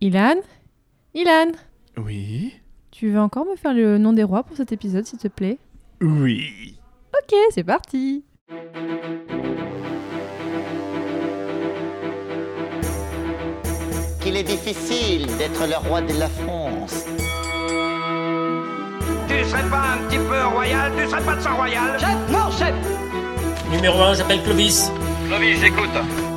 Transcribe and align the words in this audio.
Ilan 0.00 0.36
Ilan 1.14 1.52
Oui. 1.98 2.54
Tu 2.90 3.10
veux 3.10 3.20
encore 3.20 3.44
me 3.44 3.56
faire 3.56 3.74
le 3.74 3.98
nom 3.98 4.12
des 4.12 4.22
rois 4.24 4.42
pour 4.42 4.56
cet 4.56 4.72
épisode, 4.72 5.06
s'il 5.06 5.18
te 5.18 5.28
plaît? 5.28 5.58
Oui. 6.00 6.74
Ok, 7.12 7.36
c'est 7.50 7.64
parti 7.64 8.24
qu'il 14.20 14.36
est 14.36 14.42
difficile 14.42 15.26
d'être 15.38 15.66
le 15.66 15.76
roi 15.88 16.02
de 16.02 16.18
la 16.18 16.28
France. 16.28 17.04
Tu 19.28 19.44
serais 19.48 19.68
pas 19.70 19.94
un 19.94 20.08
petit 20.08 20.18
peu 20.18 20.46
royal? 20.54 20.92
Tu 20.96 21.08
serais 21.08 21.24
pas 21.24 21.36
de 21.36 21.40
sang 21.40 21.56
royal? 21.56 21.98
Chef 21.98 22.16
Non, 22.30 22.50
chef 22.50 22.74
Numéro 23.70 24.00
1, 24.00 24.14
j'appelle 24.14 24.42
Clovis. 24.42 24.90
Clovis, 25.28 25.60
j'écoute. 25.60 26.29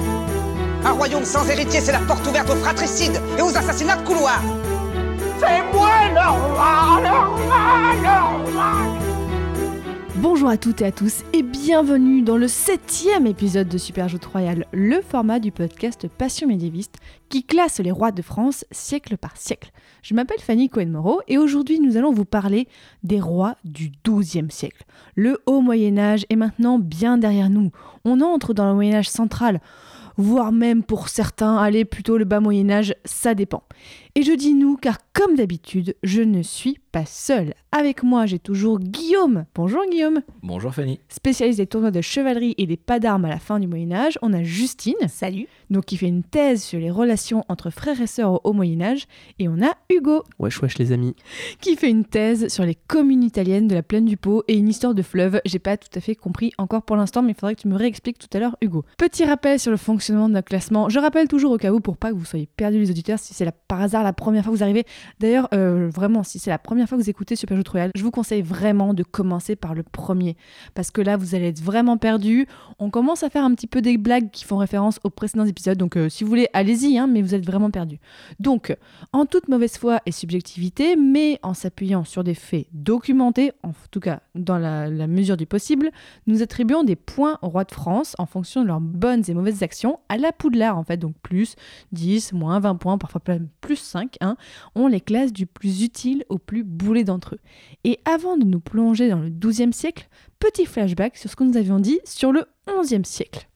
Un 0.85 0.91
royaume 0.91 1.23
sans 1.23 1.47
héritier, 1.49 1.79
c'est 1.79 1.93
la 1.93 1.99
porte 1.99 2.27
ouverte 2.27 2.49
aux 2.49 2.55
fratricides 2.55 3.19
et 3.37 3.41
aux 3.41 3.55
assassinats 3.55 3.95
de 3.95 4.05
couloir 4.05 4.41
C'est 5.39 5.61
moi 5.73 5.89
le 6.09 6.29
roi, 6.29 7.01
le 7.01 7.09
roi, 7.09 7.93
le 8.01 8.51
roi 8.51 9.03
Bonjour 10.17 10.49
à 10.49 10.57
toutes 10.57 10.81
et 10.81 10.85
à 10.85 10.91
tous 10.91 11.23
et 11.33 11.41
bienvenue 11.41 12.21
dans 12.21 12.37
le 12.37 12.47
septième 12.47 13.27
épisode 13.27 13.67
de 13.67 13.77
Super 13.77 14.07
Royal, 14.31 14.65
le 14.71 15.01
format 15.01 15.39
du 15.39 15.51
podcast 15.51 16.07
Passion 16.07 16.47
médiéviste 16.47 16.95
qui 17.29 17.43
classe 17.43 17.79
les 17.79 17.91
rois 17.91 18.11
de 18.11 18.21
France 18.21 18.65
siècle 18.71 19.17
par 19.17 19.37
siècle. 19.37 19.71
Je 20.01 20.13
m'appelle 20.13 20.39
Fanny 20.39 20.69
Cohen-Moreau 20.69 21.21
et 21.27 21.37
aujourd'hui 21.37 21.79
nous 21.79 21.97
allons 21.97 22.13
vous 22.13 22.25
parler 22.25 22.67
des 23.03 23.19
rois 23.19 23.55
du 23.63 23.91
XIIe 24.05 24.49
siècle. 24.49 24.83
Le 25.15 25.41
haut 25.45 25.61
Moyen 25.61 25.97
Âge 25.97 26.25
est 26.29 26.35
maintenant 26.35 26.79
bien 26.79 27.17
derrière 27.17 27.49
nous. 27.49 27.71
On 28.05 28.21
entre 28.21 28.53
dans 28.53 28.67
le 28.67 28.73
Moyen 28.73 28.95
Âge 28.95 29.09
central, 29.09 29.61
voire 30.17 30.51
même 30.51 30.83
pour 30.83 31.09
certains 31.09 31.57
aller 31.57 31.85
plutôt 31.85 32.17
le 32.17 32.25
bas 32.25 32.39
Moyen 32.39 32.69
Âge, 32.69 32.95
ça 33.05 33.35
dépend. 33.35 33.63
Et 34.15 34.21
je 34.21 34.31
dis 34.31 34.53
nous 34.53 34.77
car 34.77 34.99
comme 35.11 35.35
d'habitude, 35.35 35.95
je 36.03 36.21
ne 36.21 36.43
suis 36.43 36.77
pas 36.91 37.05
seule. 37.05 37.55
Avec 37.71 38.03
moi, 38.03 38.27
j'ai 38.27 38.37
toujours 38.37 38.77
Guillaume. 38.77 39.45
Bonjour 39.55 39.81
Guillaume. 39.89 40.21
Bonjour 40.43 40.71
Fanny. 40.73 40.99
Spécialiste 41.09 41.57
des 41.57 41.65
tournois 41.65 41.89
de 41.89 42.01
chevalerie 42.01 42.53
et 42.59 42.67
des 42.67 42.77
pas 42.77 42.99
d'armes 42.99 43.25
à 43.25 43.29
la 43.29 43.39
fin 43.39 43.59
du 43.59 43.65
Moyen 43.65 43.91
Âge, 43.91 44.19
on 44.21 44.31
a 44.33 44.43
Justine. 44.43 44.93
Salut. 45.07 45.47
Donc 45.71 45.85
qui 45.85 45.97
fait 45.97 46.07
une 46.07 46.21
thèse 46.23 46.61
sur 46.61 46.79
les 46.79 46.91
relations 46.91 47.43
entre 47.49 47.71
frères 47.71 47.99
et 48.01 48.05
sœurs 48.07 48.33
au 48.33 48.41
Haut 48.43 48.53
Moyen 48.53 48.81
Âge. 48.81 49.07
Et 49.39 49.47
on 49.47 49.59
a 49.63 49.71
Hugo, 49.89 50.21
Wesh 50.37 50.61
wesh 50.61 50.77
les 50.77 50.91
amis. 50.91 51.15
qui 51.59 51.75
fait 51.75 51.89
une 51.89 52.05
thèse 52.05 52.49
sur 52.53 52.65
les 52.65 52.75
communes 52.75 53.23
italiennes 53.23 53.67
de 53.67 53.73
la 53.75 53.81
plaine 53.83 54.05
du 54.05 54.17
Pô 54.17 54.43
et 54.47 54.55
une 54.55 54.67
histoire 54.69 54.93
de 54.93 55.01
fleuve. 55.01 55.41
J'ai 55.45 55.57
pas 55.59 55.77
tout 55.77 55.89
à 55.95 56.01
fait 56.01 56.13
compris 56.15 56.51
encore 56.59 56.83
pour 56.83 56.97
l'instant, 56.97 57.23
mais 57.23 57.31
il 57.31 57.35
faudrait 57.39 57.55
que 57.55 57.61
tu 57.61 57.67
me 57.67 57.75
réexpliques 57.77 58.19
tout 58.19 58.29
à 58.37 58.39
l'heure, 58.39 58.57
Hugo. 58.61 58.85
Petit 58.99 59.25
rappel 59.25 59.59
sur 59.59 59.71
le 59.71 59.77
fonctionnement 59.77 60.29
de 60.29 60.33
notre 60.35 60.49
classement. 60.49 60.87
Je 60.89 60.99
rappelle 60.99 61.27
toujours 61.27 61.51
au 61.51 61.57
cas 61.57 61.71
où 61.71 61.79
pour 61.79 61.97
pas 61.97 62.11
que 62.11 62.15
vous 62.15 62.25
soyez 62.25 62.47
perdus 62.55 62.77
les 62.79 62.91
auditeurs 62.91 63.17
si 63.17 63.33
c'est 63.33 63.45
la- 63.45 63.51
par 63.51 63.81
hasard 63.81 64.02
la 64.03 64.13
première 64.13 64.43
fois 64.43 64.53
que 64.53 64.57
vous 64.57 64.63
arrivez. 64.63 64.85
D'ailleurs, 65.19 65.47
euh, 65.53 65.89
vraiment, 65.93 66.23
si 66.23 66.39
c'est 66.39 66.49
la 66.49 66.57
première 66.57 66.87
fois 66.87 66.97
que 66.97 67.03
vous 67.03 67.09
écoutez 67.09 67.35
Super 67.35 67.57
Jeux 67.57 67.63
Royal, 67.69 67.91
je 67.95 68.03
vous 68.03 68.11
conseille 68.11 68.41
vraiment 68.41 68.93
de 68.93 69.03
commencer 69.03 69.55
par 69.55 69.73
le 69.73 69.83
premier 69.83 70.35
parce 70.73 70.91
que 70.91 71.01
là 71.01 71.17
vous 71.17 71.35
allez 71.35 71.47
être 71.47 71.61
vraiment 71.61 71.97
perdus. 71.97 72.47
On 72.79 72.89
commence 72.89 73.23
à 73.23 73.29
faire 73.29 73.43
un 73.43 73.53
petit 73.53 73.67
peu 73.67 73.81
des 73.81 73.97
blagues 73.97 74.29
qui 74.31 74.43
font 74.43 74.57
référence 74.57 74.99
aux 75.03 75.09
précédents 75.09 75.45
épisodes, 75.45 75.77
donc 75.77 75.97
euh, 75.97 76.09
si 76.09 76.23
vous 76.23 76.29
voulez, 76.29 76.47
allez-y, 76.53 76.97
hein, 76.97 77.07
mais 77.07 77.21
vous 77.21 77.35
êtes 77.35 77.45
vraiment 77.45 77.71
perdus. 77.71 77.99
Donc, 78.39 78.75
en 79.11 79.25
toute 79.25 79.47
mauvaise 79.47 79.77
foi 79.77 79.99
et 80.05 80.11
subjectivité, 80.11 80.95
mais 80.95 81.39
en 81.43 81.53
s'appuyant 81.53 82.03
sur 82.03 82.23
des 82.23 82.33
faits 82.33 82.67
documentés, 82.73 83.51
en 83.63 83.71
tout 83.91 83.99
cas 83.99 84.21
dans 84.35 84.57
la, 84.57 84.89
la 84.89 85.07
mesure 85.07 85.37
du 85.37 85.45
possible, 85.45 85.91
nous 86.27 86.41
attribuons 86.41 86.83
des 86.83 86.95
points 86.95 87.37
au 87.41 87.49
roi 87.49 87.63
de 87.63 87.71
France 87.71 88.15
en 88.17 88.25
fonction 88.25 88.61
de 88.61 88.67
leurs 88.67 88.81
bonnes 88.81 89.23
et 89.27 89.33
mauvaises 89.33 89.63
actions 89.63 89.99
à 90.09 90.17
la 90.17 90.31
poudlard, 90.31 90.77
en 90.77 90.83
fait, 90.83 90.97
donc 90.97 91.15
plus 91.21 91.55
10, 91.91 92.33
moins 92.33 92.59
20 92.59 92.75
points, 92.75 92.97
parfois 92.97 93.21
plus 93.61 93.92
5, 93.93 94.17
hein. 94.21 94.35
on 94.75 94.87
les 94.87 95.01
classe 95.01 95.31
du 95.31 95.45
plus 95.45 95.83
utile 95.83 96.25
au 96.29 96.37
plus 96.37 96.63
boulet 96.63 97.03
d'entre 97.03 97.35
eux. 97.35 97.39
Et 97.83 97.99
avant 98.05 98.37
de 98.37 98.43
nous 98.43 98.59
plonger 98.59 99.09
dans 99.09 99.19
le 99.19 99.29
XIIe 99.29 99.73
siècle, 99.73 100.09
petit 100.39 100.65
flashback 100.65 101.15
sur 101.17 101.29
ce 101.29 101.35
que 101.35 101.43
nous 101.43 101.57
avions 101.57 101.79
dit 101.79 101.99
sur 102.03 102.31
le 102.31 102.45
XIe 102.67 103.05
siècle. 103.05 103.47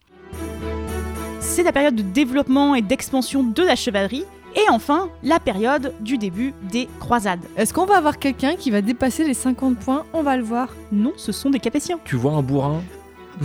C'est 1.40 1.64
la 1.64 1.72
période 1.72 1.96
de 1.96 2.04
développement 2.04 2.76
et 2.76 2.82
d'expansion 2.82 3.44
de 3.44 3.64
la 3.64 3.76
chevalerie. 3.76 4.26
Et 4.56 4.70
enfin, 4.70 5.10
la 5.24 5.40
période 5.40 5.94
du 6.02 6.18
début 6.18 6.54
des 6.72 6.88
croisades. 7.00 7.44
Est-ce 7.58 7.74
qu'on 7.74 7.86
va 7.86 7.98
avoir 7.98 8.18
quelqu'un 8.18 8.56
qui 8.56 8.72
va 8.72 8.82
dépasser 8.82 9.24
les 9.24 9.34
50 9.34 9.78
points? 9.78 10.06
On 10.14 10.24
va 10.24 10.38
le 10.38 10.44
voir. 10.44 10.76
Non, 10.92 11.14
ce 11.16 11.32
sont 11.32 11.50
des 11.50 11.60
Capétiens. 11.60 12.00
Tu 12.06 12.16
vois 12.16 12.34
un 12.34 12.42
bourrin? 12.42 12.82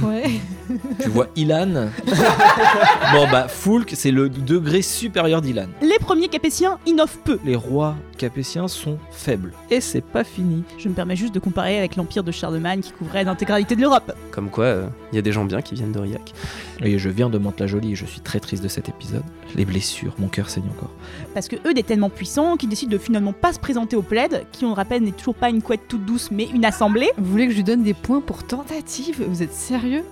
Ouais. 0.00 0.30
Tu 1.02 1.08
vois 1.08 1.28
Ilan 1.36 1.88
Bon 3.12 3.26
bah, 3.30 3.46
Foulk, 3.48 3.92
c'est 3.94 4.10
le 4.10 4.28
degré 4.28 4.82
supérieur 4.82 5.42
d'Ilan. 5.42 5.66
Les 5.82 5.98
premiers 5.98 6.28
Capétiens 6.28 6.78
innovent 6.86 7.18
peu. 7.24 7.38
Les 7.44 7.56
rois 7.56 7.94
capétiens 8.22 8.68
sont 8.68 8.98
faibles. 9.10 9.52
Et 9.68 9.80
c'est 9.80 10.00
pas 10.00 10.22
fini. 10.22 10.62
Je 10.78 10.88
me 10.88 10.94
permets 10.94 11.16
juste 11.16 11.34
de 11.34 11.40
comparer 11.40 11.76
avec 11.76 11.96
l'empire 11.96 12.22
de 12.22 12.30
Charlemagne 12.30 12.78
qui 12.78 12.92
couvrait 12.92 13.24
l'intégralité 13.24 13.74
de 13.74 13.80
l'Europe. 13.80 14.12
Comme 14.30 14.48
quoi, 14.48 14.76
il 15.10 15.16
y 15.16 15.18
a 15.18 15.22
des 15.22 15.32
gens 15.32 15.44
bien 15.44 15.60
qui 15.60 15.74
viennent 15.74 15.90
d'Aurillac. 15.90 16.32
Et 16.84 16.98
je 17.00 17.08
viens 17.08 17.28
de 17.28 17.38
Mantes-la-Jolie 17.38 17.92
et 17.92 17.94
je 17.96 18.06
suis 18.06 18.20
très 18.20 18.38
triste 18.38 18.62
de 18.62 18.68
cet 18.68 18.88
épisode. 18.88 19.24
Les 19.56 19.64
blessures, 19.64 20.14
mon 20.18 20.28
cœur 20.28 20.50
saigne 20.50 20.68
encore. 20.70 20.92
Parce 21.34 21.48
que 21.48 21.56
eux, 21.66 21.74
des 21.74 21.82
tellement 21.82 22.10
puissants, 22.10 22.56
qui 22.56 22.68
décident 22.68 22.92
de 22.92 22.98
finalement 22.98 23.32
pas 23.32 23.52
se 23.52 23.58
présenter 23.58 23.96
au 23.96 24.02
plaid, 24.02 24.46
qui 24.52 24.64
on 24.64 24.68
le 24.68 24.74
rappelle 24.74 25.02
n'est 25.02 25.10
toujours 25.10 25.34
pas 25.34 25.50
une 25.50 25.60
couette 25.60 25.88
toute 25.88 26.04
douce 26.04 26.30
mais 26.30 26.44
une 26.44 26.64
assemblée. 26.64 27.10
Vous 27.18 27.28
voulez 27.28 27.46
que 27.46 27.52
je 27.52 27.56
lui 27.56 27.64
donne 27.64 27.82
des 27.82 27.94
points 27.94 28.20
pour 28.20 28.44
tentative 28.44 29.24
Vous 29.26 29.42
êtes 29.42 29.52
sérieux? 29.52 30.04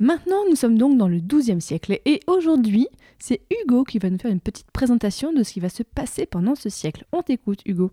Maintenant, 0.00 0.46
nous 0.48 0.56
sommes 0.56 0.78
donc 0.78 0.96
dans 0.96 1.08
le 1.08 1.18
XIIe 1.18 1.60
siècle 1.60 2.00
et 2.06 2.20
aujourd'hui, 2.26 2.88
c'est 3.18 3.42
Hugo 3.50 3.84
qui 3.84 3.98
va 3.98 4.08
nous 4.08 4.16
faire 4.16 4.30
une 4.30 4.40
petite 4.40 4.70
présentation 4.70 5.30
de 5.30 5.42
ce 5.42 5.52
qui 5.52 5.60
va 5.60 5.68
se 5.68 5.82
passer 5.82 6.24
pendant 6.24 6.54
ce 6.54 6.70
siècle. 6.70 7.04
On 7.12 7.20
t'écoute, 7.20 7.60
Hugo. 7.66 7.90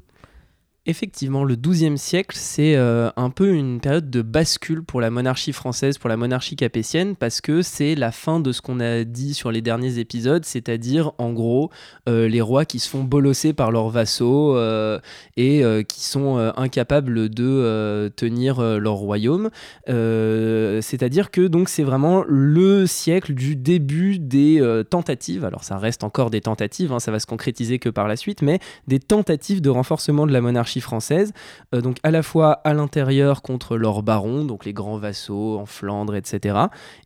Effectivement, 0.90 1.44
le 1.44 1.58
XIIe 1.58 1.98
siècle, 1.98 2.38
c'est 2.40 2.78
euh, 2.78 3.10
un 3.18 3.30
peu 3.30 3.54
une 3.54 3.82
période 3.82 4.10
de 4.10 4.22
bascule 4.22 4.84
pour 4.84 5.02
la 5.02 5.10
monarchie 5.10 5.52
française, 5.52 5.98
pour 5.98 6.08
la 6.10 6.16
monarchie 6.16 6.56
capétienne, 6.56 7.18
parce 7.18 7.42
que 7.42 7.62
c'est 7.62 7.94
la 7.94 8.14
fin 8.14 8.40
de 8.40 8.54
ce 8.54 8.62
qu'on 8.62 8.80
a 8.80 9.04
dit 9.04 9.34
sur 9.34 9.52
les 9.52 9.62
derniers 9.62 10.00
épisodes, 10.00 10.46
c'est-à-dire 10.46 11.12
en 11.18 11.34
gros 11.34 11.72
euh, 12.08 12.30
les 12.30 12.40
rois 12.40 12.64
qui 12.64 12.80
se 12.80 12.88
font 12.88 13.04
bolosser 13.04 13.52
par 13.52 13.70
leurs 13.70 13.90
vassaux 13.90 14.56
euh, 14.56 14.98
et 15.36 15.62
qui 15.90 16.06
sont 16.06 16.38
incapables 16.56 17.30
de 17.30 18.10
tenir 18.16 18.62
leur 18.62 18.94
royaume. 18.94 19.50
C'est-à-dire 19.88 21.32
que 21.32 21.48
donc 21.48 21.68
c'est 21.68 21.84
vraiment 21.84 22.24
le 22.28 22.88
siècle 22.88 23.34
du 23.34 23.58
début 23.58 24.20
des 24.20 24.84
tentatives. 24.90 25.44
Alors 25.44 25.66
ça 25.66 25.78
reste 25.78 26.06
encore 26.06 26.30
des 26.30 26.42
tentatives, 26.42 26.94
hein, 26.94 27.00
ça 27.00 27.12
va 27.12 27.20
se 27.20 27.26
concrétiser 27.26 27.78
que 27.78 27.90
par 27.90 28.08
la 28.08 28.16
suite, 28.16 28.42
mais 28.42 28.60
des 28.88 29.00
tentatives 29.00 29.62
de 29.62 29.70
renforcement 29.70 30.26
de 30.26 30.32
la 30.32 30.42
monarchie 30.42 30.77
française, 30.82 31.34
euh, 31.74 31.82
donc 31.82 31.98
à 32.04 32.12
la 32.12 32.24
fois 32.24 32.62
à 32.64 32.74
l'intérieur 32.74 33.42
contre 33.42 33.78
leurs 33.78 34.04
barons, 34.04 34.46
donc 34.46 34.66
les 34.66 34.74
grands 34.74 34.98
vassaux 34.98 35.58
en 35.58 35.66
Flandre, 35.66 36.16
etc., 36.16 36.58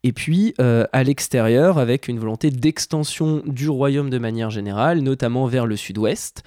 et 0.03 0.13
puis 0.13 0.53
euh, 0.59 0.85
à 0.93 1.03
l'extérieur 1.03 1.77
avec 1.77 2.07
une 2.07 2.19
volonté 2.19 2.49
d'extension 2.49 3.41
du 3.45 3.69
royaume 3.69 4.09
de 4.09 4.17
manière 4.17 4.49
générale, 4.49 4.99
notamment 4.99 5.45
vers 5.45 5.65
le 5.65 5.75
sud-ouest. 5.75 6.43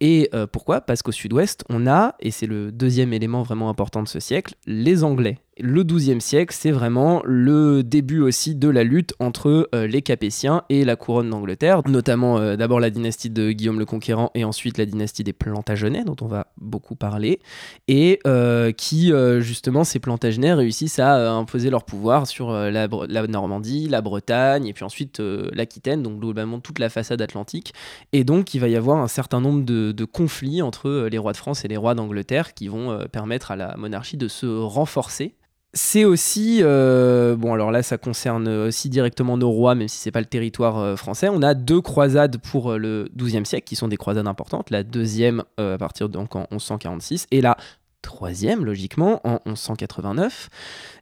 Et 0.00 0.28
euh, 0.34 0.46
pourquoi? 0.46 0.80
Parce 0.80 1.02
qu'au 1.02 1.12
sud-ouest, 1.12 1.64
on 1.68 1.86
a, 1.86 2.14
et 2.20 2.30
c'est 2.30 2.46
le 2.46 2.72
deuxième 2.72 3.12
élément 3.12 3.42
vraiment 3.42 3.68
important 3.68 4.02
de 4.02 4.08
ce 4.08 4.20
siècle, 4.20 4.54
les 4.66 5.04
Anglais. 5.04 5.38
Le 5.60 5.82
XIIe 5.82 6.20
siècle, 6.20 6.54
c'est 6.56 6.70
vraiment 6.70 7.20
le 7.24 7.82
début 7.82 8.20
aussi 8.20 8.54
de 8.54 8.68
la 8.68 8.84
lutte 8.84 9.14
entre 9.18 9.68
euh, 9.74 9.88
les 9.88 10.02
Capétiens 10.02 10.62
et 10.68 10.84
la 10.84 10.94
couronne 10.94 11.30
d'Angleterre, 11.30 11.82
notamment 11.88 12.38
euh, 12.38 12.54
d'abord 12.54 12.78
la 12.78 12.90
dynastie 12.90 13.28
de 13.28 13.50
Guillaume 13.50 13.80
le 13.80 13.84
Conquérant 13.84 14.30
et 14.36 14.44
ensuite 14.44 14.78
la 14.78 14.86
dynastie 14.86 15.24
des 15.24 15.32
Plantagenets, 15.32 16.04
dont 16.04 16.16
on 16.20 16.26
va 16.26 16.46
beaucoup 16.58 16.94
parler, 16.94 17.40
et 17.88 18.20
euh, 18.26 18.70
qui, 18.70 19.12
justement, 19.40 19.82
ces 19.82 19.98
Plantagenets 19.98 20.54
réussissent 20.54 21.00
à 21.00 21.30
imposer 21.32 21.70
leur 21.70 21.84
pouvoir 21.84 22.26
sur 22.26 22.52
la, 22.52 22.86
Normandie, 23.26 23.88
la 23.88 24.00
Bretagne, 24.00 24.66
et 24.66 24.72
puis 24.72 24.84
ensuite 24.84 25.20
l'Aquitaine, 25.52 26.02
donc 26.02 26.20
globalement 26.20 26.60
toute 26.60 26.78
la 26.78 26.88
façade 26.88 27.20
atlantique. 27.20 27.74
Et 28.12 28.22
donc, 28.22 28.54
il 28.54 28.60
va 28.60 28.68
y 28.68 28.76
avoir 28.76 28.98
un 28.98 29.08
certain 29.08 29.40
nombre 29.40 29.64
de, 29.64 30.04
conflits 30.04 30.62
entre 30.62 31.08
les 31.10 31.18
rois 31.18 31.32
de 31.32 31.36
France 31.36 31.64
et 31.64 31.68
les 31.68 31.76
rois 31.76 31.94
d'Angleterre 31.94 32.54
qui 32.54 32.68
vont 32.68 33.06
permettre 33.10 33.50
à 33.50 33.56
la 33.56 33.76
monarchie 33.76 34.16
de 34.16 34.28
se 34.28 34.46
renforcer. 34.46 35.34
C'est 35.80 36.04
aussi, 36.04 36.58
euh, 36.60 37.36
bon 37.36 37.54
alors 37.54 37.70
là 37.70 37.84
ça 37.84 37.98
concerne 37.98 38.48
aussi 38.48 38.88
directement 38.88 39.36
nos 39.36 39.48
rois, 39.48 39.76
même 39.76 39.86
si 39.86 39.98
c'est 39.98 40.10
pas 40.10 40.18
le 40.18 40.26
territoire 40.26 40.76
euh, 40.78 40.96
français. 40.96 41.28
On 41.28 41.40
a 41.40 41.54
deux 41.54 41.80
croisades 41.80 42.38
pour 42.38 42.72
euh, 42.72 42.78
le 42.78 43.08
XIIe 43.16 43.46
siècle 43.46 43.64
qui 43.64 43.76
sont 43.76 43.86
des 43.86 43.96
croisades 43.96 44.26
importantes. 44.26 44.70
La 44.70 44.82
deuxième 44.82 45.44
à 45.56 45.78
partir 45.78 46.08
donc 46.08 46.34
en 46.34 46.48
1146 46.50 47.28
et 47.30 47.40
la 47.40 47.56
troisième 48.02 48.64
logiquement 48.64 49.20
en 49.22 49.40
1189. 49.46 50.48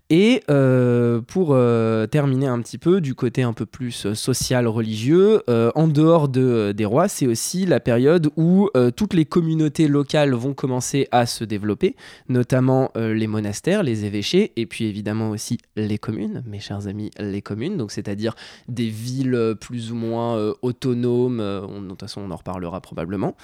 Et 0.08 0.42
euh, 0.50 1.20
pour 1.20 1.48
euh, 1.50 2.06
terminer 2.06 2.46
un 2.46 2.60
petit 2.60 2.78
peu 2.78 3.00
du 3.00 3.16
côté 3.16 3.42
un 3.42 3.52
peu 3.52 3.66
plus 3.66 4.06
euh, 4.06 4.14
social, 4.14 4.68
religieux, 4.68 5.42
en 5.74 5.88
dehors 5.88 6.28
de, 6.28 6.72
des 6.72 6.84
rois, 6.84 7.08
c'est 7.08 7.26
aussi 7.26 7.66
la 7.66 7.80
période 7.80 8.30
où 8.36 8.68
toutes 8.96 9.14
les 9.14 9.24
communautés 9.24 9.88
locales 9.88 10.32
vont 10.34 10.54
commencer 10.54 11.08
à 11.10 11.26
se 11.26 11.44
développer, 11.44 11.96
notamment 12.28 12.90
les 12.96 13.26
monastères, 13.26 13.82
les 13.82 14.04
évêchés, 14.04 14.52
et 14.56 14.66
puis 14.66 14.84
évidemment 14.84 15.30
aussi 15.30 15.58
les 15.76 15.98
communes, 15.98 16.42
mes 16.46 16.60
chers 16.60 16.86
amis, 16.88 17.10
les 17.18 17.42
communes, 17.42 17.76
donc 17.76 17.90
c'est-à-dire 17.92 18.34
des 18.68 18.88
villes 18.88 19.54
plus 19.60 19.92
ou 19.92 19.94
moins 19.96 20.52
autonomes, 20.62 21.40
on- 21.40 21.82
de 21.82 21.88
toute 21.88 22.00
façon 22.00 22.22
on 22.22 22.30
en 22.30 22.36
reparlera 22.36 22.80
probablement. 22.80 23.36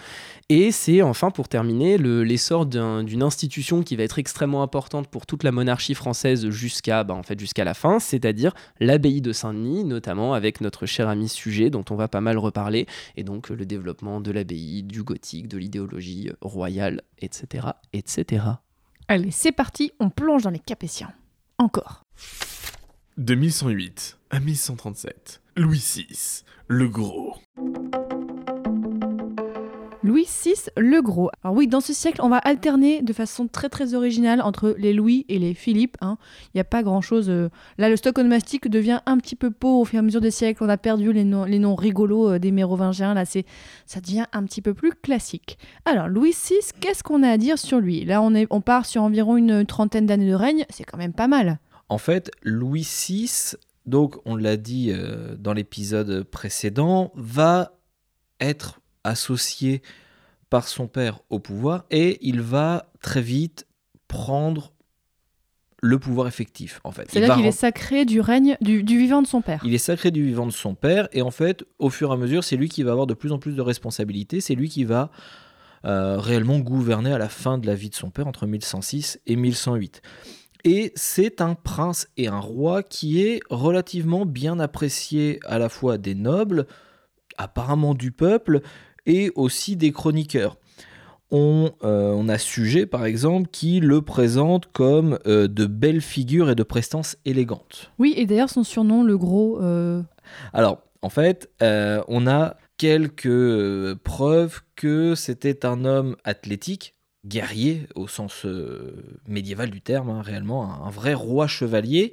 Et 0.49 0.71
c'est 0.71 1.03
enfin 1.03 1.31
pour 1.31 1.49
terminer 1.49 1.99
le- 1.99 2.23
l'essor 2.25 2.67
d'un- 2.67 3.03
d'une 3.05 3.23
institution 3.23 3.83
qui 3.83 3.97
va 3.97 4.03
être 4.05 4.19
extrêmement 4.19 4.63
importante 4.63 5.09
pour 5.09 5.27
toute 5.27 5.43
la 5.45 5.53
monarchie 5.53 5.95
française 5.95 6.49
jusqu'à 6.53 7.05
bah, 7.05 7.15
en 7.15 7.23
fait, 7.23 7.39
jusqu'à 7.39 7.65
la 7.65 7.75
fin, 7.75 7.99
c'est-à-dire 7.99 8.53
l'abbaye 8.81 9.21
de 9.21 9.33
Saint-Denis, 9.33 9.85
notamment 9.85 10.35
avec 10.35 10.61
notre 10.61 10.87
cher 10.87 11.09
ami 11.09 11.29
Sujet 11.29 11.71
dont 11.71 11.85
on 11.91 11.97
va 11.97 12.09
pas 12.09 12.21
mal 12.21 12.39
reparler, 12.39 12.87
et 13.17 13.25
donc 13.25 13.51
euh, 13.51 13.55
le 13.55 13.67
développement 13.67 14.21
de 14.21 14.31
l'abbaye, 14.31 14.83
du 14.83 15.03
gothique, 15.03 15.49
de 15.49 15.59
l'idéologie 15.59 16.29
euh, 16.31 16.37
royale, 16.41 17.03
etc. 17.19 17.69
etc. 17.93 18.45
Allez, 19.09 19.31
c'est 19.31 19.53
parti, 19.53 19.93
on 20.01 20.11
plonge 20.11 20.43
dans 20.43 20.51
les 20.51 20.59
Capétiens. 20.59 21.13
Encore. 21.59 22.05
De 23.17 23.35
1108 23.35 24.19
à 24.31 24.41
1137, 24.41 25.43
Louis 25.57 25.85
VI, 25.97 26.45
le 26.69 26.89
Gros. 26.89 27.37
Louis 30.05 30.27
VI 30.45 30.55
le 30.77 31.01
Gros. 31.01 31.31
Alors 31.45 31.57
oui, 31.57 31.69
dans 31.69 31.81
ce 31.81 31.93
siècle, 31.93 32.21
on 32.25 32.29
va 32.29 32.39
alterner 32.39 33.03
de 33.03 33.13
façon 33.13 33.47
très 33.47 33.69
très 33.69 33.95
originale 33.95 34.41
entre 34.43 34.75
les 34.77 34.93
Louis 34.93 35.25
et 35.29 35.39
les 35.39 35.55
Philippe. 35.55 35.97
hein. 36.01 36.19
Il 36.47 36.57
n'y 36.57 36.61
a 36.61 36.65
pas 36.65 36.83
grand-chose. 36.83 37.31
euh, 37.31 37.51
Là, 37.79 37.89
le 37.89 37.97
stock 37.97 38.19
onomastique 38.19 38.69
devient 38.69 39.01
un 39.07 39.19
petit 39.19 39.37
peu 39.37 39.53
pauvre 39.53 39.79
au 39.81 39.85
fur 39.85 39.97
et 39.97 39.99
à 40.01 40.03
mesure 40.03 40.21
des 40.21 40.33
siècles. 40.33 40.65
On 40.65 40.69
a 40.69 40.77
perdu 40.77 41.13
les 41.13 41.23
noms, 41.23 41.45
les 41.45 41.61
noms 41.61 41.77
rigolos 41.77 42.33
euh, 42.33 42.39
des 42.41 42.51
mérovingiens. 42.51 43.15
Là, 43.15 43.25
c'est, 43.25 43.47
ça 43.87 44.01
devient 44.01 44.25
un 44.33 44.43
petit 44.43 44.61
peu 44.61 44.75
plus 44.75 44.91
classique. 44.93 45.57
Alors, 45.85 46.09
Louis 46.09 46.33
VI, 46.33 46.57
qu'est-ce 46.81 47.05
qu'on 47.05 47.23
a 47.23 47.29
à 47.29 47.39
dire 47.39 47.57
sur 47.59 47.79
lui? 47.79 48.05
Là, 48.05 48.23
on, 48.23 48.35
est, 48.35 48.49
on 48.51 48.61
part 48.61 48.87
sur 48.87 49.03
environ 49.05 49.37
une 49.37 49.65
trentaine 49.65 50.07
d'années 50.07 50.29
de 50.31 50.35
règne. 50.35 50.65
C'est 50.71 50.85
quand 50.85 50.99
même 50.99 51.13
pas 51.13 51.29
mal. 51.29 51.61
En 51.89 51.99
fait, 51.99 52.33
Louis 52.43 52.83
VI, 53.07 53.53
donc 53.87 54.17
on 54.25 54.35
l'a 54.35 54.57
dit 54.57 54.91
euh, 54.91 55.37
dans 55.39 55.53
l'épisode 55.53 56.25
précédent, 56.25 57.13
va 57.15 57.79
être 58.41 58.81
associé 59.05 59.83
par 60.51 60.69
son 60.69 60.87
père 60.87 61.21
au 61.31 61.39
pouvoir 61.39 61.85
et 61.91 62.19
il 62.21 62.41
va 62.41 62.91
très 63.01 63.23
vite 63.23 63.67
prendre 64.09 64.73
le 65.83 65.99
pouvoir 65.99 66.29
effectif 66.29 66.81
en 66.85 66.93
fait. 66.93 67.11
C'est-à-dire 67.11 67.37
qu'il 67.37 67.47
est 67.47 67.53
sacré 67.53 68.05
du 68.05 68.21
règne 68.21 68.57
du, 68.61 68.83
du 68.83 68.99
vivant 68.99 69.23
de 69.23 69.27
son 69.27 69.43
père. 69.43 69.63
il 69.65 69.75
est 69.75 69.79
sacré 69.79 70.11
du 70.11 70.25
vivant 70.25 70.47
de 70.47 70.53
son 70.53 70.75
père 70.75 71.09
et 71.13 71.23
en 71.23 71.31
fait, 71.31 71.65
au 71.79 71.91
fur 71.91 72.11
et 72.11 72.15
à 72.15 72.17
mesure, 72.17 72.45
c'est 72.45 72.57
lui 72.57 72.69
qui 72.69 72.83
va 72.83 72.93
avoir 72.93 73.07
de 73.07 73.15
plus 73.15 73.33
en 73.33 73.39
plus 73.39 73.57
de 73.57 73.63
responsabilités, 73.63 74.41
c'est 74.41 74.55
lui 74.55 74.69
qui 74.69 74.85
va 74.85 75.11
euh, 75.85 76.19
réellement 76.19 76.61
gouverner 76.61 77.13
à 77.13 77.19
la 77.19 77.29
fin 77.29 77.59
de 77.59 77.67
la 77.67 77.75
vie 77.75 77.91
de 77.91 77.97
son 77.97 78.11
père 78.11 78.29
entre 78.29 78.47
1106 78.47 79.21
et 79.27 79.35
1108. 79.35 80.01
Et 80.65 80.93
c'est 80.95 81.41
un 81.41 81.55
prince 81.55 82.07
et 82.17 82.29
un 82.29 82.39
roi 82.39 82.85
qui 82.85 83.21
est 83.21 83.41
relativement 83.51 84.25
bien 84.25 84.61
apprécié 84.61 85.41
à 85.45 85.59
la 85.59 85.69
fois 85.69 85.99
des 85.99 86.15
nobles, 86.15 86.67
apparemment 87.37 87.95
du 87.95 88.13
peuple, 88.13 88.61
et 89.07 89.31
aussi 89.35 89.77
des 89.77 89.93
chroniqueurs. 89.93 90.57
On, 91.31 91.71
euh, 91.83 92.13
on 92.15 92.29
a 92.29 92.37
Sujet, 92.37 92.85
par 92.85 93.07
exemple, 93.07 93.49
qui 93.51 93.81
le 93.81 94.03
présente 94.03 94.71
comme 94.73 95.19
euh, 95.27 95.49
de 95.49 95.65
belles 95.65 96.03
figures 96.03 96.51
et 96.51 96.55
de 96.55 96.63
prestance 96.63 97.17
élégantes. 97.25 97.91
Oui, 97.99 98.13
et 98.19 98.27
d'ailleurs, 98.27 98.51
son 98.51 98.65
surnom, 98.65 99.03
le 99.03 99.17
Gros. 99.17 99.59
euh, 99.63 100.03
Alors, 100.53 100.83
en 101.01 101.09
fait, 101.09 101.51
on 101.61 102.27
a 102.27 102.57
quelques 102.77 103.95
preuves 104.05 104.61
que 104.77 105.15
c'était 105.15 105.65
un 105.65 105.85
homme 105.85 106.17
athlétique, 106.23 106.95
guerrier 107.27 107.87
au 107.95 108.09
sens 108.09 108.47
médiéval 109.27 109.71
du 109.71 109.81
terme, 109.81 110.11
hein, 110.11 110.23
réellement, 110.23 110.71
un, 110.71 110.87
un 110.87 110.91
vrai 110.91 111.15
roi 111.15 111.47
chevalier, 111.47 112.13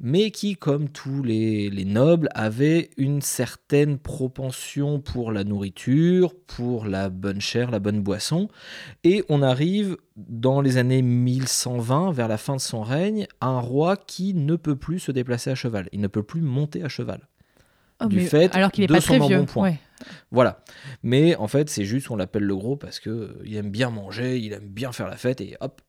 mais 0.00 0.30
qui, 0.30 0.56
comme 0.56 0.88
tous 0.88 1.22
les, 1.22 1.68
les 1.68 1.84
nobles, 1.84 2.28
avait 2.34 2.90
une 2.96 3.20
certaine 3.20 3.98
propension 3.98 4.98
pour 4.98 5.30
la 5.30 5.44
nourriture, 5.44 6.34
pour 6.46 6.86
la 6.86 7.10
bonne 7.10 7.40
chair, 7.40 7.70
la 7.70 7.78
bonne 7.78 8.00
boisson. 8.00 8.48
Et 9.04 9.22
on 9.28 9.42
arrive 9.42 9.98
dans 10.16 10.62
les 10.62 10.78
années 10.78 11.02
1120, 11.02 12.12
vers 12.12 12.28
la 12.28 12.38
fin 12.38 12.56
de 12.56 12.60
son 12.60 12.82
règne, 12.82 13.26
à 13.40 13.48
un 13.48 13.60
roi 13.60 13.96
qui 13.96 14.32
ne 14.32 14.56
peut 14.56 14.76
plus 14.76 15.00
se 15.00 15.12
déplacer 15.12 15.50
à 15.50 15.54
cheval. 15.54 15.88
Il 15.92 16.00
ne 16.00 16.08
peut 16.08 16.22
plus 16.22 16.40
monter 16.40 16.82
à 16.82 16.88
cheval. 16.88 17.28
oh, 18.02 18.06
Du 18.06 18.20
fait 18.20 18.54
alors 18.56 18.72
qu'il 18.72 18.84
est 18.84 18.86
de 18.86 18.94
pas 18.94 19.00
son 19.00 19.18
très 19.18 19.28
vieux. 19.28 19.44
Ouais. 19.56 19.78
Voilà. 20.30 20.62
Mais 21.02 21.36
en 21.36 21.46
fait, 21.48 21.68
c'est 21.68 21.84
juste, 21.84 22.10
on 22.10 22.16
l'appelle 22.16 22.44
le 22.44 22.56
gros 22.56 22.76
parce 22.76 23.00
que 23.00 23.10
euh, 23.10 23.42
il 23.44 23.56
aime 23.56 23.70
bien 23.70 23.90
manger, 23.90 24.38
il 24.38 24.52
aime 24.52 24.68
bien 24.68 24.92
faire 24.92 25.08
la 25.08 25.16
fête 25.16 25.40
et 25.40 25.56
hop. 25.60 25.82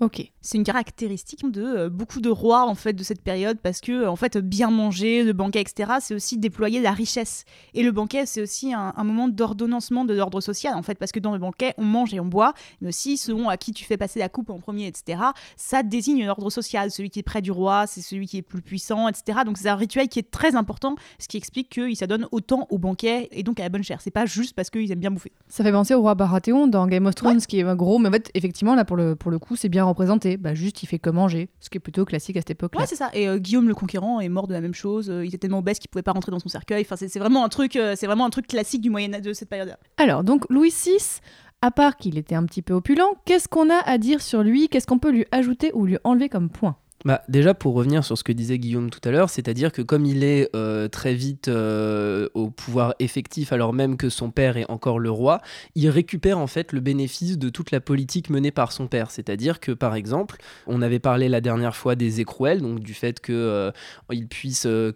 Ok. 0.00 0.30
C'est 0.40 0.56
une 0.56 0.64
caractéristique 0.64 1.50
de 1.50 1.64
euh, 1.64 1.88
beaucoup 1.90 2.20
de 2.20 2.30
rois 2.30 2.64
en 2.66 2.76
fait 2.76 2.92
de 2.92 3.02
cette 3.02 3.20
période 3.20 3.58
parce 3.60 3.80
que 3.80 4.06
en 4.06 4.14
fait 4.14 4.38
bien 4.38 4.70
manger, 4.70 5.24
le 5.24 5.32
banquet, 5.32 5.60
etc. 5.60 5.94
C'est 6.00 6.14
aussi 6.14 6.38
déployer 6.38 6.80
la 6.80 6.92
richesse. 6.92 7.44
Et 7.74 7.82
le 7.82 7.90
banquet, 7.90 8.24
c'est 8.24 8.40
aussi 8.40 8.72
un, 8.72 8.92
un 8.96 9.04
moment 9.04 9.26
d'ordonnancement 9.26 10.04
de 10.04 10.14
l'ordre 10.14 10.40
social 10.40 10.74
en 10.74 10.82
fait 10.82 10.96
parce 10.96 11.10
que 11.10 11.18
dans 11.18 11.32
le 11.32 11.40
banquet, 11.40 11.74
on 11.78 11.84
mange 11.84 12.14
et 12.14 12.20
on 12.20 12.26
boit, 12.26 12.54
mais 12.80 12.90
aussi 12.90 13.16
selon 13.16 13.48
à 13.48 13.56
qui 13.56 13.72
tu 13.72 13.84
fais 13.84 13.96
passer 13.96 14.20
la 14.20 14.28
coupe 14.28 14.50
en 14.50 14.60
premier, 14.60 14.86
etc. 14.86 15.20
Ça 15.56 15.82
désigne 15.82 16.24
l'ordre 16.24 16.48
social. 16.48 16.92
Celui 16.92 17.10
qui 17.10 17.18
est 17.18 17.24
près 17.24 17.42
du 17.42 17.50
roi, 17.50 17.88
c'est 17.88 18.00
celui 18.00 18.28
qui 18.28 18.36
est 18.36 18.42
plus 18.42 18.62
puissant, 18.62 19.08
etc. 19.08 19.40
Donc 19.44 19.58
c'est 19.58 19.68
un 19.68 19.74
rituel 19.74 20.08
qui 20.08 20.20
est 20.20 20.30
très 20.30 20.54
important, 20.54 20.94
ce 21.18 21.26
qui 21.26 21.38
explique 21.38 21.70
qu'il 21.70 21.96
s'adonne 21.96 22.28
autant 22.30 22.68
au 22.70 22.78
banquet 22.78 23.28
et 23.32 23.42
donc 23.42 23.58
à 23.58 23.64
la 23.64 23.68
bonne 23.68 23.82
chair. 23.82 24.00
C'est 24.00 24.12
pas 24.12 24.26
juste 24.26 24.54
parce 24.54 24.70
qu'ils 24.70 24.92
aiment 24.92 25.00
bien 25.00 25.10
bouffer. 25.10 25.32
Ça 25.48 25.64
fait 25.64 25.72
penser 25.72 25.94
au 25.94 26.02
roi 26.02 26.14
Baratheon 26.14 26.68
dans 26.68 26.86
Game 26.86 27.06
of 27.06 27.16
Thrones, 27.16 27.40
qui 27.40 27.58
est 27.58 27.76
gros, 27.76 27.98
mais 27.98 28.08
en 28.08 28.12
fait, 28.12 28.30
effectivement, 28.34 28.76
là, 28.76 28.84
pour 28.84 28.96
le, 28.96 29.16
pour 29.16 29.32
le 29.32 29.40
coup, 29.40 29.56
c'est 29.56 29.68
bien 29.68 29.87
représenté. 29.88 30.36
Bah, 30.36 30.54
juste, 30.54 30.82
il 30.82 30.86
fait 30.86 30.98
que 30.98 31.10
manger, 31.10 31.48
ce 31.60 31.70
qui 31.70 31.78
est 31.78 31.80
plutôt 31.80 32.04
classique 32.04 32.36
à 32.36 32.40
cette 32.40 32.50
époque-là. 32.50 32.80
Ouais, 32.80 32.86
c'est 32.86 32.96
ça. 32.96 33.10
Et 33.12 33.28
euh, 33.28 33.38
Guillaume 33.38 33.68
le 33.68 33.74
Conquérant 33.74 34.20
est 34.20 34.28
mort 34.28 34.46
de 34.46 34.52
la 34.52 34.60
même 34.60 34.74
chose. 34.74 35.10
Euh, 35.10 35.24
il 35.24 35.28
était 35.28 35.38
tellement 35.38 35.58
obèse 35.58 35.78
qu'il 35.78 35.90
pouvait 35.90 36.02
pas 36.02 36.12
rentrer 36.12 36.30
dans 36.30 36.38
son 36.38 36.48
cercueil. 36.48 36.82
Enfin, 36.82 36.96
c'est 36.96 37.08
c'est 37.08 37.18
vraiment 37.18 37.44
un 37.44 37.48
truc, 37.48 37.76
euh, 37.76 37.94
c'est 37.96 38.06
vraiment 38.06 38.26
un 38.26 38.30
truc 38.30 38.46
classique 38.46 38.80
du 38.80 38.90
Moyen 38.90 39.12
Âge 39.14 39.22
de 39.22 39.32
cette 39.32 39.48
période-là. 39.48 39.78
Alors, 39.96 40.24
donc, 40.24 40.44
Louis 40.50 40.70
VI, 40.70 41.20
à 41.62 41.70
part 41.70 41.96
qu'il 41.96 42.18
était 42.18 42.34
un 42.34 42.44
petit 42.44 42.62
peu 42.62 42.74
opulent, 42.74 43.16
qu'est-ce 43.24 43.48
qu'on 43.48 43.70
a 43.70 43.78
à 43.84 43.98
dire 43.98 44.22
sur 44.22 44.42
lui? 44.42 44.68
Qu'est-ce 44.68 44.86
qu'on 44.86 44.98
peut 44.98 45.10
lui 45.10 45.26
ajouter 45.32 45.72
ou 45.74 45.86
lui 45.86 45.98
enlever 46.04 46.28
comme 46.28 46.50
point? 46.50 46.76
Bah, 47.04 47.22
déjà 47.28 47.54
pour 47.54 47.74
revenir 47.74 48.04
sur 48.04 48.18
ce 48.18 48.24
que 48.24 48.32
disait 48.32 48.58
Guillaume 48.58 48.90
tout 48.90 49.00
à 49.04 49.12
l'heure, 49.12 49.30
c'est-à-dire 49.30 49.70
que 49.70 49.82
comme 49.82 50.04
il 50.04 50.24
est 50.24 50.50
euh, 50.56 50.88
très 50.88 51.14
vite 51.14 51.46
euh, 51.46 52.28
au 52.34 52.50
pouvoir 52.50 52.94
effectif 52.98 53.52
alors 53.52 53.72
même 53.72 53.96
que 53.96 54.08
son 54.08 54.32
père 54.32 54.56
est 54.56 54.68
encore 54.68 54.98
le 54.98 55.10
roi, 55.10 55.40
il 55.76 55.88
récupère 55.90 56.38
en 56.38 56.48
fait 56.48 56.72
le 56.72 56.80
bénéfice 56.80 57.38
de 57.38 57.50
toute 57.50 57.70
la 57.70 57.80
politique 57.80 58.30
menée 58.30 58.50
par 58.50 58.72
son 58.72 58.88
père. 58.88 59.12
C'est-à-dire 59.12 59.60
que 59.60 59.70
par 59.70 59.94
exemple, 59.94 60.38
on 60.66 60.82
avait 60.82 60.98
parlé 60.98 61.28
la 61.28 61.40
dernière 61.40 61.76
fois 61.76 61.94
des 61.94 62.18
écrouelles, 62.20 62.60
donc 62.60 62.80
du 62.80 62.94
fait 62.94 63.20
que 63.20 63.32
euh, 63.32 63.70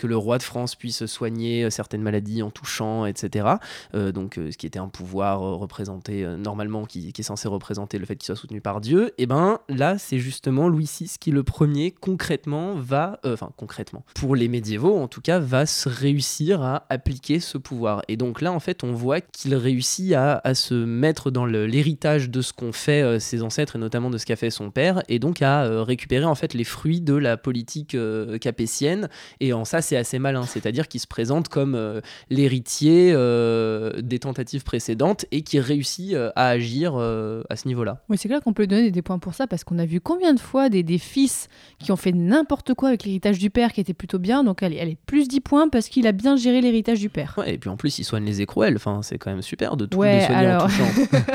le 0.02 0.16
roi 0.16 0.38
de 0.38 0.42
France 0.42 0.74
puisse 0.74 1.06
soigner 1.06 1.70
certaines 1.70 2.02
maladies 2.02 2.42
en 2.42 2.50
touchant, 2.50 3.06
etc. 3.06 3.46
Donc 3.92 4.34
ce 4.34 4.56
qui 4.56 4.66
était 4.66 4.78
un 4.78 4.88
pouvoir 4.88 5.40
représenté 5.40 6.26
normalement, 6.36 6.84
qui, 6.84 7.12
est 7.16 7.22
censé 7.22 7.46
représenter 7.48 7.98
le 7.98 8.06
fait 8.06 8.16
qu'il 8.16 8.26
soit 8.26 8.36
soutenu 8.36 8.60
par 8.60 8.80
Dieu. 8.80 9.12
Et 9.18 9.26
ben 9.26 9.60
là, 9.68 9.98
c'est 9.98 10.18
justement 10.18 10.68
Louis 10.68 10.90
VI 10.98 11.14
qui 11.20 11.30
le 11.30 11.42
premier 11.42 11.91
concrètement 12.00 12.74
va, 12.74 13.20
euh, 13.24 13.34
enfin 13.34 13.50
concrètement, 13.56 14.04
pour 14.14 14.36
les 14.36 14.48
médiévaux 14.48 14.98
en 14.98 15.08
tout 15.08 15.20
cas, 15.20 15.38
va 15.38 15.66
se 15.66 15.88
réussir 15.88 16.62
à 16.62 16.86
appliquer 16.88 17.40
ce 17.40 17.58
pouvoir. 17.58 18.02
Et 18.08 18.16
donc 18.16 18.40
là, 18.40 18.52
en 18.52 18.60
fait, 18.60 18.84
on 18.84 18.92
voit 18.92 19.20
qu'il 19.20 19.54
réussit 19.54 20.12
à, 20.14 20.40
se 20.54 20.74
mettre 20.74 21.30
dans 21.30 21.46
l'héritage 21.46 22.28
de 22.30 22.42
ce 22.42 22.52
qu'ont 22.52 22.72
fait 22.72 23.02
euh, 23.02 23.18
ses 23.18 23.42
ancêtres 23.42 23.76
et 23.76 23.78
notamment 23.78 24.10
de 24.10 24.18
ce 24.18 24.26
qu'a 24.26 24.36
fait 24.36 24.50
son 24.50 24.70
père, 24.70 25.02
et 25.08 25.18
donc 25.18 25.42
à 25.42 25.64
euh, 25.64 25.82
récupérer 25.82 26.24
en 26.24 26.34
fait 26.34 26.54
les 26.54 26.64
fruits 26.64 27.00
de 27.00 27.14
la 27.14 27.36
politique 27.36 27.96
capétienne. 28.40 29.08
Et 29.40 29.52
en 29.52 29.64
ça, 29.64 29.82
c'est 29.82 29.96
assez 29.96 30.18
malin, 30.18 30.42
c'est-à-dire 30.42 30.88
qu'il 30.88 31.00
se 31.00 31.06
présente 31.06 31.48
comme 31.48 32.00
l'héritier 32.30 33.12
des 33.12 34.18
tentatives 34.18 34.64
précédentes 34.64 35.24
et 35.30 35.42
qui 35.42 35.60
réussit 35.60 36.14
à 36.14 36.48
agir 36.48 36.96
à 36.96 37.56
ce 37.56 37.68
niveau-là. 37.68 38.02
Oui, 38.08 38.18
c'est 38.18 38.28
clair 38.28 38.40
qu'on 38.40 38.52
peut 38.52 38.66
donner 38.66 38.90
des 38.90 39.02
points 39.02 39.18
pour 39.18 39.34
ça, 39.34 39.46
parce 39.46 39.64
qu'on 39.64 39.78
a 39.78 39.86
vu 39.86 40.00
combien 40.00 40.34
de 40.34 40.40
fois 40.40 40.68
des, 40.68 40.82
des 40.82 40.98
fils 40.98 41.48
qui 41.82 41.92
ont 41.92 41.96
fait 41.96 42.12
n'importe 42.12 42.74
quoi 42.74 42.88
avec 42.88 43.04
l'héritage 43.04 43.38
du 43.38 43.50
père 43.50 43.72
qui 43.72 43.80
était 43.80 43.94
plutôt 43.94 44.18
bien. 44.18 44.44
Donc, 44.44 44.62
allez, 44.62 44.80
allez 44.80 44.96
plus 45.06 45.28
10 45.28 45.40
points 45.40 45.68
parce 45.68 45.88
qu'il 45.88 46.06
a 46.06 46.12
bien 46.12 46.36
géré 46.36 46.60
l'héritage 46.60 47.00
du 47.00 47.08
père. 47.08 47.34
Ouais, 47.38 47.54
et 47.54 47.58
puis 47.58 47.68
en 47.70 47.76
plus, 47.76 47.98
il 47.98 48.04
soigne 48.04 48.24
les 48.24 48.40
écrouelles, 48.40 48.76
enfin, 48.76 49.00
c'est 49.02 49.18
quand 49.18 49.30
même 49.30 49.42
super 49.42 49.76
de 49.76 49.86
tout 49.86 49.98
Ouais, 49.98 50.20
les 50.20 50.26
soigner 50.26 50.46
alors- 50.46 50.64
en 50.64 50.66
touchant. 50.66 50.84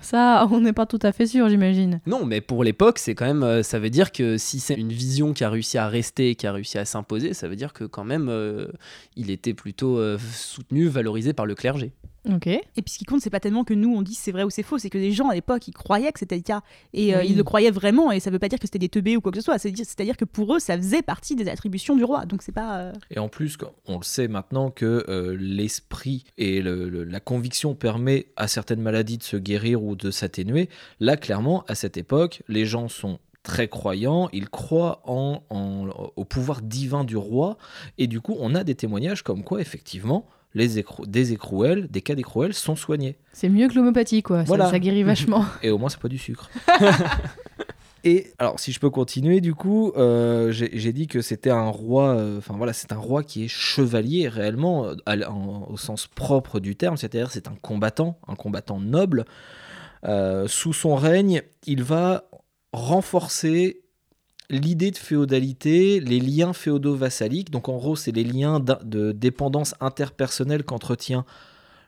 Ça, 0.00 0.46
on 0.50 0.60
n'est 0.60 0.72
pas 0.72 0.86
tout 0.86 0.98
à 1.02 1.12
fait 1.12 1.26
sûr, 1.26 1.48
j'imagine. 1.48 2.00
Non, 2.06 2.24
mais 2.24 2.40
pour 2.40 2.62
l'époque, 2.62 2.98
c'est 2.98 3.14
quand 3.14 3.24
même, 3.26 3.42
euh, 3.42 3.62
ça 3.62 3.78
veut 3.78 3.90
dire 3.90 4.12
que 4.12 4.36
si 4.36 4.60
c'est 4.60 4.74
une 4.74 4.92
vision 4.92 5.32
qui 5.32 5.44
a 5.44 5.50
réussi 5.50 5.78
à 5.78 5.88
rester, 5.88 6.34
qui 6.34 6.46
a 6.46 6.52
réussi 6.52 6.78
à 6.78 6.84
s'imposer, 6.84 7.32
ça 7.32 7.48
veut 7.48 7.56
dire 7.56 7.72
que 7.72 7.84
quand 7.84 8.04
même, 8.04 8.28
euh, 8.28 8.66
il 9.16 9.30
était 9.30 9.54
plutôt 9.54 9.98
euh, 9.98 10.18
soutenu, 10.32 10.88
valorisé 10.88 11.32
par 11.32 11.46
le 11.46 11.54
clergé. 11.54 11.92
Et 12.26 12.82
puis 12.82 12.92
ce 12.92 12.98
qui 12.98 13.04
compte, 13.04 13.20
c'est 13.22 13.30
pas 13.30 13.40
tellement 13.40 13.64
que 13.64 13.72
nous 13.74 13.94
on 13.94 14.02
dit 14.02 14.14
c'est 14.14 14.32
vrai 14.32 14.42
ou 14.44 14.50
c'est 14.50 14.62
faux, 14.62 14.76
c'est 14.78 14.90
que 14.90 14.98
les 14.98 15.12
gens 15.12 15.28
à 15.30 15.34
l'époque 15.34 15.66
ils 15.68 15.72
croyaient 15.72 16.12
que 16.12 16.18
c'était 16.18 16.36
le 16.36 16.42
cas 16.42 16.60
et 16.92 17.14
euh, 17.14 17.20
Oui. 17.20 17.28
ils 17.30 17.36
le 17.36 17.42
croyaient 17.44 17.70
vraiment. 17.70 18.12
Et 18.12 18.20
ça 18.20 18.30
veut 18.30 18.38
pas 18.38 18.48
dire 18.48 18.58
que 18.58 18.66
c'était 18.66 18.78
des 18.78 18.88
teubés 18.90 19.16
ou 19.16 19.20
quoi 19.20 19.32
que 19.32 19.38
ce 19.38 19.44
soit. 19.44 19.58
C'est- 19.58 19.74
C'est-à-dire 19.76 20.16
que 20.16 20.24
pour 20.26 20.54
eux, 20.54 20.58
ça 20.58 20.76
faisait 20.76 21.00
partie 21.02 21.36
des 21.36 21.48
attributions 21.48 21.96
du 21.96 22.04
roi. 22.04 22.26
Donc 22.26 22.42
c'est 22.42 22.52
pas. 22.52 22.78
euh, 22.80 22.92
Et 23.10 23.18
en 23.18 23.28
plus, 23.28 23.56
on 23.86 23.98
le 23.98 24.04
sait 24.04 24.28
maintenant 24.28 24.70
que 24.70 25.04
euh, 25.08 25.36
l'esprit 25.38 26.24
et 26.36 26.60
le- 26.60 26.88
le- 26.88 27.04
la 27.04 27.20
conviction 27.20 27.74
permet 27.74 28.26
à 28.36 28.46
certaines 28.48 28.80
maladies 28.82 29.18
de 29.18 29.22
se 29.22 29.36
guérir 29.36 29.82
ou 29.82 29.96
de 29.96 30.10
s'atténuer. 30.10 30.68
Là, 31.00 31.16
clairement, 31.16 31.64
à 31.68 31.74
cette 31.74 31.96
époque, 31.96 32.42
les 32.48 32.66
gens 32.66 32.88
sont 32.88 33.18
très 33.42 33.68
croyants, 33.68 34.28
ils 34.34 34.50
croient 34.50 35.00
en, 35.04 35.42
en- 35.48 35.88
au 36.16 36.24
pouvoir 36.24 36.60
divin 36.60 37.04
du 37.04 37.16
roi, 37.16 37.56
et 37.96 38.06
du 38.06 38.20
coup, 38.20 38.36
on 38.38 38.54
a 38.54 38.62
des 38.64 38.74
témoignages 38.74 39.22
comme 39.22 39.42
quoi, 39.44 39.60
effectivement, 39.62 40.26
les 40.58 40.78
écrou- 40.78 41.06
des 41.06 41.32
écrouelles, 41.32 41.88
des 41.88 42.02
cas 42.02 42.14
d'écrouelles 42.14 42.52
sont 42.52 42.76
soignés. 42.76 43.16
C'est 43.32 43.48
mieux 43.48 43.68
que 43.68 43.74
l'homéopathie, 43.74 44.22
quoi. 44.22 44.40
Ça- 44.40 44.44
Voilà. 44.44 44.70
Ça, 44.70 44.78
guérit 44.78 45.02
vachement. 45.04 45.44
Et 45.62 45.70
au 45.70 45.78
moins, 45.78 45.88
c'est 45.88 46.00
pas 46.00 46.08
du 46.08 46.18
sucre. 46.18 46.50
Et 48.04 48.32
alors, 48.38 48.60
si 48.60 48.70
je 48.70 48.78
peux 48.78 48.90
continuer, 48.90 49.40
du 49.40 49.54
coup, 49.54 49.92
euh, 49.96 50.52
j'ai 50.52 50.92
dit 50.92 51.08
que 51.08 51.20
c'était 51.20 51.50
un 51.50 51.68
roi. 51.68 52.10
euh, 52.16 52.38
Enfin 52.38 52.54
voilà, 52.56 52.72
c'est 52.72 52.92
un 52.92 52.96
roi 52.96 53.24
qui 53.24 53.44
est 53.44 53.48
chevalier 53.48 54.28
réellement, 54.28 54.86
euh, 54.86 54.94
à 55.04 55.14
l- 55.14 55.26
en- 55.28 55.66
au 55.68 55.76
sens 55.76 56.06
propre 56.06 56.60
du 56.60 56.76
terme, 56.76 56.96
c'est-à-dire 56.96 57.30
c'est 57.32 57.48
un 57.48 57.56
combattant, 57.60 58.18
un 58.28 58.36
combattant 58.36 58.78
noble. 58.78 59.24
Euh, 60.04 60.46
sous 60.46 60.72
son 60.72 60.94
règne, 60.94 61.42
il 61.66 61.82
va 61.82 62.28
renforcer 62.72 63.80
l'idée 64.50 64.90
de 64.90 64.96
féodalité, 64.96 66.00
les 66.00 66.20
liens 66.20 66.52
féodo-vassaliques. 66.52 67.50
Donc 67.50 67.68
en 67.68 67.76
gros, 67.76 67.96
c'est 67.96 68.12
les 68.12 68.24
liens 68.24 68.60
de 68.60 69.12
dépendance 69.12 69.74
interpersonnelle 69.80 70.64
qu'entretient 70.64 71.24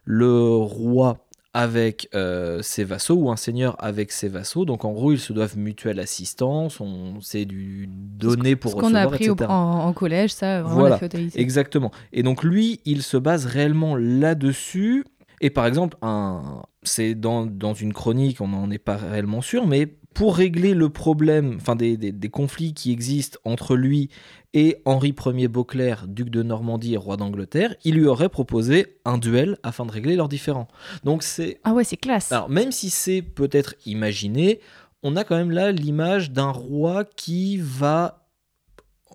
le 0.05 0.55
roi 0.57 1.19
avec 1.53 2.09
euh, 2.15 2.63
ses 2.63 2.85
vassaux 2.85 3.17
ou 3.17 3.31
un 3.31 3.37
seigneur 3.37 3.75
avec 3.83 4.13
ses 4.13 4.29
vassaux. 4.29 4.65
Donc 4.65 4.85
en 4.85 4.93
gros, 4.93 5.11
ils 5.13 5.19
se 5.19 5.33
doivent 5.33 5.59
mutuelle 5.59 5.99
assistance, 5.99 6.81
on 6.81 7.15
c'est 7.21 7.45
du 7.45 7.89
donner 7.91 8.55
pour 8.55 8.71
Ce 8.73 8.77
qu'on 8.77 8.95
a 8.95 9.05
recevoir, 9.07 9.15
appris 9.15 9.31
au- 9.31 9.43
en, 9.51 9.87
en 9.89 9.93
collège, 9.93 10.33
ça, 10.33 10.63
vraiment 10.63 10.77
Voilà. 10.77 10.95
la 10.95 10.99
féodalité. 10.99 11.41
Exactement. 11.41 11.91
Et 12.13 12.23
donc 12.23 12.45
lui, 12.45 12.81
il 12.85 13.03
se 13.03 13.17
base 13.17 13.47
réellement 13.47 13.97
là-dessus. 13.97 15.05
Et 15.41 15.51
par 15.51 15.67
exemple, 15.67 15.97
un... 16.03 16.63
c'est 16.83 17.15
dans, 17.15 17.47
dans 17.47 17.75
une 17.75 17.93
chronique, 17.93 18.41
on 18.41 18.49
n'en 18.49 18.71
est 18.71 18.79
pas 18.79 18.97
réellement 18.97 19.41
sûr, 19.41 19.67
mais 19.67 19.87
pour 20.13 20.37
régler 20.37 20.75
le 20.75 20.89
problème, 20.91 21.57
enfin 21.61 21.77
des, 21.77 21.97
des- 21.97 22.13
des 22.13 22.29
conflits 22.29 22.75
qui 22.75 22.91
existent 22.93 23.39
entre 23.45 23.77
lui 23.77 24.11
et 24.53 24.79
Henri 24.85 25.15
Ier 25.25 25.47
Beauclerc, 25.49 26.09
duc 26.09 26.29
de 26.31 26.43
Normandie 26.43 26.95
et 26.95 26.97
roi 26.97 27.17
d'Angleterre, 27.17 27.75
il 27.85 27.95
lui 27.95 28.07
aurait 28.07 28.29
proposé 28.29 28.99
un 29.05 29.19
duel 29.19 29.57
afin 29.63 29.87
de 29.87 29.93
régler 29.93 30.17
leurs 30.17 30.29
différends. 30.29 30.67
Donc 31.05 31.23
c'est 31.23 31.61
Ah 31.63 31.73
ouais, 31.73 31.85
c'est 31.85 31.97
classe. 31.97 32.33
alors, 32.33 32.51
même 32.51 32.73
si 32.73 32.91
c'est 32.91 33.23
peut-être 33.23 33.75
imaginé, 33.87 34.61
on 35.05 35.17
a 35.17 35.23
quand 35.25 35.37
même 35.37 35.53
là 35.53 35.71
l'image 35.73 36.33
d'un 36.33 36.51
roi 36.51 37.05
qui 37.05 37.59
va, 37.59 38.27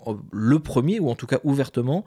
euh, 0.07 0.13
le 0.31 0.59
premier, 0.59 0.99
ou 1.01 1.09
en 1.09 1.15
tout 1.15 1.27
cas 1.27 1.39
ouvertement, 1.43 2.05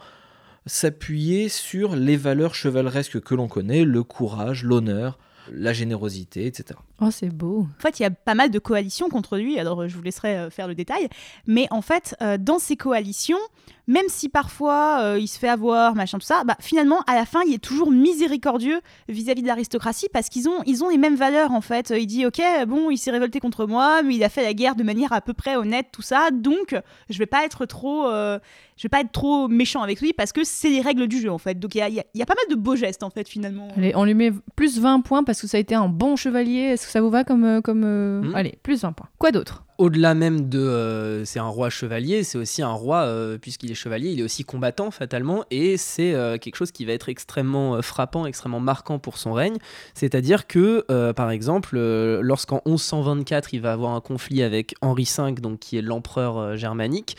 s'appuyer 0.69 1.49
sur 1.49 1.97
les 1.97 2.17
valeurs 2.17 2.55
chevaleresques 2.55 3.21
que 3.21 3.35
l'on 3.35 3.49
connaît, 3.49 3.85
le 3.85 4.05
courage, 4.05 4.63
l'honneur, 4.65 5.19
la 5.51 5.73
générosité, 5.73 6.47
etc. 6.47 6.79
Oh, 7.01 7.11
c'est 7.13 7.29
beau. 7.29 7.67
En 7.79 7.81
fait, 7.81 8.01
il 8.01 8.03
y 8.03 8.07
a 8.07 8.11
pas 8.11 8.35
mal 8.35 8.51
de 8.51 8.59
coalitions 8.59 9.09
contre 9.09 9.37
lui, 9.39 9.59
alors 9.59 9.83
euh, 9.83 9.89
je 9.89 9.97
vous 9.97 10.03
laisserai 10.03 10.37
euh, 10.37 10.51
faire 10.51 10.67
le 10.67 10.75
détail. 10.75 11.09
Mais 11.47 11.69
en 11.71 11.81
fait, 11.81 12.17
euh, 12.23 12.39
dans 12.39 12.59
ces 12.59 12.75
coalitions, 12.77 13.39
même 13.87 14.07
si 14.09 14.29
parfois 14.29 14.99
euh, 15.03 15.19
il 15.21 15.29
se 15.29 15.39
fait 15.39 15.49
avoir, 15.49 15.95
machin, 15.95 16.19
tout 16.19 16.27
ça, 16.27 16.43
bah, 16.45 16.57
finalement, 16.61 17.01
à 17.07 17.15
la 17.15 17.25
fin, 17.25 17.41
il 17.47 17.55
est 17.55 17.63
toujours 17.63 17.93
miséricordieux 17.93 18.81
vis-à-vis 19.09 19.43
de 19.43 19.47
l'aristocratie 19.47 20.09
parce 20.13 20.29
qu'ils 20.29 20.49
ont, 20.49 20.61
ils 20.67 20.83
ont 20.83 20.89
les 20.89 20.99
mêmes 20.99 21.15
valeurs, 21.15 21.53
en 21.53 21.61
fait. 21.61 21.93
Il 21.97 22.07
dit, 22.07 22.27
ok, 22.27 22.43
bon, 22.67 22.91
il 22.91 22.99
s'est 22.99 23.13
révolté 23.13 23.39
contre 23.39 23.67
moi, 23.67 24.03
mais 24.03 24.17
il 24.17 24.25
a 24.25 24.29
fait 24.29 24.43
la 24.43 24.53
guerre 24.53 24.75
de 24.75 24.83
manière 24.83 25.13
à 25.13 25.21
peu 25.21 25.35
près 25.35 25.55
honnête, 25.57 25.87
tout 25.93 26.03
ça, 26.03 26.31
donc 26.33 26.75
je 27.09 27.19
vais 27.19 27.27
pas 27.27 27.45
être 27.45 27.65
trop... 27.65 28.09
euh, 28.09 28.41
je 28.77 28.85
vais 28.85 28.89
pas 28.91 29.01
être 29.01 29.11
trop 29.11 29.49
méchant 29.49 29.83
avec 29.83 30.01
lui 30.01 30.13
parce 30.13 30.31
que 30.33 30.45
c'est 30.45 30.69
les 30.69 30.81
règles 30.81 31.09
du 31.09 31.21
jeu 31.21 31.33
en 31.33 31.39
fait. 31.39 31.59
Donc 31.59 31.75
il 31.75 31.79
y 31.79 31.81
a, 31.81 31.89
il 31.89 31.97
y 31.97 32.01
a- 32.01 32.05
il 32.15 32.21
y 32.21 32.23
a 32.23 32.27
pas 32.27 32.37
mal 32.37 32.45
de 32.49 32.55
beaux 32.55 32.77
gestes 32.77 33.03
en 33.03 33.11
fait 33.11 33.29
finalement. 33.29 33.67
Allez, 33.77 33.93
on 33.97 34.05
lui 34.05 34.15
met 34.15 34.31
plus 34.55 34.79
20 34.79 35.01
points 35.01 35.25
parce 35.25 35.41
que 35.41 35.49
ça 35.49 35.57
a 35.57 35.61
été 35.61 35.75
un 35.75 35.89
bon 35.89 36.15
chevalier. 36.15 36.61
Est-ce 36.61 36.87
que 36.89 36.93
ça 36.93 37.01
vous 37.01 37.11
va 37.11 37.25
comme. 37.25 37.45
euh, 37.45 37.61
comme 37.61 37.83
euh, 37.85 38.21
Hmm. 38.23 38.35
Allez, 38.35 38.59
plus 38.63 38.83
20 38.83 38.93
points. 38.93 39.09
Quoi 39.19 39.31
d'autre? 39.31 39.65
Au-delà 39.79 40.15
même 40.15 40.49
de. 40.49 40.59
euh, 40.59 41.25
c'est 41.25 41.39
un 41.39 41.47
roi 41.47 41.71
chevalier, 41.71 42.25
c'est 42.25 42.37
aussi 42.37 42.63
un 42.63 42.73
roi, 42.73 43.03
euh, 43.03 43.39
puisqu'il 43.39 43.71
est 43.71 43.75
chevalier, 43.75 44.11
il 44.11 44.19
est 44.21 44.25
aussi 44.25 44.43
combattant 44.45 44.91
fatalement, 44.91 45.45
et 45.53 45.77
c'est 45.77 46.15
euh, 46.15 46.37
quelque 46.37 46.57
chose 46.57 46.73
qui 46.73 46.85
va 46.85 46.93
être 46.93 47.09
extrêmement 47.09 47.81
frappant, 47.81 48.27
extrêmement 48.27 48.59
marquant 48.61 48.99
pour 48.99 49.19
son 49.19 49.33
règne. 49.33 49.57
C'est-à-dire 49.95 50.47
que, 50.49 50.85
par 51.13 51.31
exemple, 51.31 51.79
lorsqu'en 51.79 52.61
1124, 52.67 53.55
il 53.55 53.61
va 53.61 53.73
avoir 53.73 53.93
un 53.95 54.01
conflit 54.01 54.43
avec 54.43 54.75
Henri 54.81 55.09
V, 55.17 55.33
donc 55.41 55.61
qui 55.61 55.77
est 55.79 55.83
l'empereur 55.83 56.57
germanique, 56.57 57.17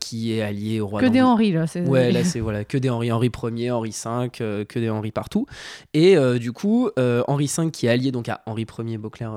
qui 0.00 0.32
est 0.32 0.42
allié 0.42 0.80
au 0.80 0.88
roi 0.88 1.00
Que 1.00 1.06
des. 1.06 1.22
Henri, 1.22 1.52
là. 1.52 1.66
c'est- 1.66 1.82
Ouais, 1.86 2.10
là 2.10 2.24
c'est 2.24 2.40
voilà, 2.40 2.64
que 2.64 2.76
des 2.76 2.90
Henri, 2.90 3.12
Henri 3.12 3.30
Ier, 3.56 3.70
Henri 3.70 3.90
V, 3.90 4.28
que 4.30 4.78
des 4.78 4.90
Henri 4.90 5.12
partout. 5.12 5.46
Et 5.94 6.16
du 6.40 6.52
coup, 6.52 6.90
Henri 7.28 7.50
V 7.56 7.70
qui 7.70 7.86
est 7.86 7.90
allié 7.90 8.10
donc 8.10 8.28
à 8.28 8.40
Henri 8.46 8.66
Ier 8.84 8.98
Beauclerc, 8.98 9.32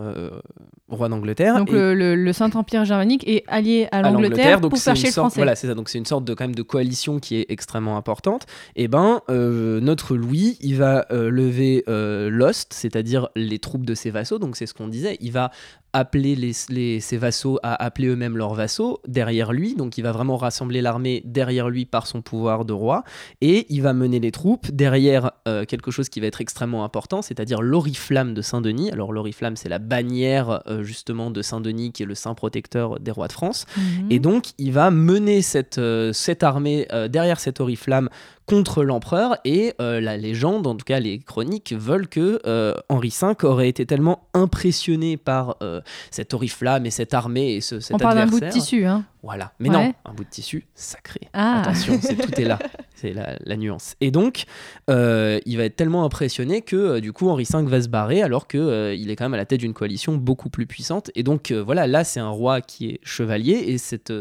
roi 0.90 1.10
d'Angleterre. 1.10 1.58
Donc 1.58 1.70
et- 1.70 1.74
le, 1.74 1.94
le- 1.94 2.16
le 2.16 2.34
Saint-Empire 2.52 2.86
germanique 2.86 3.28
est 3.28 3.44
allié 3.48 3.88
à 3.92 4.02
l'Angleterre 4.02 4.60
pour 4.62 4.78
faire 4.78 4.96
chier 4.96 5.08
le 5.10 5.14
sorte- 5.14 5.26
français. 5.28 5.40
Voilà, 5.40 5.56
c'est 5.56 5.68
ça. 5.68 5.76
Donc 5.76 5.90
c'est 5.90 5.98
une 5.98 6.06
sorte 6.06 6.26
de 6.26 6.34
quand 6.34 6.46
même 6.46 6.56
de 6.56 6.62
coalition 6.64 7.20
qui 7.20 7.36
est 7.36 7.46
extrêmement 7.50 7.98
importante. 7.98 8.46
Et 8.76 8.88
ben 8.88 9.22
euh, 9.30 9.80
notre 9.80 10.16
Louis, 10.16 10.58
il 10.62 10.76
va 10.78 11.06
euh, 11.12 11.30
lever 11.30 11.84
euh, 11.88 12.30
l'ost, 12.30 12.74
c'est-à-dire 12.74 13.30
les 13.36 13.60
troupes 13.60 13.86
de 13.86 13.96
ses 13.96 14.10
vassaux. 14.12 14.40
Donc 14.40 14.56
c'est 14.56 14.66
ce 14.66 14.74
qu'on 14.74 14.88
disait. 14.88 15.18
Il 15.22 15.32
va 15.32 15.52
appeler 15.94 16.36
les, 16.36 16.52
les- 16.70 17.00
ses 17.00 17.18
vassaux 17.18 17.60
à 17.64 17.82
appeler 17.84 18.10
eux-mêmes 18.10 18.38
leurs 18.38 18.54
vassaux 18.54 19.00
derrière 19.08 19.52
lui. 19.54 19.74
Donc 19.76 19.98
il 19.98 20.02
va 20.04 20.12
vraiment 20.12 20.38
rassembler 20.38 20.82
l'armée 20.82 21.22
derrière 21.26 21.70
lui 21.70 21.86
par 21.86 22.06
son 22.08 22.22
pouvoir 22.22 22.66
de 22.66 22.74
roi. 22.74 23.04
Et 23.42 23.66
il 23.70 23.82
va 23.82 23.94
mener 23.94 24.20
les 24.20 24.32
troupes 24.32 24.70
derrière 24.72 25.32
euh, 25.48 25.66
quelque 25.66 25.90
chose 25.92 26.10
qui 26.10 26.20
va 26.20 26.28
être 26.28 26.42
extrêmement 26.42 26.84
important, 26.84 27.22
c'est-à-dire 27.22 27.62
l'oriflamme 27.62 28.34
de 28.34 28.42
Saint-Denis. 28.42 28.92
Alors 28.92 29.12
l'oriflamme, 29.12 29.56
c'est 29.56 29.70
la 29.70 29.80
bannière 29.80 30.62
euh, 30.68 30.84
justement 30.84 31.32
de 31.32 31.42
Saint-Denis 31.42 31.92
qui 31.92 32.04
est 32.04 32.06
le 32.06 32.16
saint 32.16 32.36
protecteur 32.38 33.00
des 33.02 33.12
rois 33.12 33.28
de 33.28 33.34
France. 33.34 33.66
Mhm. 33.76 34.08
Et 34.10 34.20
donc, 34.20 34.46
il 34.58 34.72
va 34.72 34.90
mener 34.92 35.42
cette, 35.42 35.78
euh, 35.78 36.14
cette 36.14 36.44
armée 36.44 36.88
euh, 36.94 37.10
derrière 37.10 37.42
cette 37.42 37.60
oriflamme 37.60 38.10
contre 38.48 38.84
l'empereur. 38.84 39.38
Et 39.46 39.74
euh, 39.80 40.02
la 40.02 40.18
légende, 40.18 40.66
en 40.66 40.76
tout 40.76 40.86
cas 40.86 41.00
les 41.00 41.20
chroniques, 41.20 41.74
veulent 41.78 42.08
que 42.08 42.40
euh, 42.48 42.74
Henri 42.90 43.14
V 43.22 43.28
aurait 43.44 43.70
été 43.70 43.86
tellement 43.86 44.28
impressionné 44.34 45.18
par 45.18 45.58
euh, 45.62 45.82
cette 46.10 46.34
oriflamme 46.34 46.86
et 46.86 46.92
cette 46.92 47.14
armée 47.14 47.54
et 47.56 47.62
ce, 47.62 47.80
cet 47.80 47.96
On 47.96 48.00
parle 48.00 48.16
d'un 48.16 48.26
bout 48.26 48.40
de 48.40 48.50
tissu, 48.50 48.86
hein. 48.86 49.06
Voilà. 49.24 49.52
Mais 49.60 49.68
Ouais. 49.70 49.76
non, 49.76 49.94
un 50.06 50.14
bout 50.14 50.24
de 50.24 50.30
tissu 50.30 50.66
sacré. 50.74 51.20
Ah. 51.34 51.62
Attention, 51.62 52.00
c'est, 52.02 52.16
tout 52.22 52.40
est 52.40 52.46
là. 52.46 52.58
C'est 52.96 53.12
la, 53.14 53.36
la 53.44 53.58
nuance. 53.58 53.96
Et 54.00 54.10
donc, 54.10 54.46
euh, 54.90 55.40
il 55.46 55.58
va 55.58 55.66
être 55.66 55.76
tellement 55.76 56.06
impressionné 56.06 56.62
que 56.62 56.76
euh, 56.78 57.02
du 57.02 57.12
coup, 57.12 57.28
Henri 57.30 57.46
V 57.52 57.64
va 57.64 57.82
se 57.82 57.90
barrer 57.90 58.22
alors 58.22 58.48
que 58.48 58.58
euh, 58.58 58.96
il 58.96 59.10
est 59.12 59.18
quand 59.18 59.26
même 59.26 59.34
à 59.34 59.38
la 59.38 59.46
tête 59.46 59.60
d'une 59.60 59.74
coalition 59.74 60.16
beaucoup 60.16 60.50
plus 60.50 60.66
puissante. 60.66 61.12
Et 61.16 61.24
donc, 61.24 61.52
voilà, 61.52 61.88
là, 61.88 62.06
c'est 62.06 62.22
un 62.22 62.30
roi 62.30 62.62
qui 62.62 62.90
est 62.92 63.00
chevalier 63.04 63.54
et 63.68 63.78
cette, 63.78 64.14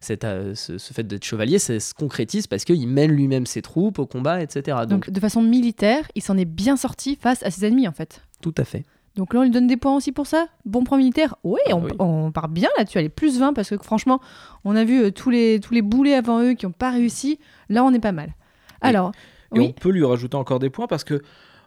cette, 0.00 0.26
ce, 0.54 0.78
ce 0.78 0.92
fait 0.92 1.04
d'être 1.04 1.24
chevalier, 1.24 1.60
ça 1.60 1.78
se 1.78 1.94
concrétise 1.94 2.46
parce 2.48 2.64
qu'il 2.64 2.88
mène 2.88 3.12
lui-même 3.12 3.46
ses 3.46 3.59
troupes 3.62 3.98
au 3.98 4.06
combat, 4.06 4.42
etc. 4.42 4.78
Donc, 4.80 4.88
Donc 4.88 5.10
de 5.10 5.20
façon 5.20 5.42
militaire, 5.42 6.04
il 6.14 6.22
s'en 6.22 6.36
est 6.36 6.44
bien 6.44 6.76
sorti 6.76 7.16
face 7.16 7.42
à 7.42 7.50
ses 7.50 7.64
ennemis 7.66 7.88
en 7.88 7.92
fait. 7.92 8.22
tout 8.40 8.54
à 8.56 8.64
fait. 8.64 8.84
Donc 9.16 9.34
là, 9.34 9.40
on 9.40 9.42
lui 9.42 9.50
donne 9.50 9.66
des 9.66 9.76
points 9.76 9.94
aussi 9.96 10.12
pour 10.12 10.26
ça. 10.28 10.46
Bon 10.64 10.84
point 10.84 10.96
militaire. 10.96 11.34
Oui, 11.42 11.58
Ah 11.68 11.74
on, 11.76 11.82
oui. 11.84 11.90
on 11.98 12.30
part 12.30 12.48
bien 12.48 12.68
là-dessus. 12.78 12.96
Allez, 12.98 13.08
plus 13.08 13.38
20 13.40 13.52
parce 13.54 13.70
que 13.70 13.76
franchement, 13.82 14.20
on 14.64 14.76
a 14.76 14.84
vu 14.84 15.02
euh, 15.02 15.10
tous, 15.10 15.30
les, 15.30 15.58
tous 15.58 15.74
les 15.74 15.82
boulets 15.82 16.14
avant 16.14 16.40
eux 16.42 16.52
qui 16.54 16.64
n'ont 16.64 16.72
pas 16.72 16.90
réussi. 16.92 17.38
Là, 17.68 17.82
on 17.84 17.92
est 17.92 17.98
pas 17.98 18.12
mal. 18.12 18.34
Alors, 18.80 19.10
Et 19.54 19.58
on 19.58 19.62
oui. 19.64 19.72
peut 19.78 19.90
lui 19.90 20.04
rajouter 20.04 20.36
encore 20.36 20.60
des 20.60 20.70
points 20.70 20.86
parce 20.86 21.02
que, 21.02 21.22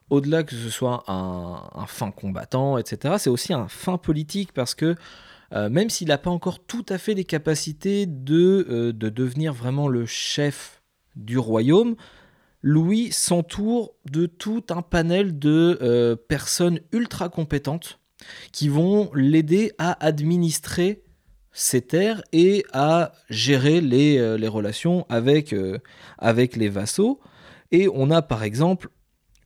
au-delà 0.09 0.43
que 0.43 0.55
ce 0.55 0.69
soit 0.69 1.03
un, 1.09 1.61
un 1.75 1.85
fin 1.85 2.11
combattant, 2.11 2.77
etc., 2.77 3.15
c'est 3.17 3.29
aussi 3.29 3.51
un 3.53 3.67
fin 3.67 3.97
politique 3.97 4.53
parce 4.53 4.73
que, 4.73 4.95
euh, 5.53 5.69
même 5.69 5.89
s'il 5.89 6.07
n'a 6.07 6.17
pas 6.17 6.29
encore 6.31 6.59
tout 6.63 6.85
à 6.89 6.97
fait 6.97 7.13
les 7.13 7.25
capacités 7.25 8.05
de, 8.05 8.65
euh, 8.69 8.93
de 8.93 9.09
devenir 9.09 9.53
vraiment 9.53 9.89
le 9.89 10.05
chef 10.05 10.81
du 11.15 11.37
royaume, 11.37 11.95
Louis 12.61 13.11
s'entoure 13.11 13.93
de 14.09 14.25
tout 14.25 14.63
un 14.69 14.81
panel 14.81 15.37
de 15.37 15.77
euh, 15.81 16.15
personnes 16.15 16.79
ultra 16.93 17.27
compétentes 17.27 17.99
qui 18.53 18.69
vont 18.69 19.11
l'aider 19.13 19.73
à 19.77 20.05
administrer 20.05 21.03
ses 21.51 21.81
terres 21.81 22.23
et 22.31 22.65
à 22.71 23.11
gérer 23.29 23.81
les, 23.81 24.17
euh, 24.17 24.49
relations 24.49 25.05
avec, 25.09 25.51
euh, 25.53 25.77
avec 26.17 26.55
les 26.55 26.69
vassaux. 26.69 27.19
Et 27.71 27.89
on 27.93 28.09
a 28.11 28.21
par 28.21 28.43
exemple 28.43 28.89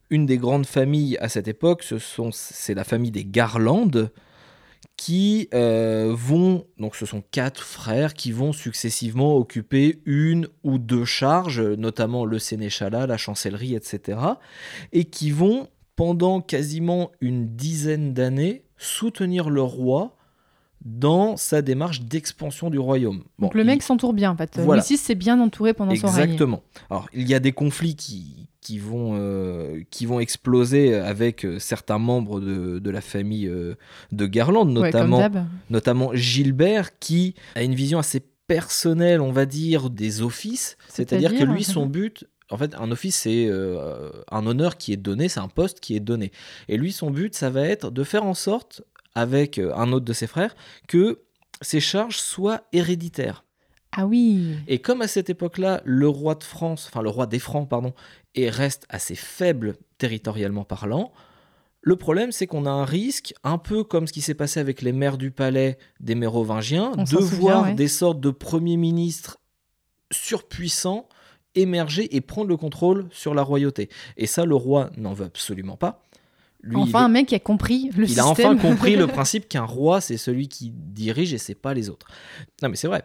une 0.09 0.25
des 0.25 0.38
grandes 0.38 0.67
familles 0.67 1.17
à 1.17 1.27
cette 1.27 1.47
époque, 1.47 1.83
c'est 2.31 2.74
la 2.74 2.83
famille 2.83 3.12
des 3.12 3.25
Garland, 3.25 4.09
qui 4.97 5.47
euh, 5.53 6.11
vont, 6.13 6.65
donc 6.79 6.95
ce 6.95 7.05
sont 7.05 7.23
quatre 7.31 7.63
frères 7.63 8.15
qui 8.15 8.31
vont 8.31 8.51
successivement 8.51 9.37
occuper 9.37 10.01
une 10.05 10.47
ou 10.63 10.79
deux 10.79 11.05
charges, 11.05 11.61
notamment 11.61 12.25
le 12.25 12.39
sénéchalat, 12.39 13.05
la 13.05 13.17
chancellerie, 13.17 13.75
etc. 13.75 14.19
Et 14.91 15.05
qui 15.05 15.29
vont 15.29 15.69
pendant 15.95 16.41
quasiment 16.41 17.11
une 17.21 17.55
dizaine 17.55 18.13
d'années, 18.13 18.65
soutenir 18.77 19.49
le 19.49 19.61
roi 19.61 20.16
dans 20.86 21.38
sa 21.38 21.62
démarche 21.62 22.01
d'expansion 22.01 22.69
du 22.69 22.79
royaume. 22.79 23.24
Donc 23.39 23.53
le 23.55 23.62
il- 23.62 23.67
mec 23.67 23.84
s'entoure 23.84 24.13
bien 24.13 24.31
en 24.31 24.38
fait. 24.38 24.57
Voilà. 24.60 24.81
Louis 24.81 24.88
VI 24.89 24.98
s'est 24.98 25.15
bien 25.15 25.39
entouré 25.39 25.74
pendant 25.74 25.96
son 25.96 26.07
règne. 26.07 26.24
Exactement. 26.24 26.63
Alors, 26.89 27.07
il 27.13 27.27
y 27.27 27.34
a 27.34 27.39
des 27.39 27.51
conflits 27.51 27.96
qui, 27.96 28.48
qui, 28.62 28.77
vont, 28.79 29.15
euh, 29.19 29.81
qui 29.91 30.05
vont 30.05 30.19
exploser 30.19 30.96
avec 30.96 31.46
euh, 31.46 31.60
certains 31.60 31.98
membres 31.98 32.39
de, 32.39 32.79
de 32.79 32.89
la 32.89 33.01
famille 33.01 33.48
euh, 33.48 33.75
de 34.12 34.25
Garland, 34.27 34.65
notamment, 34.65 35.27
notamment 35.69 36.12
Gilbert, 36.13 36.98
qui 37.00 37.36
a 37.55 37.63
une 37.63 37.75
vision 37.75 38.00
assez 38.00 38.22
personnelle, 38.48 39.19
on 39.22 39.31
va 39.31 39.46
dire, 39.46 39.89
des 39.89 40.22
offices. 40.22 40.77
C'est-à-dire 40.88 41.34
que 41.36 41.43
lui, 41.43 41.63
son 41.63 41.86
but. 41.86 42.25
En 42.50 42.57
fait, 42.57 42.75
un 42.75 42.89
office, 42.91 43.17
c'est 43.17 43.48
euh, 43.50 44.10
un 44.31 44.48
honneur 44.48 44.77
qui 44.77 44.93
est 44.93 44.98
donné, 44.98 45.27
c'est 45.27 45.41
un 45.41 45.50
poste 45.50 45.81
qui 45.81 45.98
est 45.98 46.00
donné. 46.00 46.31
Et 46.69 46.77
lui, 46.77 46.93
son 46.93 47.12
but, 47.12 47.36
ça 47.36 47.50
va 47.50 47.63
être 47.63 47.91
de 47.91 48.03
faire 48.05 48.24
en 48.24 48.34
sorte, 48.34 48.84
avec 49.17 49.57
euh, 49.57 49.74
un 49.75 49.91
autre 49.91 50.05
de 50.05 50.13
ses 50.13 50.27
frères, 50.27 50.55
que 50.88 51.24
ses 51.62 51.79
charges 51.79 52.17
soient 52.17 52.62
héréditaires. 52.71 53.43
Ah 53.91 54.05
oui. 54.05 54.55
Et 54.67 54.79
comme 54.79 55.01
à 55.01 55.07
cette 55.07 55.31
époque-là, 55.31 55.81
le 55.86 56.07
roi 56.07 56.36
de 56.36 56.43
France, 56.43 56.88
enfin 56.88 57.01
le 57.01 57.09
roi 57.09 57.25
des 57.25 57.39
Francs, 57.39 57.67
pardon, 57.67 57.93
et 58.36 58.50
reste 58.50 58.86
assez 58.89 59.15
faible 59.15 59.75
territorialement 59.97 60.65
parlant, 60.65 61.12
le 61.81 61.95
problème 61.95 62.31
c'est 62.31 62.45
qu'on 62.45 62.67
a 62.67 62.69
un 62.69 62.86
risque, 62.86 63.33
un 63.43 63.57
peu 63.57 63.83
comme 63.83 64.05
ce 64.05 64.13
qui 64.13 64.21
s'est 64.21 64.36
passé 64.36 64.59
avec 64.59 64.83
les 64.83 64.91
maires 64.91 65.17
du 65.17 65.31
palais 65.31 65.79
des 66.00 66.13
Mérovingiens, 66.13 66.91
On 66.95 67.03
de 67.03 67.07
souvient, 67.07 67.39
voir 67.39 67.63
ouais. 67.63 67.74
des 67.74 67.88
sortes 67.88 68.19
de 68.19 68.29
premiers 68.29 68.77
ministres 68.77 69.39
surpuissants 70.12 71.07
émerger 71.55 72.15
et 72.15 72.21
prendre 72.21 72.50
le 72.50 72.57
contrôle 72.57 73.07
sur 73.12 73.33
la 73.33 73.41
royauté. 73.41 73.89
Et 74.15 74.27
ça, 74.27 74.45
le 74.45 74.55
roi 74.55 74.91
n'en 74.95 75.13
veut 75.13 75.25
absolument 75.25 75.75
pas. 75.75 76.03
Lui, 76.61 76.75
il 76.77 76.81
enfin, 76.81 77.01
est- 77.01 77.05
un 77.05 77.09
mec 77.09 77.27
qui 77.27 77.35
a 77.35 77.39
compris 77.39 77.89
le 77.95 78.03
il 78.03 78.07
système. 78.07 78.25
a 78.25 78.27
enfin 78.29 78.57
compris 78.57 78.95
le 78.95 79.07
principe 79.07 79.47
qu'un 79.47 79.63
roi, 79.63 80.01
c'est 80.01 80.17
celui 80.17 80.47
qui 80.47 80.71
dirige 80.73 81.33
et 81.33 81.37
c'est 81.37 81.55
pas 81.55 81.73
les 81.73 81.89
autres. 81.89 82.07
Non, 82.61 82.69
mais 82.69 82.75
c'est 82.75 82.87
vrai. 82.87 83.03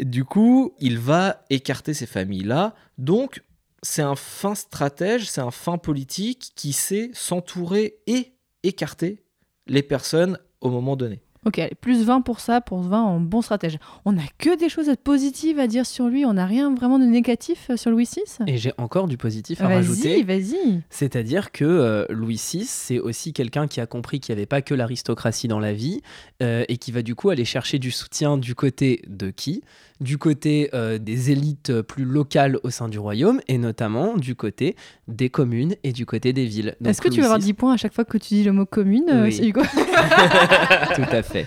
Du 0.00 0.24
coup, 0.24 0.74
il 0.80 0.98
va 0.98 1.44
écarter 1.50 1.92
ces 1.94 2.06
familles-là. 2.06 2.74
Donc, 2.98 3.42
c'est 3.82 4.02
un 4.02 4.14
fin 4.16 4.54
stratège, 4.54 5.28
c'est 5.28 5.40
un 5.40 5.50
fin 5.50 5.76
politique 5.76 6.52
qui 6.54 6.72
sait 6.72 7.10
s'entourer 7.12 7.96
et 8.06 8.32
écarter 8.62 9.24
les 9.66 9.82
personnes 9.82 10.38
au 10.60 10.70
moment 10.70 10.96
donné. 10.96 11.20
Ok, 11.46 11.58
allez, 11.58 11.74
plus 11.80 12.04
20 12.04 12.22
pour 12.22 12.40
ça, 12.40 12.60
pour 12.60 12.80
20 12.80 13.02
en 13.02 13.20
bon 13.20 13.42
stratège. 13.42 13.78
On 14.04 14.12
n'a 14.12 14.22
que 14.38 14.58
des 14.58 14.68
choses 14.68 14.90
positives 15.02 15.58
à 15.58 15.66
dire 15.66 15.84
sur 15.86 16.08
lui, 16.08 16.24
on 16.24 16.34
n'a 16.34 16.46
rien 16.46 16.74
vraiment 16.74 16.98
de 16.98 17.04
négatif 17.04 17.68
euh, 17.70 17.76
sur 17.76 17.90
Louis 17.90 18.08
VI 18.10 18.22
Et 18.46 18.56
j'ai 18.56 18.72
encore 18.78 19.08
du 19.08 19.16
positif 19.16 19.60
à 19.60 19.64
Vas-y, 19.68 19.74
rajouter. 19.76 20.22
vas-y. 20.22 20.80
C'est-à-dire 20.90 21.52
que 21.52 21.64
euh, 21.64 22.06
Louis 22.08 22.40
VI, 22.52 22.64
c'est 22.64 22.98
aussi 22.98 23.32
quelqu'un 23.32 23.66
qui 23.66 23.80
a 23.80 23.86
compris 23.86 24.20
qu'il 24.20 24.34
n'y 24.34 24.38
avait 24.40 24.46
pas 24.46 24.62
que 24.62 24.74
l'aristocratie 24.74 25.48
dans 25.48 25.60
la 25.60 25.72
vie 25.72 26.00
euh, 26.42 26.64
et 26.68 26.76
qui 26.78 26.92
va 26.92 27.02
du 27.02 27.14
coup 27.14 27.30
aller 27.30 27.44
chercher 27.44 27.78
du 27.78 27.90
soutien 27.90 28.38
du 28.38 28.54
côté 28.54 29.02
de 29.06 29.30
qui? 29.30 29.62
Du 30.00 30.18
côté 30.18 30.70
euh, 30.74 30.98
des 30.98 31.30
élites 31.30 31.82
plus 31.82 32.04
locales 32.04 32.58
au 32.64 32.70
sein 32.70 32.88
du 32.88 32.98
royaume 32.98 33.40
et 33.46 33.58
notamment 33.58 34.16
du 34.16 34.34
côté 34.34 34.74
des 35.06 35.30
communes 35.30 35.76
et 35.84 35.92
du 35.92 36.04
côté 36.04 36.32
des 36.32 36.46
villes. 36.46 36.74
Est-ce 36.84 37.00
que 37.00 37.08
tu 37.08 37.20
vas 37.20 37.26
avoir 37.26 37.38
VI 37.38 37.46
10 37.46 37.54
points 37.54 37.74
à 37.74 37.76
chaque 37.76 37.94
fois 37.94 38.04
que 38.04 38.18
tu 38.18 38.34
dis 38.34 38.44
le 38.44 38.52
mot 38.52 38.66
commune, 38.66 39.04
euh, 39.08 39.24
Oui. 39.24 39.40
Hugo 39.48 39.62
Tout 40.94 41.02
à 41.10 41.22
fait. 41.22 41.46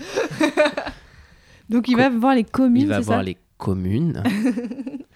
Donc 1.68 1.88
il 1.88 1.96
va 1.96 2.08
voir 2.08 2.34
les 2.34 2.44
communes, 2.44 2.82
Il 2.82 2.88
va 2.88 2.98
c'est 2.98 3.04
voir 3.04 3.18
ça 3.18 3.24
les 3.24 3.36
communes. 3.58 4.22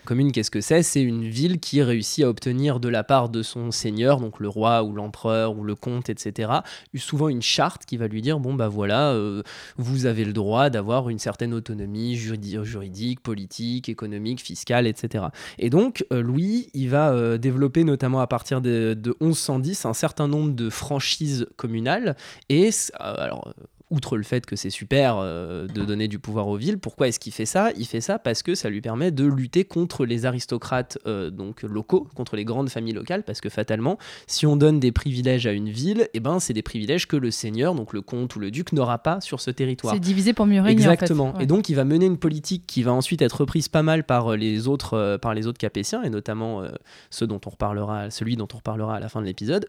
Commune, 0.05 0.33
qu'est-ce 0.33 0.51
que 0.51 0.61
c'est? 0.61 0.83
C'est 0.83 1.01
une 1.01 1.29
ville 1.29 1.61
qui 1.61 1.81
réussit 1.81 2.25
à 2.25 2.29
obtenir 2.29 2.81
de 2.81 2.89
la 2.89 3.05
part 3.05 3.29
de 3.29 3.43
son 3.43 3.71
seigneur, 3.71 4.19
donc 4.19 4.41
le 4.41 4.49
roi 4.49 4.83
ou 4.83 4.93
l'empereur 4.93 5.57
ou 5.57 5.63
le 5.63 5.77
comte, 5.77 6.11
etc., 6.11 6.51
souvent 6.97 7.29
une 7.29 7.43
charte 7.43 7.85
qui 7.85 7.97
va 7.97 8.09
lui 8.09 8.21
dire 8.21 8.41
bon 8.41 8.55
bah 8.55 8.69
voilà, 8.69 9.13
euh, 9.13 9.43
vous 9.77 10.07
avez 10.07 10.25
le 10.25 10.33
droit 10.33 10.71
d'avoir 10.71 11.09
une 11.09 11.19
certaine 11.19 11.55
autonomie 11.55 12.17
juridi- 12.17 12.63
juridique, 12.65 13.21
politique, 13.21 13.89
économique, 13.89 14.41
fiscale, 14.41 14.87
etc. 14.87 15.27
Et 15.59 15.71
donc 15.71 16.05
euh, 16.13 16.21
Louis, 16.21 16.69
il 16.75 16.91
va 16.91 17.13
euh, 17.13 17.39
développer 17.39 17.85
notamment 17.85 18.21
à 18.21 18.27
partir 18.27 18.61
de, 18.61 18.95
de 18.95 19.17
1110 19.21 19.85
un 19.85 19.95
certain 19.95 20.27
nombre 20.27 20.53
de 20.53 20.69
franchises 20.69 21.47
communales 21.57 22.17
et 22.49 22.71
alors 22.99 23.53
outre 23.93 24.17
le 24.17 24.23
fait 24.23 24.45
que 24.47 24.57
c'est 24.57 24.71
super 24.71 25.19
euh, 25.19 25.67
de 25.69 25.85
donner 25.85 26.09
du 26.09 26.19
pouvoir 26.19 26.49
aux 26.49 26.57
villes, 26.57 26.79
pourquoi 26.79 27.09
est-ce 27.09 27.21
qu'il 27.21 27.33
fait 27.33 27.47
ça? 27.47 27.71
Il 27.77 27.87
fait 27.87 28.01
ça 28.01 28.19
parce 28.19 28.43
que 28.43 28.55
ça 28.55 28.71
lui 28.71 28.81
permet 28.81 29.11
de 29.11 29.25
lutter 29.25 29.65
contre 29.65 30.07
les 30.07 30.25
aristocrates 30.25 30.99
euh, 31.07 31.31
donc 31.31 31.63
locaux, 31.63 32.09
contre 32.15 32.35
les 32.35 32.45
grandes 32.45 32.71
familles 32.71 32.95
locales, 32.95 33.23
parce 33.23 33.41
que 33.41 33.51
fatalement, 33.51 33.99
si 34.27 34.47
on 34.47 34.57
donne 34.57 34.81
des 34.81 34.93
privilèges 34.93 35.47
à 35.47 35.53
une 35.53 35.69
ville, 35.69 36.09
eh 36.15 36.21
ben 36.21 36.41
c'est 36.41 36.55
des 36.55 36.63
privilèges 36.63 37.07
que 37.07 37.17
le 37.17 37.31
seigneur, 37.31 37.75
donc 37.75 37.93
le 37.93 38.01
comte 38.01 38.35
ou 38.35 38.41
le 38.41 38.51
duc, 38.51 38.73
n'aura 38.73 38.99
pas 38.99 39.21
sur 39.21 39.41
ce 39.41 39.51
territoire. 39.51 39.93
C'est 39.93 40.01
divisé 40.01 40.33
pour 40.33 40.47
mieux 40.47 40.63
régner. 40.63 40.87
en 40.87 40.89
fait. 40.89 40.93
Exactement. 40.95 41.37
Ouais. 41.37 41.45
Et 41.45 41.47
donc, 41.47 41.69
il 41.69 41.75
va 41.75 41.85
mener 41.85 42.07
une 42.07 42.19
politique 42.19 42.65
qui 42.67 42.83
va 42.83 42.93
ensuite 42.93 43.21
être 43.21 43.41
reprise 43.43 43.69
pas 43.69 43.83
mal 43.83 44.05
par 44.05 44.33
euh, 44.33 44.37
les 44.37 44.69
autres, 44.69 45.19
par 45.21 45.35
les 45.35 45.47
autres 45.47 45.59
capétiens, 45.59 46.03
et 46.03 46.11
notamment 46.11 46.63
ceux 47.11 47.27
dont 47.27 47.41
on 47.47 47.51
reparlera, 47.51 48.11
celui 48.11 48.37
dont 48.37 48.49
on 48.53 48.57
reparlera 48.57 48.97
à 48.97 49.01
la 49.01 49.09
fin 49.09 49.21
de 49.21 49.27
l'épisode 49.27 49.67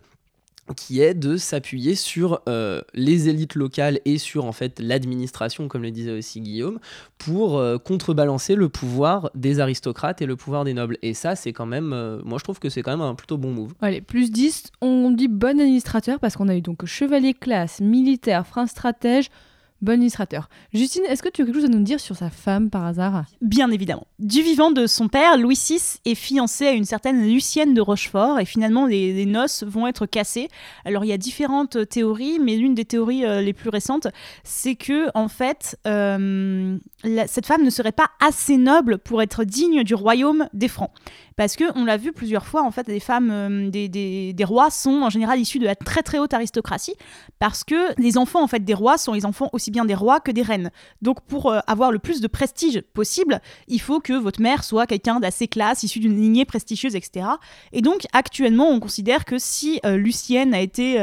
qui 0.75 1.01
est 1.01 1.13
de 1.13 1.35
s'appuyer 1.35 1.95
sur 1.95 2.41
euh, 2.47 2.81
les 2.93 3.27
élites 3.27 3.55
locales 3.55 3.99
et 4.05 4.17
sur 4.17 4.45
en 4.45 4.53
fait 4.53 4.79
l'administration, 4.79 5.67
comme 5.67 5.83
le 5.83 5.91
disait 5.91 6.11
aussi 6.11 6.39
Guillaume, 6.39 6.79
pour 7.17 7.57
euh, 7.57 7.77
contrebalancer 7.77 8.55
le 8.55 8.69
pouvoir 8.69 9.29
des 9.35 9.59
aristocrates 9.59 10.21
et 10.21 10.25
le 10.25 10.35
pouvoir 10.35 10.63
des 10.63 10.73
nobles. 10.73 10.97
Et 11.01 11.13
ça, 11.13 11.35
c'est 11.35 11.51
quand 11.51 11.65
même, 11.65 11.91
euh, 11.93 12.21
moi 12.23 12.37
je 12.37 12.43
trouve 12.43 12.59
que 12.59 12.69
c'est 12.69 12.81
quand 12.81 12.91
même 12.91 13.01
un 13.01 13.15
plutôt 13.15 13.37
bon 13.37 13.51
move. 13.51 13.73
Allez, 13.81 14.01
plus 14.01 14.31
10, 14.31 14.71
on 14.81 15.11
dit 15.11 15.27
bon 15.27 15.59
administrateur 15.59 16.19
parce 16.19 16.37
qu'on 16.37 16.47
a 16.47 16.55
eu 16.55 16.61
donc 16.61 16.85
chevalier 16.85 17.33
classe, 17.33 17.81
militaire, 17.81 18.47
fin 18.47 18.65
stratège, 18.65 19.29
bon 19.81 19.93
administrateur. 19.93 20.49
Justine, 20.73 21.03
est-ce 21.07 21.21
que 21.21 21.29
tu 21.29 21.41
as 21.41 21.45
quelque 21.45 21.55
chose 21.55 21.65
à 21.65 21.69
nous 21.69 21.83
dire 21.83 21.99
sur 21.99 22.15
sa 22.15 22.29
femme 22.29 22.69
par 22.69 22.85
hasard? 22.85 23.25
Bien 23.41 23.69
évidemment. 23.71 24.07
Du 24.19 24.41
vivant 24.41 24.71
de 24.71 24.87
son 24.87 25.07
père, 25.09 25.37
Louis 25.37 25.59
VI 25.67 25.99
est 26.05 26.15
fiancé 26.15 26.67
à 26.67 26.71
une 26.71 26.85
certaine 26.85 27.21
Lucienne 27.23 27.73
de 27.73 27.81
Rochefort 27.81 28.39
et 28.39 28.45
finalement 28.45 28.85
les, 28.85 29.25
noces 29.25 29.63
vont 29.63 29.87
être 29.87 30.05
cassées. 30.05 30.47
Alors 30.85 31.03
il 31.05 31.09
y 31.09 31.13
a 31.13 31.17
différentes 31.17 31.89
théories, 31.89 32.39
mais 32.39 32.55
l'une 32.55 32.75
des 32.75 32.85
théories 32.85 33.25
euh, 33.25 33.41
les 33.41 33.53
plus 33.53 33.69
récentes, 33.69 34.07
c'est 34.43 34.75
que 34.75 35.09
en 35.15 35.27
fait 35.27 35.77
euh, 35.87 36.77
cette 37.27 37.45
femme 37.45 37.63
ne 37.63 37.69
serait 37.69 37.91
pas 37.91 38.09
assez 38.25 38.57
noble 38.57 38.97
pour 38.97 39.21
être 39.21 39.43
digne 39.43 39.83
du 39.83 39.95
royaume 39.95 40.47
des 40.53 40.67
Francs. 40.67 40.91
Parce 41.35 41.55
que 41.55 41.63
on 41.75 41.85
l'a 41.85 41.97
vu 41.97 42.11
plusieurs 42.13 42.45
fois, 42.45 42.63
en 42.63 42.71
fait, 42.71 42.87
les 42.87 42.99
femmes 42.99 43.29
euh, 43.31 43.69
des, 43.69 43.89
des- 43.89 44.33
des 44.33 44.43
rois 44.43 44.69
sont 44.69 45.01
en 45.03 45.09
général 45.09 45.39
issues 45.39 45.59
de 45.59 45.65
la 45.65 45.75
très 45.75 46.03
très 46.03 46.19
haute 46.19 46.33
aristocratie, 46.33 46.95
parce 47.39 47.63
que 47.63 47.99
les 48.01 48.17
enfants 48.17 48.43
en 48.43 48.47
fait 48.47 48.63
des 48.63 48.73
rois 48.73 48.97
sont 48.97 49.13
les 49.13 49.25
enfants 49.25 49.49
aussi 49.53 49.71
bien 49.71 49.85
des 49.85 49.95
rois 49.95 50.19
que 50.19 50.31
des 50.31 50.41
reines. 50.43 50.71
Donc 51.01 51.21
pour 51.21 51.51
euh, 51.51 51.59
avoir 51.67 51.91
le 51.91 51.99
plus 51.99 52.21
de 52.21 52.27
prestige 52.27 52.81
possible, 52.93 53.41
il 53.67 53.79
faut 53.81 53.99
que 53.99 54.13
votre 54.13 54.41
mère 54.41 54.63
soit 54.63 54.85
quelqu'un 54.87 55.19
d'assez 55.19 55.47
classe, 55.47 55.83
issu 55.83 55.99
d'une 55.99 56.19
lignée 56.19 56.45
prestigieuse, 56.45 56.95
etc. 56.95 57.25
Et 57.71 57.81
donc 57.81 58.05
actuellement, 58.13 58.69
on 58.69 58.79
considère 58.79 59.25
que 59.25 59.37
si 59.37 59.79
euh, 59.85 59.97
Lucienne 59.97 60.53
a 60.53 60.59
été 60.61 60.99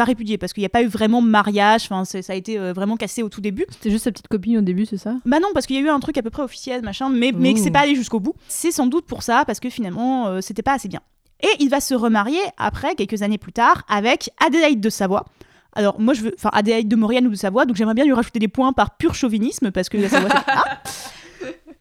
pas 0.00 0.06
répudiée, 0.06 0.38
parce 0.38 0.54
qu'il 0.54 0.62
n'y 0.62 0.66
a 0.66 0.70
pas 0.70 0.82
eu 0.82 0.86
vraiment 0.86 1.20
mariage, 1.20 1.82
enfin 1.84 2.06
ça 2.06 2.32
a 2.32 2.34
été 2.34 2.58
euh, 2.58 2.72
vraiment 2.72 2.96
cassé 2.96 3.22
au 3.22 3.28
tout 3.28 3.42
début. 3.42 3.66
C'était 3.68 3.90
juste 3.90 4.04
sa 4.04 4.10
petite 4.10 4.28
copine 4.28 4.56
au 4.56 4.62
début, 4.62 4.86
c'est 4.86 4.96
ça? 4.96 5.16
Bah 5.26 5.40
non, 5.40 5.48
parce 5.52 5.66
qu'il 5.66 5.76
y 5.76 5.78
a 5.78 5.82
eu 5.82 5.90
un 5.90 6.00
truc 6.00 6.16
à 6.16 6.22
peu 6.22 6.30
près 6.30 6.42
officiel, 6.42 6.80
machin, 6.80 7.10
mais, 7.10 7.32
mais 7.36 7.52
que 7.52 7.60
c'est 7.60 7.68
Ouh. 7.68 7.72
pas 7.72 7.80
allé 7.80 7.94
jusqu'au 7.94 8.18
bout. 8.18 8.34
C'est 8.48 8.70
sans 8.70 8.86
doute 8.86 9.04
pour 9.04 9.22
ça, 9.22 9.44
parce 9.46 9.60
que 9.60 9.68
finalement, 9.68 10.28
euh, 10.28 10.40
c'était 10.40 10.62
pas 10.62 10.72
assez 10.72 10.88
bien. 10.88 11.00
Et 11.42 11.48
il 11.58 11.68
va 11.68 11.80
se 11.80 11.94
remarier 11.94 12.40
après, 12.56 12.94
quelques 12.94 13.20
années 13.20 13.36
plus 13.36 13.52
tard, 13.52 13.84
avec 13.90 14.30
Adélaïde 14.42 14.80
de 14.80 14.88
Savoie. 14.88 15.26
Alors 15.74 16.00
moi 16.00 16.14
je 16.14 16.22
veux, 16.22 16.34
enfin 16.34 16.48
Adélaïde 16.54 16.88
de 16.88 16.96
Maurienne 16.96 17.26
ou 17.26 17.30
de 17.30 17.36
Savoie, 17.36 17.66
donc 17.66 17.76
j'aimerais 17.76 17.94
bien 17.94 18.06
lui 18.06 18.14
rajouter 18.14 18.38
des 18.38 18.48
points 18.48 18.72
par 18.72 18.96
pur 18.96 19.14
chauvinisme 19.14 19.70
parce 19.70 19.88
que 19.88 19.98
la 19.98 20.08
Savoie 20.08 20.30
c'est 20.30 20.44
ah 20.48 20.64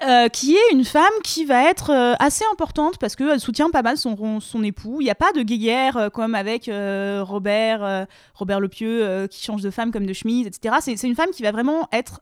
Euh, 0.01 0.29
qui 0.29 0.55
est 0.55 0.71
une 0.71 0.85
femme 0.85 1.03
qui 1.25 1.43
va 1.43 1.69
être 1.69 1.89
euh, 1.89 2.13
assez 2.19 2.45
importante 2.53 2.97
parce 2.99 3.17
qu'elle 3.17 3.39
soutient 3.41 3.69
pas 3.69 3.81
mal 3.81 3.97
son, 3.97 4.15
époux. 4.63 5.01
Il 5.01 5.03
n'y 5.03 5.09
a 5.09 5.15
pas 5.15 5.33
de 5.33 5.41
guéguerre 5.41 5.97
euh, 5.97 6.09
comme 6.09 6.35
avec 6.35 6.69
euh, 6.69 7.21
Robert, 7.21 8.07
Robert 8.33 8.61
le 8.61 8.69
Pieux 8.69 9.03
euh, 9.03 9.27
qui 9.27 9.43
change 9.43 9.61
de 9.61 9.69
femme 9.69 9.91
comme 9.91 10.05
de 10.05 10.13
chemise, 10.13 10.47
etc. 10.47 10.75
C'est 10.79 11.03
une 11.03 11.15
femme 11.15 11.31
qui 11.31 11.43
va 11.43 11.51
vraiment 11.51 11.89
être 11.91 12.21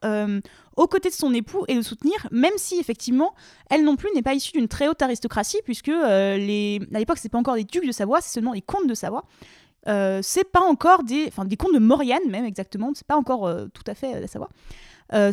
aux 0.76 0.88
côtés 0.88 1.10
de 1.10 1.14
son 1.14 1.32
époux 1.36 1.66
et 1.68 1.76
le 1.76 1.84
soutenir, 1.84 2.28
même 2.32 2.54
si 2.58 2.80
effectivement 2.80 3.36
elle 3.70 3.84
non 3.84 3.96
plus 3.96 4.10
n'est 4.16 4.24
pas 4.24 4.34
issue 4.34 4.54
d'une 4.54 4.68
très 4.68 4.88
haute 4.88 5.02
aristocratie 5.04 5.60
puisque 5.64 5.90
à 5.90 6.38
l'époque 6.38 7.18
c'est 7.20 7.30
pas 7.30 7.38
encore 7.38 7.56
des 7.56 7.64
ducs 7.64 7.86
de 7.86 7.92
Savoie, 7.92 8.22
c'est 8.22 8.34
seulement 8.34 8.54
les 8.54 8.62
comtes 8.62 8.88
de 8.88 8.96
Savoie. 8.96 9.26
C'est 9.86 10.52
pas 10.52 10.62
encore 10.62 11.04
des, 11.04 11.26
enfin 11.28 11.46
des 11.46 11.58
comtes 11.58 11.76
de 11.76 11.80
Maurienne 11.80 12.28
même 12.30 12.46
exactement, 12.46 12.92
c'est 12.96 13.08
pas 13.08 13.18
encore 13.18 13.52
tout 13.72 13.84
à 13.86 13.94
fait 13.94 14.20
la 14.20 14.28
Savoie. 14.28 14.50
Euh, 15.14 15.32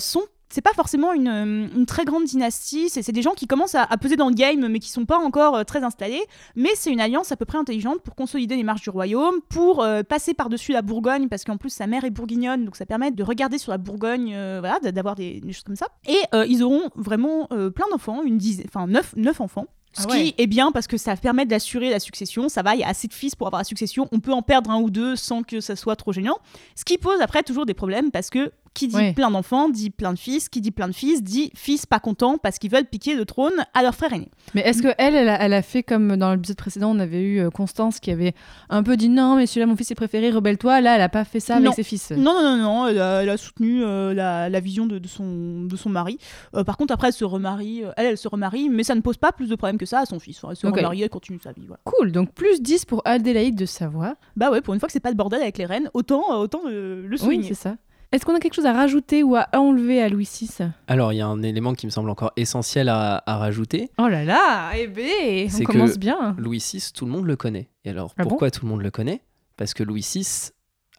c'est 0.55 0.63
pas 0.63 0.73
forcément 0.73 1.13
une, 1.13 1.27
euh, 1.27 1.67
une 1.75 1.85
très 1.85 2.05
grande 2.05 2.25
dynastie, 2.25 2.89
c'est 2.89 3.11
des 3.11 3.23
gens 3.23 3.35
qui 3.35 3.49
commencent 3.49 3.75
à, 3.75 3.83
à 3.83 3.97
peser 3.97 4.15
dans 4.15 4.29
le 4.29 4.35
game 4.35 4.69
mais 4.69 4.79
qui 4.79 4.89
sont 4.89 5.05
pas 5.05 5.19
encore 5.19 5.57
euh, 5.57 5.65
très 5.65 5.83
installés, 5.83 6.23
mais 6.55 6.71
c'est 6.77 6.93
une 6.93 7.01
alliance 7.01 7.33
à 7.33 7.37
peu 7.37 7.45
près 7.45 7.59
intelligente 7.59 8.01
pour 8.03 8.15
consolider 8.15 8.55
les 8.55 8.63
marches 8.63 8.83
du 8.83 8.91
royaume, 8.91 9.41
pour 9.49 9.83
euh, 9.83 10.05
passer 10.05 10.33
par-dessus 10.33 10.71
la 10.71 10.83
Bourgogne, 10.83 11.29
parce 11.29 11.43
qu'en 11.43 11.57
plus 11.57 11.71
sa 11.71 11.89
mère 11.89 12.05
est 12.05 12.11
bourguignonne, 12.11 12.65
donc 12.65 12.77
ça 12.77 12.87
permet 12.87 13.11
de 13.11 13.23
regarder 13.25 13.59
sur 13.59 13.73
la 13.73 13.79
Bourgogne, 13.79 14.33
euh, 14.33 14.59
voilà, 14.61 14.79
d'avoir 14.93 15.17
des, 15.17 15.41
des 15.41 15.53
choses 15.53 15.65
comme 15.65 15.75
ça. 15.75 15.89
Et 16.07 16.19
ils 16.49 16.63
auront 16.63 16.89
vraiment 16.95 17.49
plein 17.49 17.89
d'enfants, 17.91 18.23
une 18.23 18.39
dizaine, 18.39 18.67
enfin 18.69 18.87
neuf, 18.87 19.15
neuf 19.17 19.41
enfants. 19.41 19.67
Ce 19.97 20.03
Ah 20.09 20.13
qui 20.13 20.17
ouais. 20.17 20.35
est 20.39 20.47
bien 20.49 20.73
parce 20.73 20.87
que 20.89 20.97
ça 20.97 21.15
permet 21.17 21.47
d'assurer 21.47 21.89
la 21.91 22.01
succession. 22.01 22.49
Ça 22.49 22.63
va, 22.63 22.75
il 22.75 22.81
y 22.81 22.85
a 22.85 22.89
assez 22.89 23.07
de 23.07 23.15
fils 23.15 23.37
pour 23.37 23.47
avoir 23.47 23.61
la 23.61 23.65
succession. 23.65 24.09
On 24.11 24.19
peut 24.19 24.33
en 24.33 24.43
perdre 24.43 24.71
un 24.71 24.81
ou 24.81 24.91
deux 24.91 25.15
sans 25.15 25.43
que 25.45 25.61
ça 25.61 25.77
soit 25.77 25.95
trop 25.95 26.13
gênant. 26.13 26.39
Ce 26.75 26.85
qui 26.85 26.99
pose 26.99 27.21
après 27.21 27.45
toujours 27.45 27.65
des 27.65 27.75
problèmes 27.75 28.11
parce 28.11 28.29
que 28.29 28.51
qui 28.75 28.89
dit 28.89 29.13
plein 29.15 29.31
d'enfants 29.31 29.69
dit 29.69 29.91
plein 29.91 30.13
de 30.13 30.19
fils. 30.19 30.49
Qui 30.49 30.61
dit 30.61 30.71
plein 30.73 30.89
de 30.89 30.93
fils 30.95 31.23
dit 31.23 31.51
fils 31.55 31.87
pas 31.87 32.01
contents 32.01 32.37
parce 32.39 32.59
qu'ils 32.59 32.71
veulent 32.71 32.85
piquer 32.85 33.15
le 33.15 33.25
trône 33.25 33.53
à 33.73 33.83
leur 33.83 33.95
frère 33.95 34.13
aîné. 34.13 34.29
Mais 34.55 34.61
est-ce 34.63 34.83
que 34.83 34.89
elle, 34.99 35.15
elle 35.15 35.29
a, 35.29 35.41
elle 35.41 35.53
a 35.55 35.63
fait 35.63 35.83
comme 35.83 36.17
dans 36.17 36.33
l'épisode 36.35 36.57
précédent, 36.57 36.91
on 36.95 36.99
avait 36.99 37.23
eu 37.23 37.41
euh, 37.41 37.51
Constance 37.51 38.01
qui 38.01 38.11
avait 38.11 38.35
un 38.69 38.83
peu 38.83 38.97
dit 38.97 39.09
non, 39.09 39.37
mais 39.37 39.47
celui-là, 39.47 39.67
mon 39.67 39.77
fils 39.77 39.91
est 39.91 39.95
préféré, 39.95 40.31
rebelle-toi. 40.31 40.81
Là, 40.81 40.97
elle 40.97 41.03
a 41.03 41.09
pas 41.09 41.25
fait 41.25 41.41
ça 41.41 41.61
Non. 41.61 41.67
avec 41.67 41.77
ses 41.77 41.83
fils. 41.85 42.11
Non, 42.11 42.35
non, 42.43 42.43
non, 42.43 42.57
non, 42.57 42.87
elle 42.89 43.01
a, 43.01 43.23
elle 43.23 43.31
a 43.31 43.37
soutenu 43.37 43.83
euh, 43.85 44.13
la, 44.13 44.49
la 44.49 44.61
vision 44.61 44.87
de, 44.87 44.99
de 44.99 45.09
son, 45.09 45.63
de 45.65 45.77
son 45.77 45.89
mari. 45.91 46.19
Euh, 46.55 46.65
par 46.65 46.77
contre, 46.77 46.93
après, 46.93 47.09
elle 47.09 47.13
se 47.15 47.25
remarie, 47.25 47.83
elle, 47.97 48.07
elle 48.07 48.19
se 48.19 48.29
remarie, 48.29 48.69
mais 48.69 48.83
ça 48.83 48.95
ne 48.95 49.01
pose 49.01 49.17
pas 49.17 49.33
plus 49.33 49.49
de 49.49 49.55
problèmes 49.57 49.79
que 49.79 49.87
ça 49.87 50.01
à 50.01 50.07
son 50.07 50.19
fils. 50.19 50.41
Elle 50.51 50.57
se 50.57 50.67
remarie, 50.67 51.03
elle 51.03 51.09
continue 51.11 51.39
sa 51.43 51.53
vie. 51.53 51.65
Voilà. 51.67 51.81
Cool, 51.85 52.11
donc 52.13 52.33
plus 52.33 52.61
10 52.61 52.85
pour 52.87 53.03
Adélaïde 53.05 53.55
de 53.57 53.67
Savoie. 53.67 54.15
Bah 54.37 54.51
ouais, 54.51 54.61
pour 54.61 54.75
une 54.75 54.81
fois 54.81 54.87
que 54.89 54.93
c'est 54.93 55.01
pas 55.01 55.11
le 55.11 55.15
bordel 55.17 55.41
avec 55.43 55.59
les 55.59 55.67
reines, 55.67 55.91
autant, 55.95 56.25
euh, 56.33 56.37
autant 56.37 56.61
le, 56.67 57.03
le 57.07 57.11
Oui, 57.13 57.19
souligner. 57.19 57.49
c'est 57.49 57.55
ça. 57.55 57.77
Est-ce 58.15 58.25
qu'on 58.25 58.37
a 58.37 58.39
quelque 58.39 58.55
chose 58.55 58.67
à 58.67 58.73
rajouter 58.73 59.25
ou 59.25 59.35
à 59.35 59.49
enlever 59.55 60.01
à 60.01 60.09
Louis 60.09 60.29
VI 60.41 60.49
Alors, 60.87 61.13
il 61.13 61.17
y 61.17 61.21
a 61.21 61.27
un 61.27 61.43
élément 61.43 61.75
qui 61.75 61.85
me 61.87 61.91
semble 61.91 62.09
encore 62.11 62.31
essentiel 62.37 62.89
à, 62.89 63.21
à 63.27 63.39
rajouter. 63.39 63.91
Oh 63.99 64.07
là 64.07 64.23
là, 64.25 64.71
eh 64.79 64.87
ben, 64.87 65.49
on 65.61 65.65
commence 65.65 65.95
que- 65.95 65.99
bien. 65.99 66.37
Louis 66.39 66.59
VI, 66.65 66.93
tout 66.95 67.07
le 67.07 67.11
monde 67.11 67.27
le 67.27 67.35
connaît. 67.35 67.69
Et 67.85 67.91
alors, 67.91 68.15
Ah 68.17 68.23
bon? 68.23 68.29
pourquoi 68.29 68.53
tout 68.53 68.65
le 68.67 68.71
monde 68.71 68.83
le 68.83 68.93
connaît? 68.93 69.21
Parce 69.57 69.75
que 69.75 69.83
Louis 69.83 70.07
VI 70.15 70.51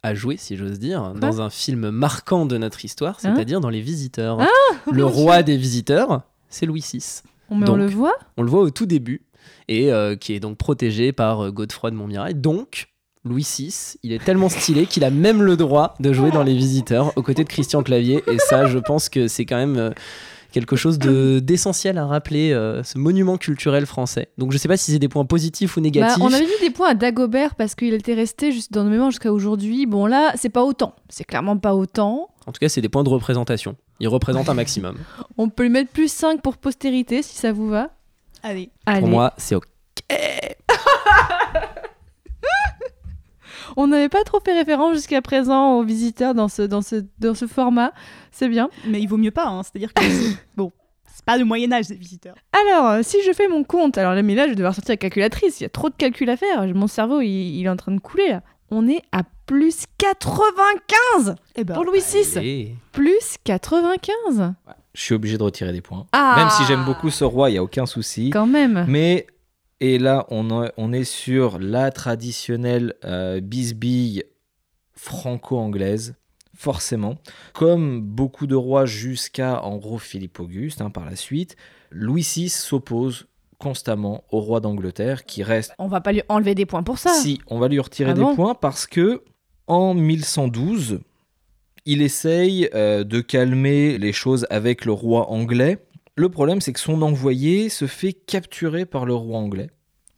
a 0.02 0.14
joué, 0.14 0.36
si 0.36 0.58
j'ose 0.58 0.78
dire, 0.78 1.14
dans 1.14 1.40
un 1.40 1.48
film 1.48 1.88
marquant 1.88 2.44
de 2.44 2.58
notre 2.58 2.84
histoire, 2.84 3.14
Hein? 3.24 3.32
c'est-à-dire 3.34 3.60
dans 3.62 3.70
Les 3.70 3.80
Visiteurs. 3.80 4.38
Ah, 4.42 4.46
le 4.92 5.04
roi 5.06 5.42
des 5.42 5.56
visiteurs, 5.56 6.20
c'est 6.50 6.66
Louis 6.66 6.84
VI. 6.92 7.22
On, 7.48 7.54
mais 7.56 7.62
on 7.62 7.72
Donc, 7.72 7.78
le 7.78 7.86
voit? 7.86 8.14
On 8.36 8.42
le 8.42 8.50
voit 8.50 8.60
au 8.60 8.68
tout 8.68 8.84
début, 8.84 9.22
et 9.68 9.90
euh, 9.90 10.16
qui 10.16 10.34
est 10.34 10.40
donc 10.40 10.58
protégé 10.58 11.12
par 11.12 11.46
euh, 11.46 11.50
Godefroy 11.50 11.90
de 11.92 11.96
Montmirail. 11.96 12.34
Donc, 12.34 12.88
Louis 13.26 13.46
VI, 13.58 13.96
il 14.02 14.12
est 14.12 14.24
tellement 14.24 14.48
stylé 14.48 14.86
qu'il 14.86 15.04
a 15.04 15.10
même 15.10 15.42
le 15.42 15.56
droit 15.56 15.94
de 16.00 16.12
jouer 16.12 16.30
dans 16.30 16.42
Les 16.42 16.54
Visiteurs 16.54 17.12
aux 17.16 17.22
côtés 17.22 17.44
de 17.44 17.48
Christian 17.48 17.82
Clavier. 17.82 18.22
Et 18.30 18.38
ça, 18.38 18.66
je 18.66 18.78
pense 18.78 19.08
que 19.08 19.28
c'est 19.28 19.44
quand 19.44 19.56
même 19.56 19.76
euh, 19.76 19.90
quelque 20.52 20.76
chose 20.76 20.98
de- 20.98 21.38
d'essentiel 21.40 21.98
à 21.98 22.06
rappeler, 22.06 22.52
euh, 22.52 22.82
ce 22.82 22.96
monument 22.98 23.36
culturel 23.36 23.84
français. 23.84 24.28
Donc, 24.38 24.52
je 24.52 24.58
sais 24.58 24.68
pas 24.68 24.76
si 24.76 24.92
c'est 24.92 24.98
des 24.98 25.08
points 25.08 25.24
positifs 25.26 25.76
ou 25.76 25.80
Bah, 25.80 25.84
négatifs. 25.84 26.22
on 26.22 26.32
avait 26.32 26.44
mis 26.46 26.60
des 26.60 26.70
points 26.70 26.90
à 26.90 26.94
Dagobert 26.94 27.54
parce 27.56 27.74
qu'il 27.74 27.92
était 27.94 28.14
resté 28.14 28.52
juste 28.52 28.72
dans 28.72 28.84
nos 28.84 28.90
mémoires 28.90 29.10
jusqu'à 29.10 29.32
aujourd'hui. 29.32 29.86
Bon 29.86 30.06
là, 30.06 30.32
c'est 30.36 30.48
pas 30.48 30.62
autant. 30.64 30.94
C'est 31.08 31.24
clairement 31.24 31.56
pas 31.58 31.74
autant. 31.74 32.28
En 32.46 32.52
tout 32.52 32.60
cas, 32.60 32.68
c'est 32.68 32.80
des 32.80 32.88
points 32.88 33.02
de 33.04 33.08
représentation. 33.10 33.76
Il 34.00 34.08
représente 34.08 34.48
un 34.48 34.54
maximum. 34.54 34.96
On 35.38 35.48
peut 35.48 35.64
lui 35.64 35.70
mettre 35.70 35.90
plus 35.90 36.10
5 36.10 36.40
pour 36.42 36.56
postérité 36.58 37.22
si 37.22 37.36
ça 37.36 37.52
vous 37.52 37.68
va. 37.68 37.90
Allez. 38.42 38.70
Allez. 38.86 39.00
Pour 39.00 39.08
moi, 39.08 39.32
c'est 39.36 39.54
OK. 39.56 39.64
On 43.76 43.86
n'avait 43.88 44.08
pas 44.08 44.24
trop 44.24 44.40
fait 44.44 44.54
référence 44.54 44.94
jusqu'à 44.94 45.20
présent 45.22 45.74
aux 45.74 45.82
visiteurs 45.84 46.34
dans 46.34 46.48
ce, 46.48 46.62
dans 46.62 46.82
ce, 46.82 47.04
dans 47.18 47.34
ce 47.34 47.46
format. 47.46 47.92
C'est 48.30 48.48
bien. 48.48 48.68
Mais 48.86 49.00
il 49.00 49.06
vaut 49.06 49.16
mieux 49.18 49.30
pas, 49.30 49.46
hein. 49.46 49.62
c'est-à-dire 49.62 49.92
que 49.92 50.02
c'est- 50.02 50.36
bon, 50.56 50.72
c'est 51.14 51.24
pas 51.24 51.36
le 51.36 51.44
Moyen 51.44 51.70
Âge 51.72 51.88
des 51.88 51.94
visiteurs. 51.96 52.34
Alors, 52.68 53.04
si 53.04 53.18
je 53.26 53.32
fais 53.32 53.48
mon 53.48 53.64
compte, 53.64 53.98
alors 53.98 54.14
là, 54.14 54.22
mais 54.22 54.34
là, 54.34 54.44
je 54.44 54.50
vais 54.50 54.54
devoir 54.56 54.74
sortir 54.74 54.92
la 54.92 54.96
calculatrice. 54.96 55.60
Il 55.60 55.64
y 55.64 55.66
a 55.66 55.70
trop 55.70 55.88
de 55.90 55.94
calculs 55.94 56.30
à 56.30 56.36
faire. 56.36 56.66
Mon 56.74 56.86
cerveau, 56.86 57.20
il, 57.20 57.28
il 57.58 57.64
est 57.66 57.68
en 57.68 57.76
train 57.76 57.92
de 57.92 58.00
couler. 58.00 58.28
Là. 58.28 58.42
On 58.70 58.88
est 58.88 59.02
à 59.12 59.22
plus 59.46 59.84
95 59.98 61.34
Eh 61.54 61.64
ben, 61.64 61.74
pour 61.74 61.84
Louis 61.84 62.00
VI. 62.00 62.38
Allez. 62.38 62.74
Plus 62.92 63.36
95. 63.44 64.52
Je 64.94 65.00
suis 65.00 65.14
obligé 65.14 65.36
de 65.38 65.42
retirer 65.42 65.72
des 65.72 65.80
points. 65.82 66.06
Ah 66.12 66.34
Même 66.38 66.50
si 66.50 66.64
j'aime 66.64 66.84
beaucoup 66.84 67.10
ce 67.10 67.22
roi, 67.24 67.50
il 67.50 67.52
n'y 67.52 67.58
a 67.58 67.62
aucun 67.62 67.86
souci. 67.86 68.30
Quand 68.30 68.46
même. 68.46 68.86
Mais, 68.88 69.26
et 69.80 69.98
là, 69.98 70.26
on, 70.30 70.92
est 70.92 71.04
sur 71.04 71.58
la 71.58 71.90
traditionnelle 71.90 72.94
euh, 73.04 73.40
bisbille 73.40 74.24
franco-anglaise, 74.94 76.14
forcément. 76.54 77.16
Comme 77.52 78.00
beaucoup 78.00 78.46
de 78.46 78.54
rois 78.54 78.86
jusqu'à, 78.86 79.62
en 79.62 79.76
gros, 79.76 79.98
Philippe 79.98 80.40
Auguste, 80.40 80.80
hein, 80.80 80.90
par 80.90 81.04
la 81.04 81.16
suite, 81.16 81.56
Louis 81.90 82.26
VI 82.34 82.48
s'oppose 82.48 83.26
constamment 83.58 84.24
au 84.30 84.40
roi 84.40 84.60
d'Angleterre, 84.60 85.24
qui 85.24 85.42
reste 85.42 85.72
On 85.78 85.88
va 85.88 86.00
pas 86.00 86.12
lui 86.12 86.22
enlever 86.28 86.54
des 86.54 86.66
points 86.66 86.82
pour 86.82 86.98
ça. 86.98 87.10
si, 87.14 87.40
on 87.46 87.58
va 87.58 87.68
lui 87.68 87.80
retirer 87.80 88.10
Ah 88.10 88.14
des 88.14 88.20
bon 88.20 88.34
points 88.34 88.54
parce 88.54 88.86
que 88.86 89.22
en 89.66 89.94
1112, 89.94 91.00
il 91.86 92.02
essaye 92.02 92.68
euh, 92.74 93.04
de 93.04 93.20
calmer 93.20 93.98
les 93.98 94.12
choses 94.12 94.46
avec 94.50 94.84
le 94.84 94.92
roi 94.92 95.30
anglais. 95.30 95.78
Le 96.16 96.28
problème, 96.30 96.60
c'est 96.60 96.72
que 96.72 96.80
son 96.80 97.02
envoyé 97.02 97.68
se 97.68 97.86
fait 97.86 98.12
capturer 98.14 98.86
par 98.86 99.04
le 99.04 99.14
roi 99.14 99.38
anglais. 99.38 99.70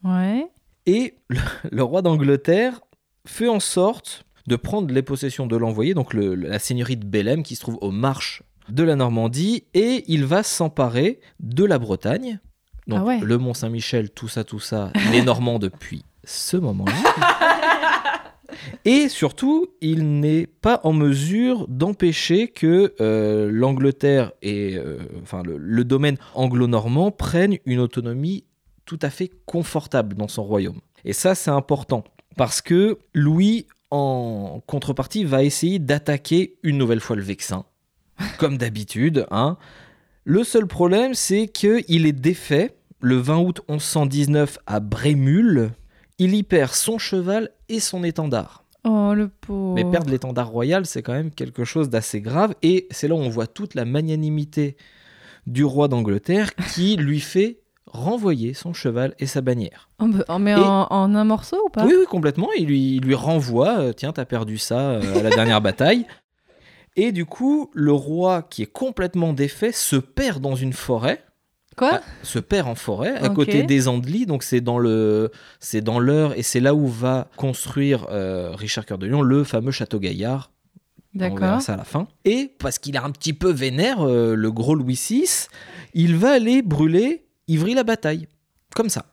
Ouais. 0.04 0.46
Et 0.86 1.16
le, 1.28 1.40
le 1.72 1.82
roi 1.82 2.02
d'Angleterre 2.02 2.80
fait 3.26 3.48
en 3.48 3.60
sorte 3.60 4.24
de 4.46 4.56
prendre 4.56 4.92
les 4.94 5.02
possessions 5.02 5.46
de 5.46 5.56
l'envoyé, 5.56 5.92
donc 5.94 6.14
le- 6.14 6.34
la 6.34 6.58
seigneurie 6.58 6.96
de 6.96 7.04
Bellem 7.04 7.42
qui 7.42 7.54
se 7.56 7.60
trouve 7.60 7.78
aux 7.82 7.90
marches 7.90 8.42
de 8.70 8.82
la 8.82 8.96
Normandie, 8.96 9.64
et 9.74 10.04
il 10.08 10.24
va 10.24 10.42
s'emparer 10.42 11.20
de 11.40 11.64
la 11.64 11.78
Bretagne. 11.78 12.38
Donc 12.86 13.00
Ah 13.02 13.04
ouais. 13.04 13.18
le 13.20 13.36
Mont 13.38 13.52
Saint-Michel, 13.54 14.10
tout 14.10 14.28
ça, 14.28 14.44
tout 14.44 14.60
ça, 14.60 14.92
les 15.12 15.20
Normands 15.22 15.58
depuis 15.58 16.04
ce 16.24 16.56
moment-là. 16.56 16.92
Et 18.84 19.08
surtout, 19.08 19.66
il 19.80 20.20
n'est 20.20 20.46
pas 20.46 20.80
en 20.84 20.92
mesure 20.92 21.66
d'empêcher 21.68 22.48
que 22.48 22.94
euh, 23.00 23.50
l'Angleterre 23.52 24.32
et 24.42 24.76
euh, 24.76 24.98
enfin 25.22 25.42
le, 25.42 25.58
le 25.58 25.84
domaine 25.84 26.16
anglo-normand 26.34 27.10
prennent 27.10 27.58
une 27.66 27.80
autonomie 27.80 28.44
tout 28.86 28.98
à 29.02 29.10
fait 29.10 29.30
confortable 29.44 30.16
dans 30.16 30.28
son 30.28 30.44
royaume. 30.44 30.80
Et 31.04 31.12
ça, 31.12 31.34
c'est 31.34 31.50
important 31.50 32.04
parce 32.36 32.62
que 32.62 32.98
Louis, 33.12 33.66
en 33.90 34.62
contrepartie, 34.66 35.24
va 35.24 35.42
essayer 35.42 35.78
d'attaquer 35.78 36.56
une 36.62 36.78
nouvelle 36.78 37.00
fois 37.00 37.16
le 37.16 37.22
Vexin, 37.22 37.64
comme 38.38 38.56
d'habitude. 38.56 39.26
Hein. 39.30 39.58
Le 40.24 40.44
seul 40.44 40.66
problème, 40.66 41.14
c'est 41.14 41.48
qu'il 41.48 42.06
est 42.06 42.12
défait 42.12 42.76
le 43.00 43.16
20 43.16 43.38
août 43.38 43.60
1119 43.68 44.58
à 44.66 44.80
Brémul. 44.80 45.70
Il 46.18 46.34
y 46.34 46.42
perd 46.42 46.72
son 46.72 46.98
cheval 46.98 47.50
et 47.68 47.80
son 47.80 48.02
étendard. 48.04 48.64
Oh, 48.84 49.12
le 49.14 49.28
pauvre. 49.28 49.74
Mais 49.74 49.84
perdre 49.84 50.10
l'étendard 50.10 50.48
royal, 50.48 50.86
c'est 50.86 51.02
quand 51.02 51.12
même 51.12 51.30
quelque 51.30 51.64
chose 51.64 51.90
d'assez 51.90 52.20
grave. 52.20 52.54
Et 52.62 52.86
c'est 52.90 53.08
là 53.08 53.14
où 53.14 53.18
on 53.18 53.28
voit 53.28 53.46
toute 53.46 53.74
la 53.74 53.84
magnanimité 53.84 54.76
du 55.46 55.64
roi 55.64 55.88
d'Angleterre 55.88 56.54
qui 56.74 56.96
lui 56.96 57.20
fait 57.20 57.60
renvoyer 57.86 58.52
son 58.54 58.72
cheval 58.72 59.14
et 59.18 59.26
sa 59.26 59.40
bannière. 59.40 59.88
Oh, 60.00 60.06
bah, 60.08 60.24
oh, 60.28 60.38
mais 60.38 60.52
Et- 60.52 60.56
en, 60.56 60.86
en 60.90 61.14
un 61.14 61.24
morceau 61.24 61.56
ou 61.66 61.70
pas? 61.70 61.84
Oui, 61.84 61.94
oui, 61.98 62.04
complètement. 62.08 62.48
Il 62.58 62.66
lui, 62.66 62.96
il 62.96 63.02
lui 63.02 63.14
renvoie 63.14 63.78
euh, 63.78 63.92
Tiens, 63.92 64.12
t'as 64.12 64.24
perdu 64.26 64.58
ça 64.58 64.90
euh, 64.90 65.18
à 65.20 65.22
la 65.22 65.30
dernière 65.30 65.60
bataille. 65.60 66.06
Et 66.96 67.12
du 67.12 67.24
coup, 67.26 67.70
le 67.74 67.92
roi, 67.92 68.42
qui 68.42 68.62
est 68.62 68.72
complètement 68.72 69.32
défait, 69.32 69.72
se 69.72 69.96
perd 69.96 70.42
dans 70.42 70.56
une 70.56 70.72
forêt. 70.72 71.22
Quoi 71.78 71.90
Ah, 71.94 72.02
se 72.22 72.38
perd 72.38 72.68
en 72.68 72.74
forêt 72.74 73.16
à 73.16 73.28
côté 73.28 73.62
des 73.62 73.88
Andelys, 73.88 74.26
donc 74.26 74.42
c'est 74.42 74.60
dans 74.60 74.78
le 74.78 75.30
c'est 75.60 75.80
dans 75.80 75.98
l'Eure 75.98 76.36
et 76.36 76.42
c'est 76.42 76.60
là 76.60 76.74
où 76.74 76.86
va 76.88 77.28
construire 77.36 78.06
euh, 78.10 78.50
Richard 78.54 78.84
Cœur 78.84 78.98
de 78.98 79.06
Lion 79.06 79.22
le 79.22 79.44
fameux 79.44 79.70
château 79.70 79.98
Gaillard. 79.98 80.50
On 81.14 81.18
verra 81.20 81.30
D'accord. 81.36 81.62
ça 81.62 81.74
à 81.74 81.76
la 81.78 81.84
fin. 81.84 82.06
Et 82.24 82.52
parce 82.58 82.78
qu'il 82.78 82.94
est 82.94 82.98
un 83.00 83.10
petit 83.10 83.32
peu 83.32 83.50
vénère, 83.50 84.06
euh, 84.06 84.34
le 84.36 84.52
gros 84.52 84.74
Louis 84.74 85.00
VI, 85.08 85.48
il 85.94 86.16
va 86.16 86.32
aller 86.32 86.62
brûler 86.62 87.24
Ivry-la-Bataille, 87.48 88.28
comme 88.74 88.88
ça, 88.90 89.06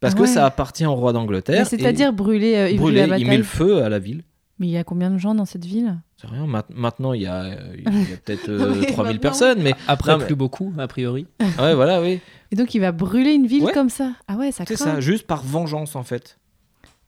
parce 0.00 0.14
Ah 0.16 0.20
que 0.20 0.26
ça 0.26 0.44
appartient 0.46 0.84
au 0.84 0.94
roi 0.94 1.12
d'Angleterre. 1.12 1.66
C'est-à-dire 1.66 2.12
brûler 2.12 2.56
euh, 2.56 2.66
et 2.68 2.72
Ivry 2.72 2.78
brûler, 2.78 2.96
la 2.98 3.04
il 3.04 3.08
bataille. 3.10 3.24
met 3.28 3.36
le 3.38 3.44
feu 3.44 3.82
à 3.84 3.88
la 3.88 3.98
ville. 3.98 4.24
Mais 4.58 4.66
il 4.66 4.72
y 4.72 4.76
a 4.76 4.84
combien 4.84 5.10
de 5.10 5.18
gens 5.18 5.34
dans 5.34 5.44
cette 5.46 5.64
ville? 5.64 5.96
Rien. 6.28 6.46
ma- 6.46 6.64
Maintenant, 6.74 7.12
il 7.12 7.22
y 7.22 7.26
a, 7.26 7.46
il 7.76 7.82
y 7.82 8.12
a 8.12 8.16
peut-être 8.24 8.48
euh, 8.48 8.72
Oui, 8.78 8.86
3000 8.86 8.96
maintenant. 8.96 9.20
personnes, 9.20 9.62
mais 9.62 9.74
Après, 9.88 10.12
Non, 10.12 10.18
mais- 10.18 10.26
plus 10.26 10.34
beaucoup, 10.36 10.72
a 10.78 10.86
priori. 10.88 11.26
ouais, 11.58 11.74
voilà, 11.74 12.00
oui. 12.00 12.20
Et 12.50 12.56
donc 12.56 12.74
il 12.74 12.80
va 12.80 12.92
brûler 12.92 13.32
une 13.32 13.46
ville 13.46 13.64
Ouais. 13.64 13.72
comme 13.72 13.88
ça 13.90 14.12
Ah 14.28 14.36
ouais, 14.36 14.52
ça 14.52 14.64
C'est 14.66 14.76
ça, 14.76 15.00
juste 15.00 15.26
par 15.26 15.42
vengeance 15.42 15.96
en 15.96 16.02
fait. 16.02 16.38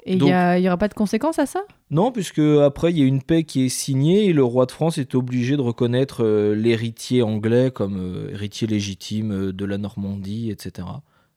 Et 0.07 0.15
il 0.15 0.19
Donc- 0.19 0.29
y, 0.29 0.33
a- 0.33 0.59
il 0.59 0.63
y 0.65 0.69
aura 0.69 0.77
pas 0.77 0.89
de 0.89 0.95
conséquences 0.95 1.39
à 1.39 1.47
ça? 1.47 1.61
Non, 1.91 2.13
puisque 2.13 2.39
après 2.39 2.91
il 2.93 2.99
y 2.99 3.03
a 3.03 3.07
une 3.07 3.23
paix 3.23 3.45
qui 3.45 3.65
est 3.65 3.69
signée 3.71 4.27
et 4.27 4.33
le 4.35 4.45
roi 4.45 4.67
de 4.67 4.71
France 4.71 4.99
est 4.99 5.15
obligé 5.15 5.57
de 5.57 5.63
reconnaître 5.63 6.23
euh, 6.25 6.55
l'héritier 6.55 7.23
anglais 7.23 7.71
comme 7.75 7.97
euh, 7.99 8.31
héritier 8.33 8.67
légitime 8.67 9.33
euh, 9.33 9.53
de 9.53 9.65
la 9.65 9.79
Normandie, 9.79 10.51
etc. 10.51 10.87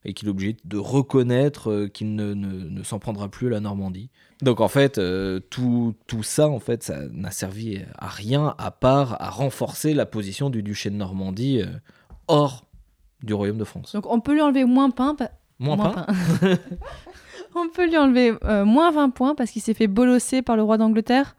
Et 0.06 0.14
qu'il 0.14 0.28
est 0.28 0.32
obligé 0.32 0.56
de 0.64 0.78
reconnaître 0.78 1.72
euh, 1.72 1.88
qu'il 1.88 2.16
ne, 2.16 2.34
ne- 2.34 2.70
ne 2.70 2.84
s'en 2.84 3.00
prendra 3.00 3.28
plus 3.30 3.48
à 3.48 3.50
la 3.50 3.60
Normandie. 3.60 4.10
Donc 4.42 4.62
en 4.62 4.68
fait, 4.68 4.98
euh, 5.00 5.40
tout, 5.40 5.96
tout 6.06 6.24
ça, 6.24 6.48
en 6.48 6.60
fait, 6.60 6.84
ça 6.84 7.00
n'a 7.12 7.32
servi 7.32 7.82
à 7.98 8.08
rien 8.08 8.56
à 8.58 8.72
part 8.72 9.22
à 9.22 9.30
renforcer 9.30 9.94
la 9.94 10.06
position 10.06 10.50
du 10.50 10.64
duché 10.64 10.90
de 10.90 10.96
Normandie 10.96 11.62
euh, 11.62 11.66
hors 12.28 12.66
du 13.24 13.34
royaume 13.34 13.58
de 13.58 13.64
France. 13.64 13.94
Donc 13.94 14.06
on 14.10 14.20
peut 14.22 14.34
lui 14.34 14.42
enlever 14.42 14.64
moins 14.66 14.92
pain. 14.92 15.16
pa- 15.16 15.32
Moins, 15.60 15.76
pas. 15.78 16.06
pain. 16.06 16.06
on 17.56 17.68
peut 17.70 17.88
lui 17.88 17.98
enlever 17.98 18.34
euh, 18.44 18.64
moins 18.64 18.92
20 18.92 19.10
points 19.10 19.36
parce 19.36 19.52
qu'il 19.52 19.62
s'est 19.62 19.74
fait 19.74 19.88
bolosser 19.88 20.42
par 20.42 20.56
le 20.56 20.64
roi 20.64 20.78
d'Angleterre. 20.78 21.36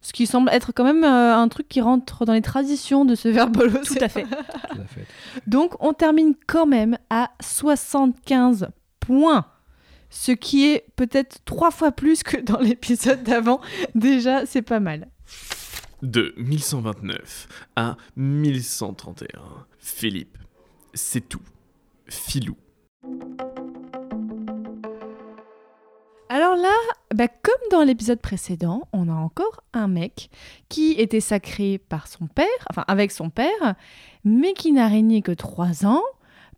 Ce 0.00 0.12
qui 0.12 0.26
semble 0.26 0.50
être 0.50 0.72
quand 0.72 0.84
même 0.84 1.04
euh, 1.04 1.36
un 1.36 1.48
truc 1.48 1.68
qui 1.68 1.80
rentre 1.80 2.24
dans 2.24 2.32
les 2.32 2.42
traditions 2.42 3.04
de 3.04 3.14
ce 3.14 3.28
verbe 3.28 3.52
bolosser. 3.52 3.98
Tout 3.98 4.04
à 4.04 4.08
fait. 4.08 4.22
Tout 4.70 4.80
à 4.80 4.86
fait. 4.86 5.06
Donc 5.46 5.74
on 5.80 5.92
termine 5.92 6.34
quand 6.46 6.66
même 6.66 6.98
à 7.10 7.30
75 7.40 8.68
points. 9.00 9.46
Ce 10.10 10.32
qui 10.32 10.66
est 10.66 10.86
peut-être 10.96 11.44
trois 11.44 11.70
fois 11.70 11.92
plus 11.92 12.22
que 12.22 12.38
dans 12.38 12.58
l'épisode 12.58 13.22
d'avant. 13.22 13.60
Déjà, 13.94 14.46
c'est 14.46 14.62
pas 14.62 14.80
mal. 14.80 15.08
De 16.02 16.32
1129 16.38 17.48
à 17.76 17.96
1131. 18.16 19.26
Philippe, 19.78 20.38
c'est 20.94 21.28
tout. 21.28 21.42
Filou. 22.08 22.56
Alors 26.30 26.56
là, 26.56 26.74
bah, 27.14 27.28
comme 27.28 27.54
dans 27.70 27.82
l'épisode 27.82 28.20
précédent, 28.20 28.82
on 28.92 29.08
a 29.08 29.12
encore 29.14 29.62
un 29.72 29.88
mec 29.88 30.28
qui 30.68 30.92
était 30.92 31.20
sacré 31.20 31.78
par 31.88 32.06
son 32.06 32.26
père, 32.26 32.46
enfin 32.70 32.84
avec 32.86 33.12
son 33.12 33.30
père, 33.30 33.74
mais 34.24 34.52
qui 34.52 34.72
n'a 34.72 34.88
régné 34.88 35.22
que 35.22 35.32
trois 35.32 35.86
ans 35.86 36.02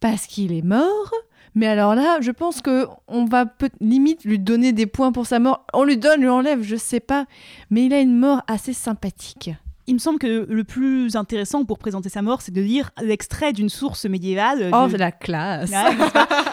parce 0.00 0.26
qu'il 0.26 0.52
est 0.52 0.62
mort. 0.64 1.12
Mais 1.54 1.66
alors 1.66 1.94
là, 1.94 2.18
je 2.20 2.30
pense 2.30 2.62
que 2.62 2.87
on 3.09 3.24
va 3.24 3.44
limite 3.80 4.24
lui 4.24 4.38
donner 4.38 4.72
des 4.72 4.87
points 4.87 5.12
pour 5.12 5.26
sa 5.26 5.38
mort. 5.38 5.64
On 5.72 5.85
lui 5.85 5.96
donne, 5.96 6.20
lui 6.20 6.28
enlève, 6.28 6.62
je 6.62 6.76
sais 6.76 7.00
pas. 7.00 7.26
Mais 7.70 7.85
il 7.87 7.92
a 7.94 8.00
une 8.00 8.16
mort 8.16 8.42
assez 8.48 8.72
sympathique. 8.72 9.50
Il 9.87 9.94
me 9.94 9.98
semble 9.98 10.20
que 10.20 10.46
le 10.48 10.62
plus 10.64 11.16
intéressant 11.16 11.64
pour 11.64 11.78
présenter 11.78 12.09
sa 12.09 12.22
mort, 12.22 12.42
c'est 12.42 12.52
de 12.54 12.61
lire 12.61 12.90
l'extrait 13.02 13.52
d'une 13.52 13.68
source 13.68 14.04
médiévale. 14.04 14.70
Oh, 14.72 14.85
de- 14.87 14.90
c'est 14.92 14.98
la 14.98 15.11
classe. 15.12 15.70
Ouais, 15.70 15.76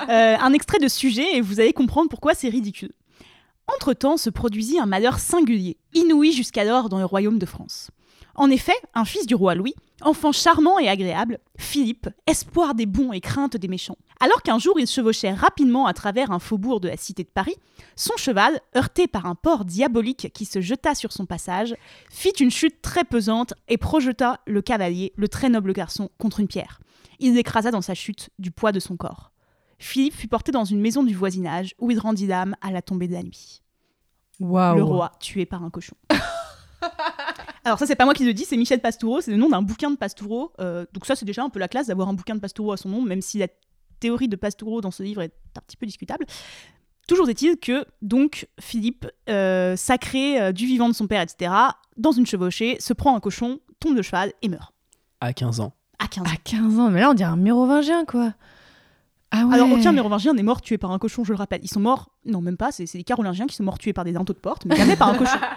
Euh, 0.10 0.36
un 0.40 0.54
extrait 0.54 0.80
de 0.80 0.88
sujet 0.88 1.36
et 1.36 1.42
vous 1.42 1.60
allez 1.60 1.74
comprendre 1.74 2.10
pourquoi 2.10 2.34
c'est 2.34 2.50
ridicule. 2.50 2.92
Entre-temps 3.74 4.18
se 4.18 4.30
produisit 4.30 4.80
un 4.80 4.86
malheur 4.86 5.20
singulier, 5.20 5.78
inouï 5.94 6.32
jusqu'alors 6.32 6.90
dans 6.90 7.00
le 7.00 7.06
royaume 7.06 7.40
de 7.40 7.46
France. 7.46 7.92
En 8.36 8.52
effet, 8.52 8.76
un 8.94 9.04
fils 9.04 9.26
du 9.26 9.34
roi 9.34 9.56
Louis, 9.56 9.74
enfant 10.02 10.32
charmant 10.32 10.78
et 10.78 10.88
agréable, 10.88 11.40
Philippe, 11.58 12.08
espoir 12.28 12.76
des 12.76 12.86
bons 12.86 13.12
et 13.12 13.20
crainte 13.20 13.58
des 13.58 13.68
méchants. 13.68 13.98
Alors 14.20 14.44
qu'un 14.44 14.60
jour 14.60 14.80
il 14.80 14.88
chevauchait 14.88 15.34
rapidement 15.34 15.88
à 15.88 15.94
travers 15.94 16.32
un 16.32 16.38
faubourg 16.38 16.80
de 16.80 16.88
la 16.88 16.98
cité 16.98 17.24
de 17.24 17.30
Paris, 17.30 17.56
son 17.96 18.16
cheval, 18.16 18.62
heurté 18.76 19.08
par 19.08 19.26
un 19.26 19.34
porc 19.34 19.66
diabolique 19.66 20.32
qui 20.34 20.46
se 20.46 20.62
jeta 20.62 20.94
sur 20.94 21.12
son 21.12 21.26
passage, 21.26 21.76
fit 22.12 22.30
une 22.30 22.52
chute 22.52 22.82
très 22.84 23.04
pesante 23.04 23.56
et 23.68 23.78
projeta 23.78 24.40
le 24.46 24.62
cavalier, 24.62 25.14
le 25.16 25.28
très 25.28 25.50
noble 25.50 25.74
garçon, 25.74 26.10
contre 26.20 26.40
une 26.40 26.48
pierre. 26.48 26.80
Il 27.20 27.34
l'écrasa 27.34 27.72
dans 27.72 27.82
sa 27.82 27.96
chute 27.96 28.30
du 28.38 28.52
poids 28.52 28.72
de 28.72 28.80
son 28.80 28.98
corps. 28.98 29.32
Philippe 29.80 30.16
fut 30.16 30.28
porté 30.28 30.52
dans 30.52 30.66
une 30.66 30.80
maison 30.80 31.04
du 31.04 31.14
voisinage 31.14 31.76
où 31.80 31.92
il 31.92 32.00
rendit 32.00 32.28
l'âme 32.28 32.56
à 32.62 32.72
la 32.72 32.82
tombée 32.82 33.08
de 33.08 33.14
la 33.14 33.24
nuit. 33.24 33.62
Waouh. 34.40 34.78
Le 34.78 34.84
roi 34.84 35.12
tué 35.20 35.46
par 35.46 35.64
un 35.64 35.70
cochon. 35.70 35.96
Alors 37.64 37.80
ça 37.80 37.86
c'est 37.86 37.96
pas 37.96 38.06
moi 38.06 38.14
qui 38.14 38.26
le 38.26 38.34
dis, 38.34 38.46
c'est 38.46 38.58
Michel 38.58 38.80
Pastoureau, 38.80 39.20
c'est 39.22 39.32
le 39.32 39.38
nom 39.38 39.50
d'un 39.50 39.62
bouquin 39.62 39.92
de 39.92 39.98
Pastoureau. 39.98 40.54
Euh, 40.60 40.86
donc 40.94 41.06
ça 41.06 41.16
c'est 41.16 41.26
déjà 41.26 41.44
un 41.44 41.50
peu 41.50 41.60
la 41.60 41.68
classe 41.68 41.88
d'avoir 41.88 42.08
un 42.08 42.14
bouquin 42.14 42.36
de 42.36 42.40
Pastoureau 42.40 42.72
à 42.72 42.78
son 42.78 42.90
nom, 42.90 43.02
même 43.02 43.22
si 43.22 43.40
la 43.40 43.48
théorie 44.00 44.28
de 44.28 44.36
Pastoureau 44.36 44.82
dans 44.82 44.92
ce 44.92 45.04
livre 45.04 45.22
est 45.22 45.34
un 45.58 45.62
petit 45.62 45.78
peu 45.78 45.86
discutable. 45.86 46.26
Toujours 47.08 47.30
est-il 47.30 47.58
que 47.58 47.86
donc 48.02 48.48
Philippe, 48.60 49.08
euh, 49.30 49.76
sacré 49.76 50.42
euh, 50.42 50.52
du 50.52 50.66
vivant 50.66 50.90
de 50.90 50.94
son 50.94 51.08
père, 51.08 51.22
etc., 51.22 51.52
dans 51.96 52.12
une 52.12 52.26
chevauchée, 52.26 52.78
se 52.80 52.94
prend 52.94 53.16
un 53.16 53.20
cochon, 53.20 53.60
tombe 53.80 53.96
de 53.96 54.02
cheval 54.02 54.34
et 54.42 54.50
meurt. 54.50 54.74
À 55.20 55.34
15 55.34 55.62
ans. 55.62 55.74
À 56.00 56.08
15 56.08 56.24
ans. 56.24 56.30
À 56.32 56.38
15 56.38 56.80
ans, 56.80 56.90
mais 56.90 57.02
là 57.02 57.10
on 57.10 57.14
dirait 57.14 57.30
un 57.30 57.38
mérovingien 57.38 58.06
quoi. 58.06 58.34
Ah 59.32 59.46
ouais. 59.46 59.56
Alors 59.56 59.72
aucun 59.72 59.92
mérovingien 59.92 60.34
n'est 60.34 60.44
mort 60.44 60.62
tué 60.62 60.78
par 60.78 60.92
un 60.92 61.00
cochon, 61.00 61.24
je 61.24 61.34
le 61.34 61.38
rappelle. 61.38 61.60
Ils 61.64 61.70
sont 61.70 61.80
morts, 61.80 62.12
non 62.26 62.42
même 62.42 62.58
pas, 62.58 62.72
c'est 62.72 62.92
les 62.94 63.04
carolingiens 63.04 63.46
qui 63.46 63.56
sont 63.56 63.64
morts 63.64 63.78
tués 63.78 63.94
par 63.94 64.06
des 64.06 64.12
linteaux 64.12 64.34
de 64.34 64.40
porte, 64.40 64.66
mais 64.66 64.76
jamais 64.76 64.96
par 64.96 65.10
un 65.10 65.16
cochon. 65.16 65.38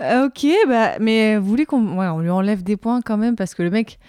Ok, 0.00 0.46
bah, 0.66 0.98
mais 0.98 1.36
vous 1.36 1.46
voulez 1.46 1.64
qu'on 1.64 1.96
ouais, 1.98 2.08
on 2.08 2.18
lui 2.18 2.30
enlève 2.30 2.64
des 2.64 2.76
points 2.76 3.02
quand 3.02 3.16
même 3.16 3.36
parce 3.36 3.54
que 3.54 3.62
le 3.62 3.70
mec. 3.70 4.00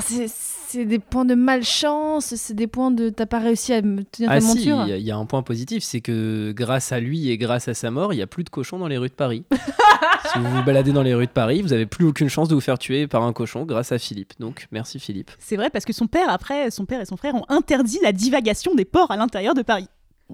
C'est- 0.00 0.28
c'est 0.28 0.84
des 0.86 0.98
points 0.98 1.24
de 1.24 1.34
malchance, 1.34 2.34
c'est 2.34 2.54
des 2.54 2.66
points 2.66 2.90
de 2.90 3.08
t'as 3.08 3.26
pas 3.26 3.38
réussi 3.38 3.72
à 3.72 3.82
me 3.82 4.02
tenir 4.02 4.30
Ah 4.30 4.34
ta 4.34 4.40
si, 4.40 4.46
il 4.46 4.62
y, 4.64 4.68
monture. 4.70 4.80
a- 4.80 4.96
il 4.96 5.04
y 5.04 5.10
a 5.10 5.16
un 5.16 5.24
point 5.26 5.42
positif, 5.42 5.84
c'est 5.84 6.00
que 6.00 6.52
grâce 6.52 6.90
à 6.92 6.98
lui 7.00 7.30
et 7.30 7.38
grâce 7.38 7.68
à 7.68 7.74
sa 7.74 7.90
mort, 7.90 8.12
il 8.12 8.16
n'y 8.16 8.22
a 8.22 8.26
plus 8.26 8.42
de 8.44 8.48
cochons 8.50 8.78
dans 8.78 8.88
les 8.88 8.98
rues 8.98 9.08
de 9.08 9.14
Paris. 9.14 9.44
si 10.32 10.38
vous 10.38 10.50
vous 10.50 10.62
baladez 10.64 10.92
dans 10.92 11.02
les 11.02 11.14
rues 11.14 11.26
de 11.26 11.30
Paris, 11.30 11.62
vous 11.62 11.72
avez 11.72 11.86
plus 11.86 12.04
aucune 12.06 12.28
chance 12.28 12.48
de 12.48 12.54
vous 12.54 12.60
faire 12.60 12.78
tuer 12.78 13.06
par 13.06 13.22
un 13.22 13.32
cochon 13.32 13.64
grâce 13.64 13.92
à 13.92 13.98
Philippe. 13.98 14.32
Donc 14.40 14.66
merci 14.72 14.98
Philippe. 14.98 15.30
C'est 15.38 15.56
vrai 15.56 15.70
parce 15.70 15.84
que 15.84 15.92
son 15.92 16.06
père, 16.08 16.28
après, 16.28 16.70
son 16.72 16.86
père 16.86 17.00
et 17.00 17.04
son 17.06 17.16
frère 17.16 17.34
ont 17.36 17.44
interdit 17.48 18.00
la 18.02 18.12
divagation 18.12 18.74
des 18.74 18.84
porcs 18.84 19.10
à 19.12 19.16
l'intérieur 19.16 19.54
de 19.54 19.62
Paris. 19.62 19.86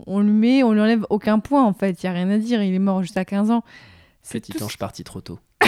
On 0.07 0.20
lui 0.20 0.31
met, 0.33 0.62
on 0.62 0.73
lui 0.73 0.81
enlève 0.81 1.05
aucun 1.11 1.38
point 1.40 1.64
en 1.64 1.75
fait, 1.75 2.03
il 2.03 2.07
y 2.07 2.09
a 2.09 2.12
rien 2.12 2.31
à 2.31 2.38
dire, 2.38 2.62
il 2.62 2.73
est 2.75 2.79
mort 2.79 3.03
juste 3.03 3.16
à 3.16 3.25
15 3.27 3.51
ans. 3.51 3.62
C'est 4.23 4.40
Petit 4.40 4.53
tout 4.53 4.64
ange 4.64 4.79
parti 4.79 5.03
trop 5.05 5.20
tôt. 5.20 5.38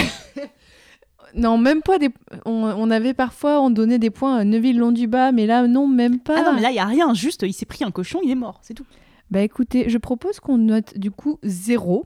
Non, 1.35 1.59
même 1.59 1.83
pas 1.83 1.99
des. 1.99 2.11
On, 2.45 2.53
on 2.53 2.91
avait 2.91 3.15
parfois, 3.15 3.61
on 3.61 3.71
donnait 3.71 3.99
des 3.99 4.11
points 4.11 4.37
à 4.37 4.45
Neuville-Long-du-Bas, 4.45 5.33
mais 5.33 5.47
là, 5.47 5.67
non, 5.67 5.87
même 5.87 6.19
pas. 6.19 6.37
Ah 6.39 6.43
non, 6.45 6.53
mais 6.55 6.61
là, 6.61 6.71
il 6.71 6.77
y 6.77 6.81
a 6.81 6.85
rien, 6.85 7.15
juste, 7.15 7.43
il 7.47 7.53
s'est 7.53 7.67
pris 7.67 7.85
un 7.85 7.91
cochon, 7.91 8.21
il 8.23 8.31
est 8.31 8.37
mort, 8.37 8.61
c'est 8.63 8.75
tout. 8.75 8.85
Bah 9.31 9.41
écoutez, 9.41 9.89
je 9.89 9.97
propose 9.97 10.41
qu'on 10.41 10.59
note 10.59 10.99
du 10.99 11.11
coup 11.11 11.39
zéro, 11.43 12.05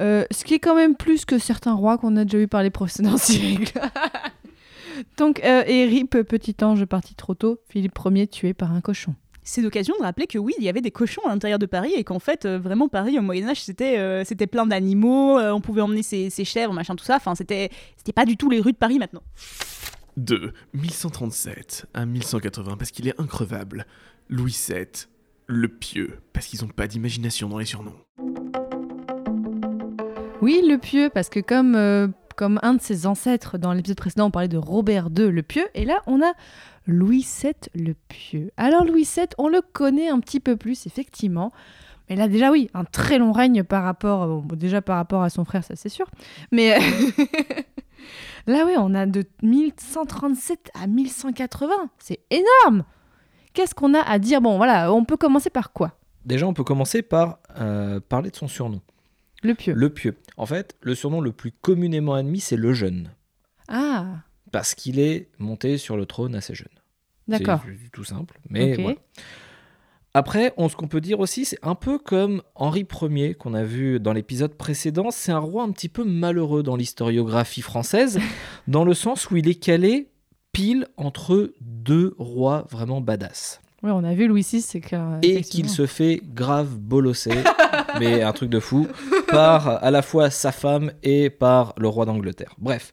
euh, 0.00 0.24
ce 0.32 0.44
qui 0.44 0.54
est 0.54 0.58
quand 0.58 0.74
même 0.74 0.96
plus 0.96 1.24
que 1.24 1.38
certains 1.38 1.74
rois 1.74 1.98
qu'on 1.98 2.16
a 2.16 2.24
déjà 2.24 2.42
eu 2.42 2.48
par 2.48 2.64
les 2.64 2.70
précédents 2.70 3.16
siècles. 3.16 3.80
Donc, 5.16 5.40
euh, 5.44 5.62
et 5.68 5.84
RIP, 5.84 6.22
petit 6.22 6.56
ange 6.62 6.84
parti 6.86 7.14
trop 7.14 7.34
tôt, 7.34 7.58
Philippe 7.68 7.98
Ier 8.12 8.26
tué 8.26 8.54
par 8.54 8.72
un 8.72 8.80
cochon. 8.80 9.14
C'est 9.44 9.60
l'occasion 9.60 9.94
de 9.98 10.02
rappeler 10.02 10.26
que 10.26 10.38
oui, 10.38 10.54
il 10.58 10.64
y 10.64 10.68
avait 10.68 10.80
des 10.80 10.90
cochons 10.90 11.22
à 11.26 11.28
l'intérieur 11.28 11.58
de 11.58 11.66
Paris 11.66 11.92
et 11.94 12.02
qu'en 12.02 12.18
fait, 12.18 12.46
euh, 12.46 12.58
vraiment, 12.58 12.88
Paris 12.88 13.18
au 13.18 13.22
Moyen-Âge, 13.22 13.62
c'était 13.62 13.98
euh, 13.98 14.24
c'était 14.24 14.46
plein 14.46 14.66
d'animaux, 14.66 15.38
euh, 15.38 15.52
on 15.52 15.60
pouvait 15.60 15.82
emmener 15.82 16.02
ses, 16.02 16.30
ses 16.30 16.44
chèvres, 16.44 16.72
machin, 16.72 16.96
tout 16.96 17.04
ça. 17.04 17.16
Enfin, 17.16 17.34
c'était 17.34 17.70
c'était 17.96 18.12
pas 18.12 18.24
du 18.24 18.36
tout 18.36 18.48
les 18.48 18.60
rues 18.60 18.72
de 18.72 18.78
Paris 18.78 18.98
maintenant. 18.98 19.22
De 20.16 20.52
1137 20.72 21.86
à 21.92 22.06
1180 22.06 22.76
parce 22.76 22.90
qu'il 22.90 23.06
est 23.06 23.20
increvable. 23.20 23.86
Louis 24.30 24.56
VII, 24.68 24.86
le 25.46 25.68
pieux, 25.68 26.18
parce 26.32 26.46
qu'ils 26.46 26.64
ont 26.64 26.68
pas 26.68 26.86
d'imagination 26.86 27.48
dans 27.48 27.58
les 27.58 27.66
surnoms. 27.66 27.96
Oui, 30.40 30.62
le 30.66 30.78
pieux, 30.78 31.10
parce 31.12 31.28
que 31.28 31.40
comme, 31.40 31.74
euh, 31.74 32.08
comme 32.36 32.58
un 32.62 32.74
de 32.74 32.80
ses 32.80 33.06
ancêtres 33.06 33.58
dans 33.58 33.72
l'épisode 33.72 33.96
précédent, 33.96 34.26
on 34.26 34.30
parlait 34.30 34.48
de 34.48 34.56
Robert 34.58 35.08
II 35.16 35.30
le 35.30 35.42
pieux, 35.42 35.66
et 35.74 35.84
là, 35.84 36.02
on 36.06 36.22
a 36.22 36.32
Louis 36.86 37.26
VII 37.42 37.52
le 37.74 37.94
pieux. 38.08 38.50
Alors, 38.56 38.84
Louis 38.84 39.08
VII, 39.16 39.26
on 39.38 39.48
le 39.48 39.60
connaît 39.62 40.08
un 40.08 40.20
petit 40.20 40.40
peu 40.40 40.56
plus, 40.56 40.86
effectivement. 40.86 41.50
Mais 42.10 42.16
là, 42.16 42.28
déjà, 42.28 42.50
oui, 42.50 42.68
un 42.74 42.84
très 42.84 43.18
long 43.18 43.32
règne 43.32 43.62
par 43.64 43.82
rapport, 43.82 44.26
bon, 44.26 44.38
bon, 44.40 44.56
déjà 44.56 44.82
par 44.82 44.96
rapport 44.96 45.22
à 45.22 45.30
son 45.30 45.44
frère, 45.46 45.64
ça 45.64 45.74
c'est 45.76 45.88
sûr. 45.88 46.06
Mais 46.52 46.78
là, 48.46 48.64
oui, 48.66 48.72
on 48.78 48.94
a 48.94 49.06
de 49.06 49.24
1137 49.42 50.70
à 50.74 50.86
1180. 50.86 51.72
C'est 51.98 52.20
énorme. 52.30 52.84
Qu'est-ce 53.54 53.74
qu'on 53.74 53.94
a 53.94 54.00
à 54.00 54.18
dire? 54.18 54.40
Bon, 54.40 54.56
voilà, 54.56 54.92
on 54.92 55.04
peut 55.04 55.16
commencer 55.16 55.50
par 55.50 55.72
quoi? 55.72 55.92
Déjà, 56.26 56.46
on 56.46 56.54
peut 56.54 56.64
commencer 56.64 57.02
par 57.02 57.38
euh, 57.60 58.00
parler 58.00 58.30
de 58.30 58.36
son 58.36 58.48
surnom, 58.48 58.80
Le 59.42 59.54
pieux. 59.54 59.74
le 59.74 59.90
pieux. 59.90 60.16
En 60.36 60.46
fait, 60.46 60.74
le 60.80 60.94
surnom 60.94 61.20
le 61.20 61.32
plus 61.32 61.52
communément 61.52 62.14
admis, 62.14 62.40
c'est 62.40 62.56
le 62.56 62.72
jeune, 62.72 63.10
Ah, 63.68 64.06
parce 64.54 64.76
qu'il 64.76 65.00
est 65.00 65.26
monté 65.40 65.78
sur 65.78 65.96
le 65.96 66.06
trône 66.06 66.36
assez 66.36 66.54
jeune. 66.54 66.68
d'accord. 67.26 67.60
C'est 67.66 67.90
tout 67.90 68.04
simple, 68.04 68.38
mais 68.48 68.76
voilà. 68.76 68.98
Après, 70.16 70.54
on, 70.56 70.68
ce 70.68 70.76
qu'on 70.76 70.86
peut 70.86 71.00
dire 71.00 71.18
aussi, 71.18 71.44
c'est 71.44 71.58
un 71.62 71.74
peu 71.74 71.98
comme 71.98 72.40
Henri 72.54 72.86
Ier 73.02 73.34
qu'on 73.34 73.52
a 73.52 73.64
vu 73.64 73.98
dans 73.98 74.12
l'épisode 74.12 74.54
précédent. 74.54 75.10
C'est 75.10 75.32
un 75.32 75.40
roi 75.40 75.64
un 75.64 75.72
petit 75.72 75.88
peu 75.88 76.04
malheureux 76.04 76.62
dans 76.62 76.76
l'historiographie 76.76 77.62
française, 77.62 78.20
dans 78.68 78.84
le 78.84 78.94
sens 78.94 79.28
où 79.28 79.36
il 79.36 79.48
est 79.48 79.56
calé 79.56 80.12
pile 80.52 80.86
entre 80.96 81.52
deux 81.60 82.14
rois 82.16 82.68
vraiment 82.70 83.00
badass. 83.00 83.60
Oui, 83.82 83.90
on 83.90 84.04
a 84.04 84.14
vu 84.14 84.28
Louis 84.28 84.46
VI, 84.48 84.62
c'est 84.62 84.80
que. 84.80 85.18
Et 85.22 85.42
qu'il 85.42 85.68
se 85.68 85.86
fait 85.86 86.20
grave 86.22 86.78
bolosser, 86.78 87.42
mais 87.98 88.22
un 88.22 88.32
truc 88.32 88.50
de 88.50 88.60
fou, 88.60 88.86
par 89.26 89.82
à 89.82 89.90
la 89.90 90.02
fois 90.02 90.30
sa 90.30 90.52
femme 90.52 90.92
et 91.02 91.28
par 91.28 91.74
le 91.76 91.88
roi 91.88 92.06
d'Angleterre. 92.06 92.54
Bref, 92.58 92.92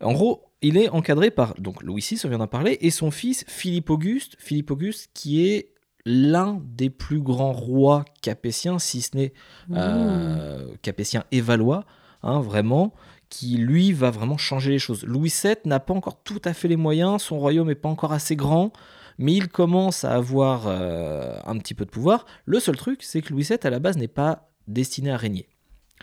en 0.00 0.12
gros, 0.12 0.49
il 0.62 0.76
est 0.76 0.88
encadré 0.90 1.30
par 1.30 1.54
donc 1.58 1.82
Louis 1.82 2.06
VI, 2.08 2.20
on 2.24 2.28
vient 2.28 2.38
d'en 2.38 2.46
parler, 2.46 2.78
et 2.80 2.90
son 2.90 3.10
fils 3.10 3.44
Philippe 3.48 3.90
Auguste, 3.90 4.36
Philippe 4.38 4.70
Auguste 4.70 5.10
qui 5.14 5.46
est 5.46 5.72
l'un 6.06 6.60
des 6.64 6.90
plus 6.90 7.20
grands 7.20 7.52
rois 7.52 8.04
capétiens, 8.22 8.78
si 8.78 9.02
ce 9.02 9.16
n'est 9.16 9.32
euh, 9.72 10.66
capétien 10.82 11.24
et 11.30 11.40
valois, 11.40 11.84
hein, 12.22 12.40
vraiment, 12.40 12.94
qui 13.28 13.56
lui 13.56 13.92
va 13.92 14.10
vraiment 14.10 14.38
changer 14.38 14.70
les 14.70 14.78
choses. 14.78 15.04
Louis 15.04 15.32
VII 15.42 15.56
n'a 15.66 15.80
pas 15.80 15.94
encore 15.94 16.22
tout 16.22 16.40
à 16.44 16.52
fait 16.52 16.68
les 16.68 16.76
moyens, 16.76 17.22
son 17.22 17.38
royaume 17.38 17.68
n'est 17.68 17.74
pas 17.74 17.88
encore 17.88 18.12
assez 18.12 18.34
grand, 18.34 18.72
mais 19.18 19.34
il 19.34 19.48
commence 19.48 20.04
à 20.04 20.14
avoir 20.14 20.64
euh, 20.66 21.38
un 21.44 21.58
petit 21.58 21.74
peu 21.74 21.84
de 21.84 21.90
pouvoir. 21.90 22.24
Le 22.46 22.58
seul 22.60 22.76
truc, 22.76 23.02
c'est 23.02 23.20
que 23.20 23.32
Louis 23.32 23.44
VII, 23.44 23.58
à 23.62 23.70
la 23.70 23.78
base, 23.78 23.98
n'est 23.98 24.08
pas 24.08 24.50
destiné 24.66 25.10
à 25.10 25.16
régner. 25.16 25.48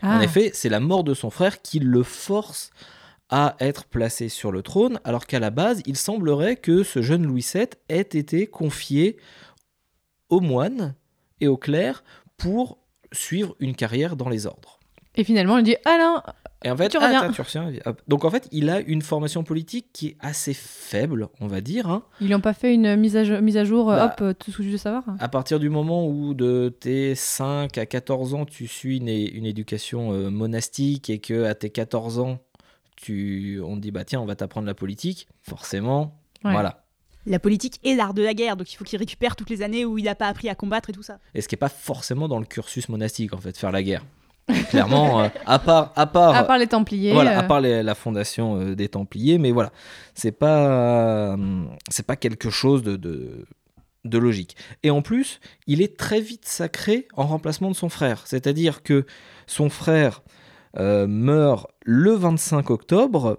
Ah. 0.02 0.18
En 0.18 0.22
effet, 0.22 0.52
c'est 0.54 0.70
la 0.70 0.80
mort 0.80 1.04
de 1.04 1.16
son 1.16 1.32
frère 1.32 1.62
qui 1.62 1.80
le 1.80 2.04
force 2.04 2.70
à 3.30 3.56
être 3.60 3.86
placé 3.86 4.30
sur 4.30 4.52
le 4.52 4.62
trône, 4.62 5.00
alors 5.04 5.26
qu'à 5.26 5.40
la 5.40 5.50
base, 5.50 5.82
il 5.86 5.98
semblerait 5.98 6.56
que 6.56 6.84
ce 6.84 7.02
jeune 7.02 7.26
Louis 7.26 7.46
VII 7.54 7.68
ait 7.90 8.00
été 8.02 8.48
confié 8.48 9.18
aux 10.30 10.40
moines 10.42 10.96
et 11.42 11.48
aux 11.48 11.58
clercs 11.58 12.04
pour 12.38 12.78
suivre 13.12 13.56
une 13.60 13.76
carrière 13.76 14.16
dans 14.16 14.30
les 14.30 14.46
ordres. 14.46 14.80
Et 15.16 15.24
finalement, 15.24 15.58
il 15.58 15.64
dit 15.64 15.76
Alain, 15.84 16.22
Et 16.64 16.70
en 16.70 16.78
fait, 16.78 16.90
Tu 16.90 16.98
ah, 16.98 17.06
reviens. 17.06 17.22
attends, 17.24 17.44
tu 17.44 17.80
donc 18.08 18.24
en 18.24 18.30
fait, 18.30 18.48
il 18.52 18.70
a 18.70 18.82
une 18.82 19.02
formation 19.02 19.44
politique 19.44 19.88
qui 19.92 20.10
est 20.10 20.18
assez 20.20 20.54
faible, 20.54 21.28
on 21.40 21.48
va 21.48 21.60
dire. 21.62 21.90
hein. 21.90 22.04
ils 22.22 22.28
lui 22.28 22.36
ont 22.36 22.40
pas 22.42 22.54
fait 22.54 22.72
une 22.74 22.96
mise 22.98 23.16
à, 23.18 23.24
jour- 23.24 23.42
mise 23.42 23.58
à 23.58 23.64
jour, 23.64 23.88
Bah. 23.88 24.16
hop, 24.20 24.38
tout 24.38 24.52
ce 24.52 24.58
que 24.58 24.64
je 24.64 24.70
veux 24.70 24.78
savoir 24.78 25.04
À 25.20 25.28
partir 25.28 25.60
du 25.60 25.70
moment 25.70 26.08
où 26.08 26.34
de 26.36 26.70
tes 26.80 27.16
5 27.16 27.78
à 27.80 27.86
14 27.88 28.36
ans, 28.36 28.46
tu 28.46 28.68
suis 28.68 28.98
une, 28.98 29.08
une 29.10 29.46
éducation 29.46 30.12
euh, 30.14 30.30
monastique 30.30 31.10
et 31.10 31.18
que 31.20 31.46
à 31.46 31.56
tes 31.56 31.72
14 31.72 32.20
ans, 32.20 32.38
tu, 32.98 33.62
on 33.64 33.76
te 33.76 33.82
dit 33.82 33.92
bah 33.92 34.04
tiens, 34.04 34.20
on 34.20 34.26
va 34.26 34.36
t'apprendre 34.36 34.68
la 34.68 34.74
politique, 34.74 35.28
forcément, 35.42 36.20
Ouais. 36.44 36.52
voilà. 36.52 36.84
La 37.26 37.40
politique 37.40 37.80
est 37.84 37.96
l'art 37.96 38.14
de 38.14 38.22
la 38.24 38.34
guerre, 38.34 38.56
donc 38.58 38.72
il 38.72 38.76
faut 38.78 38.86
qu'il 38.86 39.00
récupère 39.00 39.36
toutes 39.36 39.50
les 39.50 39.62
années 39.62 39.84
où 39.86 39.98
il 39.98 40.06
n'a 40.06 40.16
pas 40.16 40.28
appris 40.28 40.48
à 40.50 40.56
combattre 40.56 40.90
et 40.90 40.94
tout 40.94 41.04
ça. 41.04 41.20
Et 41.36 41.42
ce 41.42 41.48
qui 41.48 41.56
n'est 41.56 41.60
pas 41.60 41.68
forcément 41.70 42.28
dans 42.30 42.40
le 42.40 42.46
cursus 42.46 42.88
monastique, 42.90 43.34
en 43.34 43.38
fait, 43.38 43.58
faire 43.58 43.72
la 43.72 43.84
guerre. 43.84 44.06
Clairement, 44.70 45.22
euh, 45.24 45.28
à 45.46 45.60
part, 45.60 45.92
à 45.98 46.08
part, 46.08 46.34
À 46.34 46.44
part 46.46 46.58
les 46.58 46.68
Templiers. 46.68 47.12
voilà, 47.12 47.38
à 47.40 47.44
euh, 47.44 47.48
part 47.48 47.60
les- 47.60 47.84
la 47.84 47.96
fondation 47.96 48.58
euh, 48.62 48.76
des 48.76 48.88
Templiers, 48.88 49.40
mais 49.40 49.52
voilà, 49.52 49.74
c'est 50.14 50.32
pas, 50.32 51.34
euh, 51.34 51.66
c'est 51.90 52.06
pas 52.06 52.16
quelque 52.16 52.50
chose 52.50 52.82
de, 52.82 52.96
de, 52.96 53.46
de 54.06 54.18
logique. 54.18 54.56
Et 54.84 54.90
en 54.90 55.02
plus, 55.02 55.42
il 55.66 55.82
est 55.82 55.98
très 55.98 56.22
vite 56.22 56.46
sacré 56.46 57.10
en 57.16 57.26
remplacement 57.28 57.70
de 57.70 57.76
son 57.76 57.90
frère. 57.90 58.26
C'est-à-dire 58.26 58.84
que 58.84 59.06
son 59.48 59.70
frère 59.70 60.22
euh, 60.22 60.32
meurt 60.76 61.68
le 61.86 62.12
25 62.12 62.70
octobre 62.70 63.38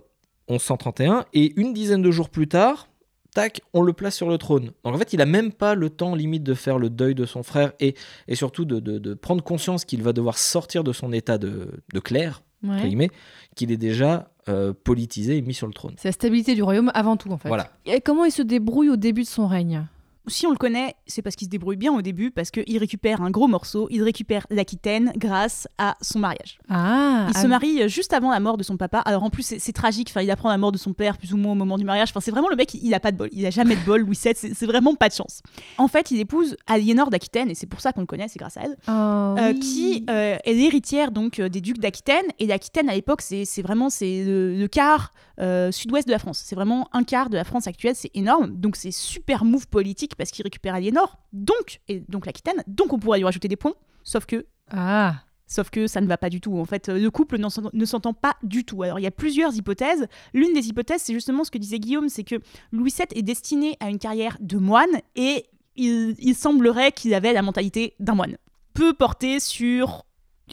1131 0.48 1.24
et 1.34 1.52
une 1.60 1.72
dizaine 1.72 2.02
de 2.02 2.10
jours 2.10 2.30
plus 2.30 2.48
tard, 2.48 2.88
tac, 3.34 3.60
on 3.74 3.82
le 3.82 3.92
place 3.92 4.16
sur 4.16 4.28
le 4.28 4.38
trône. 4.38 4.70
Donc 4.84 4.94
en 4.94 4.98
fait, 4.98 5.12
il 5.12 5.20
a 5.20 5.26
même 5.26 5.52
pas 5.52 5.74
le 5.74 5.90
temps 5.90 6.14
limite 6.14 6.42
de 6.42 6.54
faire 6.54 6.78
le 6.78 6.88
deuil 6.90 7.14
de 7.14 7.26
son 7.26 7.42
frère 7.42 7.72
et, 7.80 7.94
et 8.28 8.34
surtout 8.34 8.64
de, 8.64 8.80
de- 8.80 8.98
de 8.98 9.14
prendre 9.14 9.42
conscience 9.44 9.84
qu'il 9.84 10.02
va 10.02 10.12
devoir 10.12 10.38
sortir 10.38 10.84
de 10.84 10.92
son 10.92 11.12
état 11.12 11.36
de, 11.38 11.70
de 11.92 12.00
clerc, 12.00 12.42
ouais. 12.64 13.10
qu'il 13.54 13.70
est 13.70 13.76
déjà 13.76 14.30
euh, 14.48 14.72
politisé 14.72 15.36
et 15.36 15.42
mis 15.42 15.52
sur 15.54 15.66
le 15.66 15.74
trône. 15.74 15.94
C'est 15.98 16.08
la 16.08 16.12
stabilité 16.12 16.54
du 16.54 16.62
royaume 16.62 16.90
avant 16.94 17.18
tout, 17.18 17.30
en 17.30 17.36
fait. 17.36 17.48
Voilà. 17.48 17.70
Et 17.84 18.00
comment 18.00 18.24
il 18.24 18.32
se 18.32 18.40
débrouille 18.42 18.88
au 18.88 18.96
début 18.96 19.22
de 19.22 19.26
son 19.28 19.46
règne? 19.46 19.86
Si 20.28 20.46
on 20.46 20.50
le 20.50 20.56
connaît, 20.56 20.94
c'est 21.06 21.22
parce 21.22 21.36
qu'il 21.36 21.46
se 21.46 21.50
débrouille 21.50 21.76
bien 21.76 21.92
au 21.92 22.02
début, 22.02 22.30
parce 22.30 22.50
qu'il 22.50 22.78
récupère 22.78 23.22
un 23.22 23.30
gros 23.30 23.48
morceau, 23.48 23.86
il 23.90 24.02
récupère 24.02 24.46
l'Aquitaine 24.50 25.12
grâce 25.16 25.68
à 25.78 25.96
son 26.02 26.18
mariage. 26.18 26.58
Ah 26.68 27.26
Il 27.30 27.36
se 27.36 27.46
marie 27.46 27.82
euh, 27.82 27.88
juste 27.88 28.12
avant 28.12 28.30
la 28.30 28.40
mort 28.40 28.56
de 28.56 28.62
son 28.62 28.76
papa. 28.76 28.98
Alors 29.00 29.22
en 29.24 29.30
plus, 29.30 29.54
c'est 29.58 29.72
tragique. 29.72 30.08
Enfin, 30.10 30.22
il 30.22 30.30
apprend 30.30 30.48
la 30.48 30.58
mort 30.58 30.72
de 30.72 30.78
son 30.78 30.92
père 30.92 31.18
plus 31.18 31.32
ou 31.32 31.36
moins 31.36 31.52
au 31.52 31.56
moment 31.56 31.78
du 31.78 31.84
mariage. 31.84 32.10
Enfin, 32.10 32.20
c'est 32.20 32.30
vraiment 32.30 32.48
le 32.48 32.56
mec, 32.56 32.74
il, 32.74 32.84
il 32.84 32.94
a 32.94 33.00
pas 33.00 33.12
de 33.12 33.16
bol. 33.16 33.28
Il 33.32 33.44
a 33.46 33.50
jamais 33.50 33.76
de 33.76 33.80
bol. 33.84 34.00
Louis 34.02 34.18
VII, 34.22 34.34
c'est 34.54 34.66
vraiment 34.66 34.94
pas 34.94 35.08
de 35.08 35.14
chance. 35.14 35.42
En 35.78 35.88
fait, 35.88 36.10
il 36.10 36.20
épouse 36.20 36.56
Aliénor 36.66 37.10
d'Aquitaine, 37.10 37.50
et 37.50 37.54
c'est 37.54 37.66
pour 37.66 37.80
ça 37.80 37.92
qu'on 37.92 38.00
le 38.00 38.06
connaît, 38.06 38.28
c'est 38.28 38.38
grâce 38.38 38.56
à 38.56 38.62
elle, 38.62 38.76
Oh, 38.88 38.90
euh, 38.90 39.52
oui. 39.52 39.60
qui 39.60 40.04
euh, 40.10 40.36
est 40.44 40.52
l'héritière 40.54 41.10
donc 41.10 41.40
des 41.40 41.60
ducs 41.60 41.78
d'Aquitaine. 41.78 42.24
Et 42.38 42.46
l'Aquitaine 42.46 42.88
à 42.88 42.94
l'époque, 42.94 43.22
c'est 43.22 43.44
c'est 43.44 43.62
vraiment 43.62 43.90
c'est 43.90 44.24
le, 44.24 44.54
le 44.56 44.68
quart 44.68 45.12
euh, 45.40 45.70
sud-ouest 45.70 46.06
de 46.06 46.12
la 46.12 46.18
France. 46.18 46.42
C'est 46.44 46.54
vraiment 46.56 46.88
un 46.92 47.04
quart 47.04 47.30
de 47.30 47.36
la 47.36 47.44
France 47.44 47.66
actuelle. 47.66 47.94
C'est 47.94 48.10
énorme. 48.14 48.50
Donc 48.56 48.76
c'est 48.76 48.90
super 48.90 49.44
move 49.44 49.68
politique 49.68 50.16
parce 50.18 50.30
qu'il 50.30 50.42
récupère 50.42 50.74
Aliénor, 50.74 51.16
donc 51.32 51.80
et 51.88 52.02
donc 52.08 52.26
l'Aquitaine. 52.26 52.62
Donc 52.66 52.92
on 52.92 52.98
pourrait 52.98 53.18
lui 53.18 53.24
rajouter 53.24 53.48
des 53.48 53.56
points. 53.56 53.74
Sauf 54.02 54.26
que 54.26 54.46
Ah 54.70 55.22
Sauf 55.50 55.70
que 55.70 55.86
ça 55.86 56.02
ne 56.02 56.06
va 56.06 56.18
pas 56.18 56.28
du 56.28 56.42
tout. 56.42 56.58
En 56.58 56.66
fait, 56.66 56.88
le 56.88 57.10
couple 57.10 57.38
ne 57.38 57.84
s'entend 57.86 58.12
pas 58.12 58.36
du 58.42 58.64
tout. 58.64 58.82
Alors, 58.82 58.98
il 58.98 59.02
y 59.02 59.06
a 59.06 59.10
plusieurs 59.10 59.56
hypothèses. 59.56 60.06
L'une 60.34 60.52
des 60.52 60.68
hypothèses, 60.68 61.00
c'est 61.00 61.14
justement 61.14 61.42
ce 61.42 61.50
que 61.50 61.56
disait 61.56 61.78
Guillaume, 61.78 62.10
c'est 62.10 62.22
que 62.22 62.34
Louis 62.70 62.92
VII 62.94 63.18
est 63.18 63.22
destiné 63.22 63.74
à 63.80 63.88
une 63.88 63.98
carrière 63.98 64.36
de 64.40 64.58
moine 64.58 65.00
et 65.16 65.46
il, 65.74 66.14
il 66.18 66.34
semblerait 66.34 66.92
qu'il 66.92 67.14
avait 67.14 67.32
la 67.32 67.40
mentalité 67.40 67.94
d'un 67.98 68.14
moine. 68.14 68.36
Peu 68.74 68.92
porté 68.92 69.40
sur 69.40 70.04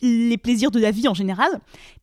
les 0.01 0.37
plaisirs 0.37 0.71
de 0.71 0.79
la 0.79 0.91
vie 0.91 1.07
en 1.07 1.13
général, 1.13 1.49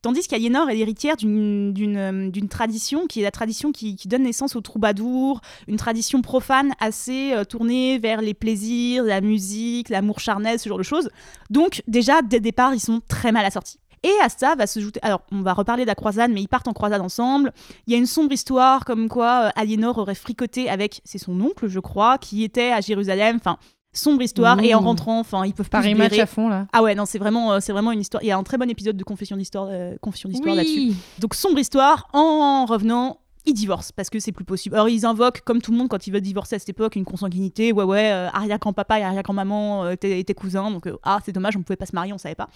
tandis 0.01 0.27
qu'Aliénor 0.27 0.69
est 0.69 0.75
l'héritière 0.75 1.15
d'une- 1.17 1.73
euh, 1.97 2.47
tradition 2.49 3.07
qui 3.07 3.21
est 3.21 3.23
la 3.23 3.31
tradition 3.31 3.71
qui, 3.71 3.95
donne 4.05 4.23
naissance 4.23 4.55
aux 4.55 4.61
troubadours, 4.61 5.41
une 5.67 5.77
tradition 5.77 6.21
profane 6.21 6.73
assez 6.79 7.33
euh, 7.33 7.43
tournée 7.45 7.97
vers 7.99 8.21
les 8.21 8.33
plaisirs, 8.33 9.03
la 9.03 9.21
musique, 9.21 9.89
l'amour 9.89 10.19
charnel, 10.19 10.59
ce 10.59 10.69
genre 10.69 10.77
de 10.77 10.83
choses. 10.83 11.09
Donc 11.49 11.81
déjà, 11.87 12.21
dès 12.21 12.37
le 12.37 12.41
départ, 12.41 12.73
ils 12.73 12.79
sont 12.79 13.01
très 13.07 13.31
mal 13.31 13.45
assortis. 13.45 13.79
Et 14.03 14.11
à 14.21 14.27
ça 14.27 14.55
va 14.55 14.67
se 14.67 14.81
jouer. 14.81 14.91
Alors, 15.01 15.21
on 15.31 15.41
va 15.41 15.53
reparler 15.53 15.83
de 15.83 15.87
la 15.87 15.95
croisade, 15.95 16.29
mais 16.31 16.41
ils 16.41 16.49
partent 16.49 16.67
en 16.67 16.73
croisade 16.73 17.01
ensemble. 17.01 17.53
Il 17.87 17.93
y 17.93 17.95
a 17.95 17.97
une 17.99 18.05
sombre 18.05 18.33
histoire 18.33 18.83
comme 18.83 19.07
quoi 19.07 19.45
euh, 19.45 19.49
Aliénor 19.55 19.97
aurait 19.97 20.13
fricoté 20.13 20.69
avec, 20.69 21.01
c'est 21.05 21.17
son 21.17 21.39
oncle, 21.39 21.69
je 21.69 21.79
crois, 21.79 22.17
qui 22.17 22.43
était 22.43 22.71
à 22.71 22.81
Jérusalem. 22.81 23.37
Enfin, 23.37 23.57
sombre 23.93 24.21
histoire. 24.21 24.59
Et 24.61 24.73
en 24.73 24.81
Ouh. 24.81 24.85
rentrant, 24.85 25.19
enfin, 25.19 25.45
ils 25.45 25.53
peuvent 25.53 25.69
plus 25.69 25.71
Paris 25.71 25.95
match 25.95 26.17
à 26.17 26.25
fond, 26.25 26.49
là. 26.49 26.67
Ah 26.73 26.83
ouais, 26.83 26.95
non, 26.95 27.05
c'est 27.05 27.19
vraiment, 27.19 27.53
euh, 27.53 27.59
c'est 27.61 27.71
vraiment 27.71 27.91
une 27.91 28.01
histoire. 28.01 28.23
Il 28.23 28.27
y 28.27 28.31
a 28.31 28.37
un 28.37 28.43
très 28.43 28.57
bon 28.57 28.69
épisode 28.69 28.97
de 28.97 29.03
Confession 29.03 29.37
d'histoire, 29.37 29.67
euh, 29.69 29.95
Confession 30.01 30.29
d'histoire 30.29 30.55
là-dessus. 30.55 30.93
Donc 31.19 31.35
sombre 31.35 31.59
histoire, 31.59 32.07
en 32.13 32.65
revenant, 32.65 33.19
ils 33.45 33.53
divorcent 33.53 33.91
parce 33.95 34.09
que 34.09 34.19
c'est 34.19 34.31
plus 34.31 34.45
possible. 34.45 34.75
Alors 34.75 34.89
ils 34.89 35.05
invoquent, 35.05 35.41
comme 35.41 35.61
tout 35.61 35.71
le 35.71 35.77
monde 35.77 35.89
quand 35.89 36.07
ils 36.07 36.11
veulent 36.11 36.21
divorcer 36.21 36.55
à 36.55 36.59
cette 36.59 36.69
époque, 36.69 36.95
une 36.95 37.05
consanguinité. 37.05 37.71
Ouais, 37.71 37.83
ouais, 37.83 38.11
euh, 38.11 38.29
arrière-grand-papa 38.29 38.99
et 38.99 39.03
arrière-grand-maman 39.03 39.85
euh, 39.85 39.91
étaient 40.01 40.33
cousins, 40.33 40.71
donc 40.71 40.87
ah, 41.03 41.19
c'est 41.25 41.31
dommage, 41.31 41.57
on 41.57 41.63
pouvait 41.63 41.77
pas 41.77 41.85
se 41.85 41.95
marier, 41.95 42.13
on 42.13 42.17
savait 42.17 42.35
pas. 42.35 42.49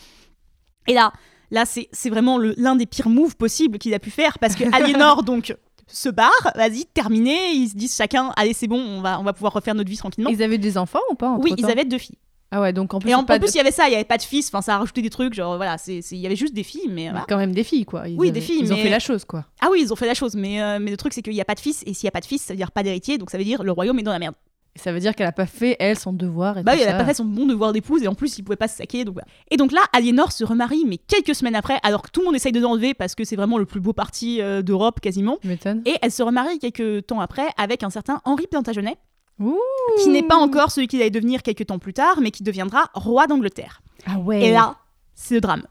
Et 0.88 0.93
là, 0.93 1.12
là 1.52 1.65
c'est 1.65 2.10
vraiment 2.10 2.38
l'un 2.38 2.76
des 2.76 2.86
pires 2.86 3.10
moves 3.10 3.36
possibles 3.36 3.78
qu'il 3.78 3.93
a 3.93 4.00
pu 4.00 4.12
faire 4.12 4.39
parce 4.39 4.56
que 4.56 4.63
Aliénor, 4.76 5.23
donc, 5.23 5.56
se 5.88 6.10
barre, 6.10 6.52
vas-y, 6.56 6.86
terminé. 6.86 7.52
Ils 7.54 7.69
se 7.69 7.76
disent 7.76 7.95
chacun, 7.95 8.32
allez, 8.36 8.54
c'est 8.54 8.67
bon, 8.67 8.80
on 8.80 9.02
va, 9.02 9.19
on 9.19 9.23
va 9.23 9.34
pouvoir 9.34 9.54
refaire 9.54 9.76
notre 9.76 9.89
vie 9.89 9.97
tranquillement. 9.97 10.30
Ils 10.30 10.43
avaient 10.43 10.58
des 10.58 10.78
enfants 10.78 11.00
ou 11.12 11.15
pas 11.15 11.38
Oui, 11.41 11.54
ils 11.58 11.65
avaient 11.65 11.86
deux 11.86 11.97
filles. 11.97 12.17
Ah 12.50 12.62
ouais, 12.62 12.71
donc 12.71 12.93
en 12.93 13.00
plus, 13.00 13.10
Et 13.10 13.13
en, 13.13 13.26
pas 13.26 13.36
en 13.36 13.39
plus, 13.39 13.47
de- 13.47 13.56
il 13.56 13.58
y 13.58 13.60
avait 13.60 13.71
ça, 13.71 13.88
il 13.89 13.91
y 13.91 13.95
avait 13.95 14.06
pas 14.06 14.15
de 14.17 14.21
fils, 14.21 14.47
enfin, 14.47 14.62
ça 14.62 14.76
a 14.76 14.78
rajouté 14.78 15.02
des 15.02 15.10
trucs, 15.10 15.34
genre 15.34 15.58
voilà, 15.58 15.76
il 15.88 16.17
y 16.17 16.26
avait 16.26 16.38
juste 16.38 16.54
des 16.54 16.63
filles, 16.63 16.88
mais 16.89 17.10
voilà. 17.10 17.26
quand 17.28 17.36
même 17.36 17.52
des 17.52 17.65
filles, 17.65 17.84
quoi. 17.84 18.08
Ils 18.08 18.17
Oui, 18.17 18.30
avaient- 18.30 18.39
des 18.39 18.45
filles, 18.45 18.60
Ils 18.62 18.71
ont 18.71 18.78
fait 18.78 18.89
la 18.89 19.00
chose, 19.00 19.26
quoi. 19.26 19.43
Ah 19.60 19.67
oui, 19.69 19.80
ils 19.82 19.91
ont 19.91 19.97
fait 19.97 20.08
la 20.08 20.13
chose, 20.13 20.34
mais, 20.36 20.62
euh, 20.62 20.80
mais 20.80 20.91
le 20.91 20.95
truc 20.95 21.12
c'est 21.12 21.21
qu'il 21.21 21.34
n'y 21.34 21.41
a 21.41 21.45
pas 21.45 21.56
de 21.56 21.60
fils, 21.60 21.84
et 21.86 21.93
s'il 21.93 22.06
n'y 22.06 22.10
a 22.10 22.12
pas 22.12 22.21
de 22.21 22.26
fils, 22.26 22.41
ça 22.43 22.54
veut 22.54 22.58
dire 22.58 22.71
pas 22.71 22.84
d'héritier, 22.84 23.17
donc 23.17 23.32
ça 23.32 23.38
veut 23.38 23.43
dire 23.43 23.63
le 23.63 23.71
royaume 23.73 24.00
est 24.00 24.04
dans 24.04 24.13
la 24.13 24.19
merde. 24.19 24.36
Et 24.77 24.79
ça 24.79 24.93
veut 24.93 24.99
dire 24.99 25.15
qu'elle 25.15 25.25
a 25.25 25.31
pas 25.31 25.47
fait, 25.47 25.75
elle, 25.79 25.97
son 25.97 26.13
devoir. 26.13 26.59
Et 26.59 26.63
Bah 26.63 26.73
tout 26.73 26.77
oui, 26.77 26.83
elle 26.83 26.89
a 26.89 26.91
ça. 26.91 26.97
pas 26.99 27.05
fait 27.05 27.15
son 27.15 27.25
bon 27.25 27.47
devoir 27.47 27.73
d'épouse, 27.73 28.03
et 28.03 28.07
en 28.07 28.13
plus 28.13 28.37
il 28.37 28.43
pouvait 28.43 28.55
pas 28.57 28.67
se 28.67 28.77
saquer, 28.77 29.05
donc 29.05 29.15
voilà. 29.15 29.25
Et 29.49 29.57
donc 29.57 29.71
là, 29.71 29.81
Aliénor 29.91 30.31
se 30.31 30.43
remarie, 30.43 30.83
mais 30.85 30.97
quelques 30.97 31.33
semaines 31.33 31.55
après, 31.55 31.79
alors 31.81 32.03
que 32.03 32.11
tout 32.11 32.19
le 32.19 32.27
monde 32.27 32.35
essaye 32.35 32.51
de 32.51 32.59
l'enlever 32.59 32.93
parce 32.93 33.15
que 33.15 33.23
c'est 33.23 33.35
vraiment 33.35 33.57
le 33.57 33.65
plus 33.65 33.79
beau 33.79 33.93
parti 33.93 34.39
euh, 34.39 34.61
d'Europe 34.61 34.99
quasiment. 34.99 35.39
Et 35.87 35.95
elle 36.03 36.11
se 36.11 36.21
remarie 36.21 36.59
quelques 36.59 37.07
temps 37.07 37.21
après 37.21 37.47
avec 37.57 37.81
un 37.81 37.89
certain 37.89 38.21
Henri 38.23 38.45
Plantagenet, 38.45 38.97
Ouh. 39.39 39.57
qui 40.03 40.09
n'est 40.09 40.21
pas 40.21 40.35
encore 40.37 40.69
celui 40.69 40.87
qu'il 40.87 41.01
allait 41.01 41.09
devenir 41.09 41.41
quelques 41.41 41.65
temps 41.65 41.79
plus 41.79 41.93
tard, 41.93 42.19
mais 42.21 42.29
qui 42.29 42.43
deviendra 42.43 42.91
roi 42.93 43.25
d'Angleterre. 43.25 43.81
Ah 44.05 44.19
ouais. 44.19 44.43
Et 44.43 44.51
là, 44.51 44.75
c'est 45.15 45.33
le 45.33 45.41
drame. 45.41 45.63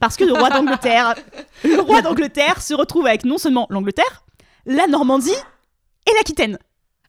Parce 0.00 0.16
que 0.18 0.24
le 0.24 0.34
roi 0.34 0.50
d'Angleterre, 0.50 1.14
le 1.64 1.80
roi 1.80 2.02
d'Angleterre 2.02 2.60
se 2.60 2.74
retrouve 2.74 3.06
avec 3.06 3.24
non 3.24 3.38
seulement 3.38 3.66
l'Angleterre, 3.70 4.24
la 4.66 4.86
Normandie 4.86 5.30
et 6.06 6.10
l'Aquitaine. 6.14 6.58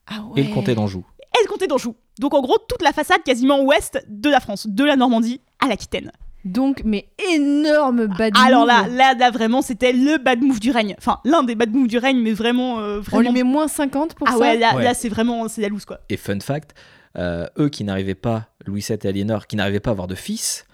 Ah 0.06 0.22
ouais. 0.30 0.40
Et 0.40 0.44
le 0.44 0.54
comté 0.54 0.74
d'Anjou. 0.74 1.04
Et 1.38 1.42
le 1.44 1.48
comté 1.48 1.66
d'Anjou. 1.66 1.94
Donc 2.18 2.34
en 2.34 2.40
gros, 2.42 2.58
toute 2.68 2.82
la 2.82 2.92
façade 2.92 3.22
quasiment 3.24 3.62
ouest 3.62 4.04
de 4.08 4.28
la 4.30 4.40
France, 4.40 4.66
de 4.66 4.84
la 4.84 4.96
Normandie 4.96 5.40
à 5.60 5.68
l'Aquitaine. 5.68 6.12
Donc, 6.44 6.82
mais 6.84 7.08
énorme 7.32 8.06
bad 8.06 8.32
Alors 8.36 8.60
move. 8.60 8.68
là, 8.68 8.86
là, 8.88 9.14
là, 9.14 9.30
vraiment, 9.30 9.62
c'était 9.62 9.92
le 9.92 10.18
bad 10.18 10.42
move 10.42 10.58
du 10.58 10.72
règne. 10.72 10.94
Enfin, 10.98 11.20
l'un 11.24 11.44
des 11.44 11.54
bad 11.54 11.72
moves 11.72 11.86
du 11.86 11.98
règne, 11.98 12.18
mais 12.20 12.32
vraiment, 12.32 12.80
euh, 12.80 12.98
On 12.98 13.00
vraiment. 13.02 13.22
lui 13.30 13.38
met 13.38 13.42
moins 13.44 13.68
50 13.68 14.14
pour 14.14 14.26
ah 14.28 14.32
ça 14.32 14.38
ouais, 14.38 14.58
là, 14.58 14.74
Ouais. 14.74 14.82
là 14.82 14.92
c'est 14.92 15.08
vraiment, 15.08 15.46
c'est 15.48 15.60
la 15.62 15.68
loose 15.68 15.84
quoi. 15.84 16.00
Et 16.08 16.16
fun 16.16 16.40
fact, 16.40 16.74
euh, 17.16 17.46
eux 17.58 17.68
qui 17.68 17.84
n'arrivaient 17.84 18.16
pas, 18.16 18.48
Louis 18.66 18.84
VII 18.86 18.98
et 19.04 19.06
Aliénor, 19.06 19.46
qui 19.46 19.54
n'arrivaient 19.54 19.78
pas 19.80 19.90
à 19.90 19.92
avoir 19.92 20.08
de 20.08 20.16
fils, 20.16 20.66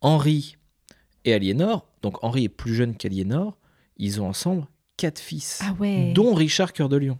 Henri 0.00 0.56
et 1.24 1.34
Aliénor, 1.34 1.88
donc 2.02 2.22
Henri 2.22 2.44
est 2.44 2.48
plus 2.48 2.74
jeune 2.74 2.96
qu'Aliénor, 2.96 3.56
ils 3.96 4.20
ont 4.22 4.28
ensemble 4.28 4.64
quatre 4.96 5.18
fils, 5.18 5.60
Ah 5.64 5.74
ouais. 5.80 6.12
dont 6.14 6.34
Richard 6.34 6.72
Cœur 6.72 6.88
de 6.88 6.98
Lion, 6.98 7.18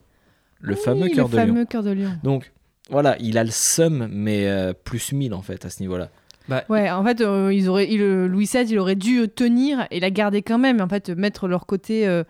le 0.61 0.75
Oui, 0.75 0.81
fameux 0.81 1.09
Cœur 1.09 1.27
le 1.27 1.33
de 1.33 1.37
Lion. 1.39 1.47
fameux 1.49 1.65
cœur 1.65 1.83
de 1.83 1.91
lion. 1.91 2.11
Donc 2.23 2.53
voilà, 2.91 3.17
il 3.21 3.39
a 3.39 3.45
le 3.45 3.51
seum, 3.51 4.09
mais 4.11 4.47
euh, 4.49 4.73
plus 4.73 5.13
1000 5.13 5.35
en 5.35 5.43
fait 5.43 5.65
à 5.65 5.71
ce 5.71 5.81
niveau-là. 5.83 6.09
Bah, 6.49 6.63
Ouais, 6.69 6.89
en 6.91 7.03
fait, 7.05 7.21
euh, 7.21 7.53
ils 7.53 7.69
auraient, 7.69 7.91
il, 7.91 8.01
euh, 8.01 8.29
Louis 8.29 8.45
XVI, 8.47 8.71
il 8.71 8.79
aurait 8.79 8.95
dû 8.95 9.29
tenir 9.29 9.87
et 9.91 9.99
la 10.01 10.11
garder 10.11 10.43
quand 10.43 10.59
même, 10.59 10.79
et 10.79 10.83
en 10.83 10.89
fait, 10.89 11.11
mettre 11.11 11.49
leur 11.49 11.67
côté, 11.67 12.07
euh, 12.07 12.23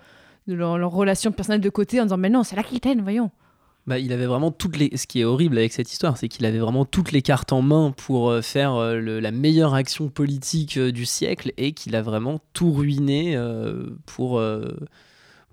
de 0.46 0.54
leur, 0.54 0.78
leur 0.78 0.92
relation 0.92 1.32
personnelle 1.32 1.60
de 1.60 1.68
côté 1.70 2.00
en 2.00 2.04
disant, 2.04 2.16
mais 2.16 2.30
non, 2.30 2.42
c'est 2.42 2.56
l'Aquitaine, 2.56 3.02
voyons. 3.02 3.30
Bah, 3.86 3.98
il 4.00 4.12
avait 4.12 4.26
vraiment 4.26 4.50
toutes 4.50 4.76
les. 4.78 4.96
Ce 4.96 5.06
qui 5.06 5.20
est 5.20 5.24
horrible 5.24 5.58
avec 5.58 5.72
cette 5.72 5.92
histoire, 5.92 6.16
c'est 6.16 6.26
qu'il 6.28 6.44
avait 6.46 6.58
vraiment 6.58 6.84
toutes 6.84 7.12
les 7.12 7.22
cartes 7.22 7.52
en 7.52 7.62
main 7.62 7.92
pour 7.96 8.34
faire 8.42 8.80
le- 8.96 9.20
la 9.20 9.30
meilleure 9.30 9.74
action 9.74 10.08
politique 10.08 10.76
du 10.76 11.04
siècle 11.06 11.52
et 11.56 11.70
qu'il 11.72 11.94
a 11.94 12.02
vraiment 12.02 12.40
tout 12.52 12.72
ruiné 12.72 13.36
euh, 13.36 13.86
pour, 14.06 14.40
euh, 14.40 14.74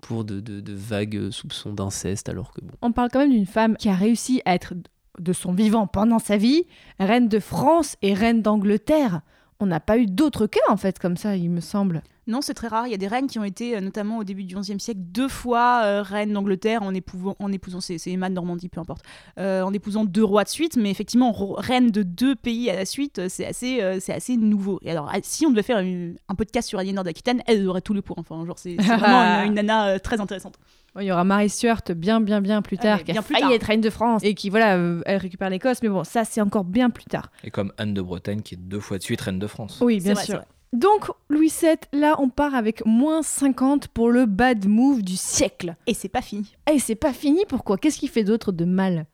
pour 0.00 0.24
de, 0.24 0.40
de- 0.40 0.60
de 0.60 0.72
vagues 0.72 1.30
soupçons 1.30 1.72
d'inceste. 1.74 2.28
Alors 2.28 2.52
que 2.52 2.60
bon. 2.60 2.72
On 2.82 2.90
parle 2.90 3.08
quand 3.12 3.20
même 3.20 3.30
d'une 3.30 3.46
femme 3.46 3.76
qui 3.76 3.88
a 3.88 3.94
réussi 3.94 4.42
à 4.46 4.54
être 4.56 4.74
de 5.18 5.32
son 5.32 5.52
vivant 5.52 5.86
pendant 5.86 6.18
sa 6.18 6.36
vie, 6.36 6.64
reine 6.98 7.28
de 7.28 7.38
France 7.38 7.96
et 8.02 8.14
reine 8.14 8.42
d'Angleterre. 8.42 9.20
On 9.60 9.66
n'a 9.66 9.80
pas 9.80 9.98
eu 9.98 10.06
d'autres 10.06 10.46
cas, 10.46 10.60
en 10.68 10.76
fait, 10.76 10.98
comme 10.98 11.16
ça, 11.16 11.36
il 11.36 11.50
me 11.50 11.60
semble. 11.60 12.02
Non, 12.26 12.40
c'est 12.40 12.54
très 12.54 12.68
rare. 12.68 12.86
Il 12.86 12.90
y 12.90 12.94
a 12.94 12.98
des 12.98 13.06
reines 13.06 13.26
qui 13.26 13.38
ont 13.38 13.44
été, 13.44 13.76
euh, 13.76 13.80
notamment 13.80 14.18
au 14.18 14.24
début 14.24 14.44
du 14.44 14.54
XIe 14.56 14.80
siècle, 14.80 15.00
deux 15.02 15.28
fois 15.28 15.82
euh, 15.84 16.02
reines 16.02 16.32
d'Angleterre 16.32 16.82
en, 16.82 16.94
épouvant- 16.94 17.36
en 17.38 17.52
épousant, 17.52 17.80
c'est 17.80 17.98
Emma 18.06 18.28
de 18.30 18.34
Normandie, 18.34 18.68
peu 18.68 18.80
importe, 18.80 19.04
euh, 19.38 19.62
en 19.62 19.72
épousant 19.72 20.04
deux 20.04 20.24
rois 20.24 20.44
de 20.44 20.48
suite. 20.48 20.76
Mais 20.76 20.90
effectivement, 20.90 21.32
reine 21.32 21.90
de 21.90 22.02
deux 22.02 22.34
pays 22.34 22.70
à 22.70 22.76
la 22.76 22.84
suite, 22.86 23.18
euh, 23.18 23.26
c'est 23.28 23.44
assez, 23.46 23.82
euh, 23.82 23.98
c'est 24.00 24.14
assez 24.14 24.36
nouveau. 24.36 24.78
Et 24.82 24.90
alors, 24.90 25.10
ah, 25.12 25.18
si 25.22 25.44
on 25.46 25.50
devait 25.50 25.62
faire 25.62 25.80
une- 25.80 26.16
un 26.28 26.34
podcast 26.34 26.68
sur 26.68 26.78
Aliénor 26.78 27.04
d'Aquitaine, 27.04 27.42
elle 27.46 27.68
aurait 27.68 27.80
tout 27.82 27.94
le 27.94 28.00
pour. 28.02 28.18
Enfin, 28.18 28.44
genre, 28.46 28.58
c'est 28.58 28.76
vraiment 28.76 28.84
une, 29.44 29.48
une 29.48 29.54
nana 29.54 29.88
euh, 29.88 29.98
très 29.98 30.20
intéressante. 30.20 30.54
Ouais, 30.96 31.04
Il 31.04 31.08
y 31.08 31.12
aura 31.12 31.24
Marie 31.24 31.48
Stuart 31.50 31.82
bien, 31.96 32.20
bien, 32.20 32.40
bien 32.40 32.62
plus 32.62 32.78
tard, 32.78 32.98
Ouais, 32.98 33.04
qui 33.04 33.18
a 33.18 33.20
failli 33.20 33.40
tard. 33.40 33.52
être 33.52 33.64
reine 33.64 33.80
de 33.80 33.90
France 33.90 34.22
et 34.24 34.34
qui, 34.34 34.48
voilà, 34.48 34.76
euh, 34.76 35.02
elle 35.06 35.16
récupère 35.18 35.50
l'Écosse. 35.50 35.78
Mais 35.82 35.88
bon, 35.88 36.04
ça, 36.04 36.24
c'est 36.24 36.40
encore 36.40 36.64
bien 36.64 36.88
plus 36.88 37.04
tard. 37.06 37.30
Et 37.42 37.50
comme 37.50 37.72
Anne 37.78 37.92
de 37.94 38.00
Bretagne 38.00 38.42
qui 38.42 38.54
est 38.54 38.58
deux 38.58 38.78
fois 38.80 38.98
de 38.98 39.02
suite 39.02 39.20
reine 39.20 39.40
de 39.40 39.46
France. 39.48 39.80
Oui, 39.82 39.98
bien 40.00 40.14
sûr. 40.14 40.36
vrai. 40.36 40.46
Donc, 40.74 41.06
Louis 41.28 41.52
VII, 41.62 41.76
là, 41.92 42.16
on 42.18 42.28
part 42.28 42.54
avec 42.54 42.84
moins 42.84 43.22
50 43.22 43.88
pour 43.88 44.10
le 44.10 44.26
bad 44.26 44.66
move 44.66 45.02
du 45.02 45.16
siècle. 45.16 45.76
Et 45.86 45.94
c'est 45.94 46.08
pas 46.08 46.20
fini. 46.20 46.56
Et 46.72 46.80
c'est 46.80 46.96
pas 46.96 47.12
fini, 47.12 47.44
pourquoi? 47.48 47.78
Qu'est-ce 47.78 47.98
qu'il 47.98 48.08
fait 48.08 48.24
d'autre 48.24 48.50
de 48.50 48.64
mal? 48.64 49.06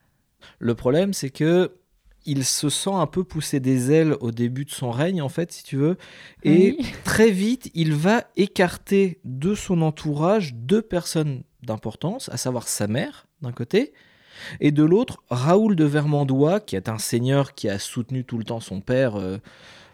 Le 0.58 0.74
problème, 0.74 1.12
c'est 1.12 1.28
que 1.30 1.72
il 2.26 2.44
se 2.44 2.68
sent 2.68 2.92
un 2.92 3.06
peu 3.06 3.24
pousser 3.24 3.61
des 3.61 3.92
ailes 3.92 4.14
au 4.20 4.30
début 4.30 4.64
de 4.64 4.70
son 4.70 4.90
règne, 4.90 5.20
en 5.22 5.28
fait, 5.28 5.52
si 5.52 5.62
tu 5.62 5.76
veux. 5.76 5.96
Et 6.44 6.76
Oui. 6.78 6.86
très 7.04 7.30
vite, 7.30 7.70
il 7.74 7.94
va 7.94 8.24
écarter 8.36 9.20
de 9.24 9.54
son 9.54 9.82
entourage 9.82 10.54
deux 10.54 10.82
personnes 10.82 11.42
d'importance, 11.62 12.28
à 12.30 12.36
savoir 12.38 12.68
sa 12.68 12.86
mère, 12.86 13.26
d'un 13.42 13.52
côté, 13.52 13.92
et 14.61 14.70
de 14.70 14.82
l'autre, 14.82 15.22
Raoul 15.30 15.76
de 15.76 15.84
Vermandois, 15.84 16.61
qui 16.61 16.76
est 16.76 16.88
un 16.88 16.98
seigneur 16.98 17.54
qui 17.54 17.68
a 17.68 17.78
soutenu 17.78 18.24
tout 18.24 18.38
le 18.38 18.44
temps 18.44 18.61
son 18.61 18.80
père 18.80 19.16
euh, 19.16 19.38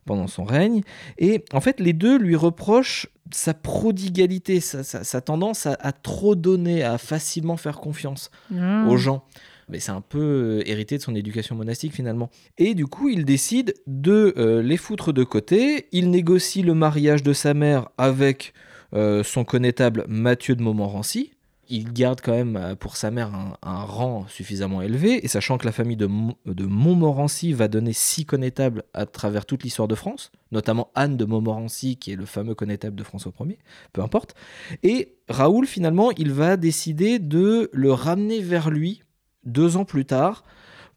pendant 0.07 0.27
son 0.29 0.45
règne. 0.45 0.81
Et 1.19 1.45
en 1.53 1.61
fait, 1.61 1.81
les 1.81 1.93
deux 1.93 2.17
lui 2.19 2.37
reprochent 2.37 3.09
sa 3.33 3.53
prodigalité, 3.55 4.61
sa, 4.61 4.83
sa- 4.85 5.05
sa 5.05 5.21
tendance 5.21 5.67
à, 5.67 5.77
à 5.81 5.93
trop 5.93 6.35
donner, 6.35 6.83
à 6.83 6.97
facilement 6.99 7.57
faire 7.57 7.79
confiance 7.79 8.31
Ah. 8.57 8.87
aux 8.89 8.97
gens. 8.97 9.25
Mais 9.69 9.81
c'est 9.81 9.91
un 9.91 10.01
peu 10.01 10.21
euh, 10.61 10.63
hérité 10.71 10.97
de 10.97 11.03
son 11.03 11.15
éducation 11.17 11.57
monastique 11.57 11.93
finalement. 11.93 12.31
Et 12.57 12.75
du 12.75 12.87
coup, 12.87 13.09
il 13.09 13.25
décide 13.25 13.75
de 13.89 14.33
euh, 14.37 14.63
les 14.63 14.77
foutre 14.77 15.13
de 15.13 15.25
côté. 15.25 15.89
Il 15.91 16.11
négocie 16.11 16.63
le 16.63 16.73
mariage 16.75 17.25
de 17.25 17.33
sa 17.33 17.53
mère 17.53 17.89
avec 17.99 18.53
euh, 18.95 19.25
son 19.25 19.45
connétable 19.45 20.05
Mathieu 20.09 20.55
de 20.55 20.63
Montmorency. 20.63 21.33
Il 21.69 21.93
garde 21.93 22.21
quand 22.21 22.33
même 22.33 22.57
euh, 22.57 22.75
pour 22.75 22.97
sa 22.97 23.11
mère 23.11 23.31
un, 23.63 23.85
rang 23.85 24.27
suffisamment 24.29 24.83
élevé. 24.83 25.25
Et 25.25 25.29
sachant 25.29 25.59
que 25.59 25.67
la 25.67 25.73
famille 25.73 25.97
de, 25.97 26.09
de 26.47 26.65
Montmorency 26.65 27.53
va 27.53 27.69
donner 27.69 27.93
six 27.93 28.25
connétables 28.25 28.85
à 28.95 29.07
travers 29.07 29.47
toute 29.47 29.63
l'histoire 29.63 29.89
de 29.89 29.95
France, 29.95 30.33
notamment 30.53 30.91
Anne 30.95 31.17
de 31.17 31.25
Montmorency, 31.25 31.97
qui 31.97 32.13
est 32.13 32.17
le 32.17 32.27
fameux 32.27 32.55
connétable 32.55 32.97
de 32.97 33.03
François 33.03 33.33
Ier, 33.41 33.59
peu 33.93 34.03
importe. 34.03 34.35
Et 34.83 35.17
Raoul, 35.29 35.67
finalement, 35.67 36.11
il 36.13 36.33
va 36.33 36.57
décider 36.57 37.19
de 37.19 37.71
le 37.73 37.93
ramener 37.93 38.41
vers 38.41 38.71
lui 38.71 39.03
deux 39.45 39.77
ans 39.77 39.85
plus 39.85 40.05
tard 40.05 40.45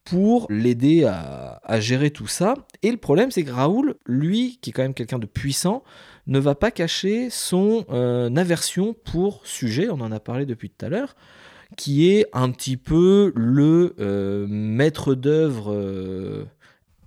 pour 0.05 0.47
l'aider 0.49 1.03
à, 1.05 1.61
à 1.63 1.79
gérer 1.79 2.09
tout 2.09 2.27
ça. 2.27 2.55
Et 2.81 2.91
le 2.91 2.97
problème, 2.97 3.31
c'est 3.31 3.43
que 3.43 3.51
Raoul, 3.51 3.95
lui, 4.05 4.57
qui 4.61 4.71
est 4.71 4.73
quand 4.73 4.81
même 4.81 4.93
quelqu'un 4.93 5.19
de 5.19 5.27
puissant, 5.27 5.83
ne 6.29 6.39
va 6.39 6.55
pas 6.55 6.71
cacher 6.71 7.29
son 7.29 7.85
euh, 7.89 8.33
aversion 8.35 8.93
pour 8.93 9.45
sujet, 9.45 9.89
on 9.89 9.99
en 9.99 10.11
a 10.11 10.19
parlé 10.19 10.45
depuis 10.45 10.69
tout 10.69 10.85
à 10.85 10.89
l'heure, 10.89 11.15
qui 11.75 12.09
est 12.09 12.27
un 12.33 12.51
petit 12.51 12.77
peu 12.77 13.33
le 13.35 13.95
euh, 13.99 14.45
maître 14.47 15.15
d'œuvre 15.15 15.73
euh, 15.73 16.45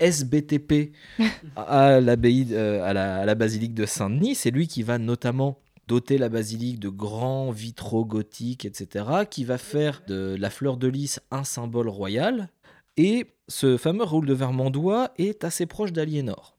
SBTP 0.01 0.93
à 1.57 2.01
l'abbaye, 2.01 2.55
à, 2.55 2.93
la, 2.93 3.17
à 3.17 3.25
la 3.25 3.35
basilique 3.37 3.75
de 3.75 3.87
Saint-Denis. 3.87 4.35
C'est 4.35 4.51
lui 4.51 4.67
qui 4.67 4.83
va 4.83 4.99
notamment 4.99 5.59
doter 5.87 6.19
la 6.19 6.29
basilique 6.29 6.81
de 6.81 6.89
grands 6.89 7.53
vitraux 7.53 8.05
gothiques, 8.05 8.65
etc., 8.65 9.05
qui 9.31 9.45
va 9.45 9.59
faire 9.59 10.03
de 10.09 10.37
la 10.39 10.51
fleur 10.51 10.77
de 10.77 10.89
lys 10.89 11.21
un 11.31 11.45
symbole 11.45 11.89
royal. 11.89 12.49
Et 12.97 13.27
ce 13.49 13.77
fameux 13.77 14.05
Raoul 14.05 14.27
de 14.27 14.35
Vermandois 14.35 15.13
est 15.17 15.45
assez 15.45 15.67
proche 15.67 15.93
d'Aliénor. 15.93 16.52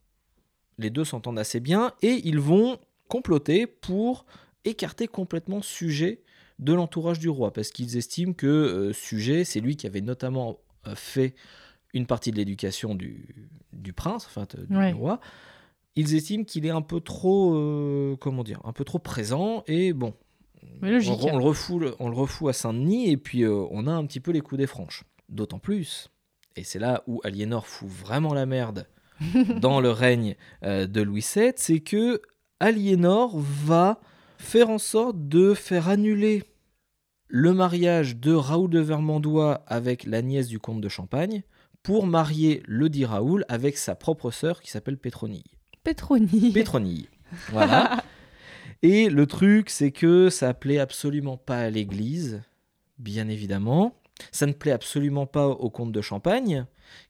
Les 0.77 0.89
deux 0.89 1.03
s'entendent 1.05 1.39
assez 1.39 1.59
bien 1.59 1.93
et 2.01 2.21
ils 2.25 2.39
vont 2.39 2.79
comploter 3.07 3.67
pour 3.67 4.25
écarter 4.65 5.07
complètement 5.07 5.61
Sujet 5.61 6.21
de 6.59 6.73
l'entourage 6.73 7.19
du 7.19 7.29
roi, 7.29 7.51
parce 7.51 7.69
qu'ils 7.71 7.97
estiment 7.97 8.33
que 8.33 8.47
euh, 8.47 8.93
Sujet, 8.93 9.43
c'est 9.43 9.59
lui 9.59 9.75
qui 9.75 9.87
avait 9.87 10.01
notamment 10.01 10.59
euh, 10.87 10.95
fait 10.95 11.33
une 11.93 12.05
partie 12.05 12.31
de 12.31 12.37
l'éducation 12.37 12.95
du, 12.95 13.49
du 13.73 13.93
prince, 13.93 14.25
enfin 14.25 14.47
du 14.67 14.75
Ouais. 14.77 14.91
roi. 14.93 15.19
Ils 15.95 16.15
estiment 16.15 16.43
qu'il 16.43 16.65
est 16.65 16.71
un 16.71 16.81
peu 16.81 16.99
trop, 17.01 17.53
euh, 17.55 18.15
comment 18.19 18.43
dire, 18.43 18.59
un 18.63 18.71
peu 18.73 18.83
trop 18.83 18.97
présent 18.99 19.63
et 19.67 19.93
bon, 19.93 20.13
logique. 20.81 21.19
on, 21.23 21.33
on 21.33 21.37
le 21.37 21.43
refoule, 21.43 21.93
on 21.99 22.09
le 22.09 22.15
refoule 22.15 22.49
à 22.49 22.53
Saint-Denis 22.53 23.09
et 23.11 23.17
puis 23.17 23.43
euh, 23.43 23.65
on 23.69 23.85
a 23.85 23.91
un 23.91 24.05
petit 24.05 24.19
peu 24.19 24.31
les 24.31 24.41
coups 24.41 24.57
des 24.59 24.67
franches. 24.67 25.03
D'autant 25.29 25.59
plus, 25.59 26.09
et 26.55 26.63
c'est 26.63 26.79
là 26.79 27.03
où 27.07 27.19
Aliénor 27.23 27.67
fout 27.67 27.87
vraiment 27.89 28.33
la 28.33 28.45
merde 28.45 28.87
dans 29.59 29.81
le 29.81 29.91
règne 29.91 30.35
euh, 30.63 30.87
de 30.87 31.01
Louis 31.01 31.25
VII, 31.35 31.53
c'est 31.55 31.79
que 31.79 32.21
Aliénor 32.59 33.37
va 33.37 33.99
faire 34.37 34.69
en 34.69 34.77
sorte 34.77 35.27
de 35.27 35.53
faire 35.53 35.89
annuler 35.89 36.43
le 37.27 37.53
mariage 37.53 38.17
de 38.17 38.33
Raoul 38.33 38.69
de 38.69 38.79
Vermandois 38.79 39.63
avec 39.67 40.05
la 40.05 40.21
nièce 40.21 40.47
du 40.47 40.59
comte 40.59 40.81
de 40.81 40.89
Champagne 40.89 41.43
pour 41.81 42.05
marier 42.05 42.63
le 42.65 42.89
dit 42.89 43.05
Raoul 43.05 43.45
avec 43.49 43.77
sa 43.77 43.95
propre 43.95 44.31
sœur 44.31 44.61
qui 44.61 44.69
s'appelle 44.69 44.97
Pétronille. 44.97 45.43
Pétronille. 45.83 46.51
Pétronille. 46.51 47.09
Voilà. 47.49 48.03
Et 48.83 49.09
le 49.09 49.25
truc, 49.25 49.69
c'est 49.69 49.91
que 49.91 50.29
ça 50.29 50.53
plaît 50.53 50.79
absolument 50.79 51.37
pas 51.37 51.57
à 51.57 51.69
l'Église, 51.69 52.41
bien 52.99 53.27
évidemment. 53.29 53.95
Ça 54.31 54.45
ne 54.45 54.53
plaît 54.53 54.71
absolument 54.71 55.25
pas 55.25 55.47
au 55.47 55.69
comte 55.69 55.91
de 55.91 56.01
Champagne, 56.01 56.65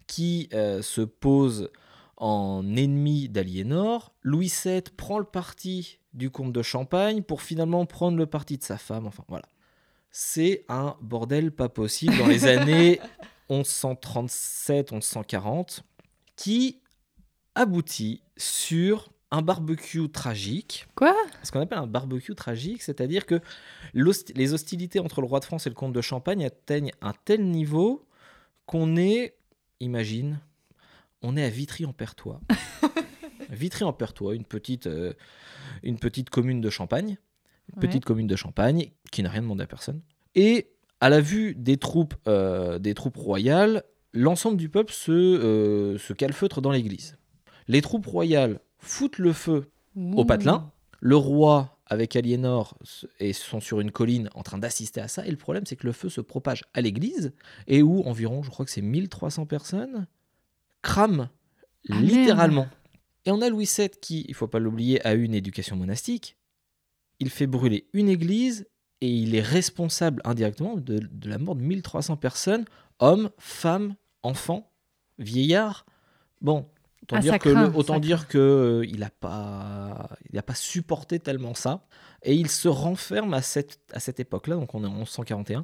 qui 0.08 0.49
euh, 0.54 0.82
se 0.82 1.01
pose 1.01 1.70
en 2.18 2.76
ennemi 2.76 3.30
d'Aliénor. 3.30 4.14
Louis 4.22 4.51
VII 4.64 4.84
prend 4.95 5.20
le 5.20 5.26
parti 5.26 5.99
du 6.14 6.30
comte 6.30 6.53
de 6.53 6.61
Champagne 6.61 7.24
pour 7.24 7.41
finalement 7.41 7.86
prendre 7.86 8.18
le 8.18 8.26
parti 8.26 8.57
de 8.57 8.64
sa 8.64 8.78
femme. 8.78 9.07
Enfin, 9.07 9.24
voilà. 9.28 9.45
C'est 10.11 10.64
un 10.70 10.95
bordel 11.01 11.51
pas 11.51 11.68
possible 11.70 12.18
dans 12.18 12.28
les 12.28 12.45
années 12.45 13.01
1137-1140 13.49 15.80
qui 16.36 16.82
aboutit 17.55 18.22
sur 18.38 19.09
un 19.32 19.41
barbecue 19.41 20.07
tragique. 20.09 20.86
Quoi? 20.93 21.16
Ce 21.41 21.51
qu'on 21.51 21.61
appelle 21.61 21.80
un 21.80 21.88
barbecue 21.88 22.36
tragique, 22.36 22.84
c'est-à-dire 22.84 23.26
que 23.26 23.41
les 23.95 24.53
hostilités 24.53 24.99
entre 24.99 25.22
le 25.22 25.28
roi 25.28 25.39
de 25.39 25.45
France 25.45 25.66
et 25.66 25.70
le 25.70 25.76
comte 25.76 25.93
de 25.93 26.01
Champagne 26.01 26.45
atteignent 26.45 26.91
un 27.01 27.14
tel 27.26 27.49
niveau 27.49 28.05
qu'on 28.68 28.95
est, 28.95 29.36
imagine, 29.80 30.39
on 31.24 31.36
est 31.38 31.43
à 31.43 31.49
Vitry-en-Pertois. 31.49 32.39
Vitry-en-Pertois, 33.49 34.36
une 34.36 34.45
petite, 34.45 34.88
euh, 34.88 35.13
une 35.84 35.97
petite 35.99 36.30
commune 36.30 36.61
de 36.61 36.69
Champagne, 36.69 37.17
une 37.76 37.82
Ouais. 37.82 37.88
petite 37.88 38.05
commune 38.05 38.28
de 38.28 38.36
Champagne 38.36 38.91
qui 39.11 39.24
n'a 39.24 39.30
rien 39.30 39.41
demandé 39.41 39.63
à 39.63 39.67
personne. 39.67 40.01
Et 40.36 40.69
à 41.01 41.09
la 41.09 41.21
vue 41.21 41.55
des 41.55 41.78
troupes, 41.78 42.15
euh, 42.28 42.80
des 42.80 42.93
troupes 42.93 43.17
royales, 43.17 43.84
l'ensemble 44.13 44.57
du 44.57 44.69
peuple 44.69 44.93
se, 44.93 45.11
euh, 45.11 45.97
se 45.97 46.13
calfeutre 46.13 46.61
dans 46.61 46.71
l'église. 46.71 47.17
Les 47.67 47.82
troupes 47.82 48.05
royales 48.05 48.59
foutent 48.80 49.17
le 49.19 49.34
feu 49.34 49.69
au 49.95 50.26
patelin. 50.26 50.71
Le 50.99 51.15
roi 51.15 51.78
avec 51.86 52.15
Aliénor 52.15 52.78
et 53.19 53.34
sont 53.34 53.59
sur 53.59 53.80
une 53.82 53.91
colline 53.91 54.30
en 54.36 54.41
train 54.43 54.57
d'assister 54.57 55.01
à 55.01 55.07
ça. 55.07 55.26
Et 55.28 55.32
le 55.32 55.38
problème, 55.38 55.65
c'est 55.65 55.76
que 55.76 55.86
le 55.86 55.91
feu 55.93 56.09
se 56.09 56.21
propage 56.21 56.63
à 56.74 56.82
l'église 56.82 57.34
et 57.67 57.84
où 57.84 58.01
environ, 58.07 58.41
je 58.41 58.49
crois 58.49 58.65
que 58.65 58.71
c'est 58.71 58.82
1300 58.82 59.45
personnes, 59.45 60.07
crament 60.84 61.29
Ah, 61.89 61.95
littéralement. 61.99 62.67
Et 63.25 63.31
on 63.31 63.41
a 63.41 63.49
Louis 63.49 63.69
VII 63.77 63.89
qui, 64.01 64.25
il 64.27 64.36
faut 64.36 64.47
pas 64.47 64.59
l'oublier, 64.59 65.03
a 65.07 65.15
eu 65.15 65.23
une 65.23 65.34
éducation 65.34 65.75
monastique. 65.75 66.38
Il 67.19 67.29
fait 67.29 67.47
brûler 67.47 67.88
une 67.93 68.09
église 68.09 68.67
et 69.01 69.09
il 69.09 69.34
est 69.36 69.41
responsable 69.41 70.21
indirectement 70.25 70.75
de, 70.75 70.99
de 70.99 71.29
la 71.29 71.38
mort 71.38 71.55
de 71.55 71.61
1300 71.63 72.17
personnes, 72.17 72.65
hommes, 72.99 73.29
femmes, 73.39 73.95
enfants, 74.23 74.71
vieillards. 75.19 75.86
Bon, 76.41 76.67
autant 77.03 77.15
Ah, 77.17 77.19
dire 77.19 77.39
que 77.39 77.49
le- 77.49 77.55
craint, 77.55 77.73
autant 77.75 77.93
ça 77.95 77.99
dire 77.99 78.27
que 78.27 78.38
euh, 78.38 78.86
il 78.89 79.03
a 79.03 79.09
pas 79.09 80.09
il 80.31 80.38
a 80.38 80.43
pas 80.43 80.55
supporté 80.55 81.19
tellement 81.19 81.53
ça 81.53 81.86
et 82.23 82.34
il 82.36 82.49
se 82.49 82.67
renferme 82.67 83.34
à 83.34 83.41
cette 83.41 83.79
à 83.93 83.99
cette 83.99 84.19
époque-là, 84.19 84.55
donc 84.55 84.73
on 84.75 84.84
est 84.84 84.88
en 84.88 84.91
1141 84.95 85.63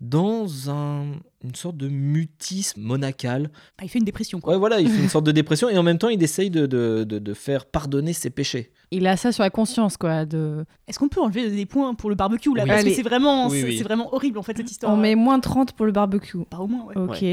dans 0.00 0.70
un- 0.70 1.12
une 1.44 1.54
sorte 1.54 1.76
de 1.76 1.88
mutisme 1.88 2.80
monacal. 2.80 3.50
Ah, 3.78 3.84
il 3.84 3.88
fait 3.88 3.98
une 3.98 4.04
dépression, 4.04 4.40
quoi. 4.40 4.52
Ouais, 4.54 4.58
voilà, 4.58 4.80
il 4.80 4.88
fait 4.88 5.02
une 5.02 5.08
sorte 5.08 5.24
de 5.26 5.32
dépression 5.32 5.68
et 5.68 5.76
en 5.78 5.82
même 5.82 5.98
temps, 5.98 6.08
il 6.08 6.22
essaye 6.22 6.50
de, 6.50 6.66
de- 6.66 7.04
de- 7.04 7.18
de 7.18 7.34
faire 7.34 7.66
pardonner 7.66 8.12
ses 8.12 8.30
péchés. 8.30 8.72
Il 8.90 9.06
a 9.06 9.16
ça 9.16 9.30
sur 9.32 9.42
la 9.42 9.50
conscience, 9.50 9.96
quoi. 9.96 10.24
De... 10.24 10.64
Est-ce 10.88 10.98
qu'on 10.98 11.08
peut 11.08 11.20
enlever 11.20 11.50
des 11.50 11.66
points 11.66 11.94
pour 11.94 12.08
le 12.10 12.16
barbecue, 12.16 12.54
là? 12.54 12.62
Oui. 12.64 12.68
Parce 12.68 12.80
Allez. 12.80 12.90
que 12.90 12.96
c'est 12.96 13.02
vraiment, 13.02 13.48
Oui, 13.48 13.60
c'est 13.60 13.66
oui. 13.66 13.78
c'est 13.78 13.84
vraiment 13.84 14.12
horrible, 14.14 14.38
en 14.38 14.42
fait, 14.42 14.56
cette 14.56 14.70
histoire. 14.70 14.92
On 14.92 14.96
met 14.96 15.14
moins 15.14 15.38
30 15.40 15.72
pour 15.72 15.86
le 15.86 15.92
barbecue. 15.92 16.44
Pas 16.48 16.58
au 16.58 16.66
moins, 16.66 16.84
ouais. 16.86 16.96
Ok. 16.96 17.24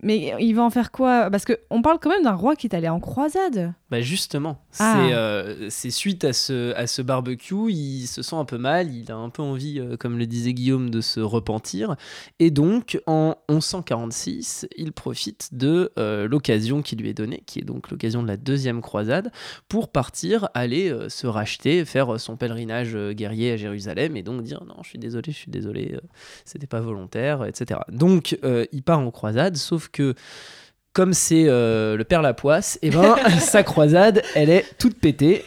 Mais 0.00 0.32
il 0.38 0.52
va 0.54 0.62
en 0.62 0.70
faire 0.70 0.92
quoi? 0.92 1.28
Parce 1.28 1.44
que 1.44 1.58
on 1.70 1.82
parle 1.82 1.98
quand 2.00 2.08
même 2.10 2.22
d'un 2.22 2.34
roi 2.34 2.54
qui 2.54 2.68
est 2.68 2.74
allé 2.74 2.88
en 2.88 3.00
croisade. 3.00 3.74
Bah 3.90 4.02
justement, 4.02 4.62
Ah. 4.78 4.94
c'est 5.08 5.14
euh, 5.14 5.70
c'est 5.70 5.90
suite 5.90 6.22
à 6.24 6.34
ce, 6.34 6.74
à 6.74 6.86
ce 6.86 7.00
barbecue, 7.00 7.70
il 7.70 8.06
se 8.06 8.20
sent 8.20 8.36
un 8.36 8.44
peu 8.44 8.58
mal, 8.58 8.94
il 8.94 9.10
a 9.10 9.16
un 9.16 9.30
peu 9.30 9.40
envie, 9.40 9.80
euh, 9.80 9.96
comme 9.96 10.18
le 10.18 10.26
disait 10.26 10.52
Guillaume, 10.52 10.90
de 10.90 11.00
se 11.00 11.20
repentir. 11.20 11.96
Et 12.38 12.50
donc, 12.50 13.00
en 13.06 13.36
1146, 13.48 14.68
il 14.76 14.92
profite 14.92 15.48
de 15.54 15.90
euh, 15.98 16.28
l'occasion 16.28 16.82
qui 16.82 16.96
lui 16.96 17.08
est 17.08 17.14
donnée, 17.14 17.42
qui 17.46 17.60
est 17.60 17.64
donc 17.64 17.90
l'occasion 17.90 18.22
de 18.22 18.28
la 18.28 18.36
deuxième 18.36 18.82
croisade, 18.82 19.32
pour 19.68 19.88
partir, 19.88 20.50
aller 20.52 20.94
se 21.08 21.26
racheter, 21.26 21.86
faire 21.86 22.20
son 22.20 22.36
pèlerinage 22.36 22.94
guerrier 23.12 23.52
à 23.52 23.56
Jérusalem, 23.56 24.18
et 24.18 24.22
donc 24.22 24.42
dire 24.42 24.62
non, 24.66 24.76
je 24.82 24.90
suis 24.90 24.98
désolé, 24.98 25.32
je 25.32 25.38
suis 25.38 25.50
désolé, 25.50 25.98
c'était 26.44 26.66
pas 26.66 26.80
volontaire, 26.80 27.46
etc. 27.46 27.80
Donc, 27.90 28.38
il 28.72 28.82
part 28.82 28.98
en 28.98 29.10
croisade, 29.10 29.56
sauf 29.56 29.88
que 29.88 30.14
comme 30.98 31.14
c'est 31.14 31.44
euh, 31.46 31.96
le 31.96 32.02
père 32.02 32.22
Lapoisse, 32.22 32.76
et 32.82 32.90
ben 32.90 33.14
sa 33.38 33.62
croisade, 33.62 34.20
elle 34.34 34.50
est 34.50 34.64
toute 34.80 34.98
pétée. 34.98 35.44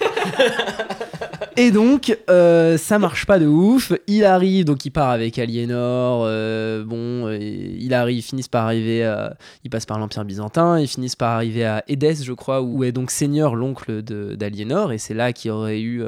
Et 1.58 1.72
donc, 1.72 2.18
euh, 2.30 2.78
ça 2.78 2.98
marche 2.98 3.26
pas 3.26 3.38
de 3.38 3.46
ouf. 3.46 3.92
Il 4.08 4.24
arrive, 4.24 4.66
donc 4.66 4.86
il 4.86 4.92
part 4.92 5.10
avec 5.10 5.38
Aliénor. 5.38 6.24
euh, 6.26 6.84
bon, 6.86 7.28
euh, 7.28 7.38
il 7.40 7.94
arrive, 7.94 8.18
ils 8.20 8.22
finissent 8.22 8.48
par 8.48 8.66
arriver. 8.66 9.04
À, 9.04 9.36
ils 9.64 9.70
passent 9.70 9.86
par 9.86 10.00
l'Empire 10.00 10.24
byzantin. 10.24 10.80
Ils 10.80 10.88
finissent 10.88 11.16
par 11.18 11.32
arriver 11.32 11.66
à 11.66 11.84
Édesse, 11.88 12.24
je 12.24 12.34
crois, 12.34 12.62
où 12.62 12.84
est 12.84 12.92
donc 12.92 13.12
Seigneur, 13.12 13.56
l'oncle 13.56 14.02
d'Aliénor. 14.02 14.94
Et 14.94 14.98
c'est 14.98 15.14
là 15.14 15.34
qu'il 15.34 15.52
aurait 15.52 15.82
eu 15.82 16.04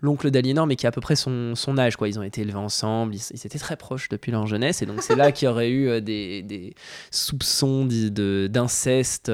l'oncle 0.00 0.30
d'Aliénor, 0.30 0.66
mais 0.66 0.74
qui 0.76 0.86
a 0.86 0.88
à 0.88 0.92
peu 0.92 1.00
près 1.00 1.16
son, 1.16 1.54
son 1.54 1.78
âge. 1.78 1.96
Quoi. 1.96 2.08
Ils 2.08 2.18
ont 2.18 2.24
été 2.24 2.40
élevés 2.40 2.56
ensemble. 2.56 3.14
Ils, 3.14 3.22
ils 3.34 3.46
étaient 3.46 3.58
très 3.58 3.76
proches 3.76 4.08
depuis 4.08 4.32
leur 4.32 4.46
jeunesse. 4.46 4.82
Et 4.82 4.86
donc, 4.86 5.02
c'est 5.02 5.16
là 5.16 5.30
qu'il 5.32 5.46
aurait 5.48 5.70
eu 5.70 6.00
des, 6.00 6.42
des 6.42 6.74
soupçons 7.12 7.86
d'inceste. 7.86 9.30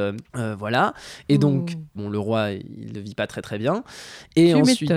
voilà. 0.58 0.92
Et 1.28 1.38
donc, 1.38 1.72
Ouh. 1.74 1.80
bon, 2.02 2.08
le 2.10 2.18
roi, 2.18 2.50
il 2.52 2.92
ne 2.92 3.00
vit 3.00 3.14
pas 3.14 3.26
très 3.26 3.40
très 3.42 3.58
bien. 3.58 3.82
Et 4.36 4.48
Tu 4.48 4.54
ensuite. 4.54 4.90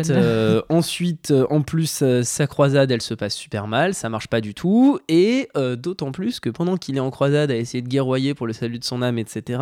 Euh, 0.58 0.62
ensuite 0.70 1.32
euh, 1.32 1.46
en 1.50 1.62
plus, 1.62 2.02
euh, 2.02 2.24
sa 2.24 2.48
croisade, 2.48 2.92
elle 2.92 3.02
se 3.02 3.14
passe 3.14 3.36
super 3.36 3.68
mal, 3.68 3.94
ça 3.94 4.10
marche 4.10 4.28
pas 4.28 4.42
du 4.42 4.54
tout. 4.54 5.00
Et 5.08 5.50
d'autant 5.78 6.12
plus 6.12 6.40
que 6.40 6.50
pendant 6.50 6.78
qu'il 6.78 6.98
est 6.98 7.02
en 7.02 7.10
croisade 7.10 7.52
à 7.52 7.56
essayer 7.56 7.82
de 7.82 7.88
guerroyer 7.88 8.34
pour 8.34 8.48
le 8.48 8.54
salut 8.54 8.80
de 8.80 8.84
son 8.84 9.02
âme, 9.02 9.18
etc., 9.18 9.62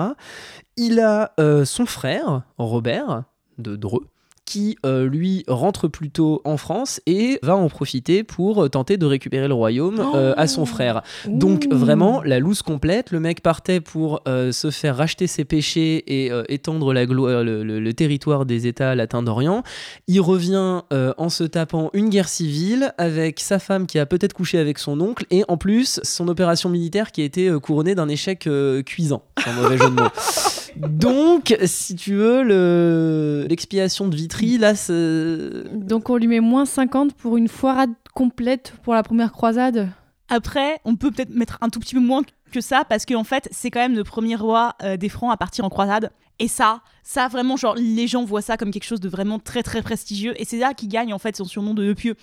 il 0.78 1.00
a 1.00 1.34
son 1.66 1.86
frère, 1.86 2.44
Robert, 2.58 3.24
de 3.58 3.76
Dreux, 3.76 4.08
qui 4.46 4.78
euh, 4.86 5.08
lui 5.08 5.44
rentre 5.48 5.88
plutôt 5.88 6.42
en 6.46 6.58
France 6.58 7.02
et 7.08 7.40
va 7.42 7.56
en 7.56 7.68
profiter 7.68 8.24
pour 8.24 8.64
euh, 8.64 8.70
tenter 8.70 8.98
de 8.98 9.06
récupérer 9.06 9.48
le 9.48 9.54
royaume 9.54 10.00
euh, 10.16 10.34
à 10.38 10.48
son 10.48 10.66
frère. 10.66 11.02
Donc 11.28 11.66
Ouh. 11.72 11.76
vraiment 11.76 12.22
la 12.24 12.40
loose 12.40 12.62
complète, 12.62 13.12
le 13.12 13.20
mec 13.20 13.42
partait 13.42 13.82
pour 13.82 14.22
euh, 14.28 14.52
se 14.52 14.70
faire 14.72 14.98
racheter 14.98 15.28
ses 15.28 15.46
péchés 15.46 16.04
et 16.26 16.32
euh, 16.32 16.44
étendre 16.48 16.94
la 16.94 17.02
euh, 17.02 17.44
le, 17.44 17.64
le- 17.64 17.80
le 17.80 17.94
territoire 17.94 18.46
des 18.46 18.68
États 18.68 18.94
latins 18.96 19.24
d'Orient. 19.24 19.64
Il 20.08 20.22
revient 20.22 20.82
euh, 20.94 21.14
en 21.18 21.30
se 21.30 21.44
tapant 21.44 21.90
une 21.94 22.10
guerre 22.10 22.30
civile 22.30 22.94
avec 22.98 23.40
sa 23.40 23.60
femme 23.60 23.88
qui 23.88 24.00
a 24.00 24.06
peut-être 24.06 24.34
couché 24.34 24.60
avec 24.60 24.78
son 24.80 25.00
oncle 25.02 25.26
et 25.32 25.44
en 25.48 25.58
plus 25.58 26.00
son 26.04 26.28
opération 26.28 26.70
militaire 26.70 27.12
qui 27.12 27.22
a 27.22 27.26
été 27.26 27.52
couronnée 27.62 27.96
d'un 27.96 28.10
échec 28.10 28.46
euh, 28.48 28.84
cuisant, 28.84 29.24
sans 29.44 29.54
mauvais 29.54 29.78
jeu 29.78 29.86
de 29.90 29.96
mots. 29.96 30.04
Donc, 30.78 31.56
si 31.66 31.96
tu 31.96 32.16
veux, 32.16 32.44
le- 32.44 33.46
l'expiation 33.50 34.08
de 34.08 34.16
Vitry, 34.16 34.58
là, 34.58 34.76
c'est... 34.76 35.64
Donc 35.74 36.10
on 36.10 36.18
lui 36.18 36.28
met 36.28 36.40
moins 36.40 36.66
50 36.66 37.14
pour 37.14 37.38
une 37.38 37.48
foirade 37.48 37.92
complète 38.14 38.74
pour 38.84 38.94
la 38.94 39.04
première 39.04 39.32
croisade? 39.32 39.90
Après, 40.30 40.80
on 40.86 40.96
peut 40.96 41.12
peut-être 41.12 41.30
mettre 41.36 41.58
un 41.62 41.70
tout 41.70 41.80
petit 41.80 41.94
peu 41.96 42.02
moins 42.02 42.24
que 42.52 42.62
ça 42.62 42.84
parce 42.88 43.06
qu'en 43.06 43.24
fait, 43.24 43.48
c'est 43.52 43.70
quand 43.70 43.80
même 43.80 43.96
le 43.96 44.04
premier 44.04 44.36
roi 44.36 44.76
euh, 44.84 44.98
des 44.98 45.10
Francs 45.10 45.32
à 45.32 45.38
partir 45.38 45.66
en 45.66 45.70
croisade. 45.70 46.12
Et 46.40 46.50
ça, 46.50 46.82
ça 47.04 47.30
vraiment, 47.30 47.56
genre, 47.56 47.76
les 47.78 48.08
gens 48.08 48.26
voient 48.26 48.42
ça 48.42 48.58
comme 48.58 48.72
quelque 48.72 48.84
chose 48.84 49.00
de 49.00 49.08
vraiment 49.08 49.40
très 49.40 49.64
très 49.64 49.82
prestigieux. 49.82 50.34
Et 50.42 50.44
c'est 50.44 50.58
là 50.58 50.74
qu'il 50.74 50.90
gagne 50.90 51.14
en 51.14 51.20
fait 51.20 51.36
son 51.38 51.46
surnom 51.46 51.74
de 51.74 51.94
Pieux. 51.94 52.16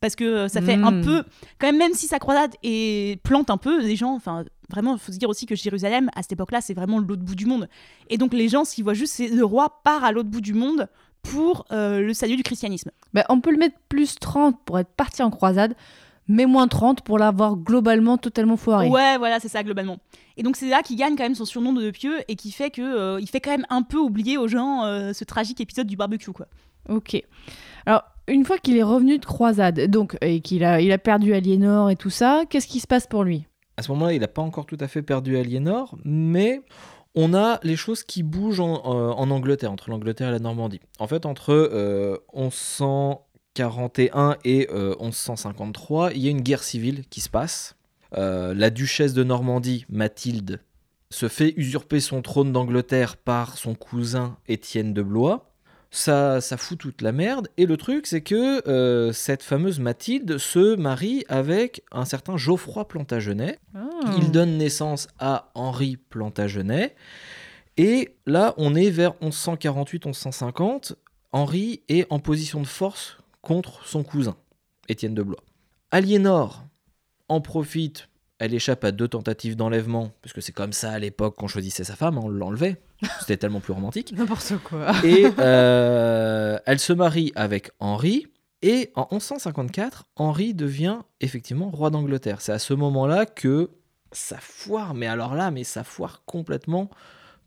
Parce 0.00 0.16
que 0.16 0.24
euh, 0.24 0.48
ça 0.48 0.60
fait 0.62 0.74
un 0.74 1.00
peu, 1.00 1.22
quand 1.60 1.68
même, 1.68 1.78
même 1.78 1.92
si 1.94 2.08
sa 2.08 2.18
croisade 2.18 2.50
est 2.64 3.22
plante 3.22 3.50
un 3.50 3.58
peu, 3.58 3.80
les 3.80 3.94
gens, 3.94 4.14
enfin, 4.14 4.44
vraiment, 4.72 4.94
il 4.94 4.98
faut 4.98 5.12
se 5.12 5.18
dire 5.18 5.28
aussi 5.28 5.46
que 5.46 5.54
Jérusalem, 5.54 6.10
à 6.16 6.22
cette 6.22 6.32
époque-là, 6.32 6.60
c'est 6.60 6.74
vraiment 6.74 6.98
l'autre 6.98 7.22
bout 7.22 7.36
du 7.36 7.46
monde. 7.46 7.68
Et 8.10 8.18
donc, 8.18 8.32
les 8.32 8.48
gens, 8.48 8.64
ce 8.64 8.74
qu'ils 8.74 8.84
voient 8.84 8.94
juste, 8.94 9.14
c'est 9.14 9.28
le 9.28 9.44
roi 9.44 9.80
part 9.84 10.02
à 10.02 10.10
l'autre 10.10 10.28
bout 10.28 10.40
du 10.40 10.54
monde 10.54 10.88
pour 11.22 11.66
euh, 11.70 12.00
le 12.00 12.14
salut 12.14 12.36
du 12.36 12.42
christianisme. 12.42 12.90
Bah, 13.14 13.24
on 13.28 13.40
peut 13.40 13.52
le 13.52 13.58
mettre 13.58 13.76
plus 13.88 14.16
30 14.18 14.58
pour 14.64 14.78
être 14.78 14.90
parti 14.90 15.22
en 15.22 15.30
croisade, 15.30 15.74
mais 16.28 16.46
moins 16.46 16.68
30 16.68 17.02
pour 17.02 17.18
l'avoir 17.18 17.56
globalement 17.56 18.18
totalement 18.18 18.56
foiré. 18.56 18.88
Ouais, 18.88 19.18
voilà, 19.18 19.40
c'est 19.40 19.48
ça 19.48 19.62
globalement. 19.62 19.98
Et 20.36 20.42
donc 20.42 20.56
c'est 20.56 20.68
là 20.68 20.82
qu'il 20.82 20.96
gagne 20.96 21.16
quand 21.16 21.22
même 21.22 21.34
son 21.34 21.44
surnom 21.44 21.72
de 21.72 21.90
pieux 21.90 22.20
et 22.28 22.36
qui 22.36 22.50
fait 22.50 22.70
que 22.70 22.82
euh, 22.82 23.20
il 23.20 23.28
fait 23.28 23.40
quand 23.40 23.50
même 23.50 23.66
un 23.70 23.82
peu 23.82 23.98
oublier 23.98 24.38
aux 24.38 24.48
gens 24.48 24.84
euh, 24.84 25.12
ce 25.12 25.24
tragique 25.24 25.60
épisode 25.60 25.86
du 25.86 25.96
barbecue 25.96 26.32
quoi. 26.32 26.46
Ok. 26.88 27.22
Alors, 27.86 28.02
une 28.28 28.44
fois 28.44 28.58
qu'il 28.58 28.76
est 28.76 28.82
revenu 28.82 29.18
de 29.18 29.24
croisade, 29.24 29.88
donc, 29.88 30.16
et 30.20 30.40
qu'il 30.40 30.64
a, 30.64 30.80
il 30.80 30.92
a 30.92 30.98
perdu 30.98 31.34
Aliénor 31.34 31.90
et 31.90 31.96
tout 31.96 32.10
ça, 32.10 32.42
qu'est-ce 32.48 32.66
qui 32.66 32.80
se 32.80 32.86
passe 32.86 33.06
pour 33.06 33.24
lui? 33.24 33.46
À 33.82 33.84
ce 33.84 33.90
moment-là, 33.90 34.12
il 34.12 34.20
n'a 34.20 34.28
pas 34.28 34.42
encore 34.42 34.64
tout 34.64 34.78
à 34.78 34.86
fait 34.86 35.02
perdu 35.02 35.36
Aliénor, 35.36 35.98
mais 36.04 36.62
on 37.16 37.34
a 37.34 37.58
les 37.64 37.74
choses 37.74 38.04
qui 38.04 38.22
bougent 38.22 38.60
en, 38.60 38.80
euh, 38.84 39.10
Angleterre, 39.10 39.72
entre 39.72 39.90
l'Angleterre 39.90 40.28
et 40.28 40.30
la 40.30 40.38
Normandie. 40.38 40.78
En 41.00 41.08
fait, 41.08 41.26
entre 41.26 41.52
euh, 41.52 42.16
1141 42.32 44.36
et 44.44 44.68
euh, 44.70 44.94
1153, 45.00 46.12
il 46.12 46.22
y 46.22 46.28
a 46.28 46.30
une 46.30 46.42
guerre 46.42 46.62
civile 46.62 47.02
qui 47.10 47.20
se 47.20 47.28
passe. 47.28 47.74
Euh, 48.16 48.54
la 48.54 48.70
duchesse 48.70 49.14
de 49.14 49.24
Normandie, 49.24 49.84
Mathilde, 49.88 50.60
se 51.10 51.26
fait 51.26 51.52
usurper 51.56 51.98
son 51.98 52.22
trône 52.22 52.52
d'Angleterre 52.52 53.16
par 53.16 53.58
son 53.58 53.74
cousin 53.74 54.36
Étienne 54.46 54.94
de 54.94 55.02
Blois. 55.02 55.51
Ça, 55.94 56.40
ça 56.40 56.56
fout 56.56 56.78
toute 56.78 57.02
la 57.02 57.12
merde. 57.12 57.48
Et 57.58 57.66
le 57.66 57.76
truc, 57.76 58.06
c'est 58.06 58.22
que 58.22 58.66
euh, 58.66 59.12
cette 59.12 59.42
fameuse 59.42 59.78
Mathilde 59.78 60.38
se 60.38 60.74
marie 60.74 61.22
avec 61.28 61.84
un 61.92 62.06
certain 62.06 62.38
Geoffroy 62.38 62.88
Plantagenet. 62.88 63.58
Ah. 63.74 63.90
Il 64.16 64.30
donne 64.30 64.56
naissance 64.56 65.06
à 65.18 65.50
Henri 65.54 65.98
Plantagenet. 65.98 66.96
Et 67.76 68.16
là, 68.24 68.54
on 68.56 68.74
est 68.74 68.88
vers 68.88 69.12
1148-1150. 69.20 70.94
Henri 71.30 71.82
est 71.88 72.06
en 72.10 72.18
position 72.18 72.62
de 72.62 72.66
force 72.66 73.18
contre 73.42 73.86
son 73.86 74.02
cousin, 74.02 74.36
Étienne 74.88 75.14
de 75.14 75.22
Blois. 75.22 75.42
Aliénor 75.90 76.64
en 77.28 77.42
profite. 77.42 78.08
Elle 78.38 78.54
échappe 78.54 78.82
à 78.84 78.92
deux 78.92 79.08
tentatives 79.08 79.56
d'enlèvement, 79.56 80.10
parce 80.20 80.32
que 80.32 80.40
c'est 80.40 80.52
comme 80.52 80.72
ça 80.72 80.90
à 80.90 80.98
l'époque 80.98 81.36
qu'on 81.36 81.48
choisissait 81.48 81.84
sa 81.84 81.96
femme, 81.96 82.18
on 82.18 82.28
l'enlevait. 82.28 82.80
C'était 83.20 83.36
tellement 83.36 83.60
plus 83.60 83.72
romantique. 83.72 84.12
N'importe 84.16 84.54
quoi. 84.64 84.92
Et 85.04 85.26
euh, 85.38 86.58
elle 86.66 86.78
se 86.78 86.92
marie 86.92 87.32
avec 87.34 87.70
Henri. 87.80 88.26
Et 88.62 88.90
en 88.94 89.08
1154, 89.10 90.04
Henri 90.16 90.54
devient 90.54 90.98
effectivement 91.20 91.70
roi 91.70 91.90
d'Angleterre. 91.90 92.40
C'est 92.40 92.52
à 92.52 92.60
ce 92.60 92.74
moment-là 92.74 93.26
que 93.26 93.70
ça 94.12 94.38
foire, 94.40 94.94
mais 94.94 95.06
alors 95.06 95.34
là, 95.34 95.50
mais 95.50 95.64
ça 95.64 95.82
foire 95.82 96.22
complètement 96.26 96.90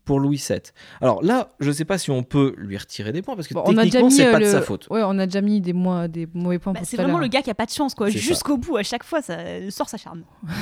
pour 0.06 0.20
Louis 0.20 0.42
VII. 0.48 0.60
Alors 1.02 1.22
là, 1.22 1.54
je 1.60 1.68
ne 1.68 1.74
sais 1.74 1.84
pas 1.84 1.98
si 1.98 2.10
on 2.10 2.22
peut 2.22 2.54
lui 2.56 2.78
retirer 2.78 3.12
des 3.12 3.20
points, 3.20 3.34
parce 3.34 3.48
que 3.48 3.54
Bon, 3.54 3.64
on 3.66 3.76
a 3.76 3.84
déjà 3.84 3.98
techniquement, 3.98 4.06
mis 4.06 4.12
c'est 4.12 4.26
euh, 4.26 4.32
pas 4.32 4.38
le... 4.38 4.46
de 4.46 4.50
sa 4.50 4.62
faute. 4.62 4.86
Ouais, 4.88 5.02
on 5.04 5.18
a 5.18 5.26
déjà 5.26 5.40
mis 5.42 5.60
des, 5.60 5.72
mois, 5.72 6.08
des 6.08 6.28
mauvais 6.32 6.58
points 6.58 6.72
Bah, 6.72 6.78
pour 6.78 6.88
c'est 6.88 6.96
vraiment 6.96 7.18
le 7.18 7.26
gars 7.26 7.42
qui 7.42 7.50
a 7.50 7.54
pas 7.54 7.66
de 7.66 7.70
chance 7.70 7.94
quoi. 7.94 8.10
C'est 8.10 8.18
ça. 8.18 8.24
Jusqu'au 8.24 8.56
bout 8.56 8.76
à 8.76 8.82
chaque 8.82 9.04
fois 9.04 9.20
ça 9.20 9.36
sort 9.70 9.90
s'acharne. 9.90 10.24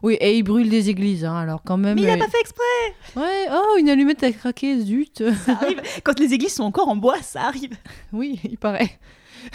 Oui, 0.00 0.16
et 0.20 0.36
il 0.38 0.44
brûle 0.44 0.70
des 0.70 0.90
églises, 0.90 1.24
hein, 1.24 1.34
alors 1.34 1.60
quand 1.64 1.76
même. 1.76 1.96
Mais 1.96 2.02
il 2.02 2.08
a 2.08 2.12
euh, 2.12 2.18
pas 2.18 2.28
fait 2.28 2.40
exprès. 2.40 2.62
Ouais, 3.16 3.48
oh, 3.50 3.76
une 3.80 3.88
allumette 3.88 4.22
a 4.22 4.30
craqué, 4.30 4.78
zut. 4.80 5.24
Ça 5.44 5.52
arrive. 5.60 5.82
Quand 6.04 6.20
les 6.20 6.34
églises 6.34 6.54
sont 6.54 6.62
encore 6.62 6.86
en 6.86 6.94
bois, 6.94 7.20
ça 7.20 7.42
arrive. 7.42 7.76
oui, 8.12 8.38
il 8.44 8.58
paraît. 8.58 9.00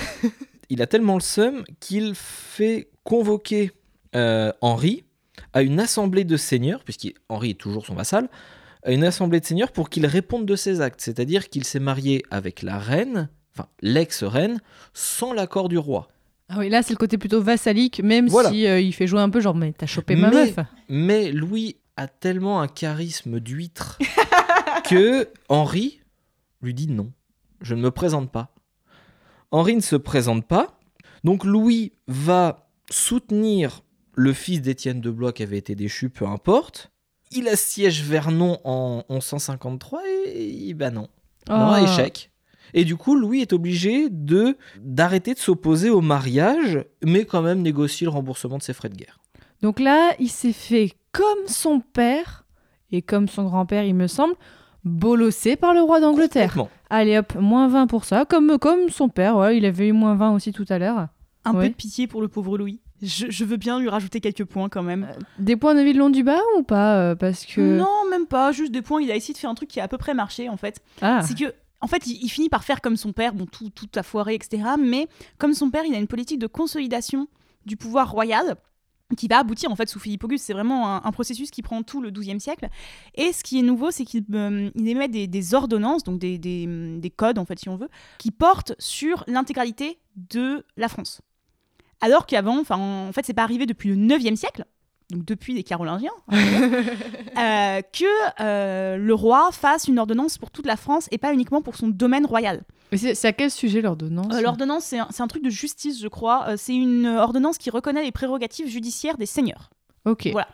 il 0.69 0.81
a 0.81 0.87
tellement 0.87 1.13
le 1.13 1.21
seum 1.21 1.63
qu'il 1.79 2.13
fait 2.13 2.89
convoquer 3.05 3.71
euh, 4.17 4.51
Henri 4.59 5.05
à 5.53 5.61
une 5.61 5.79
assemblée 5.79 6.25
de 6.25 6.35
seigneurs, 6.35 6.83
puisqu'Henri 6.83 7.51
est 7.51 7.59
toujours 7.59 7.85
son 7.85 7.95
vassal, 7.95 8.27
à 8.83 8.91
une 8.91 9.03
assemblée 9.03 9.39
de 9.39 9.45
seigneurs 9.45 9.71
pour 9.71 9.89
qu'il 9.89 10.05
réponde 10.05 10.45
de 10.45 10.55
ses 10.55 10.81
actes. 10.81 11.01
C'est-à-dire 11.01 11.49
qu'il 11.49 11.63
s'est 11.63 11.79
marié 11.79 12.23
avec 12.31 12.61
la 12.61 12.77
reine, 12.79 13.29
enfin 13.55 13.67
l'ex-reine, 13.81 14.59
sans 14.93 15.33
l'accord 15.33 15.69
du 15.69 15.77
roi. 15.77 16.09
Ah 16.49 16.55
oui, 16.59 16.69
là, 16.69 16.83
c'est 16.83 16.93
le 16.93 16.97
côté 16.97 17.17
plutôt 17.17 17.41
vassalique, 17.41 18.01
même 18.03 18.27
Voilà. 18.27 18.49
si 18.49 18.67
euh, 18.67 18.79
il 18.79 18.93
fait 18.93 19.07
jouer 19.07 19.21
un 19.21 19.29
peu 19.29 19.39
genre, 19.39 19.55
mais 19.55 19.73
t'as 19.73 19.85
chopé 19.85 20.15
ma 20.15 20.29
Mais- 20.29 20.45
meuf. 20.47 20.55
Mais 20.89 21.31
Louis 21.31 21.77
a 21.95 22.07
tellement 22.07 22.61
un 22.61 22.67
charisme 22.67 23.39
d'huître 23.39 23.97
que 24.89 25.29
Henri 25.49 26.01
lui 26.61 26.73
dit 26.73 26.87
non, 26.87 27.11
je 27.61 27.75
ne 27.75 27.81
me 27.81 27.91
présente 27.91 28.31
pas. 28.31 28.53
Henri 29.51 29.75
ne 29.75 29.81
se 29.81 29.95
présente 29.95 30.45
pas, 30.47 30.79
donc 31.23 31.43
Louis 31.45 31.93
va 32.07 32.67
soutenir 32.89 33.81
le 34.15 34.33
fils 34.33 34.61
d'Étienne 34.61 35.01
de 35.01 35.09
Blois 35.11 35.33
qui 35.33 35.43
avait 35.43 35.57
été 35.57 35.75
déchu, 35.75 36.09
peu 36.09 36.25
importe. 36.27 36.91
Il 37.35 37.47
assiège 37.47 38.03
Vernon 38.03 38.59
en 38.63 39.03
1153 39.09 40.01
et 40.27 40.73
ben 40.73 40.91
non, 40.91 41.07
non, 41.49 41.73
Oh. 41.73 41.83
échec. 41.83 42.29
Et 42.75 42.85
du 42.85 42.95
coup, 42.95 43.15
Louis 43.15 43.41
est 43.41 43.53
obligé 43.53 44.07
de 44.09 44.57
d'arrêter 44.79 45.33
de 45.33 45.39
s'opposer 45.39 45.89
au 45.89 46.01
mariage, 46.01 46.83
mais 47.03 47.25
quand 47.25 47.41
même 47.41 47.61
négocier 47.61 48.05
le 48.05 48.11
remboursement 48.11 48.57
de 48.57 48.63
ses 48.63 48.73
frais 48.73 48.89
de 48.89 48.95
guerre. 48.95 49.19
Donc 49.61 49.79
là, 49.79 50.11
il 50.19 50.29
s'est 50.29 50.53
fait 50.53 50.93
comme 51.11 51.47
son 51.47 51.79
père, 51.79 52.45
et 52.91 53.01
comme 53.01 53.27
son 53.27 53.43
grand-père, 53.43 53.83
il 53.83 53.93
me 53.95 54.07
semble, 54.07 54.33
bolossé 54.83 55.55
par 55.55 55.73
le 55.73 55.81
roi 55.81 55.99
d'Angleterre. 55.99 56.55
Allez 56.89 57.17
hop, 57.17 57.35
moins 57.39 57.67
20 57.67 57.87
pour 57.87 58.05
ça. 58.05 58.25
Comme, 58.25 58.57
comme 58.59 58.89
son 58.89 59.09
père, 59.09 59.37
ouais, 59.37 59.57
il 59.57 59.65
avait 59.65 59.87
eu 59.87 59.93
moins 59.93 60.15
20 60.15 60.33
aussi 60.33 60.51
tout 60.51 60.65
à 60.69 60.77
l'heure. 60.79 61.07
Un 61.45 61.53
Ouais. 61.53 61.63
peu 61.65 61.69
de 61.69 61.75
pitié 61.75 62.07
pour 62.07 62.21
le 62.21 62.27
pauvre 62.27 62.57
Louis. 62.57 62.81
Je, 63.03 63.25
je 63.29 63.43
veux 63.45 63.57
bien 63.57 63.79
lui 63.79 63.89
rajouter 63.89 64.21
quelques 64.21 64.45
points 64.45 64.69
quand 64.69 64.81
même. 64.83 65.07
Des 65.37 65.55
points 65.57 65.75
de 65.75 65.81
vie 65.81 65.93
de 65.93 65.97
long 65.99 66.09
du 66.09 66.23
bas 66.23 66.39
ou 66.57 66.63
pas 66.63 66.95
euh, 66.97 67.15
Parce 67.15 67.45
que. 67.45 67.59
Non, 67.77 68.09
même 68.09 68.25
pas, 68.25 68.51
juste 68.53 68.71
des 68.71 68.81
points. 68.81 69.01
Il 69.01 69.11
a 69.11 69.15
essayé 69.15 69.33
de 69.33 69.37
faire 69.39 69.49
un 69.49 69.55
truc 69.55 69.69
qui 69.69 69.79
a 69.79 69.83
à 69.83 69.87
peu 69.87 69.97
près 69.97 70.13
marché 70.13 70.47
en 70.49 70.57
fait. 70.57 70.81
Ah. 71.01 71.21
C'est 71.21 71.37
que, 71.37 71.53
en 71.81 71.87
fait, 71.87 72.07
il, 72.07 72.23
il 72.23 72.29
finit 72.29 72.49
par 72.49 72.63
faire 72.63 72.79
comme 72.81 72.95
son 72.95 73.11
père, 73.11 73.33
bon, 73.33 73.45
tout, 73.45 73.69
tout 73.69 73.89
a 73.95 74.03
foiré, 74.03 74.35
etc. 74.35 74.63
Mais 74.79 75.07
comme 75.37 75.53
son 75.53 75.69
père, 75.69 75.83
il 75.85 75.93
a 75.93 75.97
une 75.99 76.07
politique 76.07 76.39
de 76.39 76.47
consolidation 76.47 77.27
du 77.65 77.75
pouvoir 77.77 78.09
royal 78.11 78.55
qui 79.17 79.27
va 79.27 79.39
aboutir 79.39 79.69
en 79.71 79.75
fait 79.75 79.87
sous 79.89 79.99
Philippe 79.99 80.23
Auguste. 80.23 80.45
C'est 80.45 80.53
vraiment 80.53 80.87
un, 80.95 81.01
un 81.03 81.11
processus 81.11 81.51
qui 81.51 81.61
prend 81.61 81.83
tout 81.83 82.01
le 82.01 82.09
XIIe 82.09 82.39
siècle. 82.39 82.67
Et 83.15 83.31
ce 83.33 83.43
qui 83.43 83.59
est 83.59 83.61
nouveau, 83.61 83.91
c'est 83.91 84.05
qu'il 84.05 84.23
euh, 84.33 84.69
émet 84.83 85.07
des, 85.07 85.27
des 85.27 85.53
ordonnances, 85.53 86.03
donc 86.03 86.17
des, 86.19 86.37
des- 86.39 86.97
des 86.97 87.09
codes 87.11 87.37
en 87.37 87.45
fait, 87.45 87.59
si 87.59 87.69
on 87.69 87.75
veut, 87.75 87.89
qui 88.17 88.31
portent 88.31 88.73
sur 88.79 89.23
l'intégralité 89.27 89.99
de 90.15 90.65
la 90.77 90.87
France. 90.87 91.21
Alors 92.03 92.25
qu'avant, 92.25 92.59
enfin, 92.59 92.77
en 92.77 93.11
fait, 93.13 93.25
c'est 93.25 93.33
pas 93.33 93.43
arrivé 93.43 93.65
depuis 93.65 93.89
le 93.89 93.95
9e 93.95 94.35
siècle, 94.35 94.65
donc 95.09 95.25
depuis 95.25 95.53
les 95.53 95.63
Carolingiens, 95.63 96.11
euh, 96.31 97.81
que 97.81 98.41
euh, 98.41 98.97
le 98.97 99.13
roi 99.13 99.49
fasse 99.51 99.87
une 99.87 99.99
ordonnance 99.99 100.37
pour 100.37 100.51
toute 100.51 100.65
la 100.65 100.75
France 100.75 101.07
et 101.11 101.17
pas 101.17 101.33
uniquement 101.33 101.61
pour 101.61 101.75
son 101.75 101.87
domaine 101.87 102.25
royal. 102.25 102.63
Mais 102.91 102.97
c'est 102.97 103.27
à 103.27 103.33
quel 103.33 103.49
sujet 103.49 103.81
l'ordonnance? 103.81 104.33
Euh, 104.33 104.41
L'ordonnance, 104.41 104.83
c'est 104.83 104.99
un, 104.99 105.07
un 105.17 105.27
truc 105.27 105.43
de 105.43 105.49
justice, 105.49 105.99
je 106.01 106.07
crois. 106.07 106.57
C'est 106.57 106.75
une 106.75 107.07
ordonnance 107.07 107.57
qui 107.57 107.69
reconnaît 107.69 108.03
les 108.03 108.11
prérogatives 108.11 108.67
judiciaires 108.67 109.17
des 109.17 109.25
seigneurs. 109.25 109.71
Ok. 110.05 110.27
Voilà. 110.31 110.47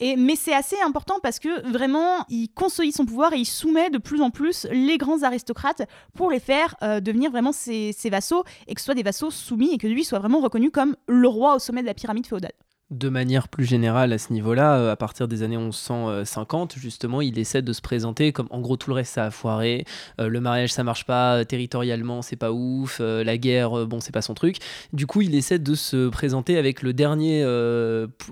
Et, 0.00 0.16
mais 0.16 0.36
c'est 0.36 0.54
assez 0.54 0.80
important 0.80 1.18
parce 1.22 1.38
que 1.38 1.68
vraiment, 1.68 2.24
il 2.28 2.48
consolide 2.48 2.94
son 2.94 3.04
pouvoir 3.04 3.32
et 3.32 3.38
il 3.38 3.44
soumet 3.44 3.90
de 3.90 3.98
plus 3.98 4.20
en 4.20 4.30
plus 4.30 4.66
les 4.70 4.98
grands 4.98 5.22
aristocrates 5.22 5.82
pour 6.14 6.30
les 6.30 6.40
faire 6.40 6.76
euh, 6.82 7.00
devenir 7.00 7.30
vraiment 7.30 7.52
ses, 7.52 7.92
ses 7.92 8.10
vassaux 8.10 8.44
et 8.66 8.74
que 8.74 8.80
ce 8.80 8.86
soit 8.86 8.94
des 8.94 9.02
vassaux 9.02 9.30
soumis 9.30 9.72
et 9.72 9.78
que 9.78 9.86
lui 9.86 10.04
soit 10.04 10.18
vraiment 10.18 10.40
reconnu 10.40 10.70
comme 10.70 10.96
le 11.06 11.28
roi 11.28 11.56
au 11.56 11.58
sommet 11.58 11.82
de 11.82 11.86
la 11.86 11.94
pyramide 11.94 12.26
féodale. 12.26 12.52
De 12.90 13.10
manière 13.10 13.48
plus 13.48 13.66
générale 13.66 14.14
à 14.14 14.18
ce 14.18 14.32
niveau-là, 14.32 14.78
euh, 14.78 14.90
à 14.90 14.96
partir 14.96 15.28
des 15.28 15.42
années 15.42 15.58
1150, 15.58 16.76
justement, 16.78 17.20
il 17.20 17.38
essaie 17.38 17.60
de 17.60 17.74
se 17.74 17.82
présenter 17.82 18.32
comme 18.32 18.46
en 18.48 18.62
gros 18.62 18.78
tout 18.78 18.88
le 18.88 18.94
reste 18.94 19.12
ça 19.12 19.26
a 19.26 19.30
foiré, 19.30 19.84
euh, 20.18 20.28
le 20.28 20.40
mariage 20.40 20.72
ça 20.72 20.84
marche 20.84 21.04
pas, 21.04 21.34
euh, 21.34 21.44
territorialement 21.44 22.22
c'est 22.22 22.36
pas 22.36 22.50
ouf, 22.50 23.00
la 23.00 23.36
guerre, 23.36 23.86
bon 23.86 24.00
c'est 24.00 24.12
pas 24.12 24.22
son 24.22 24.32
truc. 24.32 24.56
Du 24.94 25.06
coup, 25.06 25.20
il 25.20 25.34
essaie 25.34 25.58
de 25.58 25.74
se 25.74 26.08
présenter 26.08 26.56
avec 26.56 26.80
le 26.80 26.94
dernier 26.94 27.42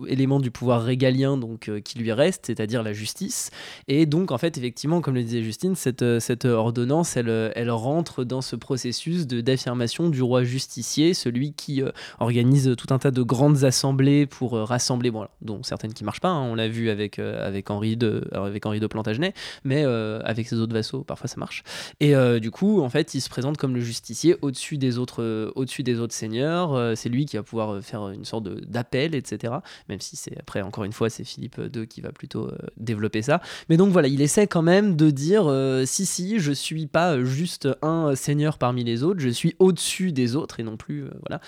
élément 0.07 0.41
du 0.41 0.51
pouvoir 0.51 0.83
régalien 0.83 1.37
donc 1.37 1.71
qui 1.85 1.99
lui 1.99 2.13
reste, 2.13 2.47
c'est-à-dire 2.47 2.83
la 2.83 2.95
justice. 2.95 3.51
Et 3.89 4.07
donc 4.07 4.33
en 4.33 4.39
fait, 4.39 4.57
effectivement, 4.57 5.03
comme 5.03 5.17
le 5.17 5.23
disait 5.23 5.43
Justine, 5.43 5.75
cette, 5.75 6.45
ordonnance, 6.47 7.19
elle, 7.19 7.71
rentre 7.71 8.25
dans 8.25 8.41
ce 8.41 8.57
processus 8.57 9.27
d'affirmation 9.27 10.09
du 10.09 10.23
roi 10.23 10.45
justicier, 10.45 11.13
celui 11.13 11.53
qui 11.53 11.83
organise 12.21 12.75
tout 12.79 12.95
un 12.95 12.99
tas 12.99 13.11
de 13.11 13.23
grandes 13.23 13.65
assemblées 13.65 14.25
pour 14.25 14.46
euh, 14.55 14.65
rassembler, 14.65 15.13
dont 15.43 15.63
certaines 15.63 15.93
qui 15.93 16.05
marchent 16.05 16.21
pas, 16.21 16.29
hein, 16.29 16.43
on 16.43 16.55
l'a 16.55 16.69
vu 16.69 16.91
avec, 16.91 17.19
euh, 17.19 17.47
avec, 17.47 17.71
Henri 17.71 17.97
de, 17.97 18.27
alors, 18.33 18.47
avec 18.47 18.65
Henri 18.67 18.81
de 18.81 18.87
Plantagenet, 18.87 19.35
mais 19.65 19.85
euh, 19.85 20.21
avec 20.25 20.49
ses 20.49 20.57
autres 20.57 20.75
vassaux, 20.75 21.03
parfois 21.03 21.29
ça 21.29 21.37
marche. 21.39 21.63
Et 22.01 22.15
euh, 22.15 22.39
du 22.39 22.51
coup, 22.51 22.81
en 22.83 22.89
fait, 22.89 23.15
il 23.15 23.21
se 23.21 23.29
présente 23.29 23.57
comme 23.57 23.75
le 23.75 23.81
justicier 23.81 24.37
au-dessus 24.43 24.79
des 24.79 24.99
autres, 24.99 25.23
euh, 25.23 25.51
au-dessus 25.55 25.83
des 25.83 26.01
autres 26.01 26.15
seigneurs. 26.15 26.75
euh, 26.75 26.95
c'est 26.95 27.09
lui 27.09 27.27
qui 27.27 27.37
va 27.37 27.43
pouvoir 27.43 27.75
euh, 27.75 27.81
faire 27.81 28.09
une 28.09 28.25
sorte 28.25 28.45
d'appel, 28.49 29.15
etc. 29.15 29.55
Même 29.89 30.01
si 30.01 30.17
c'est 30.17 30.39
après, 30.39 30.63
encore 30.63 30.85
une 30.85 30.93
fois, 30.93 31.11
c'est 31.11 31.25
Philippe 31.25 31.61
II 31.75 31.87
qui 31.87 32.01
va 32.01 32.13
plutôt 32.13 32.47
euh, 32.47 32.57
développer 32.77 33.23
ça. 33.23 33.41
Mais 33.69 33.77
donc 33.77 33.93
voilà, 33.93 34.09
il 34.09 34.21
essaie 34.21 34.47
quand 34.47 34.63
même 34.63 34.97
de 34.97 35.11
dire 35.11 35.45
euh, 35.47 35.85
si, 35.87 36.07
si, 36.07 36.39
je 36.39 36.53
suis 36.53 36.87
pas 36.87 37.23
juste 37.25 37.69
un 37.83 38.15
seigneur 38.15 38.59
parmi 38.59 38.85
les 38.85 39.03
autres, 39.03 39.21
je 39.21 39.29
suis 39.29 39.55
au-dessus 39.59 40.13
des 40.13 40.37
autres 40.37 40.61
et 40.61 40.63
non 40.63 40.77
plus. 40.77 41.05
euh, 41.05 41.11
voilà. 41.27 41.41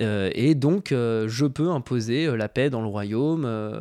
Euh, 0.00 0.30
et 0.34 0.54
donc, 0.54 0.92
euh, 0.92 1.28
je 1.28 1.46
peux 1.46 1.70
imposer 1.70 2.26
euh, 2.26 2.36
la 2.44 2.48
paix 2.48 2.68
dans 2.70 2.80
le 2.82 2.86
royaume, 2.88 3.44
euh, 3.46 3.80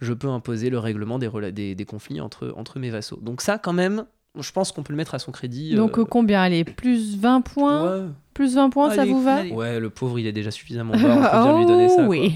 je 0.00 0.12
peux 0.12 0.28
imposer 0.28 0.68
le 0.70 0.78
règlement 0.78 1.18
des, 1.18 1.28
rela- 1.28 1.50
des, 1.52 1.74
des 1.74 1.84
conflits 1.86 2.20
entre, 2.20 2.52
entre 2.56 2.78
mes 2.78 2.90
vassaux. 2.90 3.18
Donc, 3.22 3.40
ça, 3.40 3.56
quand 3.58 3.72
même, 3.72 4.04
je 4.38 4.52
pense 4.52 4.70
qu'on 4.72 4.82
peut 4.82 4.92
le 4.92 4.96
mettre 4.98 5.14
à 5.14 5.18
son 5.18 5.32
crédit. 5.32 5.74
Donc 5.74 5.98
euh, 5.98 6.02
euh, 6.02 6.04
combien? 6.04 6.40
Allez, 6.42 6.64
plus 6.64 7.16
20 7.16 7.40
points? 7.40 8.02
Ouais. 8.04 8.08
Plus 8.34 8.54
20 8.54 8.70
points, 8.70 8.90
ça 8.90 9.04
vous 9.04 9.22
va? 9.22 9.36
allez. 9.36 9.50
Ouais, 9.52 9.80
le 9.80 9.90
pauvre, 9.90 10.18
il 10.18 10.26
est 10.26 10.32
déjà 10.32 10.50
suffisamment 10.50 10.94
bas, 10.94 11.16
on 11.16 11.22
peut 11.22 11.38
bien 11.42 11.58
lui 11.58 11.66
donner 11.66 11.88
ça. 11.88 11.94
Oh, 12.02 12.06
quoi. 12.06 12.08
oui. 12.08 12.32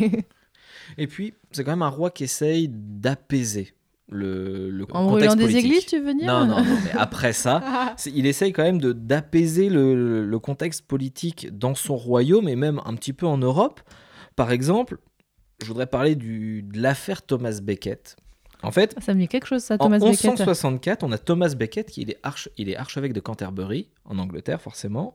Et 0.98 1.06
puis, 1.06 1.34
c'est 1.52 1.64
quand 1.64 1.72
même 1.72 1.82
un 1.82 1.88
roi 1.88 2.10
qui 2.10 2.24
essaye 2.24 2.68
d'apaiser 2.70 3.74
le, 4.08 4.70
le 4.70 4.84
En 4.92 5.08
contexte 5.08 5.36
brûlant 5.36 5.50
des 5.52 5.56
églises, 5.58 5.86
tu 5.86 5.98
veux 5.98 6.14
dire? 6.14 6.26
Non, 6.26 6.46
non, 6.46 6.62
non, 6.64 6.78
mais 6.84 6.92
après 6.96 7.32
ça, 7.32 7.62
c'est- 7.96 8.12
il 8.14 8.26
essaye 8.26 8.52
quand 8.52 8.62
même 8.62 8.80
de- 8.80 8.92
d'apaiser 8.92 9.68
le, 9.68 10.24
le 10.24 10.38
contexte 10.38 10.86
politique 10.86 11.48
dans 11.58 11.74
son 11.74 11.96
royaume 11.96 12.48
et 12.48 12.54
même 12.56 12.80
un 12.84 12.94
petit 12.94 13.12
peu 13.12 13.26
en 13.26 13.38
Europe. 13.38 13.80
Par 14.36 14.52
exemple, 14.52 14.98
je 15.60 15.66
voudrais 15.66 15.86
parler 15.86 16.14
du, 16.14 16.62
de 16.62 16.80
l'affaire 16.80 17.22
Thomas 17.22 17.58
Becket. 17.62 18.16
En 18.62 18.70
fait, 18.72 18.96
Ça 19.00 19.12
me 19.14 19.20
dit 19.20 19.28
quelque 19.28 19.46
chose, 19.46 19.62
ça, 19.62 19.74
en 19.74 19.78
Thomas 19.78 19.98
Becket. 19.98 20.24
1164, 20.24 21.02
on 21.02 21.12
a 21.12 21.18
Thomas 21.18 21.54
Becket 21.56 21.90
qui 21.90 22.02
il 22.02 22.10
est, 22.10 22.18
arche- 22.22 22.48
il 22.56 22.68
est 22.68 22.76
archevêque 22.76 23.12
de 23.12 23.20
Canterbury, 23.20 23.90
en 24.04 24.18
Angleterre 24.18 24.60
forcément, 24.62 25.14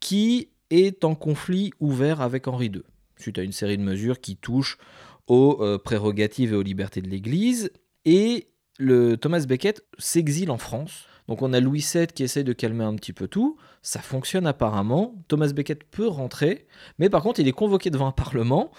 qui 0.00 0.48
est 0.70 1.04
en 1.04 1.14
conflit 1.14 1.70
ouvert 1.80 2.20
avec 2.20 2.46
Henri 2.48 2.66
II, 2.66 2.82
suite 3.16 3.38
à 3.38 3.42
une 3.42 3.52
série 3.52 3.78
de 3.78 3.82
mesures 3.82 4.20
qui 4.20 4.36
touchent 4.36 4.78
aux 5.26 5.58
euh, 5.60 5.78
prérogatives 5.78 6.52
et 6.52 6.56
aux 6.56 6.62
libertés 6.62 7.00
de 7.00 7.08
l'Église. 7.08 7.70
Et 8.04 8.48
le 8.78 9.16
Thomas 9.16 9.44
Becket 9.46 9.82
s'exile 9.98 10.50
en 10.50 10.58
France. 10.58 11.06
Donc 11.26 11.40
on 11.40 11.54
a 11.54 11.60
Louis 11.60 11.84
VII 11.94 12.06
qui 12.08 12.22
essaie 12.22 12.44
de 12.44 12.52
calmer 12.52 12.84
un 12.84 12.94
petit 12.96 13.14
peu 13.14 13.28
tout. 13.28 13.56
Ça 13.80 14.00
fonctionne 14.00 14.46
apparemment. 14.46 15.14
Thomas 15.28 15.52
Becket 15.54 15.84
peut 15.84 16.06
rentrer, 16.06 16.66
mais 16.98 17.08
par 17.08 17.22
contre 17.22 17.40
il 17.40 17.48
est 17.48 17.52
convoqué 17.52 17.88
devant 17.88 18.06
un 18.08 18.12
parlement 18.12 18.70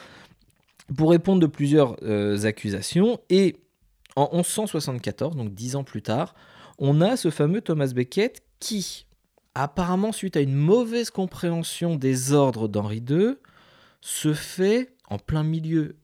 pour 0.95 1.11
répondre 1.11 1.41
de 1.41 1.47
plusieurs 1.47 1.95
euh, 2.03 2.43
accusations. 2.43 3.19
Et 3.29 3.57
en 4.15 4.29
1174, 4.33 5.35
donc 5.35 5.53
dix 5.53 5.75
ans 5.75 5.83
plus 5.83 6.01
tard, 6.01 6.35
on 6.77 7.01
a 7.01 7.17
ce 7.17 7.29
fameux 7.29 7.61
Thomas 7.61 7.91
Becket 7.93 8.43
qui, 8.59 9.05
apparemment 9.53 10.11
suite 10.11 10.37
à 10.37 10.41
une 10.41 10.55
mauvaise 10.55 11.09
compréhension 11.09 11.95
des 11.95 12.33
ordres 12.33 12.67
d'Henri 12.67 13.03
II, 13.09 13.35
se 14.01 14.33
fait, 14.33 14.93
en 15.09 15.17
plein 15.17 15.43
milieu 15.43 15.95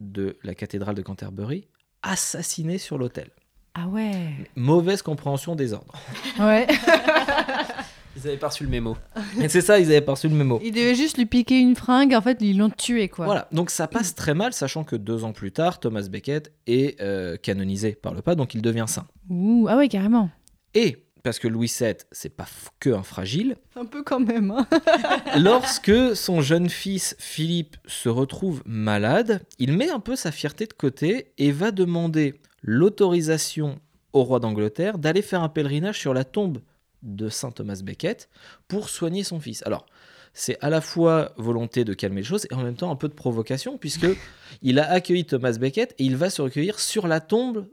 de 0.00 0.36
la 0.42 0.54
cathédrale 0.54 0.94
de 0.94 1.02
Canterbury, 1.02 1.68
assassiner 2.02 2.78
sur 2.78 2.98
l'autel. 2.98 3.30
Ah 3.74 3.88
ouais. 3.88 4.34
Mauvaise 4.56 5.02
compréhension 5.02 5.56
des 5.56 5.72
ordres. 5.72 5.94
Ouais. 6.38 6.66
Ils 8.16 8.28
avaient 8.28 8.36
pas 8.36 8.48
reçu 8.48 8.64
le 8.64 8.70
mémo. 8.70 8.96
Et 9.40 9.48
c'est 9.48 9.60
ça, 9.60 9.78
ils 9.78 9.86
avaient 9.86 10.00
pas 10.00 10.12
reçu 10.12 10.28
le 10.28 10.34
mémo. 10.34 10.60
Il 10.62 10.72
devait 10.72 10.94
juste 10.94 11.18
lui 11.18 11.26
piquer 11.26 11.58
une 11.58 11.74
fringue, 11.76 12.14
en 12.14 12.20
fait, 12.20 12.38
ils 12.40 12.56
l'ont 12.58 12.70
tué, 12.70 13.08
quoi. 13.08 13.24
Voilà, 13.26 13.48
donc 13.52 13.70
ça 13.70 13.88
passe 13.88 14.14
très 14.16 14.34
mal, 14.34 14.52
sachant 14.52 14.84
que 14.84 14.96
deux 14.96 15.24
ans 15.24 15.32
plus 15.32 15.52
tard, 15.52 15.80
Thomas 15.80 16.06
Becket 16.10 16.52
est 16.66 17.00
euh, 17.00 17.36
canonisé 17.36 17.92
par 17.94 18.14
le 18.14 18.22
pape, 18.22 18.36
donc 18.38 18.54
il 18.54 18.62
devient 18.62 18.84
saint. 18.86 19.06
Ouh, 19.30 19.66
ah 19.68 19.76
ouais, 19.76 19.88
carrément. 19.88 20.30
Et 20.74 20.98
parce 21.22 21.38
que 21.38 21.48
Louis 21.48 21.72
VII, 21.80 21.94
c'est 22.12 22.36
pas 22.36 22.46
que 22.80 22.90
un 22.90 23.02
fragile, 23.02 23.56
Un 23.76 23.86
peu 23.86 24.02
quand 24.02 24.20
même. 24.20 24.50
hein. 24.50 24.66
lorsque 25.38 26.14
son 26.14 26.40
jeune 26.42 26.68
fils 26.68 27.16
Philippe 27.18 27.76
se 27.86 28.08
retrouve 28.10 28.62
malade, 28.66 29.40
il 29.58 29.72
met 29.72 29.88
un 29.90 30.00
peu 30.00 30.16
sa 30.16 30.30
fierté 30.32 30.66
de 30.66 30.74
côté 30.74 31.32
et 31.38 31.50
va 31.50 31.70
demander 31.70 32.34
l'autorisation 32.62 33.78
au 34.12 34.22
roi 34.22 34.38
d'Angleterre 34.38 34.98
d'aller 34.98 35.22
faire 35.22 35.42
un 35.42 35.48
pèlerinage 35.48 35.98
sur 35.98 36.14
la 36.14 36.24
tombe 36.24 36.58
de 37.04 37.28
saint 37.28 37.50
Thomas 37.50 37.80
Becket 37.84 38.28
pour 38.66 38.88
soigner 38.88 39.22
son 39.22 39.38
fils. 39.38 39.62
Alors, 39.66 39.86
c'est 40.32 40.58
à 40.60 40.68
la 40.68 40.80
fois 40.80 41.32
volonté 41.36 41.84
de 41.84 41.94
calmer 41.94 42.22
les 42.22 42.26
choses 42.26 42.46
et 42.50 42.54
en 42.54 42.62
même 42.62 42.74
temps 42.74 42.90
un 42.90 42.96
peu 42.96 43.08
de 43.08 43.14
provocation 43.14 43.78
puisque 43.78 44.06
il 44.62 44.78
a 44.78 44.90
accueilli 44.90 45.24
Thomas 45.24 45.56
Becket 45.58 45.94
et 45.98 46.04
il 46.04 46.16
va 46.16 46.30
se 46.30 46.42
recueillir 46.42 46.80
sur 46.80 47.06
la 47.06 47.20
tombe 47.20 47.66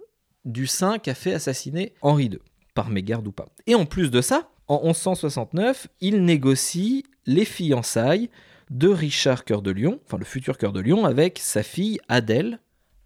du 0.45 0.67
saint 0.67 0.99
qu'a 0.99 1.15
fait 1.15 1.33
assassiner 1.33 1.93
Henri 2.01 2.25
II, 2.25 2.39
par 2.73 2.89
mégarde 2.89 3.27
ou 3.27 3.31
pas. 3.31 3.49
Et 3.67 3.75
en 3.75 3.85
plus 3.85 4.11
de 4.11 4.21
ça, 4.21 4.49
en 4.67 4.83
1169, 4.85 5.87
il 6.01 6.23
négocie 6.23 7.03
les 7.25 7.45
fiançailles 7.45 8.29
de 8.69 8.87
Richard 8.87 9.43
Cœur 9.43 9.61
de 9.61 9.71
Lion, 9.71 9.99
enfin 10.05 10.17
le 10.17 10.25
futur 10.25 10.57
Cœur 10.57 10.71
de 10.71 10.79
Lion, 10.79 11.05
avec 11.05 11.39
sa 11.39 11.61
fille 11.61 11.99
Adèle. 12.07 12.59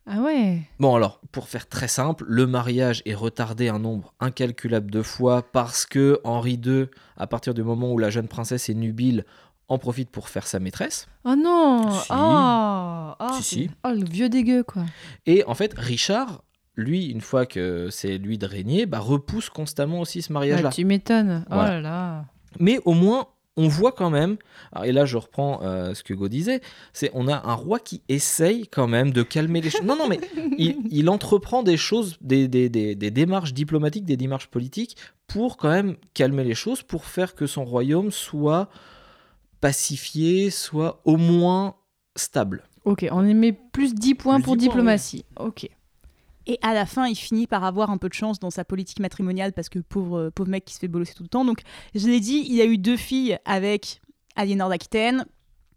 Ah 0.08 0.22
ouais. 0.22 0.60
Bon 0.80 0.96
alors, 0.96 1.20
pour 1.32 1.48
faire 1.50 1.68
très 1.68 1.88
simple, 1.88 2.26
le 2.28 2.46
mariage 2.46 3.02
est 3.06 3.16
retardé 3.16 3.70
un 3.70 3.80
nombre 3.80 4.14
incalculable 4.20 4.92
de 4.92 5.02
fois 5.02 5.42
parce 5.52 5.86
que 5.86 6.20
Henri 6.24 6.60
II, 6.64 6.86
à 7.18 7.26
partir 7.28 7.54
du 7.56 7.64
moment 7.64 7.92
où 7.92 7.98
la 7.98 8.10
jeune 8.12 8.28
princesse 8.28 8.70
est 8.70 8.76
nubile, 8.76 9.26
en 9.68 9.80
profite 9.80 10.12
pour 10.12 10.30
faire 10.30 10.46
sa 10.46 10.60
maîtresse. 10.60 11.08
Oh 11.24 11.36
non. 11.36 11.90
Si. 11.90 12.08
Oh. 12.12 13.12
Oh, 13.20 13.26
Si, 13.38 13.44
si. 13.44 13.70
oh, 13.84 13.90
le 13.96 14.06
vieux 14.08 14.30
dégueu, 14.30 14.62
quoi. 14.64 14.84
Et 15.26 15.44
en 15.48 15.56
fait, 15.56 15.74
Richard, 15.76 16.44
lui, 16.76 17.08
une 17.08 17.22
fois 17.22 17.48
que 17.48 17.88
c'est 17.90 18.20
lui 18.20 18.38
de 18.38 18.46
régner, 18.46 18.86
bah, 18.86 19.00
repousse 19.00 19.50
constamment 19.50 20.02
aussi 20.02 20.22
ce 20.22 20.32
mariage-là. 20.34 20.70
Ah, 20.72 20.76
tu 20.76 20.86
m'étonnes. 20.86 21.46
Oh 21.50 21.54
Voilà. 21.56 21.72
là 21.76 21.82
là. 21.82 22.26
Mais 22.60 22.80
au 22.86 22.94
moins, 22.94 23.26
on 23.58 23.68
voit 23.70 23.94
quand 23.94 24.10
même, 24.10 24.36
et 24.84 24.92
là 24.92 25.06
je 25.06 25.16
reprends 25.18 25.62
euh, 25.64 25.94
ce 25.94 26.04
que 26.04 26.14
Hugo 26.14 26.28
disait, 26.28 26.60
c'est 26.92 27.10
on 27.14 27.28
a 27.30 27.36
un 27.50 27.54
roi 27.54 27.80
qui 27.80 28.02
essaye 28.10 28.68
quand 28.68 28.88
même 28.88 29.12
de 29.12 29.24
calmer 29.24 29.62
les 29.62 29.70
choses. 29.70 29.84
Non, 29.84 29.96
non, 29.96 30.08
mais 30.10 30.20
il, 30.58 30.76
il 30.92 31.10
entreprend 31.10 31.64
des 31.64 31.78
choses, 31.78 32.18
des, 32.22 32.48
des- 32.50 32.68
des- 32.70 32.96
des 32.96 33.12
démarches 33.12 33.54
diplomatiques, 33.54 34.04
des 34.06 34.18
démarches 34.18 34.48
politiques 34.48 34.98
pour 35.28 35.56
quand 35.58 35.70
même 35.70 35.96
calmer 36.14 36.44
les 36.44 36.54
choses, 36.56 36.82
pour 36.84 37.06
faire 37.06 37.34
que 37.34 37.48
son 37.48 37.64
royaume 37.64 38.12
soit 38.12 38.70
pacifié, 39.62 40.50
soit 40.50 41.02
au 41.06 41.18
moins 41.18 41.76
stable. 42.16 42.64
Ok, 42.84 43.06
on 43.12 43.26
y 43.26 43.34
met 43.34 43.52
plus 43.52 43.96
10 43.96 44.16
points 44.16 44.36
Plus 44.36 44.44
pour 44.44 44.58
10 44.58 44.66
points, 44.66 44.74
diplomatie. 44.76 45.26
Ok. 45.40 45.70
Et 46.48 46.60
à 46.62 46.74
la 46.74 46.86
fin, 46.86 47.08
il 47.08 47.16
finit 47.16 47.48
par 47.48 47.64
avoir 47.64 47.90
un 47.90 47.98
peu 47.98 48.08
de 48.10 48.14
chance 48.14 48.40
dans 48.40 48.52
sa 48.52 48.64
politique 48.64 49.00
matrimoniale 49.00 49.52
parce 49.54 49.70
que 49.70 49.80
pauvre, 49.80 50.20
euh, 50.20 50.30
pauvre 50.32 50.50
mec 50.50 50.66
qui 50.66 50.74
se 50.76 50.80
fait 50.80 50.88
bolosser 50.88 51.14
tout 51.14 51.24
le 51.24 51.30
temps. 51.30 51.44
Donc, 51.46 51.62
je 51.96 52.08
l'ai 52.08 52.20
dit, 52.20 52.46
il 52.50 52.62
a 52.62 52.66
eu 52.66 52.78
deux 52.78 52.98
filles 52.98 53.38
avec 53.46 54.00
Aliénor 54.36 54.70
d'Aquitaine, 54.70 55.26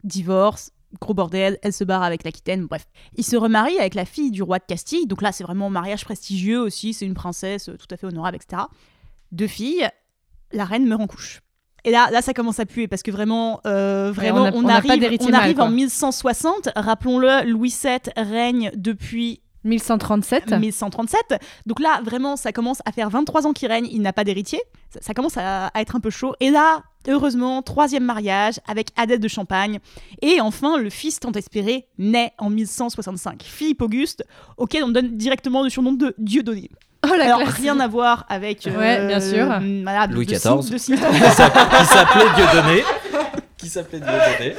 divorce, 0.04 0.70
gros 1.00 1.14
bordel, 1.14 1.58
elle 1.62 1.72
se 1.72 1.84
barre 1.84 2.02
avec 2.02 2.24
l'Aquitaine, 2.24 2.66
bref. 2.66 2.86
Il 3.16 3.24
se 3.24 3.36
remarie 3.36 3.78
avec 3.78 3.94
la 3.94 4.04
fille 4.04 4.30
du 4.30 4.42
roi 4.42 4.58
de 4.58 4.64
Castille, 4.66 5.06
donc 5.06 5.22
là, 5.22 5.32
c'est 5.32 5.44
vraiment 5.44 5.66
un 5.66 5.70
mariage 5.70 6.04
prestigieux 6.04 6.60
aussi, 6.60 6.92
c'est 6.94 7.06
une 7.06 7.14
princesse 7.14 7.68
euh, 7.68 7.76
tout 7.76 7.86
à 7.90 7.96
fait 7.96 8.06
honorable, 8.06 8.36
etc. 8.36 8.62
Deux 9.32 9.46
filles, 9.46 9.88
la 10.52 10.64
reine 10.64 10.86
meurt 10.86 11.00
en 11.02 11.06
couche. 11.06 11.40
Et 11.84 11.90
là, 11.90 12.08
là, 12.10 12.22
ça 12.22 12.34
commence 12.34 12.58
à 12.58 12.66
puer 12.66 12.88
parce 12.88 13.02
que 13.02 13.10
vraiment, 13.10 13.60
euh, 13.66 14.10
vraiment, 14.12 14.42
on 14.42 14.44
a- 14.46 14.50
on, 14.52 14.58
on 14.58 14.62
n'a 14.62 14.80
pas 14.88 14.94
arrive, 15.06 15.18
on 15.28 15.32
arrive 15.38 15.60
en 15.60 15.70
1160. 15.70 16.70
Rappelons-le, 16.74 17.48
Louis 17.50 17.72
VII 17.82 17.98
règne 18.16 18.70
depuis 18.74 19.40
1137. 19.64 20.52
1137. 20.52 21.20
Donc 21.66 21.80
là, 21.80 22.00
vraiment, 22.04 22.36
ça 22.36 22.52
commence 22.52 22.80
à 22.84 22.92
faire 22.92 23.10
23 23.10 23.46
ans 23.46 23.52
qu'il 23.52 23.68
règne, 23.68 23.88
il 23.90 24.00
n'a 24.02 24.12
pas 24.12 24.24
d'héritier. 24.24 24.60
Ça, 24.90 25.00
ça 25.02 25.14
commence 25.14 25.36
à, 25.36 25.66
à 25.68 25.80
être 25.80 25.96
un 25.96 26.00
peu 26.00 26.10
chaud. 26.10 26.34
Et 26.40 26.50
là, 26.50 26.82
heureusement, 27.08 27.60
troisième 27.62 28.04
mariage 28.04 28.54
avec 28.66 28.88
Adèle 28.96 29.20
de 29.20 29.28
Champagne. 29.28 29.78
Et 30.22 30.40
enfin, 30.40 30.78
le 30.78 30.90
fils 30.90 31.20
tant 31.20 31.32
espéré 31.32 31.86
naît 31.98 32.32
en 32.38 32.50
1165. 32.50 33.42
Philippe 33.44 33.82
Auguste, 33.82 34.24
auquel 34.56 34.84
on 34.84 34.88
donne 34.88 35.16
directement 35.16 35.62
le 35.62 35.70
surnom 35.70 35.92
de 35.92 36.14
Dieudonné. 36.18 36.70
Oh 37.04 37.14
la 37.16 37.26
Alors, 37.26 37.42
classe. 37.42 37.54
rien 37.54 37.78
à 37.80 37.86
voir 37.86 38.26
avec... 38.28 38.66
euh, 38.66 38.76
Ouais, 38.78 39.06
bien 39.06 39.20
sûr. 39.20 39.46
voilà, 39.82 40.06
de- 40.06 40.14
Louis 40.14 40.26
de 40.26 40.32
XIV. 40.34 40.70
De 40.70 40.76
qui 40.78 40.96
s'appelait 41.86 42.24
Dieudonné. 42.36 42.82
Qui 43.56 43.68
s'appelait 43.68 44.00
Dieudonné. 44.00 44.56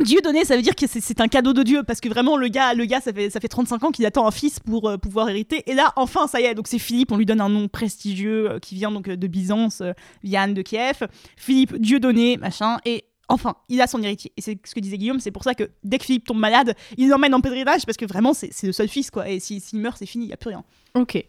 Dieu 0.00 0.20
donné, 0.22 0.44
ça 0.44 0.56
veut 0.56 0.62
dire 0.62 0.74
que 0.74 0.86
c'est- 0.86 1.20
un 1.20 1.28
cadeau 1.28 1.52
de 1.52 1.62
Dieu 1.62 1.82
parce 1.84 2.00
que 2.00 2.08
vraiment 2.08 2.36
le 2.36 2.48
gars, 2.48 2.74
le 2.74 2.84
gars, 2.84 3.00
ça 3.00 3.12
fait 3.12 3.30
ça 3.30 3.38
fait 3.40 3.48
35 3.48 3.84
ans 3.84 3.90
qu'il 3.90 4.04
attend 4.06 4.26
un 4.26 4.30
fils 4.32 4.58
pour 4.60 4.88
euh, 4.88 4.96
pouvoir 4.98 5.28
hériter 5.30 5.62
et 5.70 5.74
là 5.74 5.92
enfin 5.96 6.26
ça 6.26 6.40
y 6.40 6.44
est, 6.44 6.54
donc 6.54 6.66
c'est 6.66 6.78
Philippe, 6.80 7.12
on 7.12 7.16
lui 7.16 7.26
donne 7.26 7.40
un 7.40 7.48
nom 7.48 7.68
prestigieux 7.68 8.50
euh, 8.52 8.58
qui 8.58 8.74
vient 8.74 8.90
donc 8.90 9.08
euh, 9.08 9.16
de 9.16 9.26
Byzance, 9.26 9.80
euh, 9.82 9.92
Yann 10.24 10.52
de 10.52 10.62
Kiev, 10.62 11.06
Philippe 11.36 11.76
Dieu 11.78 12.00
donné, 12.00 12.36
machin 12.36 12.78
et 12.84 13.04
Enfin, 13.30 13.54
il 13.70 13.80
a 13.80 13.86
son 13.86 14.02
héritier. 14.02 14.32
Et 14.36 14.42
c'est 14.42 14.58
ce 14.66 14.74
que 14.74 14.80
disait 14.80 14.98
Guillaume, 14.98 15.18
c'est 15.18 15.30
pour 15.30 15.44
ça 15.44 15.54
que 15.54 15.70
dès 15.82 15.96
que 15.96 16.04
Philippe 16.04 16.26
tombe 16.26 16.36
malade, 16.38 16.74
il 16.98 17.08
l'emmène 17.08 17.32
en 17.32 17.40
pèlerinage 17.40 17.86
parce 17.86 17.96
que 17.96 18.04
vraiment, 18.04 18.34
c'est 18.34 18.52
le 18.64 18.72
seul 18.72 18.86
fils, 18.86 19.10
quoi. 19.10 19.30
Et 19.30 19.40
si- 19.40 19.60
s'il 19.60 19.78
meurt, 19.80 19.96
c'est 19.98 20.04
fini, 20.04 20.24
il 20.24 20.26
n'y 20.26 20.34
a 20.34 20.36
plus 20.36 20.50
rien. 20.50 20.62
Ok. 20.94 21.24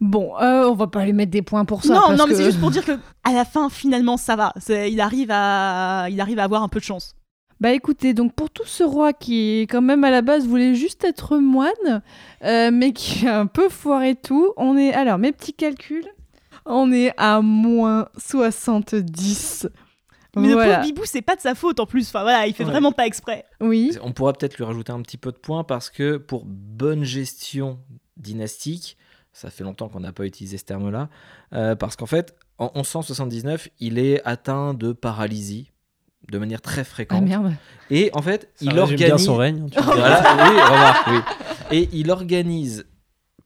Bon, 0.00 0.32
euh, 0.40 0.64
on 0.66 0.74
va 0.74 0.86
pas 0.86 1.04
lui 1.04 1.12
mettre 1.12 1.30
des 1.30 1.42
points 1.42 1.66
pour 1.66 1.84
ça. 1.84 1.92
non, 1.92 2.00
parce 2.06 2.18
non, 2.18 2.24
mais 2.26 2.32
que- 2.32 2.38
c'est 2.38 2.44
juste 2.46 2.58
pour 2.58 2.70
dire 2.70 2.86
que 2.86 2.92
à 3.22 3.32
la 3.34 3.44
fin, 3.44 3.68
finalement, 3.68 4.16
ça 4.16 4.34
va. 4.34 4.54
Il 4.88 4.98
arrive, 5.02 5.28
à... 5.30 6.06
il 6.10 6.18
arrive 6.22 6.38
à 6.38 6.44
avoir 6.44 6.62
un 6.62 6.68
peu 6.68 6.80
de 6.80 6.84
chance. 6.84 7.14
Bah 7.60 7.72
écoutez, 7.72 8.14
donc 8.14 8.34
pour 8.34 8.50
tout 8.50 8.66
ce 8.66 8.82
roi 8.82 9.12
qui, 9.12 9.62
quand 9.70 9.80
même, 9.82 10.04
à 10.04 10.10
la 10.10 10.22
base, 10.22 10.46
voulait 10.46 10.74
juste 10.74 11.04
être 11.04 11.38
moine, 11.38 12.02
euh, 12.42 12.70
mais 12.72 12.92
qui 12.92 13.26
a 13.26 13.38
un 13.40 13.46
peu 13.46 13.68
foiré 13.68 14.14
tout, 14.16 14.52
on 14.56 14.76
est... 14.76 14.92
Alors, 14.92 15.18
mes 15.18 15.32
petits 15.32 15.54
calculs, 15.54 16.06
on 16.66 16.92
est 16.92 17.12
à 17.16 17.40
moins 17.40 18.08
70. 18.18 19.68
Mais 20.36 20.48
le 20.48 20.54
voilà. 20.54 20.76
pauvre 20.76 20.86
Bibou, 20.88 21.02
c'est 21.04 21.22
pas 21.22 21.36
de 21.36 21.40
sa 21.40 21.54
faute 21.54 21.78
en 21.78 21.86
plus. 21.86 22.08
Enfin 22.08 22.22
voilà, 22.22 22.46
il 22.48 22.54
fait 22.54 22.64
Ouais. 22.64 22.70
vraiment 22.70 22.90
pas 22.92 23.06
exprès. 23.06 23.44
Oui. 23.60 23.92
On 24.02 24.12
pourra 24.12 24.32
peut-être 24.32 24.56
lui 24.56 24.64
rajouter 24.64 24.90
un 24.92 25.00
petit 25.00 25.16
peu 25.16 25.30
de 25.30 25.36
points 25.36 25.62
parce 25.62 25.90
que 25.90 26.16
pour 26.16 26.44
bonne 26.44 27.04
gestion 27.04 27.78
dynastique, 28.16 28.96
ça 29.32 29.50
fait 29.50 29.62
longtemps 29.62 29.88
qu'on 29.88 30.00
n'a 30.00 30.12
pas 30.12 30.24
utilisé 30.26 30.58
ce 30.58 30.64
terme-là, 30.64 31.08
euh, 31.52 31.76
parce 31.76 31.94
qu'en 31.96 32.06
fait, 32.06 32.34
en 32.58 32.70
1179, 32.74 33.68
il 33.78 33.98
est 33.98 34.20
atteint 34.24 34.74
de 34.74 34.92
paralysie 34.92 35.70
de 36.30 36.38
manière 36.38 36.60
très 36.62 36.80
Ah 36.82 36.84
fréquente. 36.84 37.24
merde. 37.24 37.52
Et 37.90 38.10
en 38.14 38.22
fait, 38.22 38.50
Ça 38.54 38.64
il 38.66 38.70
résume 38.80 38.96
bien 38.96 39.06
organise. 39.08 39.26
son 39.26 39.36
règne. 39.36 39.68
tu. 39.70 39.80
Voilà, 39.80 40.20
oui, 40.50 40.60
remarque, 40.60 41.06
oui. 41.08 41.18
Et 41.70 41.88
il 41.92 42.10
organise, 42.10 42.86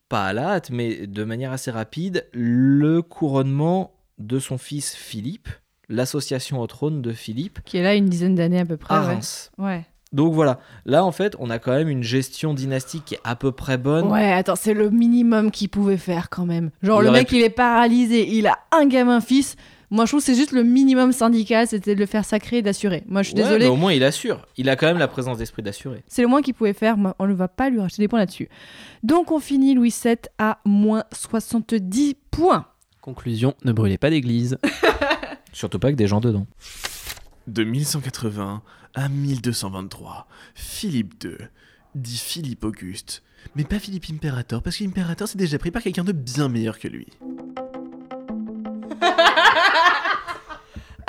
pas 0.09 0.26
à 0.26 0.33
la 0.33 0.49
hâte, 0.51 0.70
mais 0.70 1.07
de 1.07 1.24
manière 1.24 1.53
assez 1.53 1.70
rapide, 1.70 2.26
le 2.33 3.03
couronnement 3.03 3.93
de 4.18 4.39
son 4.39 4.59
fils 4.59 4.95
Philippe, 4.95 5.49
l'association 5.89 6.61
au 6.61 6.66
trône 6.66 7.03
de 7.03 7.12
Philippe, 7.12 7.61
Qui 7.64 7.79
est 7.79 7.83
là 7.83 7.95
une 7.95 8.07
dizaine 8.07 8.35
d'années 8.35 8.61
à 8.61 8.64
peu 8.66 8.76
près. 8.76 8.95
à. 8.95 9.01
Reims. 9.03 9.51
Ouais. 9.59 9.85
Donc 10.12 10.33
voilà, 10.33 10.59
là 10.87 11.05
en 11.05 11.12
fait, 11.12 11.35
on 11.39 11.51
a 11.51 11.59
quand 11.59 11.72
même 11.72 11.89
une 11.91 12.03
gestion 12.03 12.55
dynastique 12.55 13.05
qui 13.05 13.14
est 13.16 13.20
à 13.24 13.37
peu 13.37 13.53
près 13.53 13.76
bonne. 13.76 14.07
Ouais, 14.11 14.33
attends, 14.33 14.57
c'est 14.57 14.72
le 14.72 14.89
minimum 14.89 15.51
qu'il 15.51 15.68
pouvait 15.68 15.99
faire 15.99 16.31
quand 16.31 16.47
même. 16.47 16.70
Genre, 16.83 17.03
Il 17.03 17.07
le 17.07 17.11
mec, 17.12 17.29
pu- 17.29 17.37
il 17.37 17.43
est 17.43 17.51
paralysé, 17.51 18.26
il 18.26 18.47
a 18.47 18.59
un 18.72 18.87
gamin 18.87 19.20
fils. 19.20 19.57
Moi, 19.91 20.05
je 20.05 20.11
trouve 20.11 20.20
que 20.20 20.26
c'est 20.26 20.34
juste 20.34 20.53
le 20.53 20.62
minimum 20.64 21.12
syndical, 21.12 21.66
c'était 21.66 21.95
de 21.95 22.01
le 22.01 22.07
faire 22.07 22.24
sacrer 22.24 22.59
et 22.59 22.62
d'assurer. 22.62 23.05
Moi, 23.09 23.22
je 23.22 23.28
suis 23.30 23.36
Ouais, 23.39 23.45
désolée. 23.45 23.64
mais 23.64 23.70
au 23.70 23.76
moins 23.76 23.93
il 23.93 24.05
assure. 24.05 24.47
Il 24.59 24.68
a 24.68 24.76
quand 24.76 24.86
même 24.86 24.99
la 24.99 25.09
présence 25.09 25.39
d'esprit 25.39 25.62
d'assurer. 25.62 26.03
C'est 26.09 26.20
le 26.22 26.28
moins 26.28 26.43
qu'il 26.43 26.53
pouvait 26.55 26.74
faire. 26.74 26.97
Moi, 26.99 27.16
on 27.18 27.26
ne 27.26 27.32
va 27.32 27.49
pas 27.49 27.70
lui 27.70 27.80
racheter 27.80 28.03
des 28.03 28.09
points 28.09 28.18
là-dessus. 28.18 28.49
Donc, 29.03 29.30
on 29.32 29.41
finit 29.41 29.74
Louis 29.74 29.95
VII 30.05 30.16
à 30.39 30.59
moins 30.66 31.05
70 31.12 32.16
points. 32.30 32.66
Conclusion, 33.01 33.55
ne 33.64 33.72
brûlez 33.72 33.97
pas 33.99 34.11
d'église. 34.11 34.59
Surtout 35.55 35.78
pas 35.78 35.86
avec 35.89 35.97
des 35.97 36.07
gens 36.07 36.20
dedans. 36.20 36.47
De 37.47 37.64
1180 37.64 38.62
à 38.95 39.09
1223, 39.09 40.26
Philippe 40.55 41.14
II, 41.24 41.30
dit 41.95 42.18
Philippe 42.18 42.64
Auguste, 42.64 43.22
mais 43.57 43.64
pas 43.64 43.78
Philippe 43.78 44.05
Impérator, 44.12 44.62
parce 44.62 44.76
que 44.76 44.84
l'Impérator 44.84 45.26
s'est 45.28 45.39
déjà 45.39 45.59
pris 45.59 45.70
par 45.70 45.82
quelqu'un 45.82 46.05
de 46.05 46.12
bien 46.12 46.49
meilleur 46.49 46.78
que 46.78 46.89
lui. 46.89 47.07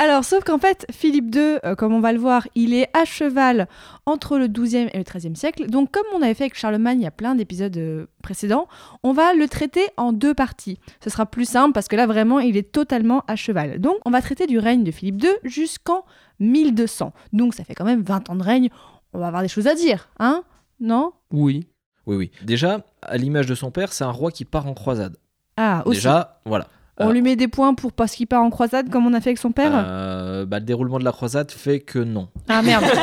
Alors, 0.01 0.23
sauf 0.23 0.45
qu'en 0.45 0.59
fait, 0.59 0.85
Philippe 0.89 1.35
II, 1.35 1.57
euh, 1.65 1.75
comme 1.75 1.93
on 1.93 1.99
va 1.99 2.13
le 2.13 2.19
voir, 2.19 2.47
il 2.55 2.73
est 2.73 2.87
à 2.97 3.03
cheval 3.03 3.67
entre 4.05 4.37
le 4.37 4.47
12e 4.47 4.89
et 4.93 4.97
le 4.97 5.03
13e 5.03 5.35
siècle. 5.35 5.67
Donc, 5.67 5.91
comme 5.91 6.05
on 6.15 6.21
avait 6.21 6.33
fait 6.35 6.45
avec 6.45 6.55
Charlemagne 6.55 7.01
il 7.01 7.03
y 7.03 7.07
a 7.07 7.11
plein 7.11 7.35
d'épisodes 7.35 7.75
euh, 7.75 8.05
précédents, 8.23 8.69
on 9.03 9.11
va 9.11 9.33
le 9.33 9.45
traiter 9.49 9.89
en 9.97 10.13
deux 10.13 10.33
parties. 10.33 10.79
Ce 11.03 11.09
sera 11.09 11.25
plus 11.25 11.43
simple 11.43 11.73
parce 11.73 11.89
que 11.89 11.97
là, 11.97 12.07
vraiment, 12.07 12.39
il 12.39 12.55
est 12.55 12.71
totalement 12.71 13.25
à 13.27 13.35
cheval. 13.35 13.79
Donc, 13.81 13.97
on 14.05 14.09
va 14.09 14.21
traiter 14.21 14.47
du 14.47 14.57
règne 14.57 14.85
de 14.85 14.91
Philippe 14.91 15.21
II 15.21 15.31
jusqu'en 15.43 16.05
1200. 16.39 17.11
Donc, 17.33 17.53
ça 17.53 17.65
fait 17.65 17.75
quand 17.75 17.83
même 17.83 18.01
20 18.01 18.29
ans 18.29 18.35
de 18.37 18.43
règne. 18.43 18.69
On 19.11 19.19
va 19.19 19.27
avoir 19.27 19.41
des 19.41 19.49
choses 19.49 19.67
à 19.67 19.75
dire, 19.75 20.07
hein? 20.17 20.43
Non? 20.79 21.11
Oui. 21.29 21.67
Oui, 22.05 22.15
oui. 22.15 22.31
Déjà, 22.43 22.85
à 23.01 23.17
l'image 23.17 23.47
de 23.47 23.55
son 23.55 23.69
père, 23.69 23.91
c'est 23.91 24.05
un 24.05 24.11
roi 24.11 24.31
qui 24.31 24.45
part 24.45 24.65
en 24.65 24.73
croisade. 24.73 25.17
Ah, 25.57 25.83
aussi. 25.85 25.97
Déjà, 25.97 26.39
voilà. 26.45 26.69
On 26.99 27.11
lui 27.11 27.21
met 27.21 27.35
des 27.35 27.47
points 27.47 27.73
pour 27.73 27.91
parce 27.93 28.13
qu'il 28.15 28.27
part 28.27 28.41
en 28.43 28.49
croisade 28.49 28.89
comme 28.89 29.05
on 29.07 29.13
a 29.13 29.21
fait 29.21 29.29
avec 29.29 29.37
son 29.37 29.51
père 29.51 29.71
Euh, 29.73 30.45
bah, 30.45 30.59
le 30.59 30.65
déroulement 30.65 30.99
de 30.99 31.03
la 31.05 31.11
croisade 31.11 31.51
fait 31.51 31.79
que 31.79 31.99
non. 31.99 32.29
Ah 32.47 32.61
merde. 32.61 32.83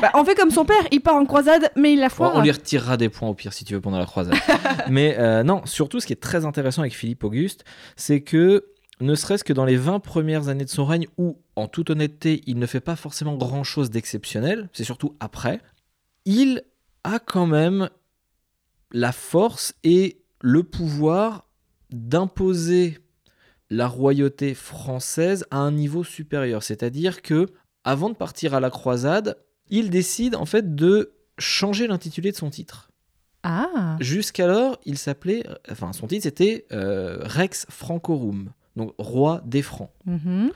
Bah, 0.00 0.10
on 0.14 0.24
fait 0.24 0.36
comme 0.36 0.52
son 0.52 0.64
père, 0.64 0.76
il 0.92 1.00
part 1.00 1.16
en 1.16 1.24
croisade, 1.24 1.72
mais 1.74 1.92
il 1.94 1.98
la 1.98 2.06
Bon, 2.08 2.14
foire. 2.14 2.32
on 2.36 2.40
lui 2.42 2.52
retirera 2.52 2.96
des 2.96 3.08
points 3.08 3.28
au 3.28 3.34
pire 3.34 3.52
si 3.52 3.64
tu 3.64 3.74
veux 3.74 3.80
pendant 3.80 3.98
la 3.98 4.06
croisade. 4.06 4.36
Mais 4.88 5.16
euh, 5.18 5.42
non, 5.42 5.62
surtout 5.64 5.98
ce 5.98 6.06
qui 6.06 6.12
est 6.12 6.22
très 6.22 6.44
intéressant 6.44 6.82
avec 6.82 6.94
Philippe 6.94 7.24
Auguste, 7.24 7.64
c'est 7.96 8.20
que 8.20 8.66
ne 9.00 9.16
serait-ce 9.16 9.42
que 9.42 9.52
dans 9.52 9.64
les 9.64 9.74
20 9.76 9.98
premières 9.98 10.48
années 10.48 10.64
de 10.64 10.70
son 10.70 10.84
règne, 10.84 11.06
où 11.18 11.38
en 11.56 11.66
toute 11.66 11.90
honnêteté, 11.90 12.42
il 12.46 12.60
ne 12.60 12.66
fait 12.66 12.78
pas 12.80 12.94
forcément 12.94 13.34
grand-chose 13.36 13.90
d'exceptionnel, 13.90 14.68
c'est 14.72 14.84
surtout 14.84 15.16
après, 15.18 15.60
il 16.24 16.62
a 17.02 17.18
quand 17.18 17.46
même 17.46 17.88
la 18.92 19.10
force 19.10 19.74
et 19.82 20.20
le 20.40 20.62
pouvoir 20.62 21.44
d'imposer 21.90 22.98
la 23.70 23.86
royauté 23.86 24.54
française 24.54 25.44
à 25.50 25.58
un 25.58 25.72
niveau 25.72 26.04
supérieur. 26.04 26.62
C'est-à-dire 26.62 27.22
que 27.22 27.46
avant 27.84 28.08
de 28.10 28.14
partir 28.14 28.54
à 28.54 28.60
la 28.60 28.70
croisade, 28.70 29.36
il 29.70 29.90
décide 29.90 30.34
en 30.34 30.46
fait 30.46 30.74
de 30.74 31.12
changer 31.38 31.86
l'intitulé 31.86 32.30
de 32.32 32.36
son 32.36 32.50
titre. 32.50 32.88
Ah. 33.42 33.96
Jusqu'alors, 34.00 34.78
il 34.84 34.98
s'appelait, 34.98 35.44
enfin 35.70 35.92
son 35.92 36.06
titre 36.06 36.24
c'était 36.24 36.66
euh, 36.72 37.18
Rex 37.22 37.66
Francorum, 37.68 38.50
donc 38.76 38.94
roi 38.98 39.42
des 39.46 39.62
Francs. 39.62 39.90
Mhm. 40.06 40.50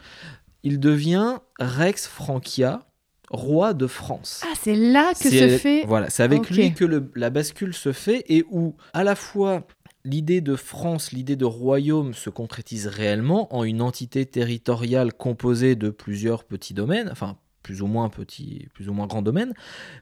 Il 0.65 0.81
devient 0.81 1.37
Rex 1.61 2.07
Francia, 2.07 2.81
roi 3.31 3.73
de 3.75 3.87
France. 3.87 4.43
Ah, 4.45 4.55
c'est 4.61 4.75
là 4.77 5.13
que 5.13 5.29
C'est- 5.29 5.51
se 5.51 5.59
fait. 5.59 5.85
Voilà, 5.87 6.11
c'est 6.11 6.23
avec 6.23 6.51
lui 6.51 6.75
que 6.75 6.85
le- 6.85 7.11
la 7.15 7.31
bascule 7.31 7.73
se 7.75 7.93
fait 7.93 8.25
et 8.29 8.45
où 8.51 8.75
à 8.93 9.05
la 9.05 9.15
fois 9.15 9.65
l'idée 10.05 10.41
de 10.41 10.57
France, 10.57 11.13
l'idée 11.13 11.37
de 11.37 11.45
royaume 11.45 12.15
se 12.15 12.31
concrétise 12.31 12.87
réellement 12.87 13.55
en 13.55 13.65
une 13.65 13.83
entité 13.83 14.27
territoriale 14.27 15.13
composée 15.13 15.77
de 15.77 15.91
plusieurs 15.91 16.45
petits 16.45 16.75
domaines, 16.75 17.09
enfin 17.11 17.37
plus 17.63 17.83
ou 17.83 17.87
moins 17.87 18.09
petits, 18.09 18.69
plus 18.75 18.89
ou 18.89 18.93
moins 18.93 19.07
grands 19.07 19.23
domaines, 19.23 19.55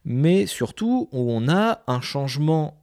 mais 0.05 0.47
surtout 0.47 1.09
où 1.13 1.31
on 1.31 1.49
a 1.49 1.83
un 1.87 2.01
changement 2.01 2.83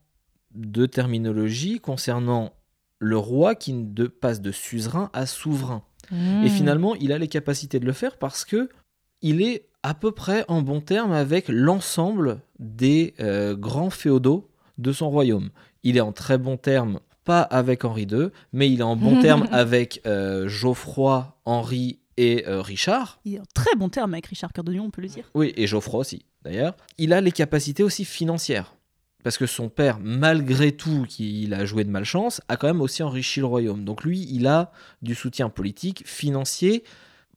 de 0.54 0.86
terminologie 0.86 1.80
concernant 1.80 2.54
le 3.00 3.18
roi 3.18 3.56
qui 3.56 3.74
de- 3.74 4.08
passe 4.08 4.42
de 4.42 4.52
suzerain 4.52 5.10
à 5.14 5.26
souverain. 5.26 5.84
Hmm. 6.12 6.44
Et 6.44 6.50
finalement, 6.50 6.96
il 6.96 7.12
a 7.12 7.18
les 7.18 7.28
capacités 7.28 7.80
de 7.80 7.86
le 7.86 7.94
faire 7.94 8.18
parce 8.18 8.46
que 8.46 8.70
il 9.22 9.42
est 9.42 9.68
à 9.84 9.94
peu 9.94 10.12
près 10.12 10.46
en 10.48 10.62
bon 10.62 10.82
terme 10.82 11.12
avec 11.12 11.48
l'ensemble 11.48 12.40
des 12.60 13.14
euh, 13.20 13.56
grands 13.56 13.90
féodaux 13.90 14.50
de 14.78 14.92
son 14.92 15.10
royaume. 15.10 15.50
Il 15.84 15.98
est 15.98 16.02
en 16.02 16.12
très 16.12 16.38
bon 16.38 16.58
terme, 16.58 17.00
pas 17.28 17.42
avec 17.42 17.84
Henri 17.84 18.08
II, 18.10 18.30
mais 18.54 18.72
il 18.72 18.80
est 18.80 18.84
en 18.84 18.96
bon 18.96 19.22
terme 19.22 19.48
avec 19.52 20.02
euh, 20.08 20.48
Geoffroy, 20.48 21.38
Henri 21.44 22.00
et 22.16 22.48
euh, 22.48 22.62
Richard. 22.62 23.20
Il 23.26 23.36
est 23.36 23.40
en 23.40 23.46
très 23.54 23.76
bon 23.76 23.90
terme 23.90 24.14
avec 24.14 24.28
Richard 24.28 24.54
Cœur 24.54 24.64
de 24.64 24.72
Lion, 24.72 24.86
on 24.86 24.90
peut 24.90 25.02
le 25.02 25.10
dire. 25.10 25.26
Oui, 25.36 25.54
et 25.58 25.68
Geoffroy 25.68 26.00
aussi, 26.00 26.26
d'ailleurs. 26.44 26.74
Il 26.98 27.12
a 27.12 27.20
les 27.20 27.34
capacités 27.34 27.84
aussi 27.84 28.06
financières. 28.06 28.74
Parce 29.26 29.38
que 29.38 29.46
son 29.46 29.68
père, 29.68 30.00
malgré 30.02 30.72
tout, 30.72 31.06
qu'il 31.10 31.54
a 31.54 31.66
joué 31.66 31.84
de 31.84 31.90
malchance, 31.90 32.40
a 32.48 32.56
quand 32.56 32.68
même 32.68 32.80
aussi 32.80 33.04
enrichi 33.04 33.42
le 33.42 33.46
royaume. 33.48 33.84
Donc 33.84 34.06
lui, 34.06 34.26
il 34.32 34.48
a 34.48 34.72
du 35.02 35.14
soutien 35.14 35.50
politique, 35.50 36.04
financier, 36.08 36.86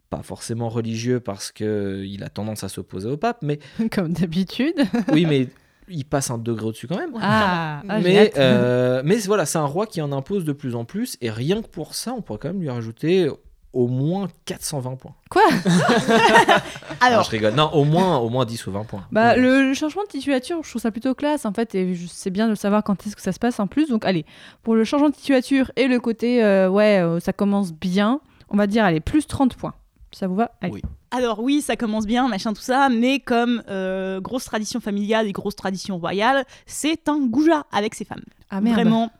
pas 0.08 0.22
forcément 0.22 0.68
religieux 0.68 1.18
parce 1.18 1.50
qu'il 1.50 2.22
a 2.22 2.28
tendance 2.28 2.62
à 2.62 2.68
s'opposer 2.68 3.08
au 3.08 3.16
pape, 3.16 3.38
mais 3.42 3.58
Comme 3.90 4.12
d'habitude. 4.12 4.76
oui, 5.12 5.26
mais 5.26 5.48
il 5.90 6.04
passe 6.04 6.30
un 6.30 6.38
degré 6.38 6.66
au-dessus 6.66 6.86
quand 6.86 6.96
même. 6.96 7.10
Ah, 7.20 7.82
ah, 7.88 7.98
mais, 8.00 8.32
euh, 8.36 9.02
mais 9.04 9.16
voilà, 9.18 9.44
c'est 9.46 9.58
un 9.58 9.66
roi 9.66 9.86
qui 9.86 10.00
en 10.00 10.12
impose 10.12 10.44
de 10.44 10.52
plus 10.52 10.74
en 10.74 10.84
plus, 10.84 11.16
et 11.20 11.30
rien 11.30 11.62
que 11.62 11.68
pour 11.68 11.94
ça, 11.94 12.12
on 12.16 12.22
pourrait 12.22 12.38
quand 12.40 12.48
même 12.48 12.60
lui 12.60 12.70
rajouter 12.70 13.28
au 13.72 13.86
moins 13.86 14.26
420 14.46 14.96
points. 14.96 15.14
Quoi 15.30 15.42
Non, 16.08 16.54
Alors, 17.00 17.22
je 17.24 17.30
rigole. 17.30 17.54
Non, 17.54 17.70
au 17.72 17.84
moins, 17.84 18.18
au 18.18 18.28
moins 18.28 18.44
10 18.44 18.66
ou 18.66 18.72
20 18.72 18.84
points. 18.84 19.06
Bah, 19.12 19.36
le, 19.36 19.68
le 19.68 19.74
changement 19.74 20.02
de 20.02 20.08
titulature, 20.08 20.58
je 20.64 20.68
trouve 20.70 20.82
ça 20.82 20.90
plutôt 20.90 21.14
classe 21.14 21.44
en 21.46 21.52
fait, 21.52 21.74
et 21.74 21.94
je- 21.94 22.06
c'est 22.08 22.30
bien 22.30 22.48
de 22.48 22.54
savoir 22.54 22.82
quand 22.82 23.06
est-ce 23.06 23.14
que 23.14 23.22
ça 23.22 23.32
se 23.32 23.38
passe 23.38 23.60
en 23.60 23.66
plus. 23.68 23.88
Donc, 23.88 24.04
allez, 24.04 24.24
pour 24.62 24.74
le 24.74 24.84
changement 24.84 25.08
de 25.08 25.14
titulature 25.14 25.70
et 25.76 25.86
le 25.88 26.00
côté, 26.00 26.42
euh, 26.42 26.68
ouais, 26.68 27.00
euh, 27.00 27.20
ça 27.20 27.32
commence 27.32 27.72
bien, 27.72 28.20
on 28.48 28.56
va 28.56 28.66
dire, 28.66 28.84
allez, 28.84 29.00
plus 29.00 29.26
30 29.26 29.54
points. 29.54 29.74
Ça 30.12 30.26
vous 30.26 30.34
va 30.34 30.50
Allez. 30.60 30.72
Oui. 30.74 30.82
alors 31.12 31.40
oui, 31.40 31.60
ça 31.60 31.76
commence 31.76 32.06
bien, 32.06 32.26
machin, 32.28 32.52
tout 32.52 32.60
ça, 32.62 32.88
mais 32.88 33.20
comme 33.20 33.62
euh, 33.68 34.20
grosse 34.20 34.44
tradition 34.44 34.80
familiale 34.80 35.26
et 35.28 35.32
grosse 35.32 35.54
tradition 35.56 35.98
royale, 35.98 36.44
c'est 36.66 37.08
un 37.08 37.18
goujat 37.20 37.64
avec 37.72 37.94
ses 37.94 38.04
femmes. 38.04 38.24
Ah 38.50 38.60
merde. 38.60 38.74
Vraiment. 38.74 39.10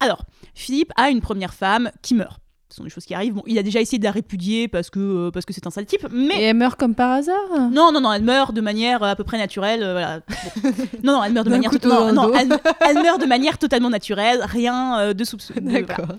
Alors, 0.00 0.22
Philippe 0.54 0.92
a 0.96 1.10
une 1.10 1.20
première 1.20 1.52
femme 1.52 1.90
qui 2.00 2.14
meurt. 2.14 2.40
Ce 2.70 2.76
sont 2.76 2.84
des 2.84 2.88
choses 2.90 3.04
qui 3.04 3.14
arrivent. 3.14 3.34
Bon, 3.34 3.42
il 3.46 3.58
a 3.58 3.62
déjà 3.64 3.80
essayé 3.80 3.98
de 3.98 4.04
la 4.04 4.12
répudier 4.12 4.68
parce 4.68 4.90
que 4.90 5.00
euh, 5.00 5.30
parce 5.32 5.44
que 5.44 5.52
c'est 5.52 5.66
un 5.66 5.70
sale 5.70 5.86
type, 5.86 6.06
mais 6.12 6.36
Et 6.40 6.42
elle 6.44 6.56
meurt 6.56 6.78
comme 6.78 6.94
par 6.94 7.10
hasard 7.10 7.68
non, 7.72 7.90
non, 7.92 8.00
non, 8.00 8.12
elle 8.12 8.22
meurt 8.22 8.54
de 8.54 8.60
manière 8.60 9.02
euh, 9.02 9.08
à 9.10 9.16
peu 9.16 9.24
près 9.24 9.38
naturelle. 9.38 9.82
euh, 9.82 9.92
voilà. 9.92 10.20
Bon. 10.20 10.70
Non, 11.02 11.14
non, 11.14 11.24
elle 11.24 11.32
meurt 11.32 11.44
de 11.46 11.50
D'un 11.50 11.56
manière 11.56 11.70
couteau 11.72 11.88
non, 11.88 12.06
dans 12.06 12.12
non, 12.12 12.26
le 12.28 12.32
dos. 12.32 12.38
elle, 12.38 12.60
elle 12.96 13.02
meurt 13.02 13.20
de 13.20 13.26
manière 13.26 13.58
totalement 13.58 13.90
naturelle, 13.90 14.40
rien 14.44 15.00
euh, 15.00 15.12
de 15.14 15.24
soupçonneux. 15.24 15.68
voilà. 15.68 15.82
D'accord. 15.82 16.14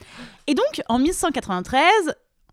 Et 0.46 0.54
donc, 0.54 0.82
en 0.90 1.00
1193, 1.00 1.82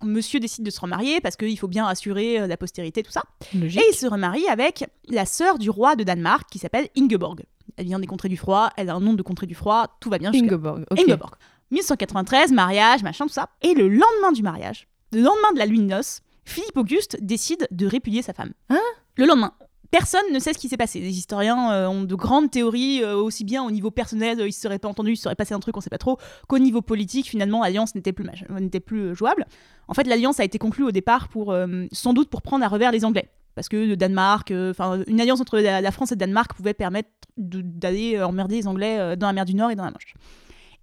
Monsieur 0.02 0.40
décide 0.40 0.64
de 0.64 0.70
se 0.70 0.80
remarier 0.80 1.20
parce 1.20 1.36
qu'il 1.36 1.58
faut 1.58 1.68
bien 1.68 1.86
assurer 1.86 2.40
euh, 2.40 2.46
la 2.46 2.56
postérité, 2.56 3.02
tout 3.02 3.10
ça. 3.10 3.22
Logique. 3.54 3.80
Et 3.80 3.84
il 3.90 3.94
se 3.94 4.06
remarie 4.06 4.46
avec 4.48 4.84
la 5.08 5.26
sœur 5.26 5.58
du 5.58 5.70
roi 5.70 5.96
de 5.96 6.04
Danemark 6.04 6.48
qui 6.50 6.58
s'appelle 6.58 6.88
Ingeborg. 6.96 7.44
Elle 7.76 7.86
vient 7.86 7.98
des 7.98 8.06
contrées 8.06 8.28
du 8.28 8.36
froid, 8.36 8.70
elle 8.76 8.90
a 8.90 8.94
un 8.94 9.00
nom 9.00 9.12
de 9.14 9.22
contrée 9.22 9.46
du 9.46 9.54
froid, 9.54 9.96
tout 10.00 10.10
va 10.10 10.18
bien 10.18 10.32
Ingeborg. 10.32 10.84
ok. 10.90 10.98
Ingeborg. 10.98 11.34
1193, 11.70 12.52
mariage, 12.52 13.02
machin, 13.02 13.26
tout 13.26 13.32
ça. 13.32 13.50
Et 13.62 13.74
le 13.74 13.88
lendemain 13.88 14.32
du 14.32 14.42
mariage, 14.42 14.88
le 15.12 15.20
lendemain 15.20 15.52
de 15.52 15.58
la 15.58 15.66
nuit 15.66 15.78
de 15.78 15.84
noces, 15.84 16.20
Philippe 16.44 16.76
Auguste 16.76 17.18
décide 17.20 17.68
de 17.70 17.86
répudier 17.86 18.22
sa 18.22 18.32
femme. 18.32 18.52
Hein? 18.70 18.80
Le 19.16 19.26
lendemain. 19.26 19.52
Personne 19.90 20.32
ne 20.32 20.38
sait 20.38 20.52
ce 20.52 20.58
qui 20.58 20.68
s'est 20.68 20.76
passé. 20.76 21.00
Les 21.00 21.16
historiens 21.16 21.72
euh, 21.72 21.86
ont 21.86 22.02
de 22.02 22.14
grandes 22.14 22.50
théories, 22.50 23.02
euh, 23.02 23.16
aussi 23.16 23.44
bien 23.44 23.62
au 23.64 23.70
niveau 23.70 23.90
personnel, 23.90 24.38
euh, 24.40 24.46
il 24.46 24.52
se 24.52 24.60
serait 24.60 24.78
pas 24.78 24.88
entendu, 24.88 25.12
il 25.12 25.16
se 25.16 25.22
serait 25.22 25.34
passé 25.34 25.54
un 25.54 25.60
truc, 25.60 25.76
on 25.76 25.80
sait 25.80 25.88
pas 25.88 25.98
trop, 25.98 26.18
qu'au 26.46 26.58
niveau 26.58 26.82
politique, 26.82 27.26
finalement, 27.26 27.62
l'alliance 27.62 27.94
n'était 27.94 28.12
plus, 28.12 28.26
n'était 28.50 28.80
plus 28.80 29.14
jouable. 29.14 29.46
En 29.88 29.94
fait, 29.94 30.04
l'alliance 30.04 30.40
a 30.40 30.44
été 30.44 30.58
conclue 30.58 30.84
au 30.84 30.90
départ 30.90 31.28
pour, 31.28 31.56
sans 31.92 32.12
doute 32.12 32.28
pour 32.28 32.42
prendre 32.42 32.64
à 32.64 32.68
revers 32.68 32.92
les 32.92 33.06
Anglais. 33.06 33.30
Parce 33.54 33.68
que 33.68 33.76
le 33.76 33.96
Danemark, 33.96 34.52
enfin, 34.52 35.02
une 35.06 35.20
alliance 35.20 35.40
entre 35.40 35.58
la, 35.58 35.80
la 35.80 35.90
France 35.90 36.12
et 36.12 36.14
le 36.14 36.18
Danemark 36.18 36.54
pouvait 36.54 36.74
permettre 36.74 37.08
d'aller 37.36 38.20
emmerder 38.22 38.56
les 38.56 38.68
Anglais 38.68 39.16
dans 39.16 39.26
la 39.26 39.32
mer 39.32 39.46
du 39.46 39.54
Nord 39.54 39.70
et 39.70 39.76
dans 39.76 39.84
la 39.84 39.90
Manche. 39.90 40.14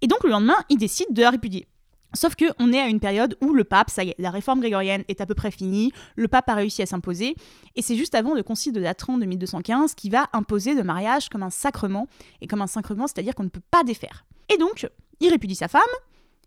Et 0.02 0.08
donc 0.08 0.24
le 0.24 0.30
lendemain, 0.30 0.56
il 0.68 0.76
décide 0.76 1.06
de 1.12 1.22
la 1.22 1.30
répudier. 1.30 1.68
Sauf 2.14 2.34
que 2.34 2.44
on 2.58 2.72
est 2.72 2.80
à 2.80 2.86
une 2.86 3.00
période 3.00 3.36
où 3.40 3.52
le 3.52 3.64
pape, 3.64 3.90
ça 3.90 4.04
y 4.04 4.10
est, 4.10 4.14
la 4.18 4.30
réforme 4.30 4.60
grégorienne 4.60 5.04
est 5.08 5.20
à 5.20 5.26
peu 5.26 5.34
près 5.34 5.50
finie, 5.50 5.92
le 6.14 6.28
pape 6.28 6.48
a 6.48 6.54
réussi 6.54 6.82
à 6.82 6.86
s'imposer, 6.86 7.34
et 7.74 7.82
c'est 7.82 7.96
juste 7.96 8.14
avant 8.14 8.34
le 8.34 8.42
concile 8.42 8.72
de 8.72 8.80
Latran 8.80 9.18
de 9.18 9.26
1215 9.26 9.94
qui 9.94 10.08
va 10.08 10.28
imposer 10.32 10.74
le 10.74 10.84
mariage 10.84 11.28
comme 11.28 11.42
un 11.42 11.50
sacrement, 11.50 12.08
et 12.40 12.46
comme 12.46 12.62
un 12.62 12.66
sacrement, 12.66 13.06
c'est-à-dire 13.06 13.34
qu'on 13.34 13.44
ne 13.44 13.48
peut 13.48 13.62
pas 13.70 13.84
défaire. 13.84 14.24
Et 14.48 14.56
donc, 14.56 14.88
il 15.20 15.30
répudie 15.30 15.56
sa 15.56 15.68
femme, 15.68 15.82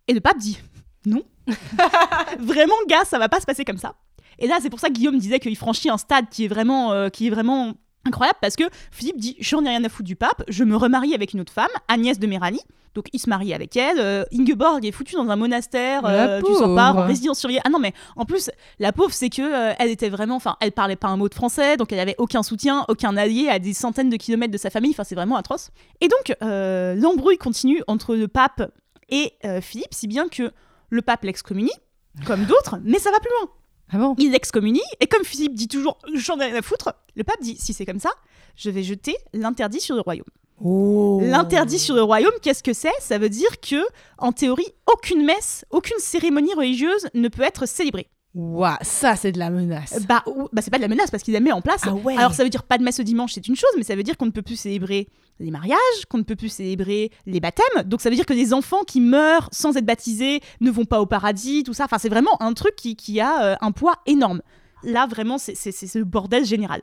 et 0.07 0.13
le 0.13 0.21
pape 0.21 0.37
dit 0.37 0.59
non. 1.05 1.23
vraiment, 2.39 2.75
gars, 2.87 3.05
ça 3.05 3.19
va 3.19 3.29
pas 3.29 3.39
se 3.39 3.45
passer 3.45 3.65
comme 3.65 3.77
ça. 3.77 3.95
Et 4.37 4.47
là, 4.47 4.59
c'est 4.61 4.69
pour 4.69 4.79
ça 4.79 4.87
que 4.87 4.93
Guillaume 4.93 5.17
disait 5.17 5.39
qu'il 5.39 5.55
franchit 5.57 5.89
un 5.89 5.97
stade 5.97 6.29
qui 6.29 6.45
est 6.45 6.47
vraiment, 6.47 6.93
euh, 6.93 7.09
qui 7.09 7.27
est 7.27 7.29
vraiment 7.29 7.73
incroyable, 8.05 8.39
parce 8.41 8.55
que 8.55 8.63
Philippe 8.91 9.17
dit 9.17 9.35
j'en 9.39 9.63
ai 9.65 9.69
rien 9.69 9.83
à 9.83 9.89
foutre 9.89 10.07
du 10.07 10.15
pape, 10.15 10.43
je 10.47 10.63
me 10.63 10.75
remarie 10.75 11.13
avec 11.13 11.33
une 11.33 11.41
autre 11.41 11.53
femme, 11.53 11.67
Agnès 11.87 12.19
de 12.19 12.27
Méranie. 12.27 12.61
Donc 12.95 13.05
il 13.13 13.19
se 13.19 13.29
marie 13.29 13.53
avec 13.53 13.77
elle. 13.77 13.99
euh, 13.99 14.23
Ingeborg 14.33 14.83
est 14.83 14.91
foutue 14.91 15.13
dans 15.15 15.29
un 15.29 15.35
monastère. 15.35 16.01
Euh, 16.05 16.41
pas 16.75 16.91
en 16.91 17.05
résidence 17.05 17.39
surveillée. 17.39 17.61
Ah 17.63 17.69
non 17.69 17.77
mais 17.77 17.93
en 18.15 18.25
plus 18.25 18.49
la 18.79 18.91
pauvre 18.91 19.13
c'est 19.13 19.29
que 19.29 19.43
euh, 19.43 19.73
elle 19.77 19.91
était 19.91 20.09
vraiment, 20.09 20.35
enfin 20.35 20.57
elle 20.59 20.71
parlait 20.71 20.95
pas 20.95 21.07
un 21.07 21.15
mot 21.15 21.29
de 21.29 21.35
français, 21.35 21.77
donc 21.77 21.93
elle 21.93 21.99
avait 21.99 22.15
aucun 22.17 22.41
soutien, 22.41 22.85
aucun 22.87 23.15
allié 23.15 23.47
à 23.47 23.59
des 23.59 23.73
centaines 23.73 24.09
de 24.09 24.17
kilomètres 24.17 24.51
de 24.51 24.57
sa 24.57 24.71
famille. 24.71 24.91
Enfin 24.91 25.03
c'est 25.03 25.13
vraiment 25.15 25.35
atroce. 25.35 25.69
Et 26.01 26.07
donc 26.07 26.35
euh, 26.41 26.95
l'embrouille 26.95 27.37
continue 27.37 27.83
entre 27.87 28.15
le 28.15 28.27
pape 28.27 28.71
et 29.09 29.33
Philippe, 29.61 29.93
si 29.93 30.07
bien 30.07 30.27
que 30.27 30.51
le 30.89 31.01
pape 31.01 31.23
l'excommunie, 31.23 31.71
comme 32.25 32.45
d'autres, 32.45 32.79
mais 32.83 32.99
ça 32.99 33.11
va 33.11 33.19
plus 33.19 33.29
loin. 33.39 33.49
Ah 33.91 33.97
bon 33.97 34.15
et 34.17 35.07
comme 35.07 35.23
Philippe 35.23 35.55
dit 35.55 35.67
toujours 35.67 35.97
j'en 36.13 36.39
ai 36.39 36.45
rien 36.45 36.55
à 36.55 36.61
foutre, 36.61 36.93
le 37.15 37.23
pape 37.23 37.41
dit 37.41 37.57
si 37.57 37.73
c'est 37.73 37.85
comme 37.85 37.99
ça, 37.99 38.11
je 38.55 38.69
vais 38.69 38.83
jeter 38.83 39.15
l'interdit 39.33 39.81
sur 39.81 39.95
le 39.95 40.01
royaume. 40.01 40.27
Oh. 40.61 41.19
L'interdit 41.23 41.79
sur 41.79 41.95
le 41.95 42.03
royaume, 42.03 42.33
qu'est-ce 42.41 42.63
que 42.63 42.73
c'est? 42.73 42.91
Ça 42.99 43.17
veut 43.17 43.29
dire 43.29 43.59
que, 43.61 43.81
en 44.17 44.33
théorie, 44.33 44.67
aucune 44.91 45.23
messe, 45.23 45.65
aucune 45.69 45.99
cérémonie 45.99 46.53
religieuse 46.53 47.07
ne 47.13 47.29
peut 47.29 47.43
être 47.43 47.65
célébrée. 47.65 48.09
Ouah, 48.35 48.77
ça 48.81 49.15
c'est 49.15 49.31
de 49.31 49.39
la 49.39 49.49
menace. 49.49 50.05
Bah, 50.07 50.23
bah 50.53 50.61
c'est 50.61 50.69
pas 50.69 50.77
de 50.77 50.83
la 50.83 50.87
menace 50.87 51.09
parce 51.09 51.23
qu'il 51.23 51.33
la 51.33 51.39
met 51.39 51.51
en 51.51 51.61
place. 51.61 51.81
Ah 51.85 51.93
ouais. 51.93 52.15
Alors 52.15 52.33
ça 52.33 52.43
veut 52.43 52.49
dire 52.49 52.63
pas 52.63 52.77
de 52.77 52.83
messe 52.83 52.99
le 52.99 53.03
dimanche, 53.03 53.33
c'est 53.33 53.47
une 53.47 53.55
chose, 53.55 53.71
mais 53.77 53.83
ça 53.83 53.95
veut 53.95 54.03
dire 54.03 54.17
qu'on 54.17 54.27
ne 54.27 54.31
peut 54.31 54.43
plus 54.43 54.55
célébrer 54.55 55.07
les 55.39 55.51
mariages, 55.51 56.05
qu'on 56.09 56.19
ne 56.19 56.23
peut 56.23 56.35
plus 56.35 56.49
célébrer 56.49 57.11
les 57.25 57.39
baptêmes. 57.39 57.83
Donc 57.85 58.01
ça 58.01 58.09
veut 58.09 58.15
dire 58.15 58.25
que 58.25 58.33
les 58.33 58.53
enfants 58.53 58.83
qui 58.83 59.01
meurent 59.01 59.49
sans 59.51 59.75
être 59.77 59.85
baptisés 59.85 60.41
ne 60.61 60.69
vont 60.69 60.85
pas 60.85 61.01
au 61.01 61.05
paradis, 61.05 61.63
tout 61.63 61.73
ça. 61.73 61.85
Enfin, 61.85 61.97
c'est 61.97 62.09
vraiment 62.09 62.41
un 62.41 62.53
truc 62.53 62.75
qui, 62.75 62.95
qui 62.95 63.19
a 63.19 63.43
euh, 63.43 63.55
un 63.61 63.71
poids 63.71 63.95
énorme. 64.05 64.41
Là, 64.83 65.07
vraiment, 65.07 65.37
c'est 65.37 65.53
ce 65.55 65.99
bordel 65.99 66.45
général. 66.45 66.81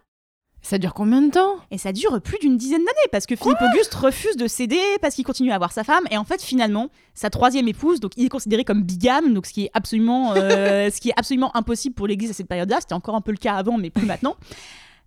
Ça 0.66 0.78
dure 0.78 0.94
combien 0.94 1.22
de 1.22 1.30
temps? 1.30 1.58
Et 1.70 1.78
ça 1.78 1.92
dure 1.92 2.20
plus 2.20 2.38
d'une 2.40 2.56
dizaine 2.56 2.80
d'années 2.80 3.08
parce 3.12 3.24
que 3.24 3.36
Philippe 3.36 3.60
Auguste 3.60 3.94
refuse 3.94 4.36
de 4.36 4.48
céder 4.48 4.80
parce 5.00 5.14
qu'il 5.14 5.24
continue 5.24 5.52
à 5.52 5.54
avoir 5.54 5.70
sa 5.70 5.84
femme. 5.84 6.02
Et 6.10 6.18
en 6.18 6.24
fait, 6.24 6.42
finalement, 6.42 6.88
sa 7.14 7.30
troisième 7.30 7.68
épouse, 7.68 8.00
donc 8.00 8.10
il 8.16 8.24
est 8.24 8.28
considéré 8.28 8.64
comme 8.64 8.82
bigame, 8.82 9.32
donc 9.32 9.46
ce 9.46 9.52
qui 9.52 9.66
est 9.66 9.70
absolument, 9.74 10.32
euh, 10.34 10.90
ce 10.92 11.00
qui 11.00 11.10
est 11.10 11.14
absolument 11.16 11.56
impossible 11.56 11.94
pour 11.94 12.08
l'Église 12.08 12.30
à 12.30 12.32
cette 12.32 12.48
période-là. 12.48 12.78
C'était 12.80 12.94
encore 12.94 13.14
un 13.14 13.20
peu 13.20 13.30
le 13.30 13.36
cas 13.36 13.54
avant, 13.54 13.78
mais 13.78 13.90
plus 13.90 14.06
maintenant. 14.06 14.34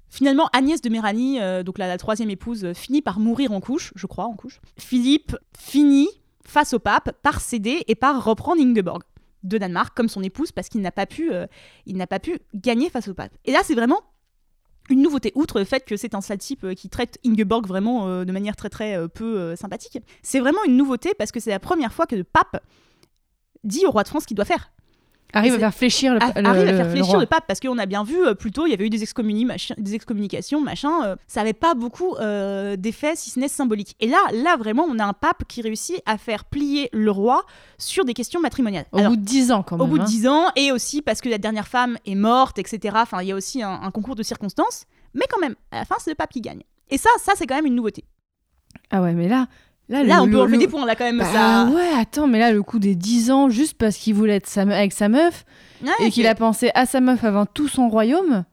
Finalement, 0.07 0.47
Agnès 0.53 0.79
de 0.79 0.87
Méranie, 0.87 1.41
euh, 1.41 1.61
donc 1.61 1.77
la, 1.77 1.89
la 1.89 1.97
troisième 1.97 2.29
épouse, 2.29 2.63
euh, 2.63 2.73
finit 2.73 3.01
par 3.01 3.19
mourir 3.19 3.51
en 3.51 3.59
couche, 3.59 3.91
je 3.97 4.07
crois, 4.07 4.27
en 4.27 4.37
couche. 4.37 4.61
Philippe 4.77 5.35
finit 5.57 6.07
face 6.45 6.71
au 6.71 6.79
pape 6.79 7.11
par 7.21 7.41
céder 7.41 7.83
et 7.89 7.95
par 7.95 8.23
reprendre 8.23 8.61
Ingeborg 8.61 9.03
de 9.43 9.57
Danemark 9.57 9.93
comme 9.93 10.07
son 10.07 10.23
épouse 10.23 10.53
parce 10.53 10.69
qu'il 10.69 10.79
n'a 10.79 10.93
pas 10.93 11.05
pu, 11.05 11.33
euh, 11.33 11.47
il 11.85 11.97
n'a 11.97 12.07
pas 12.07 12.19
pu 12.19 12.39
gagner 12.55 12.89
face 12.89 13.09
au 13.09 13.13
pape. 13.13 13.33
Et 13.43 13.51
là, 13.51 13.59
c'est 13.65 13.75
vraiment 13.75 13.99
une 14.89 15.01
nouveauté, 15.01 15.31
outre 15.35 15.59
le 15.59 15.65
fait 15.65 15.85
que 15.85 15.95
c'est 15.95 16.15
un 16.15 16.21
sale 16.21 16.39
type 16.39 16.63
euh, 16.63 16.73
qui 16.73 16.89
traite 16.89 17.19
Ingeborg 17.25 17.65
vraiment 17.67 18.07
euh, 18.07 18.25
de 18.25 18.31
manière 18.31 18.55
très 18.55 18.69
très 18.69 18.95
euh, 18.95 19.07
peu 19.07 19.55
sympathique, 19.55 19.99
c'est 20.23 20.39
vraiment 20.39 20.63
une 20.65 20.75
nouveauté 20.75 21.13
parce 21.17 21.31
que 21.31 21.39
c'est 21.39 21.51
la 21.51 21.59
première 21.59 21.93
fois 21.93 22.05
que 22.07 22.15
le 22.15 22.23
pape 22.23 22.63
dit 23.63 23.85
au 23.85 23.91
roi 23.91 24.03
de 24.03 24.07
France 24.07 24.23
ce 24.23 24.27
qu'il 24.27 24.35
doit 24.35 24.45
faire. 24.45 24.71
Arrive 25.33 25.53
à 25.53 25.59
faire 25.59 25.73
fléchir 25.73 26.13
le, 26.13 26.19
le- 26.19 26.47
arrive 26.47 26.67
à 26.69 26.73
faire 26.73 26.89
fléchir 26.91 27.19
le 27.19 27.25
pape 27.27 27.45
parce 27.47 27.59
qu'on 27.59 27.77
a 27.77 27.85
bien 27.85 28.03
vu 28.03 28.17
euh, 28.25 28.33
plus 28.33 28.51
tôt 28.51 28.65
il 28.65 28.71
y 28.71 28.73
avait 28.73 28.85
eu 28.87 28.89
des, 28.89 28.97
machin- 29.45 29.75
des 29.77 29.93
excommunications 29.93 30.59
machin 30.59 31.03
euh, 31.05 31.15
ça 31.27 31.41
avait 31.41 31.53
pas 31.53 31.75
beaucoup 31.75 32.15
euh, 32.15 32.75
d'effets 32.75 33.15
si 33.15 33.29
ce 33.29 33.39
n'est 33.39 33.47
symbolique 33.47 33.95
et 33.99 34.07
là 34.07 34.17
là 34.33 34.57
vraiment 34.57 34.85
on 34.89 34.97
a 34.97 35.05
un 35.05 35.13
pape 35.13 35.43
qui 35.47 35.61
réussit 35.61 36.01
à 36.07 36.17
faire 36.17 36.45
plier 36.45 36.89
le 36.93 37.11
roi 37.11 37.43
sur 37.77 38.05
des 38.05 38.13
questions 38.15 38.39
matrimoniales 38.41 38.85
Au 38.91 38.97
Alors, 38.97 39.11
bout 39.11 39.17
de 39.17 39.21
10 39.25 39.51
ans 39.51 39.61
quand 39.61 39.77
même. 39.77 39.85
au 39.85 39.87
bout 39.87 39.97
de 39.99 40.03
hein. 40.03 40.07
10 40.07 40.27
ans 40.27 40.45
et 40.55 40.71
aussi 40.71 41.01
parce 41.03 41.21
que 41.21 41.29
la 41.29 41.37
dernière 41.37 41.67
femme 41.67 41.97
est 42.07 42.15
morte 42.15 42.57
etc 42.57 42.95
enfin 42.99 43.21
il 43.21 43.27
y 43.27 43.31
a 43.31 43.35
aussi 43.35 43.61
un, 43.61 43.69
un 43.83 43.91
concours 43.91 44.15
de 44.15 44.23
circonstances 44.23 44.85
mais 45.13 45.25
quand 45.29 45.39
même 45.39 45.55
à 45.71 45.77
la 45.79 45.85
fin 45.85 45.95
c'est 45.99 46.09
le 46.09 46.15
pape 46.15 46.31
qui 46.31 46.41
gagne 46.41 46.63
et 46.89 46.97
ça 46.97 47.09
ça 47.19 47.33
c'est 47.35 47.45
quand 47.45 47.55
même 47.55 47.67
une 47.67 47.75
nouveauté 47.75 48.03
Ah 48.89 49.01
ouais, 49.03 49.13
mais 49.13 49.27
là. 49.27 49.47
Là, 49.89 50.03
là 50.03 50.15
le- 50.17 50.21
on 50.21 50.25
peut 50.25 50.31
le- 50.31 50.39
enlever 50.41 50.57
le- 50.57 50.63
des 50.63 50.67
points 50.67 50.85
là 50.85 50.95
quand 50.95 51.03
même 51.05 51.17
Bah 51.17 51.25
ça 51.25 51.69
ouais, 51.73 51.99
attends, 51.99 52.27
mais 52.27 52.37
là, 52.39 52.51
le 52.51 52.61
coup 52.63 52.79
des 52.79 52.95
10 52.95 53.31
ans, 53.31 53.49
juste 53.49 53.73
parce 53.77 53.97
qu'il 53.97 54.13
voulait 54.13 54.35
être 54.35 54.47
sa 54.47 54.65
me- 54.65 54.73
avec 54.73 54.93
sa 54.93 55.09
meuf 55.09 55.45
Ouais, 55.83 55.89
et 55.99 56.09
qu'il 56.11 56.27
a 56.27 56.35
pensé 56.35 56.69
à 56.75 56.85
sa 56.85 57.01
meuf 57.01 57.23
avant 57.23 57.45
tout 57.45 57.67
son 57.67 57.89
royaume, 57.89 58.43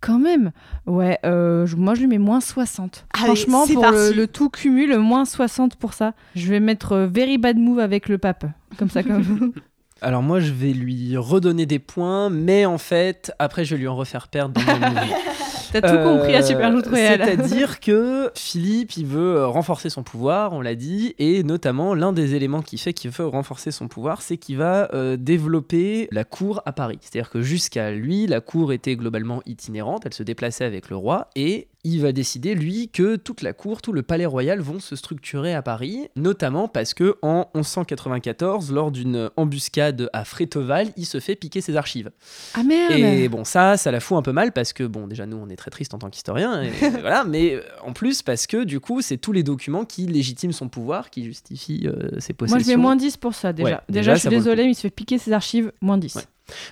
quand 0.00 0.18
même. 0.18 0.52
Ouais, 0.86 1.18
euh, 1.26 1.66
je- 1.66 1.76
moi 1.76 1.94
je 1.94 2.00
lui 2.00 2.06
mets 2.06 2.16
moins 2.18 2.40
60. 2.40 3.04
Allez, 3.12 3.24
Franchement, 3.26 3.66
pour 3.66 3.84
le, 3.90 4.12
le 4.12 4.26
tout 4.26 4.48
cumul, 4.48 4.96
moins 4.98 5.24
60 5.26 5.76
pour 5.76 5.92
ça. 5.92 6.14
Je 6.34 6.48
vais 6.48 6.60
mettre 6.60 6.92
euh, 6.92 7.06
very 7.06 7.36
bad 7.38 7.58
move 7.58 7.78
avec 7.80 8.08
le 8.08 8.16
pape. 8.18 8.46
Comme 8.78 8.88
ça, 8.88 9.02
comme. 9.02 9.52
Alors 10.02 10.22
moi, 10.22 10.40
je 10.40 10.50
vais 10.52 10.72
lui 10.72 11.14
redonner 11.18 11.66
des 11.66 11.78
points, 11.78 12.30
mais 12.30 12.64
en 12.64 12.78
fait, 12.78 13.32
après, 13.38 13.66
je 13.66 13.74
vais 13.74 13.80
lui 13.82 13.88
en 13.88 13.96
refaire 13.96 14.28
perdre 14.28 14.58
dans 14.64 14.78
mon. 14.78 14.94
T'as 15.72 15.80
tout 15.80 16.02
compris 16.02 16.34
à 16.34 16.42
Super. 16.42 16.70
Euh, 16.70 16.80
C'est-à-dire 16.84 17.80
que 17.80 18.30
Philippe, 18.34 18.96
il 18.96 19.06
veut 19.06 19.36
euh, 19.36 19.46
renforcer 19.46 19.90
son 19.90 20.02
pouvoir, 20.02 20.52
on 20.52 20.60
l'a 20.60 20.74
dit, 20.74 21.14
et 21.18 21.42
notamment 21.42 21.94
l'un 21.94 22.12
des 22.12 22.34
éléments 22.34 22.62
qui 22.62 22.78
fait 22.78 22.92
qu'il 22.92 23.10
veut 23.10 23.26
renforcer 23.26 23.70
son 23.70 23.88
pouvoir, 23.88 24.22
c'est 24.22 24.36
qu'il 24.36 24.56
va 24.56 24.88
euh, 24.94 25.16
développer 25.16 26.08
la 26.12 26.24
cour 26.24 26.62
à 26.66 26.72
Paris. 26.72 26.98
C'est-à-dire 27.00 27.30
que 27.30 27.42
jusqu'à 27.42 27.90
lui, 27.92 28.26
la 28.26 28.40
cour 28.40 28.72
était 28.72 28.96
globalement 28.96 29.42
itinérante, 29.46 30.06
elle 30.06 30.14
se 30.14 30.22
déplaçait 30.22 30.64
avec 30.64 30.90
le 30.90 30.96
roi, 30.96 31.28
et 31.36 31.68
il 31.84 32.00
va 32.02 32.12
décider, 32.12 32.54
lui, 32.54 32.88
que 32.88 33.16
toute 33.16 33.42
la 33.42 33.52
cour, 33.52 33.80
tout 33.80 33.92
le 33.92 34.02
palais 34.02 34.26
royal 34.26 34.60
vont 34.60 34.80
se 34.80 34.96
structurer 34.96 35.54
à 35.54 35.62
Paris, 35.62 36.08
notamment 36.14 36.68
parce 36.68 36.94
que 36.94 37.16
en 37.22 37.50
1194, 37.54 38.70
lors 38.72 38.90
d'une 38.90 39.30
embuscade 39.36 40.10
à 40.12 40.24
Fréteval, 40.24 40.88
il 40.96 41.06
se 41.06 41.20
fait 41.20 41.36
piquer 41.36 41.60
ses 41.60 41.76
archives. 41.76 42.10
Ah 42.54 42.62
merde 42.62 42.92
Et 42.92 43.28
bon, 43.28 43.44
ça, 43.44 43.76
ça 43.76 43.90
la 43.90 44.00
fout 44.00 44.18
un 44.18 44.22
peu 44.22 44.32
mal 44.32 44.52
parce 44.52 44.72
que, 44.72 44.84
bon, 44.84 45.06
déjà, 45.06 45.26
nous, 45.26 45.38
on 45.38 45.48
est 45.48 45.56
très 45.56 45.70
triste 45.70 45.94
en 45.94 45.98
tant 45.98 46.10
qu'historien, 46.10 46.62
voilà, 47.00 47.24
mais 47.24 47.54
euh, 47.54 47.62
en 47.82 47.92
plus, 47.92 48.22
parce 48.22 48.46
que, 48.46 48.64
du 48.64 48.80
coup, 48.80 49.00
c'est 49.00 49.16
tous 49.16 49.32
les 49.32 49.42
documents 49.42 49.84
qui 49.84 50.06
légitiment 50.06 50.52
son 50.52 50.68
pouvoir, 50.68 51.10
qui 51.10 51.24
justifient 51.24 51.86
euh, 51.86 52.10
ses 52.18 52.34
possessions. 52.34 52.58
Moi, 52.58 52.64
je 52.64 52.68
mets 52.68 52.76
moins 52.76 52.96
10 52.96 53.16
pour 53.16 53.34
ça, 53.34 53.52
déjà. 53.52 53.68
Ouais, 53.68 53.80
déjà, 53.88 54.12
déjà, 54.12 54.14
je 54.14 54.20
suis 54.20 54.28
désolée, 54.28 54.64
mais 54.64 54.72
il 54.72 54.74
se 54.74 54.82
fait 54.82 54.90
piquer 54.90 55.18
ses 55.18 55.32
archives, 55.32 55.72
moins 55.80 55.98
10. 55.98 56.16
Ouais. 56.16 56.22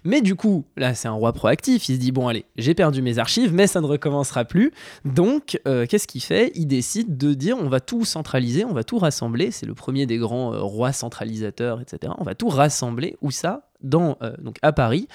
Mais 0.05 0.21
du 0.21 0.35
coup, 0.35 0.65
là, 0.77 0.95
c'est 0.95 1.09
un 1.09 1.13
roi 1.13 1.33
proactif. 1.33 1.89
Il 1.89 1.97
se 1.97 2.01
dit 2.01 2.13
bon, 2.13 2.29
allez, 2.29 2.45
j'ai 2.57 2.75
perdu 2.75 3.03
mes 3.03 3.19
archives, 3.19 3.53
mais 3.53 3.67
ça 3.67 3.81
ne 3.81 3.87
recommencera 3.87 4.45
plus. 4.45 4.73
Donc, 5.05 5.61
euh, 5.67 5.87
qu'est-ce 5.87 6.07
qu'il 6.07 6.23
fait? 6.23 6.53
Il 6.55 6.67
décide 6.67 7.17
de 7.17 7.35
dire 7.35 7.57
on 7.59 7.69
va 7.69 7.81
tout 7.81 8.05
centraliser, 8.05 8.65
on 8.65 8.73
va 8.73 8.85
tout 8.85 8.99
rassembler. 8.99 9.51
C'est 9.51 9.67
le 9.67 9.75
premier 9.75 10.07
des 10.07 10.19
grands 10.19 10.55
euh, 10.55 10.61
rois 10.61 10.93
centralisateurs, 10.93 11.81
etc. 11.81 12.13
On 12.19 12.25
va 12.25 12.35
tout 12.35 12.49
rassembler. 12.49 13.17
Où 13.21 13.31
ça 13.31 13.65
dans, 13.81 14.17
euh, 14.23 14.33
à 14.63 14.73
Paris, 14.73 15.07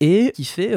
et 0.00 0.32
il 0.38 0.44
fait 0.44 0.74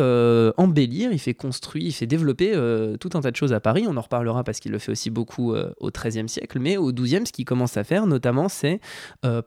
embellir, 0.58 1.12
il 1.12 1.18
fait 1.18 1.34
construire, 1.34 1.88
il 1.88 1.92
fait 1.92 2.06
développer 2.06 2.52
tout 3.00 3.10
un 3.16 3.22
tas 3.22 3.32
de 3.32 3.36
choses 3.36 3.54
à 3.54 3.60
Paris. 3.60 3.86
On 3.88 3.98
en 3.98 4.02
reparlera 4.02 4.44
parce 4.44 4.60
qu'il 4.60 4.72
le 4.72 4.78
fait 4.78 4.92
aussi 4.92 5.10
beaucoup 5.10 5.56
au 5.56 5.92
XIIIe 5.92 6.30
siècle, 6.30 6.60
mais 6.60 6.78
au 6.78 6.92
XIIe, 6.92 7.26
ce 7.26 7.32
qu'il 7.32 7.46
commence 7.46 7.78
à 7.78 7.84
faire, 7.84 8.06
notamment, 8.06 8.48
c'est 8.48 8.80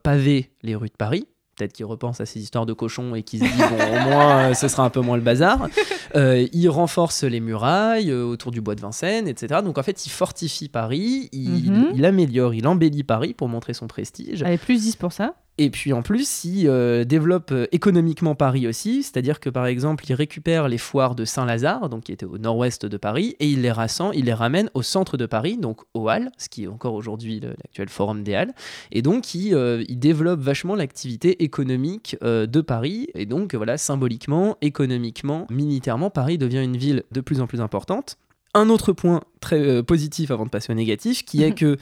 paver 0.03 0.51
les 0.61 0.75
rues 0.75 0.89
de 0.89 0.95
Paris. 0.97 1.25
Peut-être 1.57 1.71
qu'il 1.73 1.85
repense 1.85 2.19
à 2.19 2.25
ces 2.25 2.41
histoires 2.41 2.65
de 2.65 2.73
cochons 2.73 3.15
et 3.15 3.23
qu'il 3.23 3.39
se 3.39 3.45
dit, 3.45 3.57
bon, 3.57 3.75
au 3.97 4.09
moins, 4.09 4.49
euh, 4.49 4.53
ce 4.53 4.67
sera 4.67 4.83
un 4.83 4.89
peu 4.89 4.99
moins 4.99 5.15
le 5.15 5.23
bazar. 5.23 5.67
Euh, 6.15 6.45
il 6.51 6.67
renforce 6.69 7.23
les 7.23 7.39
murailles 7.39 8.11
euh, 8.11 8.23
autour 8.25 8.51
du 8.51 8.59
bois 8.61 8.75
de 8.75 8.81
Vincennes, 8.81 9.27
etc. 9.27 9.61
Donc 9.63 9.77
en 9.77 9.83
fait, 9.83 10.05
il 10.05 10.09
fortifie 10.09 10.67
Paris, 10.69 11.29
il, 11.31 11.71
Mhm. 11.71 11.91
il 11.95 12.05
améliore, 12.05 12.53
il 12.53 12.67
embellit 12.67 13.03
Paris 13.03 13.33
pour 13.33 13.47
montrer 13.47 13.73
son 13.73 13.87
prestige. 13.87 14.43
Allez, 14.43 14.57
plus 14.57 14.81
10 14.81 14.97
pour 14.97 15.13
ça. 15.13 15.33
Et 15.57 15.69
puis 15.69 15.93
en 15.93 16.01
plus, 16.01 16.43
il 16.43 16.67
euh, 16.67 17.05
développe 17.05 17.51
euh, 17.51 17.65
économiquement 17.71 18.35
Paris 18.35 18.67
aussi, 18.67 19.03
c'est-à-dire 19.03 19.39
que 19.39 19.49
par 19.49 19.65
exemple, 19.65 20.03
il 20.09 20.13
récupère 20.13 20.67
les 20.67 20.77
foires 20.77 21.15
de 21.15 21.23
Saint-Lazare, 21.23 21.87
donc 21.87 22.03
qui 22.03 22.11
étaient 22.11 22.25
au 22.25 22.37
nord-ouest 22.37 22.85
de 22.85 22.97
Paris, 22.97 23.37
et 23.39 23.47
il 23.47 23.61
les 23.61 23.71
rassemble, 23.71 24.15
il 24.17 24.25
les 24.25 24.33
ramène 24.33 24.69
au 24.73 24.81
centre 24.81 25.15
de 25.15 25.25
Paris, 25.25 25.57
donc 25.57 25.81
aux 25.93 26.09
Halles, 26.09 26.29
ce 26.37 26.49
qui 26.49 26.65
est 26.65 26.67
encore 26.67 26.93
aujourd'hui 26.93 27.39
l'actuel 27.39 27.87
Forum 27.87 28.23
des 28.23 28.35
Halles. 28.35 28.53
Et 28.91 29.01
donc, 29.01 29.33
il, 29.33 29.53
euh, 29.53 29.83
il 29.87 29.97
développe 29.97 30.41
vachement 30.41 30.75
l'activité 30.75 31.43
économique 31.43 32.17
euh, 32.21 32.47
de 32.47 32.59
Paris, 32.59 33.07
et 33.15 33.25
donc 33.25 33.55
voilà, 33.55 33.77
symboliquement, 33.77 34.57
économiquement, 34.61 35.47
militairement, 35.49 36.09
Paris 36.09 36.37
devient 36.37 36.63
une 36.63 36.77
ville 36.77 37.03
de 37.13 37.21
plus 37.21 37.39
en 37.39 37.47
plus 37.47 37.61
importante. 37.61 38.17
Un 38.53 38.69
autre 38.69 38.91
point 38.91 39.21
très 39.39 39.61
euh, 39.61 39.83
positif 39.83 40.31
avant 40.31 40.45
de 40.45 40.49
passer 40.49 40.73
au 40.73 40.75
négatif, 40.75 41.23
qui 41.23 41.43
est 41.43 41.53
que 41.53 41.77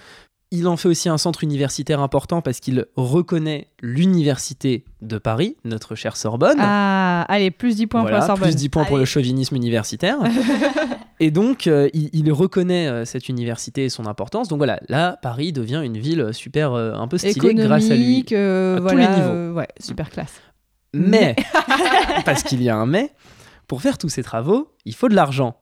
il 0.53 0.67
en 0.67 0.77
fait 0.77 0.87
aussi 0.87 1.09
un 1.09 1.17
centre 1.17 1.43
universitaire 1.43 1.99
important 1.99 2.43
parce 2.43 2.59
qu'il 2.59 2.85
reconnaît 2.95 3.69
l'université 3.81 4.85
de 5.01 5.17
Paris, 5.17 5.57
notre 5.65 5.95
chère 5.95 6.15
Sorbonne. 6.15 6.57
Ah, 6.59 7.25
allez, 7.27 7.49
plus 7.49 7.77
10 7.77 7.87
points 7.87 8.01
Voilà, 8.01 8.17
pour 8.17 8.21
la 8.21 8.27
Sorbonne. 8.27 8.49
plus 8.49 8.55
10 8.55 8.69
points 8.69 8.85
pour 8.85 8.97
le 8.99 9.05
chauvinisme 9.05 9.55
universitaire. 9.55 10.17
et 11.19 11.31
donc, 11.31 11.65
euh, 11.65 11.89
il, 11.95 12.11
il 12.13 12.31
reconnaît 12.31 12.87
euh, 12.87 13.03
cette 13.03 13.29
université 13.29 13.85
et 13.85 13.89
son 13.89 14.05
importance. 14.05 14.47
Donc 14.47 14.59
voilà, 14.59 14.79
là, 14.89 15.17
Paris 15.23 15.53
devient 15.53 15.81
une 15.83 15.97
ville 15.97 16.29
super 16.33 16.73
euh, 16.73 16.93
un 16.93 17.07
peu 17.07 17.17
stylée 17.17 17.55
grâce 17.55 17.89
à 17.89 17.95
lui. 17.95 18.19
Économique, 18.19 18.33
À 18.33 18.75
tous 18.77 18.81
voilà, 18.83 19.09
les 19.09 19.21
niveaux. 19.21 19.53
ouais, 19.57 19.67
super 19.79 20.11
classe. 20.11 20.39
Mais, 20.93 21.35
parce 22.25 22.43
qu'il 22.43 22.61
y 22.61 22.69
a 22.69 22.75
un 22.75 22.85
mais, 22.85 23.09
pour 23.67 23.81
faire 23.81 23.97
tous 23.97 24.09
ces 24.09 24.21
travaux, 24.21 24.71
il 24.85 24.93
faut 24.93 25.09
de 25.09 25.15
l'argent. 25.15 25.57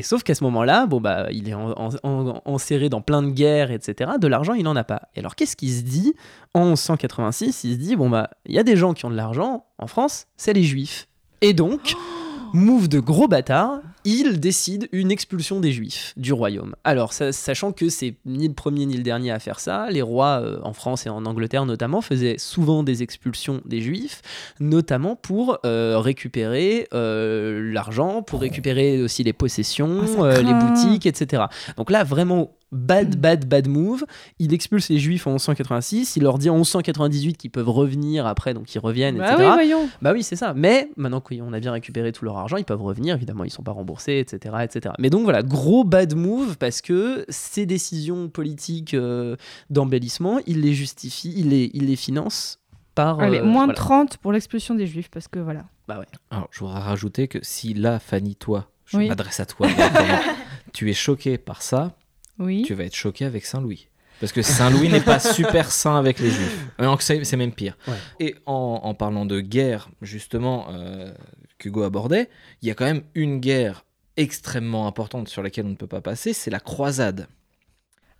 Et 0.00 0.02
sauf 0.02 0.22
qu'à 0.22 0.34
ce 0.34 0.42
moment-là, 0.44 0.86
bon 0.86 0.98
bah, 0.98 1.26
il 1.30 1.46
est 1.46 1.52
en- 1.52 1.72
en- 1.72 1.90
en- 2.04 2.40
enserré 2.46 2.88
dans 2.88 3.02
plein 3.02 3.22
de 3.22 3.28
guerres, 3.28 3.70
etc. 3.70 4.12
De 4.18 4.26
l'argent, 4.28 4.54
il 4.54 4.62
n'en 4.64 4.74
a 4.74 4.82
pas. 4.82 5.02
Et 5.14 5.18
alors, 5.18 5.34
qu'est-ce 5.34 5.56
qu'il 5.56 5.70
se 5.70 5.82
dit 5.82 6.14
en 6.54 6.64
1186 6.74 7.64
Il 7.64 7.72
se 7.74 7.76
dit, 7.78 7.96
bon 7.96 8.08
bah, 8.08 8.30
il 8.46 8.54
y 8.54 8.58
a 8.58 8.62
des 8.62 8.78
gens 8.78 8.94
qui 8.94 9.04
ont 9.04 9.10
de 9.10 9.14
l'argent 9.14 9.66
en 9.76 9.86
France, 9.86 10.24
c'est 10.38 10.54
les 10.54 10.62
Juifs. 10.62 11.06
Et 11.42 11.52
donc, 11.52 11.94
move 12.54 12.88
de 12.88 12.98
gros 12.98 13.28
bâtard, 13.28 13.80
il 14.04 14.40
décide 14.40 14.88
une 14.92 15.10
expulsion 15.10 15.60
des 15.60 15.72
Juifs 15.72 16.12
du 16.16 16.32
royaume. 16.32 16.74
Alors, 16.84 17.12
sa- 17.12 17.32
sachant 17.32 17.72
que 17.72 17.88
c'est 17.88 18.14
ni 18.24 18.48
le 18.48 18.54
premier 18.54 18.86
ni 18.86 18.96
le 18.96 19.02
dernier 19.02 19.30
à 19.30 19.38
faire 19.38 19.60
ça, 19.60 19.88
les 19.90 20.02
rois 20.02 20.40
euh, 20.42 20.58
en 20.62 20.72
France 20.72 21.06
et 21.06 21.08
en 21.10 21.24
Angleterre 21.26 21.66
notamment 21.66 22.00
faisaient 22.00 22.36
souvent 22.38 22.82
des 22.82 23.02
expulsions 23.02 23.60
des 23.64 23.80
Juifs, 23.80 24.22
notamment 24.60 25.16
pour 25.16 25.58
euh, 25.64 25.98
récupérer 25.98 26.88
euh, 26.94 27.72
l'argent, 27.72 28.22
pour 28.22 28.40
récupérer 28.40 29.02
aussi 29.02 29.22
les 29.24 29.32
possessions, 29.32 30.00
Ah, 30.22 30.40
les 30.40 30.54
boutiques, 30.54 31.06
etc. 31.06 31.44
Donc 31.76 31.90
là, 31.90 32.04
vraiment 32.04 32.50
bad, 32.72 33.16
bad, 33.20 33.46
bad 33.46 33.66
move. 33.68 34.04
Il 34.38 34.52
expulse 34.54 34.88
les 34.88 34.98
Juifs 34.98 35.26
en 35.26 35.32
1186, 35.32 36.16
il 36.16 36.22
leur 36.22 36.38
dit 36.38 36.50
en 36.50 36.54
1198 36.56 37.36
qu'ils 37.36 37.50
peuvent 37.50 37.68
revenir 37.68 38.26
après, 38.26 38.54
donc 38.54 38.74
ils 38.74 38.78
reviennent, 38.78 39.18
Bah 39.18 39.32
etc. 39.32 39.44
oui, 39.48 39.54
voyons. 39.54 39.88
Bah 40.02 40.12
oui, 40.12 40.22
c'est 40.22 40.36
ça. 40.36 40.54
Mais 40.54 40.90
maintenant 40.96 41.20
qu'on 41.20 41.52
a 41.52 41.60
bien 41.60 41.72
récupéré 41.72 42.12
tout 42.12 42.24
leur 42.24 42.36
argent, 42.38 42.56
ils 42.56 42.64
peuvent 42.64 42.82
revenir. 42.82 43.14
Évidemment, 43.16 43.44
ils 43.44 43.50
sont 43.50 43.62
pas 43.62 43.72
remboursés, 43.72 44.18
etc., 44.18 44.54
etc. 44.62 44.94
Mais 44.98 45.10
donc 45.10 45.24
voilà, 45.24 45.42
gros 45.42 45.84
bad 45.84 46.14
move 46.14 46.56
parce 46.58 46.80
que 46.80 47.24
ces 47.28 47.66
décisions 47.66 48.28
politiques 48.28 48.94
euh, 48.94 49.36
d'embellissement, 49.70 50.38
il 50.46 50.60
les 50.60 50.72
justifie, 50.74 51.32
il 51.36 51.50
les, 51.50 51.70
il 51.74 51.86
les 51.86 51.96
finance 51.96 52.58
par. 52.94 53.20
Allez, 53.20 53.38
euh, 53.38 53.44
moins 53.44 53.66
de 53.66 53.72
voilà. 53.72 54.04
30 54.04 54.16
pour 54.18 54.32
l'expulsion 54.32 54.74
des 54.74 54.86
juifs, 54.86 55.10
parce 55.10 55.28
que 55.28 55.38
voilà. 55.38 55.64
Bah 55.88 55.98
ouais. 55.98 56.06
Alors, 56.30 56.48
je 56.52 56.60
voudrais 56.60 56.80
rajouter 56.80 57.26
que 57.28 57.38
si 57.42 57.74
là, 57.74 57.98
Fanny, 57.98 58.36
toi, 58.36 58.68
je 58.86 58.96
Oui. 58.98 59.08
m'adresse 59.08 59.40
à 59.40 59.46
toi, 59.46 59.66
tu 60.72 60.90
es 60.90 60.94
choqué 60.94 61.38
par 61.38 61.62
ça, 61.62 61.92
Oui. 62.40 62.62
tu 62.66 62.74
vas 62.74 62.84
être 62.84 62.96
choqué 62.96 63.24
avec 63.24 63.44
Saint-Louis. 63.46 63.88
Parce 64.18 64.32
que 64.32 64.42
Saint-Louis 64.42 64.88
n'est 64.90 65.00
pas 65.00 65.18
super 65.34 65.70
sain 65.70 65.96
avec 65.96 66.18
les 66.18 66.30
Juifs. 66.30 66.66
C'est 66.98 67.24
c'est 67.24 67.36
même 67.38 67.52
pire. 67.52 67.78
Ouais. 67.88 67.94
Et 68.18 68.34
en, 68.44 68.80
en 68.82 68.94
parlant 68.94 69.24
de 69.24 69.40
guerre, 69.40 69.88
justement, 70.02 70.66
euh, 70.72 71.10
qu'Hugo 71.58 71.82
abordait, 71.84 72.28
il 72.60 72.68
y 72.68 72.70
a 72.70 72.74
quand 72.74 72.84
même 72.84 73.02
une 73.14 73.40
guerre 73.40 73.84
extrêmement 74.18 74.86
importante 74.86 75.28
sur 75.28 75.42
laquelle 75.42 75.64
on 75.64 75.70
ne 75.70 75.74
peut 75.76 75.86
pas 75.86 76.02
passer, 76.02 76.34
c'est 76.34 76.50
la 76.50 76.60
croisade. 76.60 77.28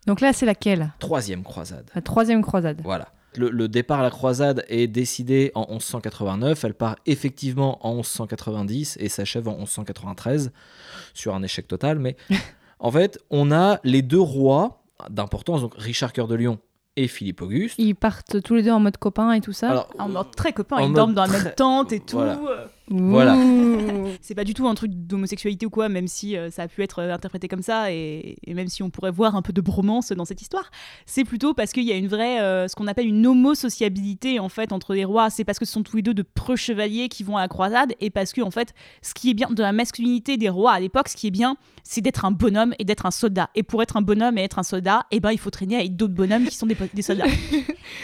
Donc 0.06 0.22
là, 0.22 0.32
c'est 0.32 0.46
laquelle? 0.46 0.92
Troisième 0.98 1.42
croisade. 1.42 1.90
La 1.94 2.00
troisième 2.00 2.40
croisade. 2.42 2.80
Voilà. 2.82 3.12
Le, 3.36 3.50
le 3.50 3.68
départ 3.68 4.00
à 4.00 4.02
la 4.02 4.10
croisade 4.10 4.64
est 4.68 4.86
décidé 4.86 5.52
en 5.54 5.66
1189, 5.70 6.64
elle 6.64 6.74
part 6.74 6.96
effectivement 7.06 7.86
en 7.86 7.96
1190 7.96 8.96
et 8.98 9.08
s'achève 9.10 9.46
en 9.48 9.58
1193 9.58 10.50
sur 11.12 11.34
un 11.34 11.42
échec 11.42 11.68
total. 11.68 11.98
Mais 11.98 12.16
en 12.80 12.90
fait, 12.90 13.18
on 13.30 13.52
a 13.52 13.78
les 13.84 14.02
deux 14.02 14.20
rois 14.20 14.82
d'importance, 15.08 15.60
donc 15.62 15.74
Richard 15.76 16.12
Cœur 16.12 16.26
de 16.26 16.34
Lion 16.34 16.58
et 16.96 17.06
Philippe 17.08 17.40
Auguste. 17.42 17.76
Ils 17.78 17.94
partent 17.94 18.42
tous 18.42 18.54
les 18.54 18.62
deux 18.62 18.70
en 18.72 18.80
mode 18.80 18.96
copain 18.96 19.32
et 19.32 19.40
tout 19.40 19.52
ça. 19.52 19.70
Alors, 19.70 19.88
En 19.98 20.08
mode 20.08 20.34
très 20.36 20.52
copain, 20.52 20.76
En 20.76 20.80
ils 20.80 20.86
mode 20.88 20.96
dorment 20.96 21.14
dans 21.14 21.22
la 21.22 21.28
très- 21.28 21.44
même 21.44 21.54
tente 21.54 21.92
et 21.92 22.00
tout. 22.00 22.16
Voilà. 22.16 22.38
Voilà. 22.90 23.36
C'est 24.20 24.34
pas 24.34 24.44
du 24.44 24.52
tout 24.52 24.66
un 24.66 24.74
truc 24.74 24.90
d'homosexualité 24.92 25.64
ou 25.64 25.70
quoi, 25.70 25.88
même 25.88 26.08
si 26.08 26.36
euh, 26.36 26.50
ça 26.50 26.62
a 26.62 26.68
pu 26.68 26.82
être 26.82 26.98
euh, 26.98 27.14
interprété 27.14 27.46
comme 27.46 27.62
ça, 27.62 27.92
et, 27.92 28.36
et 28.44 28.54
même 28.54 28.68
si 28.68 28.82
on 28.82 28.90
pourrait 28.90 29.12
voir 29.12 29.36
un 29.36 29.42
peu 29.42 29.52
de 29.52 29.60
bromance 29.60 30.10
dans 30.12 30.24
cette 30.24 30.42
histoire, 30.42 30.70
c'est 31.06 31.24
plutôt 31.24 31.54
parce 31.54 31.72
qu'il 31.72 31.84
y 31.84 31.92
a 31.92 31.96
une 31.96 32.08
vraie, 32.08 32.40
euh, 32.40 32.66
ce 32.66 32.74
qu'on 32.74 32.88
appelle 32.88 33.06
une 33.06 33.24
homosociabilité 33.26 34.40
en 34.40 34.48
fait 34.48 34.72
entre 34.72 34.94
les 34.94 35.04
rois. 35.04 35.30
C'est 35.30 35.44
parce 35.44 35.58
que 35.58 35.64
ce 35.64 35.72
sont 35.72 35.82
tous 35.82 35.96
les 35.96 36.02
deux 36.02 36.14
de 36.14 36.22
preux 36.22 36.56
chevaliers 36.56 37.08
qui 37.08 37.22
vont 37.22 37.36
à 37.36 37.42
la 37.42 37.48
croisade, 37.48 37.94
et 38.00 38.10
parce 38.10 38.32
que 38.32 38.40
en 38.40 38.50
fait, 38.50 38.74
ce 39.02 39.14
qui 39.14 39.30
est 39.30 39.34
bien 39.34 39.50
de 39.50 39.62
la 39.62 39.72
masculinité 39.72 40.36
des 40.36 40.48
rois 40.48 40.72
à 40.72 40.80
l'époque, 40.80 41.08
ce 41.08 41.16
qui 41.16 41.28
est 41.28 41.32
bien, 41.32 41.56
c'est 41.84 42.00
d'être 42.00 42.24
un 42.24 42.32
bonhomme 42.32 42.74
et 42.78 42.84
d'être 42.84 43.06
un 43.06 43.10
soldat. 43.12 43.50
Et 43.54 43.62
pour 43.62 43.82
être 43.82 43.96
un 43.96 44.02
bonhomme 44.02 44.36
et 44.36 44.42
être 44.42 44.58
un 44.58 44.64
soldat, 44.64 45.06
eh 45.12 45.20
ben 45.20 45.30
il 45.30 45.38
faut 45.38 45.50
traîner 45.50 45.76
avec 45.76 45.96
d'autres 45.96 46.14
bonhommes 46.14 46.46
qui 46.46 46.56
sont 46.56 46.66
des, 46.66 46.76
des 46.92 47.02
soldats. 47.02 47.26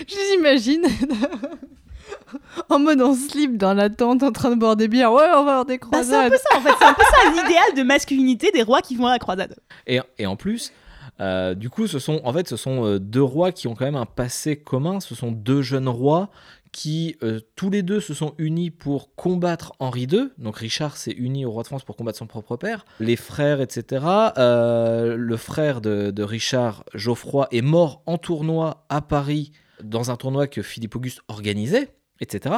Je 0.06 0.14
les 0.14 0.38
imagine 0.38 0.82
en 2.68 2.78
mode 2.78 3.00
en 3.02 3.14
slip 3.14 3.56
dans 3.56 3.74
la 3.74 3.90
tente 3.90 4.22
en 4.22 4.32
train 4.32 4.50
de 4.50 4.56
boire 4.56 4.76
des 4.76 4.88
bières. 4.88 5.12
Ouais, 5.12 5.24
on 5.34 5.44
va 5.44 5.50
avoir 5.52 5.64
des 5.64 5.78
Bah, 5.78 6.02
c'est 6.02 6.14
un 6.14 6.28
croisades. 6.28 6.32
peu 6.32 6.38
ça 6.38 6.58
en 6.58 6.60
fait, 6.60 6.72
c'est 6.78 6.84
un 6.86 6.94
peu 6.94 7.02
ça 7.02 7.30
l'idéal 7.42 7.74
de 7.76 7.82
masculinité 7.82 8.50
des 8.52 8.62
rois 8.62 8.80
qui 8.82 8.96
vont 8.96 9.06
à 9.06 9.10
la 9.12 9.18
croisade. 9.18 9.56
Et, 9.86 10.00
et 10.18 10.26
en 10.26 10.36
plus, 10.36 10.72
euh, 11.20 11.54
du 11.54 11.70
coup, 11.70 11.86
ce 11.86 11.98
sont 11.98 12.20
en 12.24 12.32
fait 12.32 12.48
ce 12.48 12.56
sont 12.56 12.84
euh, 12.84 12.98
deux 12.98 13.22
rois 13.22 13.52
qui 13.52 13.68
ont 13.68 13.74
quand 13.74 13.84
même 13.86 13.96
un 13.96 14.06
passé 14.06 14.56
commun. 14.56 15.00
Ce 15.00 15.14
sont 15.14 15.30
deux 15.32 15.62
jeunes 15.62 15.88
rois 15.88 16.30
qui 16.72 17.16
euh, 17.22 17.40
tous 17.54 17.70
les 17.70 17.82
deux 17.82 18.00
se 18.00 18.12
sont 18.12 18.34
unis 18.36 18.70
pour 18.70 19.14
combattre 19.14 19.72
Henri 19.78 20.02
II. 20.02 20.28
Donc 20.36 20.58
Richard 20.58 20.98
s'est 20.98 21.12
uni 21.12 21.46
au 21.46 21.50
roi 21.50 21.62
de 21.62 21.68
France 21.68 21.84
pour 21.84 21.96
combattre 21.96 22.18
son 22.18 22.26
propre 22.26 22.56
père. 22.56 22.84
Les 23.00 23.16
frères, 23.16 23.62
etc. 23.62 24.04
Euh, 24.36 25.16
le 25.16 25.36
frère 25.38 25.80
de, 25.80 26.10
de 26.10 26.22
Richard, 26.22 26.84
Geoffroy, 26.92 27.48
est 27.50 27.62
mort 27.62 28.02
en 28.04 28.18
tournoi 28.18 28.84
à 28.90 29.00
Paris 29.00 29.52
dans 29.82 30.10
un 30.10 30.16
tournoi 30.16 30.46
que 30.46 30.62
Philippe 30.62 30.96
Auguste 30.96 31.20
organisait, 31.28 31.88
etc. 32.20 32.56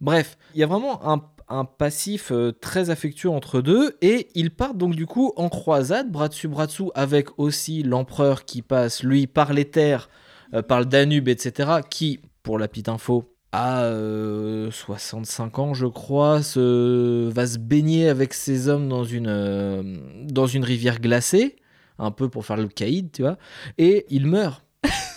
Bref, 0.00 0.38
il 0.54 0.60
y 0.60 0.62
a 0.62 0.66
vraiment 0.66 1.00
un, 1.08 1.20
passif 1.64 2.30
euh, 2.30 2.52
très 2.52 2.90
affectueux 2.90 3.28
entre 3.28 3.60
deux 3.60 3.96
et 4.02 4.28
ils 4.36 4.52
partent 4.52 4.78
donc 4.78 4.94
du 4.94 5.06
coup 5.06 5.32
en 5.34 5.48
croisade, 5.48 6.08
bras 6.12 6.28
dessus, 6.28 6.46
bras 6.46 6.66
dessous, 6.66 6.92
avec 6.94 7.26
aussi 7.38 7.82
l'empereur 7.82 8.44
qui 8.44 8.62
passe, 8.62 9.02
lui, 9.02 9.26
par 9.26 9.52
les 9.52 9.64
terres, 9.64 10.08
euh, 10.54 10.62
par 10.62 10.78
le 10.78 10.86
Danube, 10.86 11.28
etc., 11.28 11.80
qui, 11.90 12.20
pour 12.44 12.56
la 12.56 12.68
petite 12.68 12.88
info, 12.88 13.34
euh, 13.54 14.70
65 14.70 15.58
ans, 15.58 15.74
je 15.74 15.86
crois, 15.86 16.36
va 16.36 16.42
se 16.42 17.58
baigner 17.58 18.08
avec 18.08 18.32
ses 18.32 18.68
hommes 18.68 18.88
dans 18.88 19.04
une, 19.04 19.26
euh, 19.28 19.96
dans 20.24 20.46
une 20.46 20.64
rivière 20.64 21.00
glacée, 21.00 21.56
un 21.98 22.10
peu 22.10 22.28
pour 22.28 22.46
faire 22.46 22.56
le 22.56 22.68
caïd, 22.68 23.10
tu 23.12 23.22
vois, 23.22 23.38
et 23.78 24.06
il 24.10 24.26
meurt. 24.26 24.64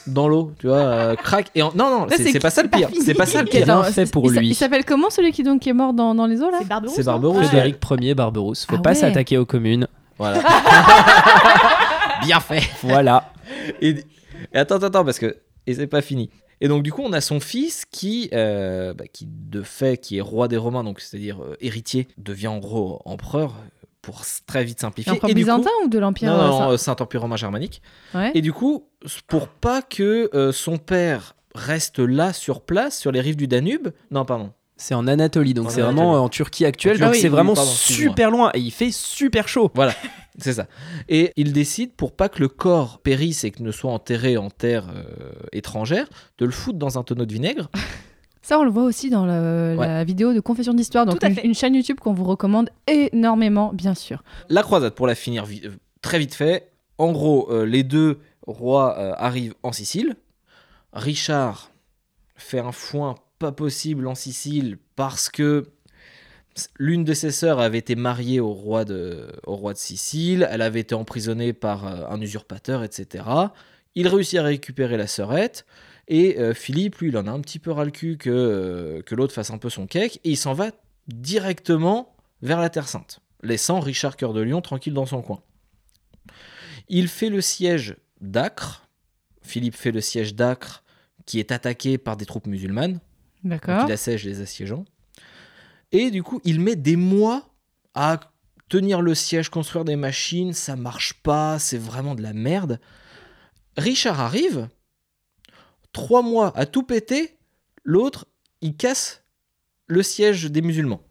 Dans 0.05 0.27
l'eau, 0.27 0.51
tu 0.59 0.67
vois, 0.67 0.77
euh, 0.77 1.15
crac. 1.15 1.49
Et 1.55 1.61
en- 1.61 1.71
Non, 1.75 1.89
non, 2.01 2.07
c'est 2.09 2.39
pas 2.39 2.49
ça 2.49 2.61
le 2.63 2.69
pire. 2.69 2.89
C'est 3.03 3.13
pas 3.13 3.25
ça 3.25 3.41
le 3.41 3.47
pire. 3.47 3.65
Fait 3.85 3.91
c'est- 4.05 4.11
pour 4.11 4.29
lui. 4.29 4.49
Il 4.49 4.55
s'appelle 4.55 4.83
comment 4.83 5.09
celui 5.09 5.31
qui, 5.31 5.43
donc, 5.43 5.61
qui 5.61 5.69
est 5.69 5.73
mort 5.73 5.93
dans, 5.93 6.13
dans 6.13 6.25
les 6.25 6.41
eaux 6.41 6.49
là 6.51 6.57
C'est 6.61 6.67
Barberousse. 6.67 6.95
C'est 6.95 7.07
hein. 7.07 7.43
Frédéric 7.47 7.77
Ier 8.01 8.13
Barberousse. 8.13 8.65
Faut 8.65 8.75
Ah 8.77 8.81
pas 8.81 8.89
ouais. 8.89 8.95
s'attaquer 8.95 9.37
aux 9.37 9.45
communes. 9.45 9.87
Voilà. 10.17 10.41
Bien 12.25 12.39
fait. 12.39 12.63
Voilà. 12.83 13.31
Et, 13.81 13.89
et 14.53 14.57
attends, 14.57 14.75
attends, 14.75 14.87
attends, 14.87 15.05
parce 15.05 15.19
que. 15.19 15.37
Et 15.67 15.73
c'est 15.73 15.87
pas 15.87 16.01
fini. 16.01 16.29
Et 16.59 16.67
donc, 16.67 16.83
du 16.83 16.91
coup, 16.91 17.01
on 17.03 17.13
a 17.13 17.21
son 17.21 17.39
fils 17.39 17.85
qui, 17.89 18.29
euh, 18.33 18.93
bah, 18.93 19.05
qui 19.11 19.27
de 19.29 19.61
fait, 19.63 19.97
qui 19.97 20.17
est 20.17 20.21
roi 20.21 20.47
des 20.47 20.57
Romains, 20.57 20.83
donc 20.83 20.99
c'est-à-dire 20.99 21.41
euh, 21.41 21.55
héritier, 21.61 22.07
devient 22.17 22.47
en 22.47 22.57
gros 22.59 23.01
empereur, 23.05 23.53
pour 24.03 24.21
très 24.45 24.63
vite 24.63 24.79
simplifier. 24.81 25.11
L'empereur 25.13 25.31
Et 25.31 25.33
du 25.33 25.41
coup- 25.43 25.45
byzantin 25.45 25.69
ou 25.83 25.87
de 25.87 25.97
l'Empire 25.97 26.31
Non, 26.31 26.39
euh, 26.39 26.47
non, 26.47 26.57
Saint- 26.59 26.69
euh, 26.73 26.77
Saint-Empire 26.77 27.21
romain 27.21 27.35
germanique. 27.37 27.81
Ouais. 28.13 28.31
Et 28.35 28.41
du 28.41 28.53
coup, 28.53 28.85
pour 29.27 29.47
pas 29.47 29.81
que 29.81 30.29
euh, 30.35 30.51
son 30.51 30.77
père 30.77 31.35
reste 31.55 31.97
là 31.99 32.33
sur 32.33 32.61
place, 32.61 32.99
sur 32.99 33.11
les 33.11 33.21
rives 33.21 33.37
du 33.37 33.47
Danube. 33.47 33.87
Non, 34.11 34.25
pardon. 34.25 34.51
C'est 34.75 34.93
en 34.95 35.07
Anatolie, 35.07 35.53
donc 35.53 35.71
c'est 35.71 35.81
vraiment 35.81 36.21
en 36.21 36.27
Turquie 36.29 36.65
actuelle. 36.65 37.01
En 37.01 37.07
donc 37.07 37.15
c'est 37.15 37.23
oui, 37.23 37.29
vraiment 37.29 37.53
pardon, 37.53 37.69
super 37.69 38.29
loin 38.31 38.51
et 38.53 38.59
il 38.59 38.71
fait 38.71 38.91
super 38.91 39.47
chaud. 39.47 39.71
C'est 40.39 40.53
ça. 40.53 40.65
Et 41.09 41.31
il 41.37 41.53
décide, 41.53 41.93
pour 41.93 42.11
pas 42.15 42.27
que 42.27 42.39
le 42.39 42.47
corps 42.47 42.97
périsse 42.97 43.43
et 43.43 43.51
que 43.51 43.61
ne 43.61 43.71
soit 43.71 43.91
enterré 43.91 44.35
en 44.35 44.49
terre 44.49 44.87
euh, 44.89 45.31
étrangère, 45.51 46.07
de 46.39 46.45
le 46.45 46.51
foutre 46.51 46.79
dans 46.79 46.97
un 46.97 47.03
tonneau 47.03 47.25
de 47.27 47.31
vinaigre. 47.33 47.69
Ça, 48.43 48.59
on 48.59 48.63
le 48.63 48.69
voit 48.69 48.83
aussi 48.83 49.09
dans 49.09 49.25
le- 49.25 49.75
la 49.79 50.03
vidéo 50.03 50.33
de 50.33 50.39
Confession 50.41 50.73
d'Histoire, 50.73 51.05
donc 51.05 51.23
une, 51.23 51.39
une 51.43 51.55
chaîne 51.55 51.73
YouTube 51.73 51.99
qu'on 51.99 52.13
vous 52.13 52.25
recommande 52.25 52.69
énormément, 52.87 53.71
bien 53.73 53.95
sûr. 53.95 54.21
La 54.49 54.61
croisade, 54.63 54.93
pour 54.93 55.07
la 55.07 55.15
finir 55.15 55.45
vi- 55.45 55.63
très 56.01 56.19
vite 56.19 56.35
fait, 56.35 56.69
en 56.97 57.11
gros, 57.13 57.49
euh, 57.51 57.65
les 57.65 57.83
deux 57.83 58.19
rois 58.45 58.99
euh, 58.99 59.13
arrivent 59.17 59.55
en 59.63 59.71
Sicile. 59.71 60.15
Richard 60.91 61.71
fait 62.35 62.59
un 62.59 62.71
foin 62.73 63.15
pas 63.39 63.51
possible 63.51 64.07
en 64.07 64.15
Sicile 64.15 64.77
parce 64.95 65.29
que 65.29 65.65
l'une 66.77 67.03
de 67.03 67.13
ses 67.13 67.31
sœurs 67.31 67.59
avait 67.59 67.79
été 67.79 67.95
mariée 67.95 68.39
au 68.39 68.51
roi 68.53 68.85
de, 68.85 69.27
au 69.47 69.55
roi 69.55 69.73
de 69.73 69.77
Sicile, 69.77 70.47
elle 70.51 70.61
avait 70.61 70.81
été 70.81 70.93
emprisonnée 70.93 71.53
par 71.53 71.87
euh, 71.87 72.05
un 72.09 72.21
usurpateur, 72.21 72.83
etc. 72.83 73.23
Il 73.95 74.07
réussit 74.07 74.37
à 74.39 74.43
récupérer 74.43 74.97
la 74.97 75.07
sœurette. 75.07 75.65
Et 76.07 76.39
euh, 76.39 76.53
Philippe, 76.53 76.97
lui, 76.97 77.09
il 77.09 77.17
en 77.17 77.27
a 77.27 77.31
un 77.31 77.39
petit 77.39 77.59
peu 77.59 77.71
ras 77.71 77.85
le 77.85 77.91
cul 77.91 78.17
que, 78.17 78.29
euh, 78.29 79.01
que 79.01 79.15
l'autre 79.15 79.33
fasse 79.33 79.51
un 79.51 79.57
peu 79.57 79.69
son 79.69 79.87
cake. 79.87 80.17
Et 80.23 80.31
il 80.31 80.37
s'en 80.37 80.53
va 80.53 80.71
directement 81.07 82.15
vers 82.41 82.59
la 82.59 82.69
Terre 82.69 82.87
Sainte, 82.87 83.19
laissant 83.41 83.79
Richard 83.79 84.17
Cœur 84.17 84.33
de 84.33 84.41
Lion 84.41 84.61
tranquille 84.61 84.93
dans 84.93 85.05
son 85.05 85.21
coin. 85.21 85.41
Il 86.89 87.07
fait 87.07 87.29
le 87.29 87.41
siège 87.41 87.95
d'Acre. 88.19 88.87
Philippe 89.41 89.75
fait 89.75 89.91
le 89.91 90.01
siège 90.01 90.35
d'Acre, 90.35 90.83
qui 91.25 91.39
est 91.39 91.51
attaqué 91.51 91.97
par 91.97 92.17
des 92.17 92.25
troupes 92.25 92.47
musulmanes. 92.47 92.99
D'accord. 93.43 93.85
il 93.87 93.91
assiège 93.91 94.23
les 94.23 94.41
assiégeants. 94.41 94.85
Et 95.91 96.11
du 96.11 96.23
coup, 96.23 96.41
il 96.43 96.59
met 96.59 96.75
des 96.75 96.95
mois 96.95 97.49
à 97.93 98.19
tenir 98.69 99.01
le 99.01 99.13
siège, 99.13 99.49
construire 99.49 99.85
des 99.85 99.95
machines. 99.95 100.53
Ça 100.53 100.75
marche 100.75 101.13
pas, 101.13 101.59
c'est 101.59 101.77
vraiment 101.77 102.15
de 102.15 102.21
la 102.21 102.33
merde. 102.33 102.79
Richard 103.77 104.19
arrive, 104.19 104.69
trois 105.93 106.21
mois 106.21 106.51
à 106.57 106.65
tout 106.65 106.83
péter. 106.83 107.37
L'autre, 107.85 108.27
il 108.61 108.75
casse 108.75 109.23
le 109.87 110.03
siège 110.03 110.45
des 110.51 110.61
musulmans. 110.61 111.01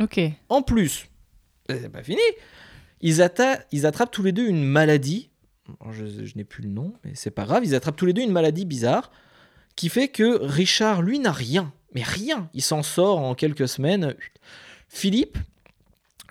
Ok. 0.00 0.20
En 0.48 0.62
plus, 0.62 1.06
euh, 1.70 1.78
c'est 1.80 1.88
pas 1.88 2.02
fini. 2.02 2.20
Ils, 3.00 3.20
atta- 3.20 3.60
ils 3.72 3.86
attrapent 3.86 4.10
tous 4.10 4.22
les 4.22 4.32
deux 4.32 4.46
une 4.46 4.64
maladie. 4.64 5.30
Je, 5.92 6.06
je 6.26 6.36
n'ai 6.36 6.44
plus 6.44 6.62
le 6.62 6.68
nom, 6.70 6.94
mais 7.04 7.12
c'est 7.14 7.30
pas 7.30 7.44
grave. 7.44 7.64
Ils 7.64 7.74
attrapent 7.74 7.96
tous 7.96 8.06
les 8.06 8.12
deux 8.12 8.22
une 8.22 8.32
maladie 8.32 8.64
bizarre 8.64 9.10
qui 9.76 9.88
fait 9.88 10.08
que 10.08 10.38
Richard, 10.42 11.02
lui, 11.02 11.18
n'a 11.18 11.32
rien. 11.32 11.72
Mais 11.94 12.02
rien. 12.02 12.48
Il 12.54 12.62
s'en 12.62 12.82
sort 12.82 13.18
en 13.18 13.34
quelques 13.34 13.68
semaines. 13.68 14.14
Philippe, 14.88 15.38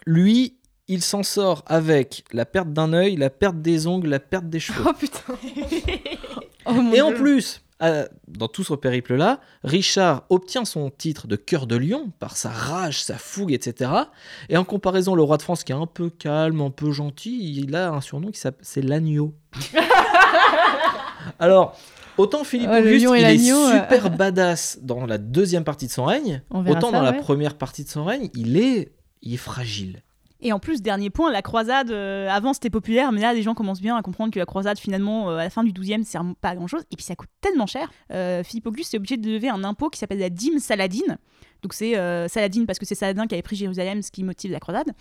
lui, 0.05 0.57
il 0.87 1.01
s'en 1.01 1.23
sort 1.23 1.63
avec 1.65 2.23
la 2.31 2.45
perte 2.45 2.71
d'un 2.73 2.93
œil, 2.93 3.15
la 3.15 3.29
perte 3.29 3.61
des 3.61 3.87
ongles, 3.87 4.07
la 4.09 4.19
perte 4.19 4.49
des 4.49 4.59
cheveux. 4.59 4.83
Oh 4.87 4.93
putain. 4.93 5.37
Oh, 6.65 6.75
Et 6.93 7.01
en 7.01 7.11
plus, 7.11 7.61
euh, 7.81 8.07
dans 8.27 8.47
tout 8.47 8.63
ce 8.63 8.73
périple-là, 8.73 9.39
Richard 9.63 10.23
obtient 10.29 10.63
son 10.63 10.89
titre 10.89 11.27
de 11.27 11.35
cœur 11.35 11.67
de 11.67 11.75
lion 11.75 12.11
par 12.19 12.37
sa 12.37 12.49
rage, 12.49 13.03
sa 13.03 13.17
fougue, 13.17 13.51
etc. 13.51 13.91
Et 14.49 14.57
en 14.57 14.63
comparaison, 14.63 15.15
le 15.15 15.23
roi 15.23 15.37
de 15.37 15.41
France, 15.41 15.63
qui 15.63 15.71
est 15.71 15.75
un 15.75 15.87
peu 15.87 16.09
calme, 16.09 16.61
un 16.61 16.69
peu 16.69 16.91
gentil, 16.91 17.55
il 17.57 17.75
a 17.75 17.91
un 17.91 18.01
surnom 18.01 18.31
qui 18.31 18.39
s'appelle 18.39 18.65
c'est 18.65 18.81
l'agneau. 18.81 19.33
Alors, 21.39 21.77
autant 22.17 22.43
Philippe 22.43 22.69
Ouais, 22.69 22.81
Auguste, 22.81 23.07
il 23.17 23.23
est 23.23 23.37
super 23.37 24.09
badass 24.09 24.79
dans 24.81 25.05
la 25.05 25.17
deuxième 25.17 25.63
partie 25.63 25.87
de 25.87 25.91
son 25.91 26.05
règne, 26.05 26.41
autant 26.51 26.91
ça, 26.91 26.97
dans 26.97 27.01
la 27.01 27.13
première 27.13 27.57
partie 27.57 27.83
de 27.83 27.89
son 27.89 28.05
règne, 28.05 28.29
il 28.35 28.57
est, 28.57 28.93
il 29.21 29.33
est 29.33 29.37
fragile. 29.37 30.03
Et 30.45 30.51
en 30.51 30.59
plus, 30.59 30.81
dernier 30.81 31.09
point, 31.09 31.31
la 31.31 31.41
croisade, 31.41 31.89
euh, 31.89 32.27
avant 32.29 32.53
c'était 32.53 32.69
populaire, 32.69 33.13
mais 33.13 33.21
là 33.21 33.33
les 33.33 33.41
gens 33.41 33.53
commencent 33.53 33.81
bien 33.81 33.95
à 33.95 34.01
comprendre 34.01 34.31
que 34.31 34.39
la 34.39 34.45
croisade, 34.45 34.77
finalement, 34.77 35.29
euh, 35.29 35.37
à 35.37 35.43
la 35.45 35.49
fin 35.49 35.63
du 35.63 35.71
12e, 35.71 36.03
sert 36.03 36.21
pas 36.41 36.49
à 36.49 36.55
grand 36.55 36.67
chose. 36.67 36.83
Et 36.91 36.97
puis 36.97 37.05
ça 37.05 37.15
coûte 37.15 37.29
tellement 37.39 37.65
cher. 37.65 37.89
Euh, 38.11 38.43
Philippe 38.43 38.67
Auguste 38.67 38.93
est 38.93 38.97
obligé 38.97 39.15
de 39.15 39.31
lever 39.31 39.47
un 39.47 39.63
impôt 39.63 39.89
qui 39.89 39.99
s'appelle 39.99 40.19
la 40.19 40.29
dîme 40.29 40.59
saladine. 40.59 41.17
Donc 41.61 41.73
c'est 41.73 41.93
Saladin 42.27 42.65
parce 42.65 42.77
que 42.77 42.85
c'est 42.85 42.93
Saladin 42.93 43.25
qui 43.25 43.35
avait 43.35 43.41
pris 43.41 43.55
Jérusalem, 43.55 44.01
ce 44.01 44.11
qui 44.11 44.25
motive 44.25 44.51
la 44.51 44.59
croisade. 44.59 44.91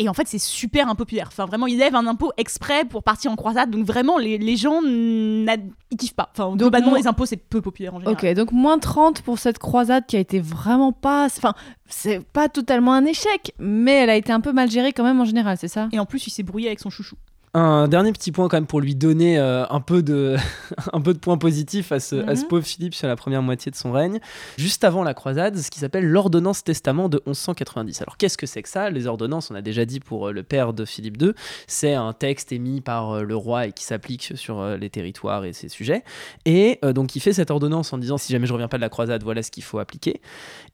Et 0.00 0.08
en 0.08 0.14
fait, 0.14 0.26
c'est 0.26 0.38
super 0.38 0.88
impopulaire. 0.88 1.26
Enfin, 1.28 1.44
vraiment, 1.44 1.66
il 1.66 1.78
lève 1.78 1.94
un 1.94 2.06
impôt 2.06 2.32
exprès 2.38 2.84
pour 2.86 3.02
partir 3.02 3.30
en 3.30 3.36
croisade. 3.36 3.70
Donc 3.70 3.84
vraiment, 3.84 4.16
les, 4.18 4.38
les 4.38 4.56
gens, 4.56 4.80
ils 4.82 5.58
kiffent 5.98 6.14
pas. 6.14 6.30
Enfin, 6.32 6.56
globalement, 6.56 6.88
moi- 6.90 6.98
les 6.98 7.06
impôts, 7.06 7.26
c'est 7.26 7.36
peu 7.36 7.60
populaire 7.60 7.94
en 7.94 8.00
général. 8.00 8.14
Ok, 8.14 8.34
donc 8.34 8.52
moins 8.52 8.78
30 8.78 9.22
pour 9.22 9.38
cette 9.38 9.58
croisade 9.58 10.06
qui 10.06 10.16
a 10.16 10.20
été 10.20 10.40
vraiment 10.40 10.92
pas. 10.92 11.26
Enfin, 11.26 11.54
c'est 11.88 12.20
pas 12.32 12.48
totalement 12.48 12.92
un 12.94 13.04
échec, 13.04 13.52
mais 13.58 13.92
elle 13.92 14.10
a 14.10 14.16
été 14.16 14.32
un 14.32 14.40
peu 14.40 14.52
mal 14.52 14.70
gérée 14.70 14.92
quand 14.92 15.04
même 15.04 15.20
en 15.20 15.24
général, 15.24 15.56
c'est 15.58 15.68
ça? 15.68 15.88
Et 15.92 15.98
en 15.98 16.06
plus, 16.06 16.26
il 16.26 16.30
s'est 16.30 16.42
brouillé 16.42 16.68
avec 16.68 16.80
son 16.80 16.90
chouchou. 16.90 17.16
Un 17.52 17.88
dernier 17.88 18.12
petit 18.12 18.30
point 18.30 18.46
quand 18.48 18.56
même 18.58 18.66
pour 18.66 18.80
lui 18.80 18.94
donner 18.94 19.36
euh, 19.36 19.66
un, 19.70 19.80
peu 19.80 20.04
de, 20.04 20.36
un 20.92 21.00
peu 21.00 21.12
de 21.12 21.18
points 21.18 21.36
positifs 21.36 21.90
à 21.90 21.98
ce, 21.98 22.14
à 22.28 22.36
ce 22.36 22.42
Mhm. 22.42 22.48
pauvre 22.48 22.64
Philippe 22.64 22.94
sur 22.94 23.08
la 23.08 23.16
première 23.16 23.42
moitié 23.42 23.72
de 23.72 23.76
son 23.76 23.90
règne. 23.90 24.20
Juste 24.56 24.84
avant 24.84 25.02
la 25.02 25.14
croisade, 25.14 25.56
ce 25.58 25.68
qui 25.68 25.80
s'appelle 25.80 26.06
l'ordonnance 26.06 26.62
testament 26.62 27.08
de 27.08 27.20
1190. 27.26 28.02
Alors 28.02 28.16
qu'est-ce 28.16 28.38
que 28.38 28.46
c'est 28.46 28.62
que 28.62 28.68
ça? 28.68 28.88
Les 28.90 29.08
ordonnances, 29.08 29.50
on 29.50 29.56
a 29.56 29.62
déjà 29.62 29.84
dit 29.84 29.98
pour 29.98 30.28
euh, 30.28 30.32
le 30.32 30.44
père 30.44 30.72
de 30.72 30.84
Philippe 30.84 31.20
II, 31.20 31.32
c'est 31.66 31.94
un 31.94 32.12
texte 32.12 32.52
émis 32.52 32.80
par 32.80 33.10
euh, 33.16 33.22
le 33.24 33.34
roi 33.34 33.66
et 33.66 33.72
qui 33.72 33.82
s'applique 33.82 34.32
sur 34.36 34.64
les 34.76 34.88
territoires 34.90 35.44
et 35.44 35.52
ses 35.52 35.68
sujets. 35.68 36.04
Et 36.44 36.78
euh, 36.84 36.92
donc 36.92 37.16
il 37.16 37.20
fait 37.20 37.32
cette 37.32 37.50
ordonnance 37.50 37.92
en 37.92 37.98
disant 37.98 38.16
si 38.16 38.32
jamais 38.32 38.46
je 38.46 38.52
reviens 38.52 38.68
pas 38.68 38.76
de 38.76 38.82
la 38.82 38.88
croisade, 38.88 39.24
voilà 39.24 39.42
ce 39.42 39.50
qu'il 39.50 39.64
faut 39.64 39.80
appliquer. 39.80 40.20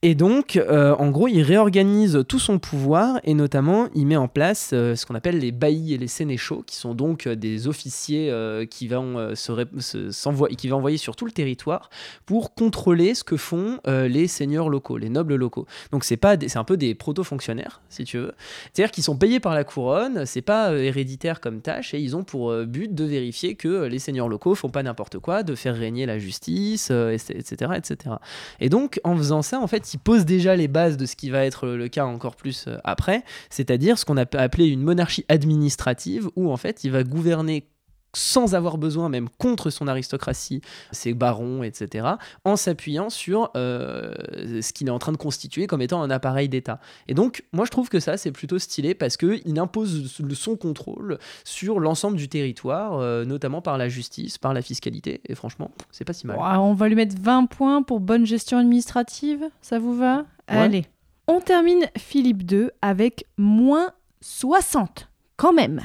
Et 0.03 0.15
donc, 0.15 0.57
euh, 0.57 0.95
en 0.97 1.09
gros, 1.11 1.27
il 1.27 1.41
réorganise 1.41 2.23
tout 2.29 2.39
son 2.39 2.59
pouvoir 2.59 3.19
et 3.25 3.33
notamment, 3.33 3.89
il 3.95 4.07
met 4.07 4.17
en 4.17 4.29
place 4.29 4.69
ce 4.73 5.07
qu'on 5.07 5.15
appelle 5.15 5.39
les 5.39 5.53
baillis 5.53 5.95
et 5.95 5.99
les 5.99 6.07
sénéchaux, 6.07 6.63
qui 6.67 6.77
sont 6.77 6.95
donc 6.95 7.27
euh, 7.27 7.35
des 7.37 7.69
officiers 7.69 8.31
euh, 8.31 8.67
qui, 8.67 8.89
vont, 8.89 9.19
euh, 9.19 9.35
se 9.35 9.53
se- 9.81 10.55
qui 10.55 10.69
vont 10.69 10.77
envoyer 10.79 10.99
sur 10.99 11.17
tout 11.17 11.25
le 11.25 11.31
territoire 11.33 11.89
pour 12.27 12.55
contrôler 12.55 13.15
ce 13.15 13.25
que 13.25 13.37
font 13.37 13.79
les 13.87 14.27
seigneurs 14.29 14.69
locaux, 14.69 14.99
les 14.99 15.09
nobles 15.09 15.37
locaux. 15.37 15.67
Donc, 15.93 16.05
c'est 16.05 16.19
un 16.57 16.65
peu 16.65 16.77
des 16.77 16.95
proto-fonctionnaires, 16.95 17.81
si 17.89 18.05
tu 18.05 18.19
veux. 18.19 18.33
C'est-à-dire 18.73 18.91
qu'ils 18.91 19.05
sont 19.05 19.17
payés 19.17 19.41
par 19.41 19.55
la 19.55 19.65
couronne, 19.65 20.27
c'est 20.27 20.43
pas 20.43 20.73
héréditaire 20.77 21.41
comme 21.41 21.61
tâche, 21.61 21.95
et 21.95 22.01
ils 22.01 22.17
ont 22.17 22.25
pour 22.25 22.53
but 22.65 22.95
de 22.95 23.05
vérifier 23.05 23.55
que 23.55 23.85
les 23.85 23.99
seigneurs 23.99 24.29
locaux 24.29 24.55
font 24.55 24.69
pas 24.71 24.83
n'importe 24.83 25.19
quoi, 25.19 25.43
de 25.43 25.55
faire 25.55 25.77
régner 25.77 26.05
la 26.07 26.19
justice, 26.19 26.91
etc., 26.91 27.73
etc. 27.77 28.17
Et 28.61 28.69
donc, 28.69 29.01
en 29.05 29.17
faisant 29.17 29.43
ça, 29.43 29.61
en 29.61 29.67
fait, 29.67 29.95
il 29.95 29.99
pose 29.99 30.25
déjà 30.25 30.57
les 30.57 30.69
bases 30.69 30.97
de 30.97 31.07
ce 31.07 31.17
qui 31.17 31.31
va 31.31 31.45
être 31.45 31.67
le 31.69 31.89
cas 31.89 32.05
encore 32.05 32.37
plus 32.37 32.69
après, 32.85 33.23
c'est-à-dire 33.51 33.99
ce 33.99 34.05
qu'on 34.05 34.17
a 34.17 34.25
appelé 34.37 34.67
une 34.67 34.83
monarchie 34.83 35.25
administrative, 35.29 36.29
où 36.37 36.51
en 36.51 36.56
fait, 36.57 36.85
il 36.85 36.91
va 36.91 37.03
gouverner 37.03 37.69
sans 38.17 38.55
avoir 38.55 38.79
besoin, 38.79 39.09
même 39.09 39.29
contre 39.29 39.71
son 39.71 39.89
aristocratie, 39.89 40.63
ses 40.91 41.13
barons, 41.13 41.63
etc., 41.63 42.09
en 42.45 42.57
s'appuyant 42.57 43.11
sur 43.11 43.51
euh, 43.57 44.15
ce 44.63 44.73
qu'il 44.73 44.89
est 44.89 44.91
en 44.91 44.99
train 44.99 45.13
de 45.13 45.19
constituer 45.19 45.67
comme 45.67 45.83
étant 45.83 46.03
un 46.03 46.11
appareil 46.11 46.49
d'État. 46.49 46.81
Et 47.09 47.15
donc, 47.15 47.45
moi, 47.53 47.67
je 47.67 47.71
trouve 47.71 47.91
que 47.91 48.01
ça, 48.01 48.17
c'est 48.17 48.33
plutôt 48.33 48.59
stylé 48.59 48.95
parce 48.95 49.19
qu'il 49.19 49.59
impose 49.59 50.11
son 50.33 50.57
contrôle 50.57 51.19
sur 51.45 51.79
l'ensemble 51.79 52.17
du 52.17 52.29
territoire, 52.29 52.99
euh, 52.99 53.25
notamment 53.27 53.61
par 53.61 53.77
la 53.77 53.89
justice, 53.89 54.39
par 54.39 54.55
la 54.55 54.63
fiscalité, 54.63 55.21
et 55.27 55.35
franchement, 55.35 55.71
c'est 55.91 56.05
pas 56.05 56.15
si 56.15 56.27
mal. 56.27 56.39
On 56.39 56.73
va 56.73 56.89
lui 56.89 56.95
mettre 56.95 57.17
20 57.21 57.47
points 57.47 57.83
pour 57.83 58.01
bonne 58.01 58.25
gestion 58.25 58.59
administrative, 58.59 59.45
ça 59.61 59.79
vous 59.79 59.95
va? 59.95 60.25
Allez. 60.47 60.87
On 61.29 61.41
termine 61.41 61.87
Philippe 61.99 62.51
II 62.51 62.71
avec 62.81 63.27
moins 63.37 63.91
60, 64.23 65.11
quand 65.37 65.53
même. 65.53 65.83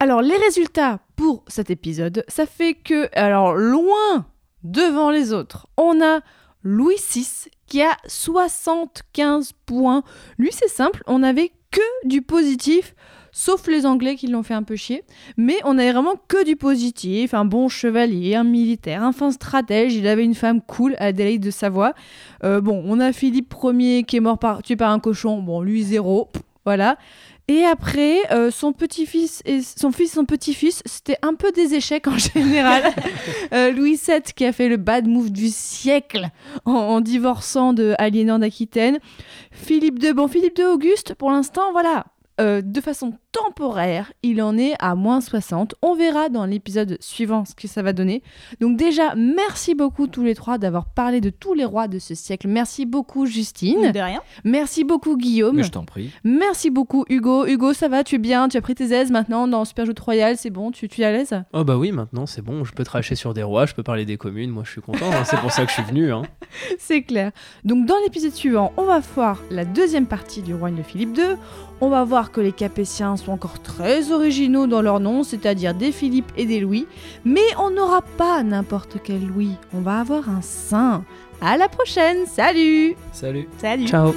Alors, 0.00 0.22
les 0.22 0.36
résultats 0.36 1.00
pour 1.16 1.44
cet 1.48 1.70
épisode, 1.70 2.24
ça 2.28 2.46
fait 2.46 2.74
que, 2.74 3.08
alors, 3.12 3.54
loin 3.54 4.26
devant 4.62 5.10
les 5.10 5.32
autres, 5.32 5.66
on 5.76 6.00
a 6.00 6.20
Louis 6.62 6.96
VI 7.12 7.50
qui 7.66 7.82
a 7.82 7.96
75 8.06 9.52
points. 9.66 10.02
Lui, 10.38 10.50
c'est 10.52 10.68
simple, 10.68 11.02
on 11.06 11.18
n'avait 11.18 11.52
que 11.70 12.06
du 12.06 12.22
positif, 12.22 12.94
sauf 13.38 13.68
les 13.68 13.86
Anglais 13.86 14.16
qui 14.16 14.26
l'ont 14.26 14.42
fait 14.42 14.54
un 14.54 14.64
peu 14.64 14.74
chier. 14.74 15.04
Mais 15.36 15.56
on 15.64 15.78
avait 15.78 15.92
vraiment 15.92 16.16
que 16.26 16.44
du 16.44 16.56
positif, 16.56 17.34
un 17.34 17.44
bon 17.44 17.68
chevalier, 17.68 18.34
un 18.34 18.42
militaire, 18.42 19.04
un 19.04 19.12
fin 19.12 19.30
stratège, 19.30 19.94
il 19.94 20.08
avait 20.08 20.24
une 20.24 20.34
femme 20.34 20.60
cool, 20.60 20.96
Adélaïde 20.98 21.44
de 21.44 21.52
Savoie. 21.52 21.94
Euh, 22.42 22.60
bon, 22.60 22.82
on 22.84 22.98
a 22.98 23.12
Philippe 23.12 23.54
Ier 23.62 24.02
qui 24.02 24.16
est 24.16 24.20
mort 24.20 24.40
par, 24.40 24.64
tué 24.64 24.74
par 24.74 24.90
un 24.90 24.98
cochon, 24.98 25.40
bon, 25.40 25.62
lui 25.62 25.84
zéro, 25.84 26.24
pff, 26.32 26.42
voilà. 26.64 26.98
Et 27.46 27.64
après, 27.64 28.18
euh, 28.32 28.50
son 28.50 28.72
petit-fils 28.72 29.40
et 29.46 29.60
son 29.62 29.92
fils 29.92 30.12
son 30.12 30.24
petit-fils, 30.24 30.82
c'était 30.84 31.16
un 31.22 31.34
peu 31.34 31.52
des 31.52 31.74
échecs 31.74 32.08
en 32.08 32.18
général. 32.18 32.82
Euh, 33.54 33.70
Louis 33.72 33.98
VII 34.06 34.20
qui 34.36 34.44
a 34.44 34.52
fait 34.52 34.68
le 34.68 34.76
bad 34.76 35.06
move 35.06 35.30
du 35.30 35.48
siècle 35.48 36.28
en, 36.66 36.72
en 36.72 37.00
divorçant 37.00 37.72
de 37.72 37.94
Aliénor 37.96 38.38
d'Aquitaine. 38.38 38.98
Philippe 39.52 40.02
II, 40.02 40.12
bon, 40.12 40.28
Philippe 40.28 40.58
II 40.58 40.64
Auguste, 40.66 41.14
pour 41.14 41.30
l'instant, 41.30 41.72
voilà, 41.72 42.04
euh, 42.40 42.62
de 42.62 42.80
façon 42.80 43.14
temporaire, 43.32 44.12
il 44.22 44.40
en 44.42 44.56
est 44.56 44.74
à 44.78 44.94
moins 44.94 45.20
60. 45.20 45.74
On 45.82 45.94
verra 45.94 46.28
dans 46.28 46.46
l'épisode 46.46 46.96
suivant 47.00 47.44
ce 47.44 47.54
que 47.54 47.68
ça 47.68 47.82
va 47.82 47.92
donner. 47.92 48.22
Donc 48.60 48.76
déjà, 48.76 49.14
merci 49.14 49.74
beaucoup 49.74 50.06
tous 50.06 50.22
les 50.22 50.34
trois 50.34 50.58
d'avoir 50.58 50.86
parlé 50.86 51.20
de 51.20 51.30
tous 51.30 51.54
les 51.54 51.64
rois 51.64 51.88
de 51.88 51.98
ce 51.98 52.14
siècle. 52.14 52.48
Merci 52.48 52.86
beaucoup 52.86 53.26
Justine. 53.26 53.92
De 53.92 53.98
rien. 54.00 54.20
Merci 54.44 54.84
beaucoup 54.84 55.16
Guillaume. 55.16 55.56
Mais 55.56 55.62
je 55.62 55.70
t'en 55.70 55.84
prie. 55.84 56.10
Merci 56.24 56.70
beaucoup 56.70 57.04
Hugo. 57.08 57.46
Hugo, 57.46 57.72
ça 57.72 57.88
va, 57.88 58.04
tu 58.04 58.16
es 58.16 58.18
bien, 58.18 58.48
tu 58.48 58.56
as 58.56 58.60
pris 58.60 58.74
tes 58.74 58.92
aises 58.92 59.10
maintenant 59.10 59.46
dans 59.46 59.64
Super 59.64 59.86
Joute 59.86 60.00
Royal, 60.00 60.36
c'est 60.36 60.50
bon, 60.50 60.70
tu, 60.70 60.88
tu 60.88 61.02
es 61.02 61.04
à 61.04 61.12
l'aise? 61.12 61.34
Oh 61.52 61.64
bah 61.64 61.76
oui, 61.76 61.92
maintenant 61.92 62.26
c'est 62.26 62.42
bon, 62.42 62.64
je 62.64 62.72
peux 62.72 62.84
tracher 62.84 63.14
sur 63.14 63.34
des 63.34 63.42
rois, 63.42 63.66
je 63.66 63.74
peux 63.74 63.82
parler 63.82 64.04
des 64.04 64.16
communes, 64.16 64.50
moi 64.50 64.62
je 64.64 64.70
suis 64.70 64.80
content, 64.80 65.10
hein, 65.12 65.24
c'est 65.24 65.38
pour 65.38 65.52
ça 65.52 65.64
que 65.64 65.70
je 65.70 65.74
suis 65.74 65.84
venu. 65.84 66.12
Hein. 66.12 66.22
C'est 66.78 67.02
clair. 67.02 67.32
Donc 67.64 67.86
dans 67.86 67.96
l'épisode 68.04 68.32
suivant, 68.32 68.72
on 68.76 68.84
va 68.84 69.00
voir 69.00 69.42
la 69.50 69.64
deuxième 69.64 70.06
partie 70.06 70.42
du 70.42 70.54
royaume 70.54 70.78
de 70.78 70.82
Philippe 70.82 71.16
II. 71.18 71.36
On 71.80 71.90
va 71.90 72.02
voir 72.04 72.32
que 72.32 72.40
les 72.40 72.52
Capétiens 72.52 73.16
sont 73.18 73.32
encore 73.32 73.60
très 73.60 74.10
originaux 74.12 74.66
dans 74.66 74.82
leur 74.82 75.00
nom, 75.00 75.22
c'est-à-dire 75.22 75.74
des 75.74 75.92
Philippe 75.92 76.32
et 76.36 76.46
des 76.46 76.60
Louis. 76.60 76.86
Mais 77.24 77.46
on 77.58 77.70
n'aura 77.70 78.02
pas 78.02 78.42
n'importe 78.42 78.98
quel 79.02 79.26
Louis, 79.26 79.56
on 79.74 79.80
va 79.80 80.00
avoir 80.00 80.28
un 80.28 80.42
saint. 80.42 81.04
À 81.40 81.56
la 81.56 81.68
prochaine, 81.68 82.26
salut 82.26 82.96
Salut. 83.12 83.48
Salut. 83.58 83.86
Ciao 83.86 84.14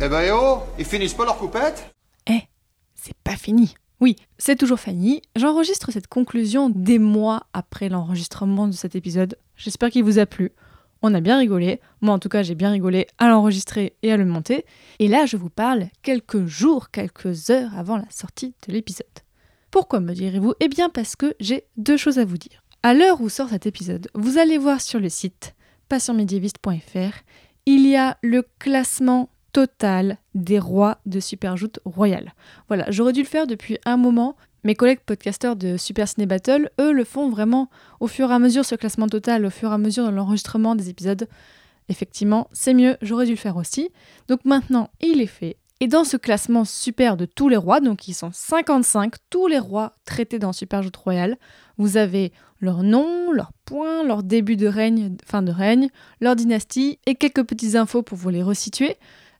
Eh 0.00 0.08
ben, 0.08 0.20
eh 0.26 0.30
oh, 0.32 0.58
ils 0.78 0.84
finissent 0.84 1.14
pas 1.14 1.24
leur 1.24 1.38
coupette? 1.38 1.94
C'est 3.04 3.16
pas 3.22 3.36
fini. 3.36 3.74
Oui, 4.00 4.16
c'est 4.38 4.56
toujours 4.56 4.80
Fanny. 4.80 5.20
J'enregistre 5.36 5.92
cette 5.92 6.06
conclusion 6.06 6.70
des 6.70 6.98
mois 6.98 7.42
après 7.52 7.90
l'enregistrement 7.90 8.66
de 8.66 8.72
cet 8.72 8.94
épisode. 8.94 9.36
J'espère 9.56 9.90
qu'il 9.90 10.04
vous 10.04 10.18
a 10.18 10.24
plu. 10.24 10.52
On 11.06 11.12
a 11.12 11.20
bien 11.20 11.36
rigolé. 11.36 11.82
Moi, 12.00 12.14
en 12.14 12.18
tout 12.18 12.30
cas, 12.30 12.42
j'ai 12.42 12.54
bien 12.54 12.70
rigolé 12.70 13.08
à 13.18 13.28
l'enregistrer 13.28 13.94
et 14.02 14.10
à 14.10 14.16
le 14.16 14.24
monter. 14.24 14.64
Et 15.00 15.06
là, 15.06 15.26
je 15.26 15.36
vous 15.36 15.50
parle 15.50 15.88
quelques 16.00 16.46
jours, 16.46 16.90
quelques 16.90 17.50
heures 17.50 17.76
avant 17.76 17.98
la 17.98 18.08
sortie 18.08 18.54
de 18.66 18.72
l'épisode. 18.72 19.06
Pourquoi 19.70 20.00
me 20.00 20.14
direz-vous? 20.14 20.54
Eh 20.60 20.68
bien, 20.68 20.88
parce 20.88 21.14
que 21.14 21.34
j'ai 21.40 21.66
deux 21.76 21.98
choses 21.98 22.18
à 22.18 22.24
vous 22.24 22.38
dire. 22.38 22.64
À 22.82 22.94
l'heure 22.94 23.20
où 23.20 23.28
sort 23.28 23.50
cet 23.50 23.66
épisode, 23.66 24.08
vous 24.14 24.38
allez 24.38 24.56
voir 24.56 24.80
sur 24.80 24.98
le 24.98 25.10
site 25.10 25.54
passionmédiéviste.fr, 25.90 27.18
il 27.66 27.86
y 27.86 27.96
a 27.96 28.16
le 28.22 28.42
classement 28.58 29.28
total 29.52 30.16
des 30.34 30.58
rois 30.58 31.02
de 31.04 31.20
Superjoute 31.20 31.80
Royale. 31.84 32.32
Voilà, 32.68 32.90
j'aurais 32.90 33.12
dû 33.12 33.20
le 33.20 33.28
faire 33.28 33.46
depuis 33.46 33.76
un 33.84 33.98
moment. 33.98 34.36
Mes 34.66 34.74
collègues 34.74 35.00
podcasteurs 35.04 35.56
de 35.56 35.76
Super 35.76 36.08
Ciné 36.08 36.24
Battle, 36.24 36.70
eux, 36.80 36.90
le 36.90 37.04
font 37.04 37.28
vraiment 37.28 37.68
au 38.00 38.06
fur 38.06 38.30
et 38.30 38.34
à 38.34 38.38
mesure, 38.38 38.64
ce 38.64 38.74
classement 38.74 39.08
total, 39.08 39.44
au 39.44 39.50
fur 39.50 39.70
et 39.70 39.74
à 39.74 39.78
mesure 39.78 40.06
de 40.06 40.10
l'enregistrement 40.10 40.74
des 40.74 40.88
épisodes. 40.88 41.28
Effectivement, 41.90 42.48
c'est 42.50 42.72
mieux, 42.72 42.96
j'aurais 43.02 43.26
dû 43.26 43.32
le 43.32 43.36
faire 43.36 43.58
aussi. 43.58 43.90
Donc 44.26 44.46
maintenant, 44.46 44.88
il 45.02 45.20
est 45.20 45.26
fait. 45.26 45.58
Et 45.80 45.86
dans 45.86 46.04
ce 46.04 46.16
classement 46.16 46.64
super 46.64 47.18
de 47.18 47.26
tous 47.26 47.50
les 47.50 47.58
rois, 47.58 47.80
donc 47.80 48.08
ils 48.08 48.14
sont 48.14 48.30
55, 48.32 49.16
tous 49.28 49.48
les 49.48 49.58
rois 49.58 49.96
traités 50.06 50.38
dans 50.38 50.54
Superjoute 50.54 50.96
Royale, 50.96 51.36
vous 51.76 51.98
avez 51.98 52.32
leur 52.58 52.82
nom, 52.84 53.32
leur 53.32 53.52
point, 53.66 54.02
leur 54.02 54.22
début 54.22 54.56
de 54.56 54.66
règne, 54.66 55.14
fin 55.26 55.42
de 55.42 55.52
règne, 55.52 55.90
leur 56.22 56.36
dynastie 56.36 56.98
et 57.04 57.16
quelques 57.16 57.44
petites 57.44 57.74
infos 57.74 58.02
pour 58.02 58.16
vous 58.16 58.30
les 58.30 58.42
resituer. 58.42 58.96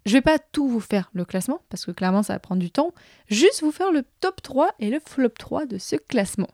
Je 0.06 0.12
vais 0.12 0.20
pas 0.20 0.38
tout 0.38 0.68
vous 0.68 0.80
faire 0.80 1.10
le 1.14 1.24
classement, 1.24 1.60
parce 1.70 1.86
que 1.86 1.90
clairement 1.90 2.22
ça 2.22 2.34
va 2.34 2.38
prendre 2.38 2.60
du 2.60 2.70
temps, 2.70 2.92
juste 3.28 3.62
vous 3.62 3.72
faire 3.72 3.90
le 3.90 4.04
top 4.20 4.42
3 4.42 4.74
et 4.78 4.90
le 4.90 5.00
flop 5.04 5.30
3 5.38 5.66
de 5.66 5.78
ce 5.78 5.96
classement. 5.96 6.50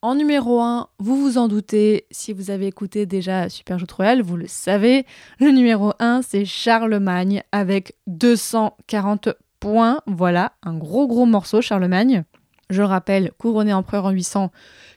En 0.00 0.14
numéro 0.14 0.60
1, 0.60 0.88
vous 0.98 1.16
vous 1.16 1.38
en 1.38 1.48
doutez, 1.48 2.06
si 2.10 2.32
vous 2.32 2.50
avez 2.50 2.66
écouté 2.66 3.06
déjà 3.06 3.48
Super 3.48 3.78
Royal, 3.96 4.22
vous 4.22 4.36
le 4.36 4.46
savez, 4.46 5.06
le 5.40 5.50
numéro 5.50 5.92
1 5.98 6.22
c'est 6.22 6.44
Charlemagne 6.44 7.42
avec 7.52 7.96
240 8.06 9.30
points, 9.60 10.00
voilà, 10.06 10.52
un 10.62 10.76
gros 10.76 11.08
gros 11.08 11.26
morceau 11.26 11.62
Charlemagne. 11.62 12.24
Je 12.70 12.80
le 12.80 12.86
rappelle, 12.86 13.32
couronné 13.38 13.72
empereur 13.72 14.04
en 14.06 14.10
800, 14.10 14.50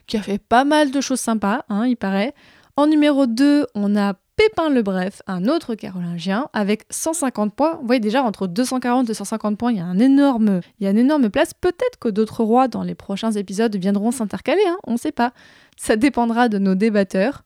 qui 0.06 0.16
a 0.16 0.22
fait 0.22 0.38
pas 0.38 0.64
mal 0.64 0.90
de 0.90 1.00
choses 1.00 1.20
sympas, 1.20 1.64
hein, 1.68 1.86
il 1.86 1.96
paraît. 1.96 2.34
En 2.76 2.86
numéro 2.86 3.26
2, 3.26 3.66
on 3.74 3.96
a 3.96 4.14
Pépin 4.38 4.70
le 4.70 4.82
Bref, 4.82 5.20
un 5.26 5.46
autre 5.46 5.74
carolingien, 5.74 6.48
avec 6.52 6.84
150 6.90 7.52
points. 7.56 7.74
Vous 7.80 7.86
voyez 7.86 8.00
déjà, 8.00 8.22
entre 8.22 8.46
240 8.46 9.10
et 9.10 9.14
150 9.14 9.58
points, 9.58 9.72
il 9.72 9.78
y 9.78 9.80
a, 9.80 9.84
une 9.90 10.00
énorme 10.00 11.28
place. 11.28 11.54
Peut-être 11.54 11.98
que 11.98 12.08
d'autres 12.08 12.44
rois 12.44 12.68
dans 12.68 12.84
les 12.84 12.94
prochains 12.94 13.32
épisodes 13.32 13.74
viendront 13.74 14.12
s'intercaler, 14.12 14.62
hein, 14.68 14.78
on 14.86 14.92
ne 14.92 14.96
sait 14.96 15.10
pas. 15.10 15.32
Ça 15.76 15.96
dépendra 15.96 16.48
de 16.48 16.58
nos 16.58 16.76
débatteurs. 16.76 17.42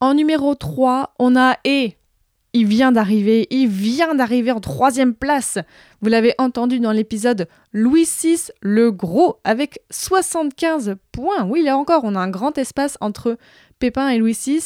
En 0.00 0.14
numéro 0.14 0.56
3, 0.56 1.14
on 1.20 1.36
a 1.36 1.58
Et. 1.64 1.96
Il 2.54 2.66
vient 2.66 2.92
d'arriver, 2.92 3.46
il 3.50 3.68
vient 3.68 4.14
d'arriver 4.14 4.50
en 4.50 4.60
troisième 4.60 5.14
place. 5.14 5.58
Vous 6.02 6.10
l'avez 6.10 6.34
entendu 6.36 6.80
dans 6.80 6.92
l'épisode 6.92 7.48
Louis 7.72 8.04
VI 8.04 8.50
le 8.60 8.90
Gros 8.90 9.38
avec 9.44 9.78
75 9.90 10.96
points. 11.12 11.44
Oui, 11.44 11.62
là 11.62 11.78
encore, 11.78 12.02
on 12.04 12.14
a 12.14 12.20
un 12.20 12.28
grand 12.28 12.58
espace 12.58 12.98
entre 13.00 13.38
Pépin 13.78 14.08
et 14.08 14.18
Louis 14.18 14.36
VI 14.44 14.60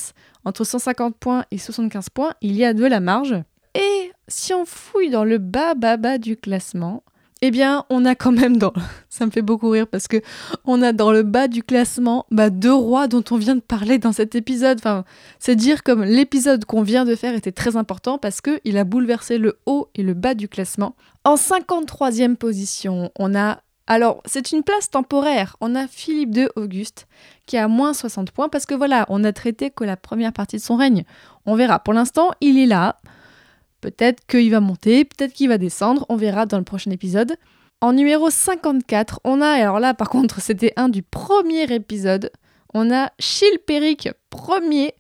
entre 0.47 0.65
150 0.65 1.17
points 1.17 1.45
et 1.51 1.59
75 1.59 2.09
points, 2.11 2.33
il 2.41 2.55
y 2.55 2.65
a 2.65 2.73
de 2.73 2.87
la 2.87 3.01
marge. 3.01 3.35
Et 3.75 4.13
si 4.29 4.55
on 4.55 4.65
fouille 4.65 5.11
dans 5.11 5.25
le 5.25 5.39
bas 5.39 5.75
bas 5.75 5.97
bas 5.97 6.19
du 6.19 6.37
classement, 6.37 7.03
eh 7.43 7.51
bien, 7.51 7.85
on 7.91 8.05
a 8.05 8.15
quand 8.15 8.31
même 8.31 8.57
dans 8.57 8.73
ça 9.11 9.27
me 9.27 9.31
fait 9.33 9.43
beaucoup 9.43 9.69
rire 9.69 9.89
parce 9.89 10.07
que 10.07 10.23
on 10.65 10.81
a 10.83 10.93
dans 10.93 11.11
le 11.11 11.25
bas 11.25 11.49
du 11.49 11.65
classement 11.65 12.27
bah, 12.31 12.49
deux 12.49 12.73
rois 12.73 13.09
dont 13.09 13.25
on 13.31 13.37
vient 13.37 13.57
de 13.57 13.61
parler 13.61 13.99
dans 13.99 14.13
cet 14.13 14.37
épisode. 14.37 14.79
Enfin, 14.79 15.05
c'est 15.41 15.57
dire 15.57 15.83
comme 15.83 16.05
l'épisode 16.05 16.65
qu'on 16.65 16.83
vient 16.83 17.05
de 17.05 17.17
faire 17.17 17.35
était 17.35 17.53
très 17.53 17.77
important 17.77 18.17
parce 18.17 18.41
que 18.41 18.61
il 18.65 18.79
a 18.79 18.85
bouleversé 18.85 19.39
le 19.39 19.59
haut 19.67 19.91
et 19.97 20.05
le 20.05 20.15
bas 20.15 20.35
du 20.35 20.49
classement. 20.49 20.95
En 21.25 21.35
53e 21.35 22.37
position, 22.37 23.11
on 23.19 23.35
a 23.35 23.61
alors, 23.89 24.21
c'est 24.25 24.51
une 24.51 24.65
place 24.65 24.91
temporaire. 24.91 25.57
On 25.61 25.77
a 25.77 25.87
Philippe 25.87 26.37
II 26.37 26.49
Auguste 26.57 27.07
qui 27.47 27.57
a 27.57 27.69
moins 27.69 27.95
60 27.95 28.31
points 28.33 28.49
parce 28.49 28.67
que 28.67 28.75
voilà, 28.75 29.07
on 29.09 29.25
a 29.25 29.33
traité 29.33 29.71
que 29.71 29.85
la 29.85 29.97
première 29.97 30.33
partie 30.33 30.57
de 30.57 30.63
son 30.63 30.77
règne. 30.77 31.05
On 31.47 31.55
verra. 31.55 31.79
Pour 31.79 31.95
l'instant, 31.95 32.31
il 32.41 32.59
est 32.59 32.67
là. 32.67 32.97
Peut-être 33.81 34.27
qu'il 34.27 34.51
va 34.51 34.61
monter, 34.61 35.05
peut-être 35.05 35.33
qu'il 35.33 35.49
va 35.49 35.59
descendre. 35.59 36.05
On 36.09 36.17
verra 36.17 36.47
dans 36.47 36.59
le 36.59 36.65
prochain 36.65 36.91
épisode. 36.91 37.37
En 37.81 37.93
numéro 37.93 38.31
54, 38.31 39.21
on 39.25 39.41
a, 39.41 39.49
alors 39.49 39.81
là 39.81 39.95
par 39.95 40.09
contre, 40.09 40.41
c'était 40.41 40.73
un 40.77 40.89
du 40.89 41.03
premier 41.03 41.73
épisode. 41.73 42.31
On 42.75 42.93
a 42.93 43.11
Chilpéric 43.19 44.11
premier 44.31 44.95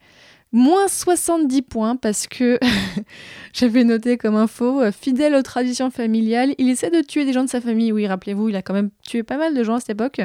Moins 0.56 0.88
70 0.88 1.60
points 1.60 1.96
parce 1.96 2.26
que 2.26 2.58
j'avais 3.52 3.84
noté 3.84 4.16
comme 4.16 4.36
info, 4.36 4.80
euh, 4.80 4.90
fidèle 4.90 5.34
aux 5.34 5.42
traditions 5.42 5.90
familiales, 5.90 6.54
il 6.56 6.70
essaie 6.70 6.88
de 6.88 7.02
tuer 7.02 7.26
des 7.26 7.34
gens 7.34 7.44
de 7.44 7.50
sa 7.50 7.60
famille. 7.60 7.92
Oui, 7.92 8.06
rappelez-vous, 8.06 8.48
il 8.48 8.56
a 8.56 8.62
quand 8.62 8.72
même 8.72 8.88
tué 9.06 9.22
pas 9.22 9.36
mal 9.36 9.54
de 9.54 9.62
gens 9.62 9.74
à 9.74 9.80
cette 9.80 9.90
époque. 9.90 10.22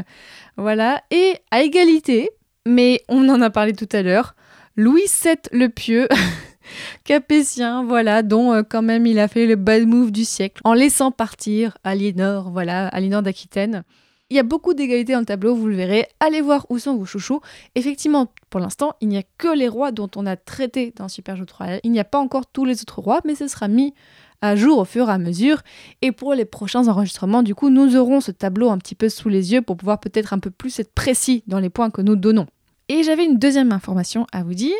Voilà. 0.55 1.03
Et 1.11 1.33
à 1.51 1.63
égalité, 1.63 2.29
mais 2.65 3.01
on 3.09 3.27
en 3.27 3.41
a 3.41 3.49
parlé 3.49 3.73
tout 3.73 3.89
à 3.91 4.03
l'heure, 4.03 4.35
Louis 4.77 5.03
VII 5.21 5.35
le 5.51 5.67
Pieux, 5.67 6.07
capétien, 7.03 7.83
voilà, 7.83 8.23
dont 8.23 8.53
euh, 8.53 8.63
quand 8.63 8.81
même 8.81 9.05
il 9.05 9.19
a 9.19 9.27
fait 9.27 9.45
le 9.45 9.57
bad 9.57 9.85
move 9.85 10.13
du 10.13 10.23
siècle 10.23 10.61
en 10.63 10.73
laissant 10.73 11.11
partir 11.11 11.77
Aliénor, 11.83 12.51
voilà, 12.51 12.87
Aliénor 12.87 13.21
d'Aquitaine. 13.21 13.83
Il 14.31 14.35
y 14.35 14.39
a 14.39 14.43
beaucoup 14.43 14.73
d'égalité 14.73 15.11
dans 15.11 15.19
le 15.19 15.25
tableau, 15.25 15.53
vous 15.53 15.67
le 15.67 15.75
verrez. 15.75 16.07
Allez 16.21 16.39
voir 16.39 16.65
où 16.69 16.79
sont 16.79 16.95
vos 16.95 17.03
chouchous. 17.03 17.41
Effectivement, 17.75 18.31
pour 18.49 18.61
l'instant, 18.61 18.93
il 19.01 19.09
n'y 19.09 19.17
a 19.17 19.23
que 19.37 19.53
les 19.53 19.67
rois 19.67 19.91
dont 19.91 20.09
on 20.15 20.25
a 20.25 20.37
traité 20.37 20.93
dans 20.95 21.09
Super 21.09 21.35
Jeu 21.35 21.45
3. 21.45 21.81
Il 21.83 21.91
n'y 21.91 21.99
a 21.99 22.05
pas 22.05 22.17
encore 22.17 22.45
tous 22.45 22.63
les 22.63 22.81
autres 22.81 23.01
rois, 23.01 23.19
mais 23.25 23.35
ce 23.35 23.49
sera 23.49 23.67
mis 23.67 23.93
à 24.41 24.55
jour 24.55 24.77
au 24.77 24.85
fur 24.85 25.09
et 25.09 25.11
à 25.11 25.17
mesure. 25.17 25.61
Et 26.01 26.13
pour 26.13 26.33
les 26.33 26.45
prochains 26.45 26.87
enregistrements, 26.87 27.43
du 27.43 27.55
coup, 27.55 27.69
nous 27.69 27.97
aurons 27.97 28.21
ce 28.21 28.31
tableau 28.31 28.69
un 28.69 28.77
petit 28.77 28.95
peu 28.95 29.09
sous 29.09 29.27
les 29.27 29.51
yeux 29.51 29.61
pour 29.61 29.75
pouvoir 29.75 29.99
peut-être 29.99 30.31
un 30.31 30.39
peu 30.39 30.49
plus 30.49 30.79
être 30.79 30.93
précis 30.93 31.43
dans 31.47 31.59
les 31.59 31.69
points 31.69 31.89
que 31.89 32.01
nous 32.01 32.15
donnons. 32.15 32.47
Et 32.87 33.03
j'avais 33.03 33.25
une 33.25 33.37
deuxième 33.37 33.73
information 33.73 34.27
à 34.31 34.43
vous 34.43 34.53
dire. 34.53 34.79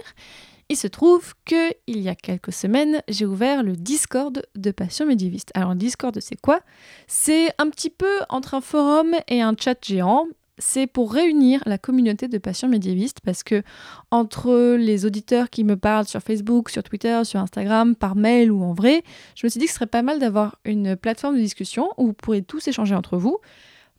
Il 0.72 0.78
se 0.78 0.88
trouve 0.88 1.34
que 1.44 1.74
il 1.86 2.00
y 2.00 2.08
a 2.08 2.16
quelques 2.16 2.54
semaines, 2.54 3.02
j'ai 3.10 3.26
ouvert 3.26 3.62
le 3.62 3.76
Discord 3.76 4.42
de 4.56 4.72
Passion 4.72 5.06
médiéviste. 5.06 5.52
Alors 5.54 5.76
Discord, 5.76 6.18
c'est 6.22 6.40
quoi? 6.40 6.62
C'est 7.08 7.52
un 7.58 7.70
petit 7.70 7.90
peu 7.90 8.20
entre 8.30 8.54
un 8.54 8.62
forum 8.62 9.14
et 9.28 9.42
un 9.42 9.54
chat 9.60 9.78
géant. 9.84 10.28
C'est 10.60 10.88
pour 10.88 11.12
réunir 11.12 11.62
la 11.66 11.78
communauté 11.78 12.30
de 12.30 12.38
Passion 12.38 12.70
médiéviste 12.70 13.18
parce 13.20 13.44
que 13.44 13.64
entre 14.12 14.78
les 14.78 15.06
auditeurs 15.06 15.50
qui 15.50 15.66
me 15.66 15.76
parlent 15.76 16.08
sur 16.08 16.22
Facebook, 16.22 16.70
sur 16.70 16.84
Twitter, 16.84 17.20
sur 17.26 17.42
Instagram, 17.42 17.94
par 17.94 18.16
mail 18.16 18.50
ou 18.50 18.64
en 18.64 18.72
vrai, 18.72 19.04
je 19.36 19.46
me 19.46 19.50
suis 19.50 19.60
dit 19.60 19.66
que 19.66 19.72
ce 19.72 19.76
serait 19.76 19.88
pas 19.88 20.04
mal 20.04 20.20
d'avoir 20.20 20.58
une 20.64 20.96
plateforme 20.96 21.36
de 21.36 21.42
discussion 21.42 21.90
où 21.98 22.06
vous 22.06 22.14
pourrez 22.14 22.44
tous 22.44 22.66
échanger 22.70 22.96
entre 22.96 23.18
vous 23.18 23.42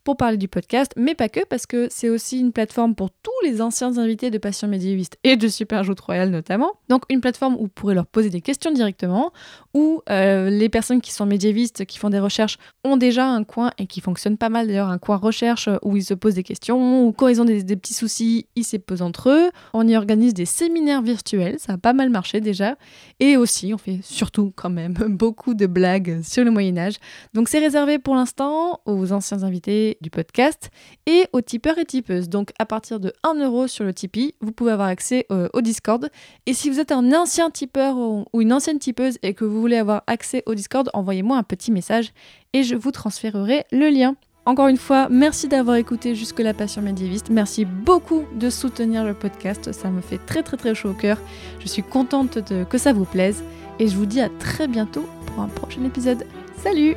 pour 0.03 0.17
parler 0.17 0.37
du 0.37 0.47
podcast, 0.47 0.91
mais 0.97 1.15
pas 1.15 1.29
que, 1.29 1.45
parce 1.45 1.65
que 1.65 1.87
c'est 1.89 2.09
aussi 2.09 2.39
une 2.39 2.51
plateforme 2.51 2.95
pour 2.95 3.09
tous 3.09 3.31
les 3.43 3.61
anciens 3.61 3.97
invités 3.97 4.31
de 4.31 4.37
Passion 4.37 4.67
médiéviste 4.67 5.17
et 5.23 5.37
de 5.37 5.47
Super 5.47 5.83
Joute 5.83 5.99
Royal 6.01 6.29
notamment. 6.29 6.73
Donc 6.89 7.03
une 7.09 7.21
plateforme 7.21 7.55
où 7.55 7.63
vous 7.63 7.67
pourrez 7.69 7.95
leur 7.95 8.05
poser 8.05 8.29
des 8.29 8.41
questions 8.41 8.71
directement, 8.71 9.31
où 9.73 10.01
euh, 10.09 10.49
les 10.49 10.69
personnes 10.69 11.01
qui 11.01 11.11
sont 11.11 11.25
médiévistes, 11.25 11.85
qui 11.85 11.97
font 11.97 12.09
des 12.09 12.19
recherches, 12.19 12.57
ont 12.83 12.97
déjà 12.97 13.27
un 13.27 13.43
coin 13.43 13.71
et 13.77 13.87
qui 13.87 14.01
fonctionne 14.01 14.37
pas 14.37 14.49
mal 14.49 14.67
d'ailleurs, 14.67 14.89
un 14.89 14.97
coin 14.97 15.17
recherche 15.17 15.69
où 15.83 15.95
ils 15.95 16.03
se 16.03 16.13
posent 16.13 16.35
des 16.35 16.43
questions, 16.43 17.07
ou 17.07 17.11
quand 17.13 17.27
ils 17.27 17.41
ont 17.41 17.45
des, 17.45 17.63
petits 17.63 17.93
soucis, 17.93 18.47
ils 18.55 18.63
se 18.63 18.77
posent 18.77 19.01
entre 19.01 19.29
eux. 19.29 19.51
On 19.73 19.87
y 19.87 19.95
organise 19.95 20.33
des 20.33 20.45
séminaires 20.45 21.01
virtuels, 21.01 21.59
ça 21.59 21.73
a 21.73 21.77
pas 21.77 21.93
mal 21.93 22.09
marché 22.09 22.41
déjà. 22.41 22.75
Et 23.19 23.37
aussi, 23.37 23.73
on 23.73 23.77
fait 23.77 23.99
surtout 24.03 24.51
quand 24.55 24.69
même 24.69 24.93
beaucoup 25.09 25.53
de 25.53 25.65
blagues 25.65 26.21
sur 26.23 26.43
le 26.43 26.51
Moyen 26.51 26.77
Âge. 26.77 26.95
Donc 27.33 27.47
c'est 27.47 27.59
réservé 27.59 27.99
pour 27.99 28.15
l'instant 28.15 28.81
aux 28.85 29.11
anciens 29.11 29.43
invités 29.43 29.92
du 30.01 30.09
podcast 30.09 30.69
et 31.05 31.25
aux 31.33 31.41
tipeurs 31.41 31.77
et 31.77 31.85
tipeuses. 31.85 32.29
Donc 32.29 32.51
à 32.59 32.65
partir 32.65 32.99
de 32.99 33.13
1 33.23 33.35
euro 33.43 33.67
sur 33.67 33.83
le 33.83 33.93
Tipeee, 33.93 34.35
vous 34.41 34.51
pouvez 34.51 34.71
avoir 34.71 34.87
accès 34.87 35.25
euh, 35.31 35.47
au 35.53 35.61
Discord. 35.61 36.09
Et 36.45 36.53
si 36.53 36.69
vous 36.69 36.79
êtes 36.79 36.91
un 36.91 37.13
ancien 37.13 37.49
tipeur 37.49 37.97
ou, 37.97 38.25
une 38.39 38.53
ancienne 38.53 38.79
tipeuse 38.79 39.17
et 39.23 39.33
que 39.33 39.45
vous 39.45 39.59
voulez 39.59 39.77
avoir 39.77 40.03
accès 40.07 40.43
au 40.45 40.55
Discord, 40.55 40.89
envoyez-moi 40.93 41.37
un 41.37 41.43
petit 41.43 41.71
message 41.71 42.13
et 42.53 42.63
je 42.63 42.75
vous 42.75 42.91
transférerai 42.91 43.65
le 43.71 43.89
lien. 43.89 44.15
Encore 44.45 44.67
une 44.67 44.77
fois, 44.77 45.07
merci 45.09 45.47
d'avoir 45.47 45.77
écouté 45.77 46.15
jusque 46.15 46.39
la 46.39 46.53
passion 46.53 46.81
médiéviste. 46.81 47.29
Merci 47.29 47.63
beaucoup 47.63 48.23
de 48.35 48.49
soutenir 48.49 49.05
le 49.05 49.13
podcast. 49.13 49.71
Ça 49.71 49.89
me 49.89 50.01
fait 50.01 50.17
très 50.17 50.43
très 50.43 50.57
très 50.57 50.75
chaud 50.75 50.89
au 50.89 50.93
cœur. 50.93 51.17
Je 51.59 51.67
suis 51.67 51.83
contente 51.83 52.39
que 52.69 52.77
ça 52.77 52.91
vous 52.91 53.05
plaise. 53.05 53.43
Et 53.79 53.87
je 53.87 53.95
vous 53.95 54.05
dis 54.05 54.21
à 54.21 54.29
très 54.29 54.67
bientôt 54.67 55.05
pour 55.25 55.43
un 55.43 55.47
prochain 55.47 55.83
épisode. 55.83 56.25
Salut 56.57 56.95